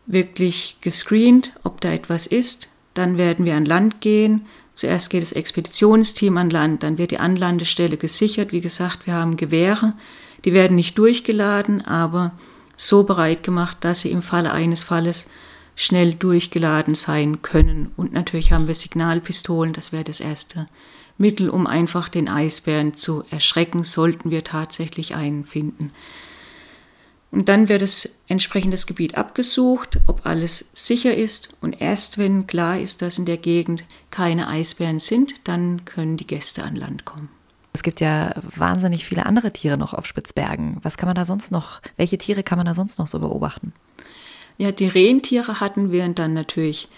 wirklich 0.07 0.79
gescreent, 0.81 1.53
ob 1.63 1.81
da 1.81 1.93
etwas 1.93 2.27
ist. 2.27 2.69
Dann 2.95 3.17
werden 3.17 3.45
wir 3.45 3.55
an 3.55 3.65
Land 3.65 4.01
gehen 4.01 4.47
Zuerst 4.77 5.09
geht 5.09 5.23
das 5.23 5.33
Expeditionsteam 5.33 6.37
an 6.37 6.51
Land, 6.51 6.83
dann 6.83 6.99
wird 6.99 7.11
die 7.11 7.19
Anlandestelle 7.19 7.97
gesichert. 7.97 8.53
Wie 8.53 8.61
gesagt, 8.61 9.07
wir 9.07 9.15
haben 9.15 9.39
Gewehre, 9.39 9.95
die 10.45 10.53
werden 10.53 10.77
nicht 10.77 10.99
durchgeladen, 10.99 11.85
aber 11.85 12.33
so 12.77 13.05
bereit 13.05 13.43
gemacht, 13.43 13.79
dass 13.81 14.03
sie 14.03 14.11
im 14.11 14.23
Falle 14.23 14.53
eines 14.53 14.83
Falles 14.83 15.29
schnell 15.77 16.13
durchgeladen 16.13 16.95
sein 16.95 17.41
können. 17.41 17.91
Und 17.97 18.13
natürlich 18.13 18.53
haben 18.53 18.67
wir 18.67 18.75
Signalpistolen, 18.75 19.73
das 19.73 19.93
wäre 19.93 20.05
das 20.05 20.21
erste 20.21 20.67
Mittel, 21.17 21.49
um 21.49 21.67
einfach 21.67 22.11
den 22.11 22.29
Eisbären 22.29 22.97
zu 22.97 23.25
erschrecken, 23.31 23.83
sollten 23.83 24.31
wir 24.31 24.45
tatsächlich 24.45 25.15
einen 25.15 25.47
finden. 25.47 25.91
Und 27.37 27.51
dann 27.51 27.69
wird 27.69 27.83
das 27.83 28.09
entsprechende 28.29 28.79
Gebiet 28.79 29.19
abgesucht, 29.19 29.99
ob 30.07 30.25
alles 30.25 30.71
sicher 30.73 31.15
ist. 31.15 31.51
Und 31.61 31.83
erst 31.83 32.17
wenn 32.17 32.47
klar 32.47 32.81
ist, 32.81 33.03
dass 33.03 33.19
in 33.19 33.27
der 33.27 33.37
Gegend 33.37 33.85
keine 34.11 34.49
Eisbären 34.49 35.01
sind, 35.01 35.35
dann 35.45 35.85
können 35.85 36.17
die 36.17 36.27
Gäste 36.27 36.65
an 36.65 36.77
Land 36.77 37.05
kommen. 37.05 37.29
Es 37.75 37.83
gibt 37.83 38.01
ja 38.01 38.35
wahnsinnig 38.41 39.05
viele 39.05 39.27
andere 39.27 39.53
Tiere 39.53 39.77
noch 39.77 39.93
auf 39.93 40.07
Spitzbergen. 40.07 40.79
Was 40.81 40.97
kann 40.97 41.09
man 41.09 41.15
da 41.15 41.27
sonst 41.27 41.53
noch, 41.53 41.83
welche 41.99 42.17
Tiere 42.17 42.43
kann 42.43 42.57
man 42.57 42.65
da 42.65 42.73
sonst 42.73 42.99
noch 42.99 43.07
so 43.07 43.19
beobachten? 43.19 43.75
Ja, 44.57 44.73
die 44.73 44.89
Rentiere 44.89 45.61
hatten 45.61 45.93
wir 45.93 46.05
und 46.05 46.19
dann 46.19 46.33
natürlich 46.33 46.89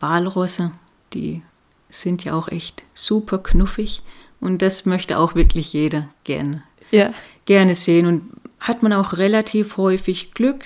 Walrosse, 0.00 0.72
die 1.12 1.42
sind 1.90 2.24
ja 2.24 2.32
auch 2.32 2.48
echt 2.48 2.84
super 2.94 3.36
knuffig 3.36 4.00
und 4.40 4.62
das 4.62 4.86
möchte 4.86 5.18
auch 5.18 5.34
wirklich 5.34 5.74
jeder 5.74 6.08
gerne, 6.24 6.62
ja. 6.90 7.12
gerne 7.44 7.74
sehen. 7.74 8.06
Und 8.06 8.30
hat 8.64 8.82
man 8.82 8.94
auch 8.94 9.12
relativ 9.12 9.76
häufig 9.76 10.32
Glück, 10.32 10.64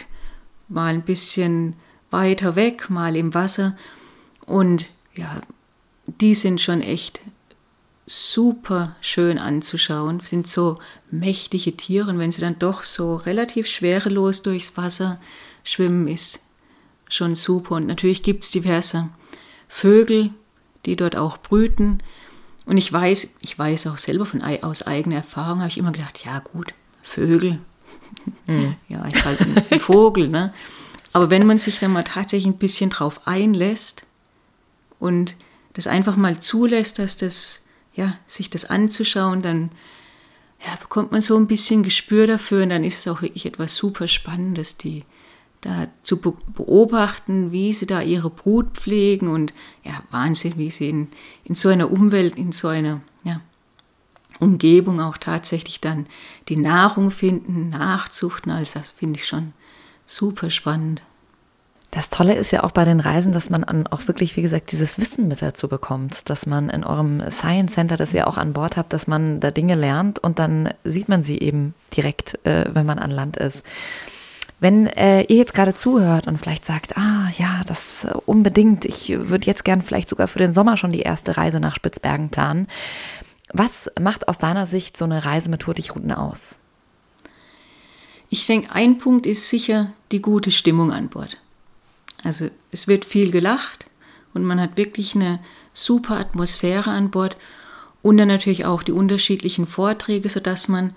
mal 0.68 0.94
ein 0.94 1.02
bisschen 1.02 1.74
weiter 2.10 2.54
weg, 2.54 2.90
mal 2.90 3.16
im 3.16 3.34
Wasser. 3.34 3.76
Und 4.46 4.86
ja, 5.14 5.40
die 6.06 6.36
sind 6.36 6.60
schon 6.60 6.80
echt 6.80 7.20
super 8.06 8.94
schön 9.00 9.36
anzuschauen, 9.36 10.20
sind 10.20 10.46
so 10.46 10.78
mächtige 11.10 11.76
Tiere 11.76 12.16
wenn 12.16 12.30
sie 12.30 12.40
dann 12.40 12.58
doch 12.60 12.84
so 12.84 13.16
relativ 13.16 13.66
schwerelos 13.66 14.42
durchs 14.42 14.76
Wasser 14.76 15.20
schwimmen, 15.64 16.06
ist 16.06 16.40
schon 17.08 17.34
super. 17.34 17.74
Und 17.74 17.88
natürlich 17.88 18.22
gibt 18.22 18.44
es 18.44 18.52
diverse 18.52 19.08
Vögel, 19.66 20.30
die 20.86 20.94
dort 20.94 21.16
auch 21.16 21.36
brüten. 21.36 21.98
Und 22.64 22.76
ich 22.76 22.92
weiß, 22.92 23.34
ich 23.40 23.58
weiß 23.58 23.88
auch 23.88 23.98
selber 23.98 24.24
von 24.24 24.40
aus 24.40 24.82
eigener 24.82 25.16
Erfahrung, 25.16 25.58
habe 25.58 25.68
ich 25.68 25.78
immer 25.78 25.92
gedacht, 25.92 26.24
ja 26.24 26.38
gut, 26.38 26.72
Vögel, 27.02 27.58
Mhm. 28.46 28.76
Ja, 28.88 29.04
ist 29.06 29.24
halt 29.24 29.40
ein 29.70 29.80
Vogel, 29.80 30.28
ne? 30.28 30.52
Aber 31.12 31.30
wenn 31.30 31.46
man 31.46 31.58
sich 31.58 31.78
dann 31.78 31.92
mal 31.92 32.04
tatsächlich 32.04 32.46
ein 32.46 32.58
bisschen 32.58 32.90
drauf 32.90 33.26
einlässt 33.26 34.04
und 34.98 35.36
das 35.72 35.86
einfach 35.86 36.16
mal 36.16 36.40
zulässt, 36.40 36.98
dass 36.98 37.16
das, 37.16 37.62
ja, 37.92 38.16
sich 38.26 38.50
das 38.50 38.64
anzuschauen, 38.64 39.42
dann 39.42 39.70
ja, 40.66 40.74
bekommt 40.80 41.12
man 41.12 41.20
so 41.20 41.36
ein 41.36 41.46
bisschen 41.46 41.82
Gespür 41.82 42.26
dafür 42.26 42.64
und 42.64 42.70
dann 42.70 42.84
ist 42.84 42.98
es 42.98 43.08
auch 43.08 43.22
wirklich 43.22 43.46
etwas 43.46 43.74
super 43.76 44.08
Spannendes, 44.08 44.76
die 44.76 45.04
da 45.60 45.88
zu 46.02 46.20
beobachten, 46.20 47.50
wie 47.50 47.72
sie 47.72 47.86
da 47.86 48.00
ihre 48.00 48.30
Brut 48.30 48.74
pflegen 48.74 49.28
und 49.28 49.52
ja, 49.82 50.02
Wahnsinn, 50.10 50.54
wie 50.56 50.70
sie 50.70 50.88
in, 50.88 51.08
in 51.44 51.54
so 51.54 51.68
einer 51.68 51.90
Umwelt, 51.90 52.36
in 52.36 52.52
so 52.52 52.68
einer 52.68 53.00
Umgebung 54.40 55.00
auch 55.00 55.18
tatsächlich 55.18 55.80
dann 55.80 56.06
die 56.48 56.56
Nahrung 56.56 57.10
finden, 57.10 57.70
nachzuchten. 57.70 58.50
Also 58.52 58.78
das 58.78 58.90
finde 58.90 59.18
ich 59.18 59.26
schon 59.26 59.52
super 60.06 60.50
spannend. 60.50 61.02
Das 61.90 62.10
Tolle 62.10 62.34
ist 62.34 62.50
ja 62.50 62.64
auch 62.64 62.72
bei 62.72 62.84
den 62.84 63.00
Reisen, 63.00 63.32
dass 63.32 63.48
man 63.48 63.64
auch 63.86 64.06
wirklich, 64.08 64.36
wie 64.36 64.42
gesagt, 64.42 64.72
dieses 64.72 65.00
Wissen 65.00 65.26
mit 65.26 65.40
dazu 65.40 65.68
bekommt, 65.68 66.28
dass 66.28 66.44
man 66.44 66.68
in 66.68 66.84
eurem 66.84 67.30
Science 67.30 67.72
Center, 67.72 67.96
das 67.96 68.12
ihr 68.12 68.26
auch 68.26 68.36
an 68.36 68.52
Bord 68.52 68.76
habt, 68.76 68.92
dass 68.92 69.06
man 69.06 69.40
da 69.40 69.50
Dinge 69.50 69.74
lernt 69.74 70.18
und 70.18 70.38
dann 70.38 70.68
sieht 70.84 71.08
man 71.08 71.22
sie 71.22 71.38
eben 71.38 71.74
direkt, 71.96 72.44
äh, 72.46 72.66
wenn 72.74 72.84
man 72.84 72.98
an 72.98 73.10
Land 73.10 73.38
ist. 73.38 73.62
Wenn 74.60 74.88
äh, 74.88 75.22
ihr 75.22 75.36
jetzt 75.36 75.54
gerade 75.54 75.74
zuhört 75.74 76.26
und 76.26 76.36
vielleicht 76.36 76.64
sagt, 76.64 76.96
ah 76.98 77.30
ja, 77.38 77.62
das 77.64 78.04
äh, 78.04 78.12
unbedingt, 78.26 78.84
ich 78.84 79.08
würde 79.16 79.46
jetzt 79.46 79.64
gern 79.64 79.82
vielleicht 79.82 80.08
sogar 80.08 80.26
für 80.26 80.40
den 80.40 80.52
Sommer 80.52 80.76
schon 80.76 80.92
die 80.92 81.02
erste 81.02 81.36
Reise 81.36 81.60
nach 81.60 81.76
Spitzbergen 81.76 82.28
planen, 82.28 82.66
was 83.52 83.90
macht 84.00 84.28
aus 84.28 84.38
deiner 84.38 84.66
Sicht 84.66 84.96
so 84.96 85.04
eine 85.04 85.24
Reise 85.24 85.50
mit 85.50 85.66
Hurtigruten 85.66 86.12
aus? 86.12 86.58
Ich 88.30 88.46
denke, 88.46 88.72
ein 88.72 88.98
Punkt 88.98 89.26
ist 89.26 89.48
sicher 89.48 89.92
die 90.12 90.20
gute 90.20 90.50
Stimmung 90.50 90.92
an 90.92 91.08
Bord. 91.08 91.40
Also 92.24 92.50
es 92.70 92.86
wird 92.88 93.04
viel 93.04 93.30
gelacht 93.30 93.86
und 94.34 94.44
man 94.44 94.60
hat 94.60 94.76
wirklich 94.76 95.14
eine 95.14 95.40
super 95.72 96.18
Atmosphäre 96.18 96.90
an 96.90 97.10
Bord 97.10 97.36
und 98.02 98.18
dann 98.18 98.28
natürlich 98.28 98.64
auch 98.64 98.82
die 98.82 98.92
unterschiedlichen 98.92 99.66
Vorträge, 99.66 100.28
sodass 100.28 100.68
man 100.68 100.94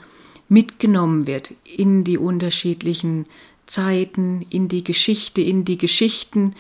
mitgenommen 0.50 1.28
wird 1.28 1.54
in 1.64 2.04
die 2.04 2.18
unterschiedlichen 2.18 3.26
Zeiten, 3.66 4.46
in 4.50 4.68
die 4.68 4.84
Geschichte, 4.84 5.42
in 5.42 5.64
die 5.64 5.78
Geschichten, 5.78 6.56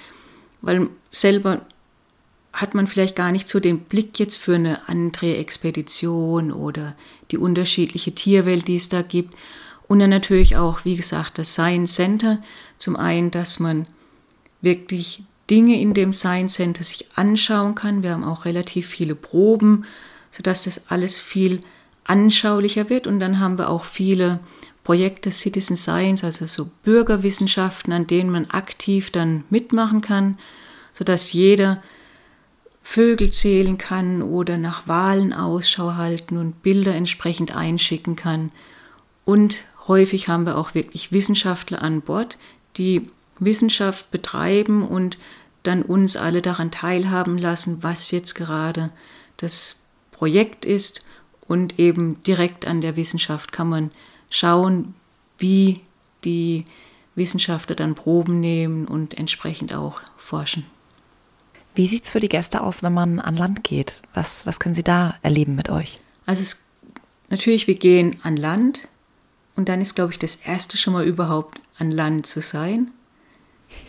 weil 0.61 0.87
selber 1.09 1.65
hat 2.53 2.75
man 2.75 2.87
vielleicht 2.87 3.15
gar 3.15 3.31
nicht 3.31 3.47
so 3.47 3.59
den 3.59 3.79
Blick 3.79 4.19
jetzt 4.19 4.37
für 4.37 4.55
eine 4.55 4.87
andere 4.89 5.37
Expedition 5.37 6.51
oder 6.51 6.95
die 7.31 7.37
unterschiedliche 7.37 8.13
Tierwelt, 8.13 8.67
die 8.67 8.75
es 8.75 8.89
da 8.89 9.01
gibt. 9.01 9.33
Und 9.87 9.99
dann 9.99 10.09
natürlich 10.09 10.57
auch, 10.57 10.85
wie 10.85 10.95
gesagt, 10.95 11.37
das 11.37 11.53
Science 11.53 11.95
Center. 11.95 12.41
Zum 12.77 12.95
einen, 12.95 13.31
dass 13.31 13.59
man 13.59 13.87
wirklich 14.61 15.23
Dinge 15.49 15.79
in 15.81 15.93
dem 15.93 16.13
Science 16.13 16.55
Center 16.55 16.83
sich 16.83 17.07
anschauen 17.15 17.75
kann. 17.75 18.03
Wir 18.03 18.11
haben 18.11 18.23
auch 18.23 18.45
relativ 18.45 18.87
viele 18.87 19.15
Proben, 19.15 19.85
sodass 20.29 20.63
das 20.63 20.89
alles 20.89 21.19
viel 21.19 21.61
anschaulicher 22.03 22.89
wird. 22.89 23.07
Und 23.07 23.19
dann 23.19 23.39
haben 23.39 23.57
wir 23.57 23.69
auch 23.69 23.85
viele 23.85 24.39
Projekte 24.83 25.31
Citizen 25.31 25.77
Science, 25.77 26.23
also 26.23 26.45
so 26.45 26.69
Bürgerwissenschaften, 26.83 27.93
an 27.93 28.07
denen 28.07 28.29
man 28.29 28.49
aktiv 28.49 29.11
dann 29.11 29.43
mitmachen 29.49 30.01
kann, 30.01 30.37
sodass 30.93 31.33
jeder 31.33 31.81
Vögel 32.83 33.31
zählen 33.31 33.77
kann 33.77 34.21
oder 34.21 34.57
nach 34.57 34.87
Wahlen 34.87 35.33
Ausschau 35.33 35.95
halten 35.95 36.37
und 36.37 36.63
Bilder 36.63 36.93
entsprechend 36.93 37.55
einschicken 37.55 38.15
kann. 38.15 38.51
Und 39.23 39.59
häufig 39.87 40.27
haben 40.27 40.45
wir 40.45 40.57
auch 40.57 40.73
wirklich 40.73 41.11
Wissenschaftler 41.11 41.81
an 41.81 42.01
Bord, 42.01 42.37
die 42.77 43.09
Wissenschaft 43.39 44.11
betreiben 44.11 44.87
und 44.87 45.17
dann 45.63 45.83
uns 45.83 46.15
alle 46.15 46.41
daran 46.41 46.71
teilhaben 46.71 47.37
lassen, 47.37 47.83
was 47.83 48.11
jetzt 48.11 48.33
gerade 48.33 48.91
das 49.37 49.77
Projekt 50.11 50.65
ist. 50.65 51.03
Und 51.47 51.79
eben 51.79 52.23
direkt 52.23 52.65
an 52.65 52.81
der 52.81 52.95
Wissenschaft 52.95 53.51
kann 53.51 53.69
man 53.69 53.91
schauen, 54.29 54.95
wie 55.37 55.81
die 56.23 56.65
Wissenschaftler 57.15 57.75
dann 57.75 57.95
Proben 57.95 58.39
nehmen 58.39 58.87
und 58.87 59.17
entsprechend 59.17 59.73
auch 59.73 60.01
forschen. 60.17 60.65
Wie 61.73 61.87
sieht 61.87 62.03
es 62.03 62.09
für 62.09 62.19
die 62.19 62.29
Gäste 62.29 62.61
aus, 62.61 62.83
wenn 62.83 62.93
man 62.93 63.19
an 63.19 63.37
Land 63.37 63.63
geht? 63.63 64.01
Was, 64.13 64.45
was 64.45 64.59
können 64.59 64.75
sie 64.75 64.83
da 64.83 65.15
erleben 65.21 65.55
mit 65.55 65.69
euch? 65.69 65.99
Also 66.25 66.41
es, 66.41 66.65
natürlich, 67.29 67.67
wir 67.67 67.75
gehen 67.75 68.19
an 68.23 68.35
Land 68.35 68.87
und 69.55 69.69
dann 69.69 69.81
ist, 69.81 69.95
glaube 69.95 70.11
ich, 70.11 70.19
das 70.19 70.35
Erste 70.35 70.77
schon 70.77 70.93
mal 70.93 71.05
überhaupt 71.05 71.59
an 71.77 71.91
Land 71.91 72.27
zu 72.27 72.41
sein. 72.41 72.91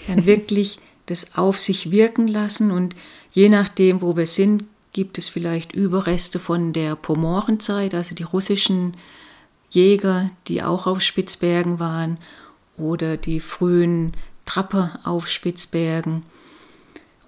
Dann 0.07 0.27
wirklich 0.27 0.79
das 1.07 1.37
auf 1.37 1.59
sich 1.59 1.91
wirken 1.91 2.29
lassen 2.29 2.71
und 2.71 2.95
je 3.33 3.49
nachdem, 3.49 4.01
wo 4.01 4.17
wir 4.17 4.27
sind, 4.27 4.65
gibt 4.93 5.19
es 5.19 5.29
vielleicht 5.29 5.73
Überreste 5.73 6.39
von 6.39 6.73
der 6.73 6.97
Pomorenzeit, 6.97 7.95
also 7.95 8.15
die 8.15 8.23
russischen 8.23 8.97
Jäger, 9.71 10.31
die 10.49 10.63
auch 10.63 10.87
auf 10.87 11.01
Spitzbergen 11.01 11.79
waren, 11.79 12.21
oder 12.77 13.17
die 13.17 13.41
frühen 13.41 14.13
Trapper 14.45 15.01
auf 15.05 15.29
Spitzbergen 15.29 16.25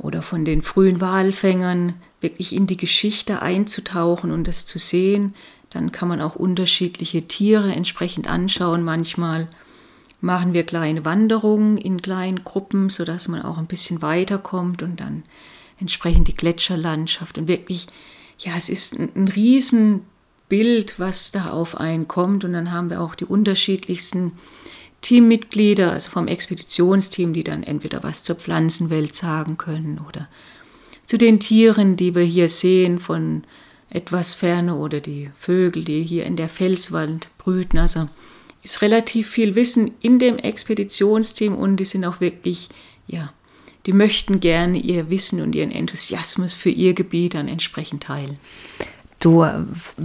oder 0.05 0.21
von 0.21 0.45
den 0.45 0.61
frühen 0.61 1.01
Walfängern 1.01 1.95
wirklich 2.21 2.55
in 2.55 2.67
die 2.67 2.77
Geschichte 2.77 3.41
einzutauchen 3.41 4.31
und 4.31 4.47
das 4.47 4.67
zu 4.67 4.79
sehen. 4.79 5.35
Dann 5.71 5.93
kann 5.93 6.09
man 6.09 6.21
auch 6.21 6.37
unterschiedliche 6.37 7.27
Tiere 7.27 7.73
entsprechend 7.73 8.29
anschauen. 8.29 8.85
Manchmal 8.85 9.49
machen 10.21 10.53
wir 10.53 10.65
kleine 10.65 11.07
Wanderungen 11.07 11.79
in 11.79 12.03
kleinen 12.03 12.45
Gruppen, 12.45 12.91
sodass 12.91 13.29
man 13.29 13.41
auch 13.41 13.57
ein 13.57 13.67
bisschen 13.67 14.03
weiterkommt 14.03 14.83
und 14.83 15.01
dann 15.01 15.23
entsprechend 15.81 16.29
die 16.29 16.37
Gletscherlandschaft 16.37 17.39
und 17.39 17.49
wirklich, 17.49 17.87
ja, 18.39 18.53
es 18.59 18.69
ist 18.69 18.99
ein, 18.99 19.11
ein 19.17 19.29
Riesenbild, 19.29 21.01
was 21.01 21.33
da 21.33 21.49
auf 21.49 21.81
einen 21.81 22.09
kommt 22.09 22.45
und 22.45 22.53
dann 22.53 22.73
haben 22.73 22.91
wir 22.91 23.01
auch 23.01 23.15
die 23.15 23.25
unterschiedlichsten 23.25 24.33
Teammitglieder, 25.05 25.93
also 25.93 26.11
vom 26.11 26.29
Expeditionsteam, 26.29 27.35
die 27.35 27.45
dann 27.45 27.63
entweder 27.63 28.03
was 28.03 28.23
zur 28.23 28.37
Pflanzenwelt 28.37 29.15
sagen 29.15 29.59
können 29.59 30.01
oder 30.09 30.29
zu 31.05 31.19
den 31.19 31.41
Tieren, 31.41 31.97
die 31.97 32.15
wir 32.15 32.23
hier 32.23 32.49
sehen 32.49 32.99
von 32.99 33.45
etwas 33.91 34.33
Ferne 34.33 34.77
oder 34.77 35.01
die 35.01 35.31
Vögel, 35.39 35.85
die 35.85 36.03
hier 36.03 36.25
in 36.25 36.37
der 36.37 36.49
Felswand 36.49 37.29
brüten. 37.37 37.77
Also 37.77 38.09
ist 38.63 38.81
relativ 38.81 39.29
viel 39.29 39.55
Wissen 39.55 39.93
in 40.01 40.19
dem 40.19 40.39
Expeditionsteam 40.39 41.55
und 41.55 41.77
die 41.77 41.85
sind 41.85 42.07
auch 42.07 42.23
wirklich, 42.23 42.71
ja, 43.07 43.31
die 43.85 43.93
möchten 43.93 44.41
gerne 44.41 44.79
ihr 44.79 45.11
Wissen 45.11 45.43
und 45.43 45.55
ihren 45.55 45.71
Enthusiasmus 45.71 46.55
für 46.55 46.71
ihr 46.71 46.95
Gebiet 46.95 47.35
dann 47.35 47.49
entsprechend 47.49 48.05
teilen. 48.05 48.39
Du 49.19 49.47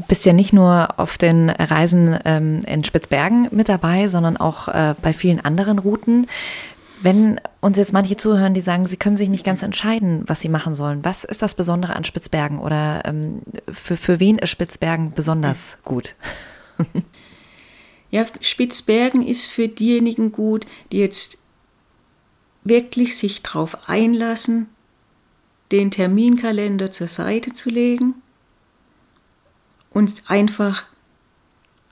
bist 0.08 0.26
ja 0.26 0.34
nicht 0.34 0.54
nur 0.54 0.98
auf 0.98 1.18
den 1.18 1.50
Reisen 1.50 2.18
ähm, 2.26 2.62
in 2.66 2.84
Spitzbergen 2.84 3.50
mit 3.52 3.68
dabei, 3.68 4.08
sondern 4.08 4.38
auch 4.38 4.68
äh, 4.70 4.96
bei 5.02 5.14
vielen 5.14 5.42
anderen 5.42 5.80
Routen. 5.80 6.28
Wenn 7.02 7.40
uns 7.62 7.78
jetzt 7.78 7.94
manche 7.94 8.18
zuhören, 8.18 8.54
die 8.54 8.62
sagen, 8.62 8.86
sie 8.86 8.98
können 8.98 9.18
sich 9.18 9.30
nicht 9.30 9.46
ganz 9.46 9.64
entscheiden, 9.64 10.24
was 10.28 10.42
sie 10.42 10.50
machen 10.50 10.76
sollen, 10.76 11.04
was 11.04 11.24
ist 11.24 11.42
das 11.42 11.56
Besondere 11.56 11.96
an 11.96 12.04
Spitzbergen 12.04 12.60
oder 12.60 13.04
ähm, 13.06 13.42
für, 13.72 13.98
für 13.98 14.20
wen 14.20 14.38
ist 14.38 14.50
Spitzbergen 14.50 15.14
besonders 15.14 15.78
gut? 15.84 16.16
ja, 18.12 18.26
Spitzbergen 18.42 19.26
ist 19.26 19.48
für 19.48 19.68
diejenigen 19.68 20.32
gut, 20.32 20.66
die 20.92 21.00
jetzt 21.00 21.38
wirklich 22.64 23.18
sich 23.18 23.44
darauf 23.44 23.90
einlassen, 23.90 24.68
den 25.72 25.92
Terminkalender 25.92 26.92
zur 26.92 27.08
Seite 27.08 27.54
zu 27.54 27.70
legen 27.70 28.16
uns 29.92 30.24
einfach 30.28 30.84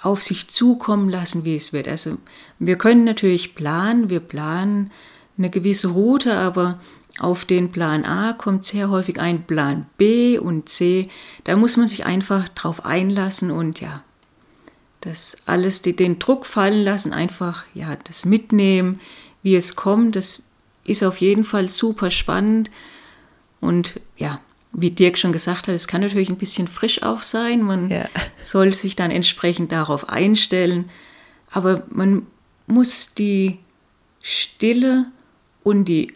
auf 0.02 0.22
sich 0.22 0.48
zukommen 0.50 1.10
lassen, 1.10 1.44
wie 1.44 1.56
es 1.56 1.74
wird. 1.74 1.88
Also 1.88 2.18
wir 2.60 2.78
können 2.78 3.04
natürlich 3.04 3.56
planen, 3.56 4.10
wir 4.10 4.20
planen 4.20 4.92
eine 5.38 5.50
gewisse 5.50 5.90
Route, 5.90 6.38
aber 6.38 6.80
auf 7.20 7.46
den 7.46 7.72
Plan 7.72 8.06
A 8.06 8.34
kommt 8.34 8.66
sehr 8.66 8.90
häufig 8.90 9.20
ein 9.20 9.44
Plan 9.44 9.88
B 9.98 10.38
und 10.38 10.70
C. 10.70 11.10
Da 11.46 11.56
muss 11.56 11.78
man 11.78 11.88
sich 11.88 12.06
einfach 12.06 12.48
drauf 12.50 12.86
einlassen 12.86 13.50
und 13.50 13.82
ja, 13.82 14.04
das 15.02 15.38
alles, 15.46 15.82
den 15.82 16.20
Druck 16.20 16.46
fallen 16.46 16.84
lassen, 16.84 17.14
einfach 17.14 17.66
ja, 17.74 17.96
das 17.96 18.26
mitnehmen, 18.26 19.00
wie 19.42 19.56
es 19.56 19.76
kommt. 19.76 20.16
Das 20.16 20.44
ist 20.84 21.04
auf 21.04 21.18
jeden 21.18 21.44
Fall 21.44 21.70
super 21.70 22.12
spannend 22.12 22.70
und 23.60 24.00
ja, 24.16 24.40
wie 24.74 24.92
Dirk 24.92 25.18
schon 25.18 25.32
gesagt 25.32 25.68
hat, 25.68 25.76
es 25.76 25.88
kann 25.88 26.02
natürlich 26.02 26.30
ein 26.30 26.38
bisschen 26.38 26.68
frisch 26.68 27.04
auch 27.04 27.24
sein. 27.24 27.62
Man 27.62 27.90
ja. 27.90 28.08
soll 28.44 28.74
sich 28.74 28.96
dann 28.96 29.12
entsprechend 29.12 29.72
darauf 29.72 30.10
einstellen. 30.10 30.90
Aber 31.52 31.84
man 31.90 32.28
muss 32.68 33.14
die 33.14 33.60
Stille 34.22 35.06
und 35.64 35.86
die 35.86 36.14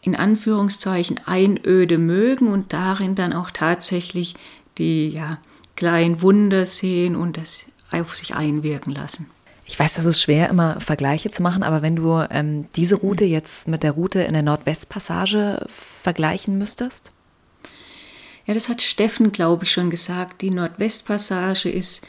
in 0.00 0.14
Anführungszeichen 0.14 1.20
Einöde 1.26 1.98
mögen 1.98 2.48
und 2.48 2.72
darin 2.72 3.14
dann 3.14 3.32
auch 3.32 3.50
tatsächlich 3.50 4.34
die 4.78 5.08
ja, 5.08 5.38
kleinen 5.76 6.22
Wunder 6.22 6.66
sehen 6.66 7.16
und 7.16 7.36
das 7.36 7.66
auf 7.90 8.14
sich 8.14 8.34
einwirken 8.34 8.92
lassen. 8.92 9.28
Ich 9.66 9.78
weiß, 9.78 9.94
das 9.94 10.06
ist 10.06 10.22
schwer, 10.22 10.48
immer 10.48 10.80
Vergleiche 10.80 11.30
zu 11.30 11.42
machen, 11.42 11.62
aber 11.62 11.82
wenn 11.82 11.96
du 11.96 12.24
ähm, 12.30 12.66
diese 12.74 12.96
Route 12.96 13.26
jetzt 13.26 13.68
mit 13.68 13.82
der 13.82 13.92
Route 13.92 14.20
in 14.20 14.32
der 14.32 14.42
Nordwestpassage 14.42 15.66
vergleichen 15.68 16.56
müsstest? 16.56 17.12
Ja, 18.48 18.54
das 18.54 18.70
hat 18.70 18.80
Steffen, 18.80 19.30
glaube 19.30 19.64
ich, 19.64 19.72
schon 19.72 19.90
gesagt. 19.90 20.40
Die 20.40 20.50
Nordwestpassage 20.50 21.68
ist, 21.68 22.08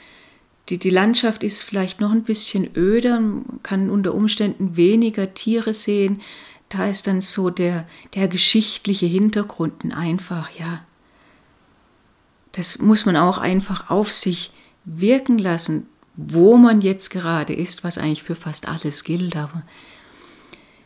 die, 0.70 0.78
die 0.78 0.90
Landschaft 0.90 1.44
ist 1.44 1.62
vielleicht 1.62 2.00
noch 2.00 2.14
ein 2.14 2.24
bisschen 2.24 2.78
öder, 2.78 3.20
man 3.20 3.60
kann 3.62 3.90
unter 3.90 4.14
Umständen 4.14 4.78
weniger 4.78 5.34
Tiere 5.34 5.74
sehen. 5.74 6.22
Da 6.70 6.88
ist 6.88 7.08
dann 7.08 7.20
so 7.20 7.50
der, 7.50 7.86
der 8.16 8.30
geschichtliche 8.30 9.06
Hintergrund 9.06 9.94
einfach, 9.94 10.50
ja. 10.58 10.86
Das 12.54 12.80
muss 12.80 13.06
man 13.06 13.18
auch 13.18 13.38
einfach 13.38 13.90
auf 13.90 14.14
sich 14.14 14.54
wirken 14.86 15.40
lassen, 15.40 15.88
wo 16.16 16.56
man 16.56 16.80
jetzt 16.80 17.10
gerade 17.10 17.52
ist, 17.52 17.84
was 17.84 17.98
eigentlich 17.98 18.24
für 18.24 18.36
fast 18.36 18.66
alles 18.70 19.04
gilt. 19.04 19.36
Aber 19.36 19.64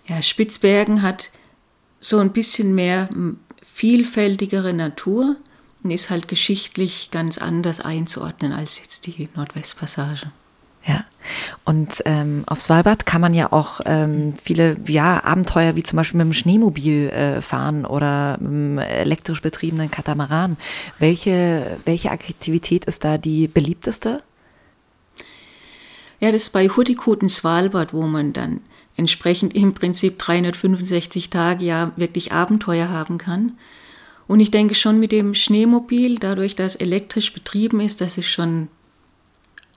ja, 0.08 0.20
Spitzbergen 0.24 1.04
hat 1.04 1.30
so 2.00 2.18
ein 2.18 2.32
bisschen 2.34 2.74
mehr 2.74 3.08
vielfältigere 3.74 4.72
Natur 4.72 5.36
und 5.84 5.92
ist 5.92 6.10
halt 6.10 6.28
geschichtlich 6.28 7.10
ganz 7.12 7.40
anders 7.40 7.82
einzuordnen 7.82 8.54
als 8.54 8.78
jetzt 8.78 9.08
die 9.08 9.30
Nordwestpassage. 9.36 10.32
Ja, 10.86 11.06
und 11.64 12.02
ähm, 12.06 12.44
auf 12.46 12.60
Svalbard 12.62 13.06
kann 13.06 13.22
man 13.22 13.34
ja 13.34 13.52
auch 13.54 13.80
ähm, 13.86 14.34
viele 14.42 14.78
ja, 14.86 15.24
Abenteuer 15.24 15.76
wie 15.76 15.84
zum 15.84 15.98
Beispiel 15.98 16.18
mit 16.18 16.26
dem 16.26 16.34
Schneemobil 16.34 17.10
äh, 17.10 17.42
fahren 17.42 17.86
oder 17.86 18.38
mit 18.40 18.52
dem 18.52 18.78
elektrisch 18.78 19.42
betriebenen 19.42 19.90
Katamaran. 19.90 20.58
Welche, 21.00 21.78
welche 21.86 22.12
Aktivität 22.12 22.86
ist 22.86 23.06
da 23.06 23.18
die 23.18 23.48
beliebteste? 23.48 24.22
Ja, 26.20 26.32
das 26.32 26.44
ist 26.44 26.50
bei 26.52 26.68
Hurtigruten 26.68 27.30
Svalbard, 27.30 27.94
wo 27.94 28.04
man 28.04 28.34
dann 28.34 28.60
entsprechend 28.96 29.56
im 29.56 29.74
Prinzip 29.74 30.20
365 30.20 31.30
Tage 31.30 31.66
ja 31.66 31.92
wirklich 31.96 32.32
Abenteuer 32.32 32.90
haben 32.90 33.18
kann. 33.18 33.58
Und 34.28 34.40
ich 34.40 34.52
denke 34.52 34.76
schon 34.76 35.00
mit 35.00 35.12
dem 35.12 35.34
Schneemobil, 35.34 36.18
dadurch, 36.18 36.56
dass 36.56 36.76
elektrisch 36.76 37.34
betrieben 37.34 37.80
ist, 37.80 38.02
das 38.02 38.18
ist 38.18 38.30
schon 38.30 38.70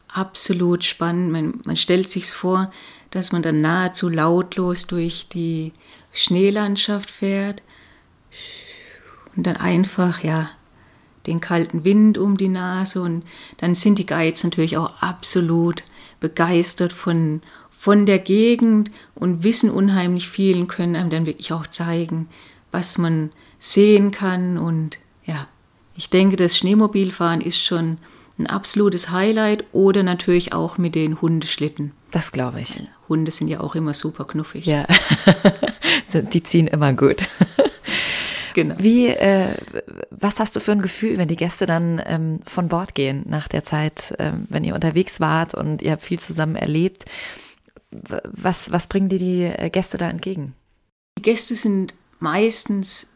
absolut 0.09 0.85
spannend. 0.85 1.33
Man, 1.33 1.61
man 1.65 1.77
stellt 1.77 2.11
sich 2.11 2.27
vor, 2.27 2.71
dass 3.11 3.33
man 3.33 3.43
dann 3.43 3.61
nahezu 3.61 4.09
lautlos 4.09 4.87
durch 4.87 5.29
die 5.29 5.73
Schneelandschaft 6.13 7.11
fährt 7.11 7.63
und 9.35 9.47
dann 9.47 9.57
einfach, 9.57 10.23
ja, 10.23 10.49
den 11.27 11.41
kalten 11.41 11.85
Wind 11.85 12.19
um 12.19 12.37
die 12.37 12.49
Nase 12.49 13.03
und 13.03 13.25
dann 13.59 13.75
sind 13.75 13.99
die 13.99 14.07
Guides 14.07 14.45
natürlich 14.45 14.77
auch 14.77 15.03
absolut 15.03 15.83
begeistert 16.21 16.93
von, 16.93 17.43
von 17.87 18.05
der 18.05 18.19
Gegend 18.19 18.91
und 19.15 19.45
wissen 19.45 19.71
unheimlich 19.71 20.29
viel 20.29 20.59
und 20.59 20.67
können 20.67 20.97
einem 20.97 21.09
dann 21.09 21.25
wirklich 21.25 21.53
auch 21.53 21.69
zeigen, 21.69 22.29
was 22.73 22.99
man 22.99 23.31
sehen 23.61 24.11
kann. 24.11 24.59
Und 24.59 24.99
ja, 25.25 25.47
ich 25.95 26.11
denke, 26.11 26.35
das 26.35 26.59
Schneemobilfahren 26.59 27.41
ist 27.41 27.63
schon 27.63 27.99
ein 28.41 28.49
absolutes 28.49 29.13
Highlight 29.13 29.67
oder 29.71 30.03
natürlich 30.03 30.53
auch 30.53 30.79
mit 30.79 30.97
den 30.97 31.21
Hundeschlitten. 31.21 31.93
Das 32.11 32.33
glaube 32.33 32.61
ich. 32.61 32.83
Hunde 33.09 33.31
sind 33.31 33.47
ja 33.47 33.61
auch 33.61 33.77
immer 33.77 33.95
super 33.95 34.25
knuffig. 34.25 34.67
Ja, 34.67 34.85
die 36.13 36.43
ziehen 36.43 36.67
immer 36.67 36.93
gut. 36.93 37.25
Genau. 38.55 38.75
Wie, 38.79 39.07
äh, 39.09 39.55
was 40.11 40.41
hast 40.41 40.57
du 40.57 40.61
für 40.61 40.73
ein 40.73 40.83
Gefühl, 40.83 41.19
wenn 41.19 41.29
die 41.29 41.37
Gäste 41.37 41.67
dann 41.67 42.03
ähm, 42.05 42.41
von 42.47 42.69
Bord 42.69 42.97
gehen 42.97 43.23
nach 43.29 43.47
der 43.47 43.63
Zeit, 43.63 44.13
ähm, 44.19 44.47
wenn 44.49 44.65
ihr 44.65 44.75
unterwegs 44.75 45.21
wart 45.21 45.55
und 45.55 45.83
ihr 45.83 45.93
habt 45.93 46.03
viel 46.03 46.19
zusammen 46.19 46.57
erlebt? 46.57 47.05
Was, 47.91 48.73
was 48.73 48.89
bringen 48.89 49.09
dir 49.09 49.19
die 49.19 49.43
äh, 49.43 49.71
Gäste 49.71 49.99
da 49.99 50.11
entgegen? 50.11 50.55
Die 51.19 51.23
Gäste 51.23 51.55
sind 51.55 51.95
meistens 52.19 53.09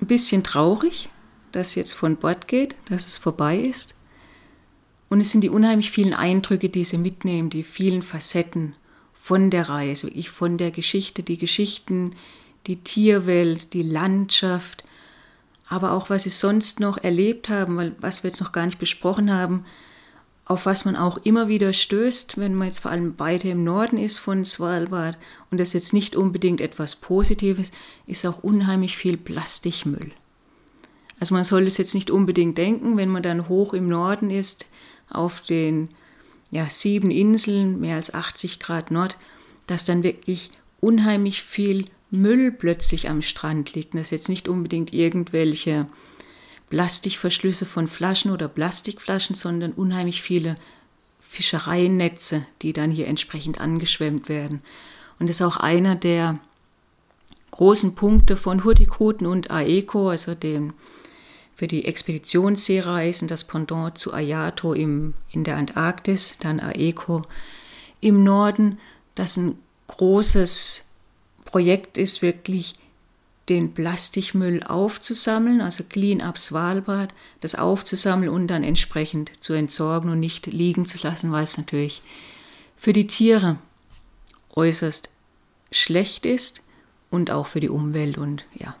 ein 0.00 0.06
bisschen 0.06 0.44
traurig, 0.44 1.08
dass 1.52 1.68
es 1.68 1.74
jetzt 1.74 1.94
von 1.94 2.16
Bord 2.16 2.48
geht, 2.48 2.76
dass 2.86 3.06
es 3.06 3.18
vorbei 3.18 3.58
ist. 3.58 3.94
Und 5.08 5.20
es 5.20 5.30
sind 5.30 5.42
die 5.42 5.50
unheimlich 5.50 5.90
vielen 5.90 6.14
Eindrücke, 6.14 6.68
die 6.68 6.84
sie 6.84 6.98
mitnehmen, 6.98 7.50
die 7.50 7.62
vielen 7.62 8.02
Facetten 8.02 8.74
von 9.12 9.50
der 9.50 9.68
Reise, 9.68 10.08
ich 10.08 10.30
von 10.30 10.58
der 10.58 10.70
Geschichte, 10.70 11.22
die 11.22 11.38
Geschichten, 11.38 12.16
die 12.66 12.76
Tierwelt, 12.76 13.72
die 13.72 13.82
Landschaft, 13.82 14.84
aber 15.68 15.92
auch 15.92 16.10
was 16.10 16.24
sie 16.24 16.30
sonst 16.30 16.80
noch 16.80 16.98
erlebt 16.98 17.48
haben, 17.48 17.76
weil 17.76 17.94
was 18.00 18.22
wir 18.22 18.30
jetzt 18.30 18.40
noch 18.40 18.52
gar 18.52 18.66
nicht 18.66 18.78
besprochen 18.78 19.32
haben, 19.32 19.64
auf 20.44 20.66
was 20.66 20.84
man 20.84 20.96
auch 20.96 21.18
immer 21.18 21.48
wieder 21.48 21.72
stößt, 21.72 22.38
wenn 22.38 22.54
man 22.54 22.68
jetzt 22.68 22.80
vor 22.80 22.90
allem 22.90 23.18
weiter 23.18 23.50
im 23.50 23.64
Norden 23.64 23.96
ist 23.96 24.18
von 24.18 24.44
Svalbard 24.44 25.18
und 25.50 25.58
das 25.58 25.72
jetzt 25.72 25.92
nicht 25.92 26.16
unbedingt 26.16 26.60
etwas 26.60 26.96
Positives, 26.96 27.70
ist 28.06 28.26
auch 28.26 28.42
unheimlich 28.42 28.96
viel 28.96 29.16
Plastikmüll. 29.16 30.10
Also 31.20 31.34
man 31.34 31.44
soll 31.44 31.66
es 31.68 31.78
jetzt 31.78 31.94
nicht 31.94 32.10
unbedingt 32.10 32.58
denken, 32.58 32.96
wenn 32.96 33.08
man 33.08 33.22
dann 33.22 33.48
hoch 33.48 33.74
im 33.74 33.88
Norden 33.88 34.30
ist, 34.30 34.66
auf 35.08 35.40
den 35.42 35.88
ja, 36.50 36.68
sieben 36.68 37.10
Inseln, 37.10 37.78
mehr 37.78 37.96
als 37.96 38.12
80 38.12 38.58
Grad 38.58 38.90
Nord, 38.90 39.16
dass 39.66 39.84
dann 39.84 40.02
wirklich 40.02 40.50
unheimlich 40.80 41.42
viel 41.42 41.84
Müll 42.10 42.52
plötzlich 42.52 43.08
am 43.08 43.22
Strand 43.22 43.74
liegt. 43.74 43.94
das 43.94 44.02
ist 44.02 44.10
jetzt 44.10 44.28
nicht 44.28 44.48
unbedingt 44.48 44.92
irgendwelche 44.92 45.86
Plastikverschlüsse 46.72 47.66
von 47.66 47.86
Flaschen 47.86 48.30
oder 48.30 48.48
Plastikflaschen, 48.48 49.36
sondern 49.36 49.72
unheimlich 49.72 50.22
viele 50.22 50.54
Fischereinetze, 51.20 52.46
die 52.62 52.72
dann 52.72 52.90
hier 52.90 53.08
entsprechend 53.08 53.60
angeschwemmt 53.60 54.30
werden. 54.30 54.62
Und 55.18 55.28
das 55.28 55.36
ist 55.36 55.42
auch 55.42 55.58
einer 55.58 55.96
der 55.96 56.32
großen 57.50 57.94
Punkte 57.94 58.38
von 58.38 58.64
Hurtigruten 58.64 59.26
und 59.26 59.50
AECO, 59.50 60.08
also 60.08 60.34
dem 60.34 60.72
für 61.54 61.68
die 61.68 61.84
Expeditionsseereisen, 61.84 63.28
das 63.28 63.44
Pendant 63.44 63.98
zu 63.98 64.14
Ayato 64.14 64.72
im, 64.72 65.12
in 65.30 65.44
der 65.44 65.58
Antarktis, 65.58 66.38
dann 66.38 66.58
AECO 66.58 67.20
im 68.00 68.24
Norden, 68.24 68.78
das 69.14 69.36
ein 69.36 69.58
großes 69.88 70.86
Projekt 71.44 71.98
ist, 71.98 72.22
wirklich 72.22 72.76
den 73.48 73.74
Plastikmüll 73.74 74.62
aufzusammeln, 74.62 75.60
also 75.60 75.84
Clean 75.84 76.20
Up 76.20 76.38
Svalbard, 76.38 77.12
das 77.40 77.54
aufzusammeln 77.54 78.28
und 78.28 78.48
dann 78.48 78.62
entsprechend 78.62 79.32
zu 79.40 79.52
entsorgen 79.52 80.10
und 80.10 80.20
nicht 80.20 80.46
liegen 80.46 80.86
zu 80.86 80.98
lassen, 81.02 81.32
weil 81.32 81.44
es 81.44 81.58
natürlich 81.58 82.02
für 82.76 82.92
die 82.92 83.06
Tiere 83.06 83.56
äußerst 84.54 85.08
schlecht 85.70 86.26
ist 86.26 86.62
und 87.10 87.30
auch 87.30 87.46
für 87.46 87.60
die 87.60 87.68
Umwelt 87.68 88.18
und 88.18 88.44
ja. 88.54 88.76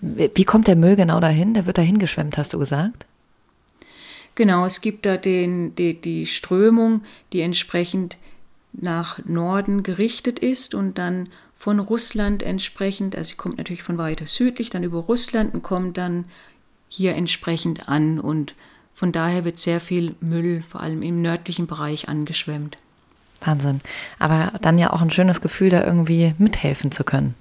Wie 0.00 0.44
kommt 0.44 0.68
der 0.68 0.76
Müll 0.76 0.96
genau 0.96 1.20
dahin? 1.20 1.52
Der 1.52 1.66
wird 1.66 1.76
dahin 1.76 1.98
geschwemmt, 1.98 2.38
hast 2.38 2.54
du 2.54 2.58
gesagt? 2.58 3.04
Genau, 4.34 4.64
es 4.64 4.80
gibt 4.80 5.04
da 5.04 5.18
den, 5.18 5.74
die, 5.74 6.00
die 6.00 6.26
Strömung, 6.26 7.02
die 7.32 7.42
entsprechend 7.42 8.16
nach 8.72 9.22
Norden 9.26 9.82
gerichtet 9.82 10.38
ist 10.38 10.74
und 10.74 10.96
dann 10.96 11.28
von 11.62 11.78
Russland 11.78 12.42
entsprechend, 12.42 13.14
also 13.14 13.28
sie 13.28 13.36
kommt 13.36 13.56
natürlich 13.56 13.84
von 13.84 13.96
weiter 13.96 14.26
südlich, 14.26 14.70
dann 14.70 14.82
über 14.82 14.98
Russland 14.98 15.54
und 15.54 15.62
kommt 15.62 15.96
dann 15.96 16.24
hier 16.88 17.14
entsprechend 17.14 17.88
an 17.88 18.18
und 18.18 18.56
von 18.94 19.12
daher 19.12 19.44
wird 19.44 19.60
sehr 19.60 19.78
viel 19.78 20.16
Müll, 20.18 20.64
vor 20.68 20.80
allem 20.80 21.02
im 21.02 21.22
nördlichen 21.22 21.68
Bereich, 21.68 22.08
angeschwemmt. 22.08 22.78
Wahnsinn. 23.42 23.78
Aber 24.18 24.58
dann 24.60 24.76
ja 24.76 24.92
auch 24.92 25.02
ein 25.02 25.12
schönes 25.12 25.40
Gefühl, 25.40 25.70
da 25.70 25.86
irgendwie 25.86 26.34
mithelfen 26.36 26.90
zu 26.90 27.04
können. 27.04 27.36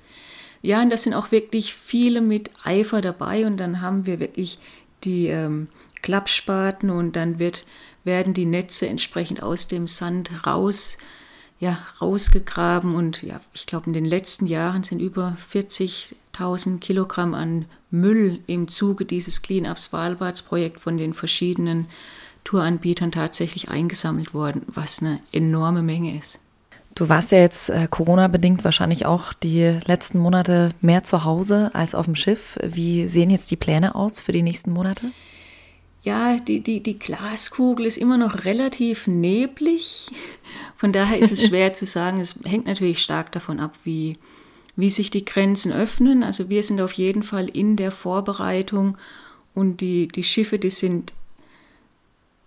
Ja, 0.61 0.84
und 0.84 0.91
da 0.91 0.98
sind 0.98 1.15
auch 1.15 1.31
wirklich 1.31 1.73
viele 1.73 2.22
mit 2.22 2.52
Eifer 2.64 3.02
dabei 3.02 3.48
und 3.48 3.57
dann 3.57 3.81
haben 3.81 4.06
wir 4.06 4.19
wirklich 4.19 4.60
die 5.03 5.30
ähm, 5.30 5.68
Klappspaten 6.03 6.91
und 6.91 7.15
dann 7.15 7.39
wird, 7.39 7.65
werden 8.03 8.35
die 8.35 8.45
Netze 8.45 8.88
entsprechend 8.88 9.41
aus 9.41 9.68
dem 9.68 9.88
Sand 9.88 10.45
raus 10.45 10.99
ja, 11.61 11.77
rausgegraben 12.01 12.95
und 12.95 13.21
ja, 13.21 13.39
ich 13.53 13.67
glaube, 13.67 13.85
in 13.85 13.93
den 13.93 14.03
letzten 14.03 14.47
Jahren 14.47 14.83
sind 14.83 14.99
über 14.99 15.38
40.000 15.53 16.79
Kilogramm 16.79 17.35
an 17.35 17.65
Müll 17.91 18.39
im 18.47 18.67
Zuge 18.67 19.05
dieses 19.05 19.43
Clean 19.43 19.67
Up 19.67 19.77
Svalbards 19.77 20.41
Projekt 20.41 20.79
von 20.79 20.97
den 20.97 21.13
verschiedenen 21.13 21.85
Touranbietern 22.45 23.11
tatsächlich 23.11 23.69
eingesammelt 23.69 24.33
worden, 24.33 24.63
was 24.65 25.03
eine 25.03 25.19
enorme 25.31 25.83
Menge 25.83 26.17
ist. 26.17 26.39
Du 26.95 27.09
warst 27.09 27.31
ja 27.31 27.38
jetzt 27.38 27.69
äh, 27.69 27.88
Corona-bedingt 27.88 28.63
wahrscheinlich 28.63 29.05
auch 29.05 29.31
die 29.31 29.79
letzten 29.85 30.17
Monate 30.17 30.71
mehr 30.81 31.03
zu 31.03 31.23
Hause 31.25 31.69
als 31.73 31.93
auf 31.93 32.05
dem 32.05 32.15
Schiff. 32.15 32.57
Wie 32.63 33.07
sehen 33.07 33.29
jetzt 33.29 33.51
die 33.51 33.55
Pläne 33.55 33.93
aus 33.93 34.19
für 34.19 34.31
die 34.31 34.41
nächsten 34.41 34.71
Monate? 34.71 35.11
Ja, 36.03 36.38
die, 36.40 36.61
die, 36.61 36.82
die 36.82 36.98
Glaskugel 36.98 37.86
ist 37.86 37.98
immer 37.98 38.18
noch 38.18 38.44
relativ 38.44 39.06
neblig. 39.06 40.10
Von 40.78 40.91
daher 40.91 41.19
ist 41.19 41.32
es 41.32 41.45
schwer 41.48 41.73
zu 41.73 41.86
sagen. 41.86 42.19
Es 42.19 42.36
hängt 42.44 42.65
natürlich 42.65 43.03
stark 43.03 43.32
davon 43.32 43.60
ab, 43.60 43.76
wie, 43.84 44.18
wie 44.76 44.90
sich 44.90 45.11
die 45.11 45.26
Grenzen 45.26 45.72
öffnen. 45.72 46.23
Also 46.23 46.49
wir 46.49 46.64
sind 46.64 46.82
auf 46.82 46.94
jeden 46.94 47.22
Fall 47.22 47.48
in 47.48 47.76
der 47.76 47.91
Vorbereitung 47.91 48.98
und 49.53 49.82
die, 49.82 50.07
die 50.07 50.23
Schiffe, 50.23 50.57
die 50.57 50.72
sind 50.72 51.14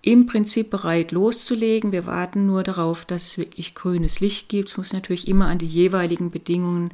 im 0.03 0.27
Prinzip 0.27 0.71
bereit 0.71 1.13
loszulegen. 1.13 1.93
Wir 1.93 2.07
warten 2.07 2.47
nur 2.47 2.65
darauf, 2.65 3.05
dass 3.05 3.25
es 3.25 3.39
wirklich 3.39 3.75
grünes 3.77 4.19
Licht 4.19 4.49
gibt. 4.49 4.69
Es 4.69 4.77
muss 4.77 4.93
natürlich 4.93 5.29
immer 5.29 5.47
an 5.47 5.59
die 5.59 5.67
jeweiligen 5.67 6.31
Bedingungen 6.33 6.93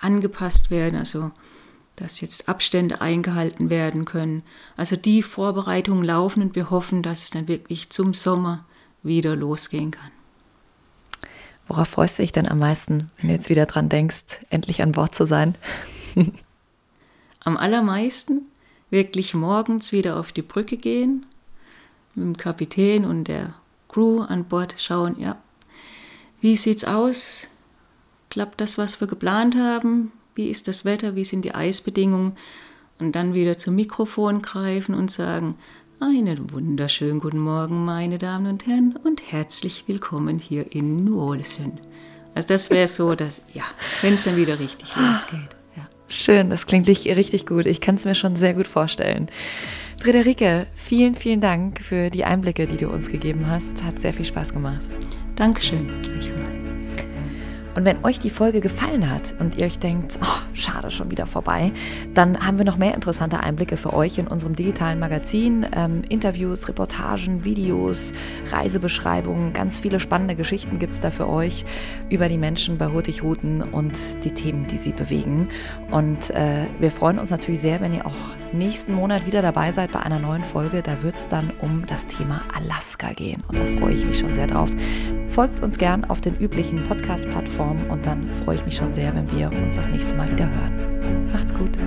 angepasst 0.00 0.70
werden. 0.70 0.96
Also 0.96 1.32
dass 1.96 2.20
jetzt 2.20 2.48
Abstände 2.48 3.00
eingehalten 3.00 3.70
werden 3.70 4.04
können. 4.04 4.42
Also 4.76 4.96
die 4.96 5.22
Vorbereitungen 5.22 6.04
laufen 6.04 6.42
und 6.42 6.56
wir 6.56 6.70
hoffen, 6.70 7.02
dass 7.02 7.22
es 7.22 7.30
dann 7.30 7.48
wirklich 7.48 7.90
zum 7.90 8.14
Sommer 8.14 8.64
wieder 9.02 9.36
losgehen 9.36 9.90
kann. 9.90 10.10
Worauf 11.68 11.88
freust 11.88 12.18
du 12.18 12.22
dich 12.22 12.32
denn 12.32 12.48
am 12.48 12.58
meisten, 12.58 13.10
wenn 13.18 13.28
du 13.28 13.34
jetzt 13.34 13.48
wieder 13.48 13.66
dran 13.66 13.88
denkst, 13.88 14.40
endlich 14.50 14.82
an 14.82 14.92
Bord 14.92 15.14
zu 15.14 15.26
sein? 15.26 15.54
am 17.40 17.56
allermeisten 17.56 18.42
wirklich 18.90 19.34
morgens 19.34 19.92
wieder 19.92 20.18
auf 20.18 20.32
die 20.32 20.42
Brücke 20.42 20.76
gehen, 20.76 21.26
mit 22.14 22.24
dem 22.24 22.36
Kapitän 22.36 23.04
und 23.04 23.24
der 23.24 23.54
Crew 23.88 24.22
an 24.22 24.44
Bord 24.44 24.74
schauen, 24.78 25.18
ja, 25.18 25.36
wie 26.40 26.56
sieht's 26.56 26.84
aus? 26.84 27.48
Klappt 28.30 28.60
das, 28.60 28.76
was 28.76 29.00
wir 29.00 29.08
geplant 29.08 29.56
haben? 29.56 30.12
Wie 30.34 30.48
ist 30.48 30.68
das 30.68 30.84
Wetter, 30.84 31.16
wie 31.16 31.24
sind 31.24 31.44
die 31.44 31.54
Eisbedingungen 31.54 32.36
und 32.98 33.12
dann 33.12 33.34
wieder 33.34 33.58
zum 33.58 33.76
Mikrofon 33.76 34.42
greifen 34.42 34.94
und 34.94 35.10
sagen, 35.10 35.56
einen 36.00 36.52
wunderschönen 36.52 37.20
guten 37.20 37.38
Morgen, 37.38 37.84
meine 37.84 38.18
Damen 38.18 38.46
und 38.46 38.66
Herren, 38.66 38.98
und 39.04 39.32
herzlich 39.32 39.84
willkommen 39.86 40.38
hier 40.38 40.72
in 40.74 40.96
New 40.96 41.20
Orleans. 41.20 41.60
Also 42.34 42.48
das 42.48 42.70
wäre 42.70 42.88
so, 42.88 43.14
dass, 43.14 43.42
ja, 43.54 43.62
wenn 44.02 44.14
es 44.14 44.24
dann 44.24 44.36
wieder 44.36 44.58
richtig 44.58 44.94
losgeht. 44.96 45.56
Ja. 45.76 45.88
Schön, 46.08 46.50
das 46.50 46.66
klingt 46.66 46.88
richtig 46.88 47.46
gut. 47.46 47.66
Ich 47.66 47.80
kann 47.80 47.94
es 47.94 48.04
mir 48.04 48.14
schon 48.14 48.36
sehr 48.36 48.54
gut 48.54 48.66
vorstellen. 48.66 49.28
Friederike, 50.02 50.66
vielen, 50.74 51.14
vielen 51.14 51.40
Dank 51.40 51.80
für 51.80 52.10
die 52.10 52.24
Einblicke, 52.24 52.66
die 52.66 52.76
du 52.76 52.88
uns 52.88 53.08
gegeben 53.08 53.46
hast. 53.46 53.82
Hat 53.84 54.00
sehr 54.00 54.12
viel 54.12 54.24
Spaß 54.24 54.52
gemacht. 54.52 54.84
Dankeschön. 55.36 55.88
Und 57.74 57.84
wenn 57.84 58.04
euch 58.04 58.18
die 58.18 58.30
Folge 58.30 58.60
gefallen 58.60 59.10
hat 59.10 59.34
und 59.38 59.56
ihr 59.56 59.66
euch 59.66 59.78
denkt, 59.78 60.18
oh, 60.22 60.38
schade, 60.52 60.90
schon 60.90 61.10
wieder 61.10 61.26
vorbei, 61.26 61.72
dann 62.14 62.46
haben 62.46 62.58
wir 62.58 62.64
noch 62.64 62.76
mehr 62.76 62.94
interessante 62.94 63.40
Einblicke 63.40 63.76
für 63.76 63.92
euch 63.92 64.18
in 64.18 64.28
unserem 64.28 64.54
digitalen 64.54 64.98
Magazin. 64.98 65.66
Ähm, 65.74 66.02
Interviews, 66.08 66.68
Reportagen, 66.68 67.44
Videos, 67.44 68.12
Reisebeschreibungen, 68.52 69.52
ganz 69.52 69.80
viele 69.80 69.98
spannende 69.98 70.36
Geschichten 70.36 70.78
gibt 70.78 70.94
es 70.94 71.00
da 71.00 71.10
für 71.10 71.28
euch 71.28 71.64
über 72.10 72.28
die 72.28 72.38
Menschen 72.38 72.78
bei 72.78 72.86
Hurtigruten 72.86 73.62
und 73.62 74.24
die 74.24 74.30
Themen, 74.30 74.66
die 74.66 74.76
sie 74.76 74.92
bewegen. 74.92 75.48
Und 75.90 76.30
äh, 76.30 76.66
wir 76.78 76.90
freuen 76.90 77.18
uns 77.18 77.30
natürlich 77.30 77.60
sehr, 77.60 77.80
wenn 77.80 77.94
ihr 77.94 78.06
auch 78.06 78.14
nächsten 78.52 78.94
Monat 78.94 79.26
wieder 79.26 79.42
dabei 79.42 79.72
seid 79.72 79.92
bei 79.92 80.00
einer 80.00 80.20
neuen 80.20 80.44
Folge. 80.44 80.82
Da 80.82 81.02
wird 81.02 81.16
es 81.16 81.28
dann 81.28 81.50
um 81.60 81.84
das 81.86 82.06
Thema 82.06 82.42
Alaska 82.54 83.12
gehen. 83.12 83.42
Und 83.48 83.58
da 83.58 83.66
freue 83.66 83.94
ich 83.94 84.06
mich 84.06 84.18
schon 84.18 84.34
sehr 84.34 84.46
drauf. 84.46 84.70
Folgt 85.28 85.60
uns 85.60 85.78
gern 85.78 86.04
auf 86.04 86.20
den 86.20 86.36
üblichen 86.36 86.84
Podcast-Plattformen 86.84 87.63
und 87.72 88.04
dann 88.04 88.28
freue 88.44 88.56
ich 88.56 88.64
mich 88.64 88.76
schon 88.76 88.92
sehr, 88.92 89.14
wenn 89.14 89.30
wir 89.30 89.50
uns 89.50 89.76
das 89.76 89.88
nächste 89.88 90.14
Mal 90.14 90.30
wieder 90.30 90.48
hören. 90.48 91.30
Macht's 91.32 91.54
gut. 91.54 91.78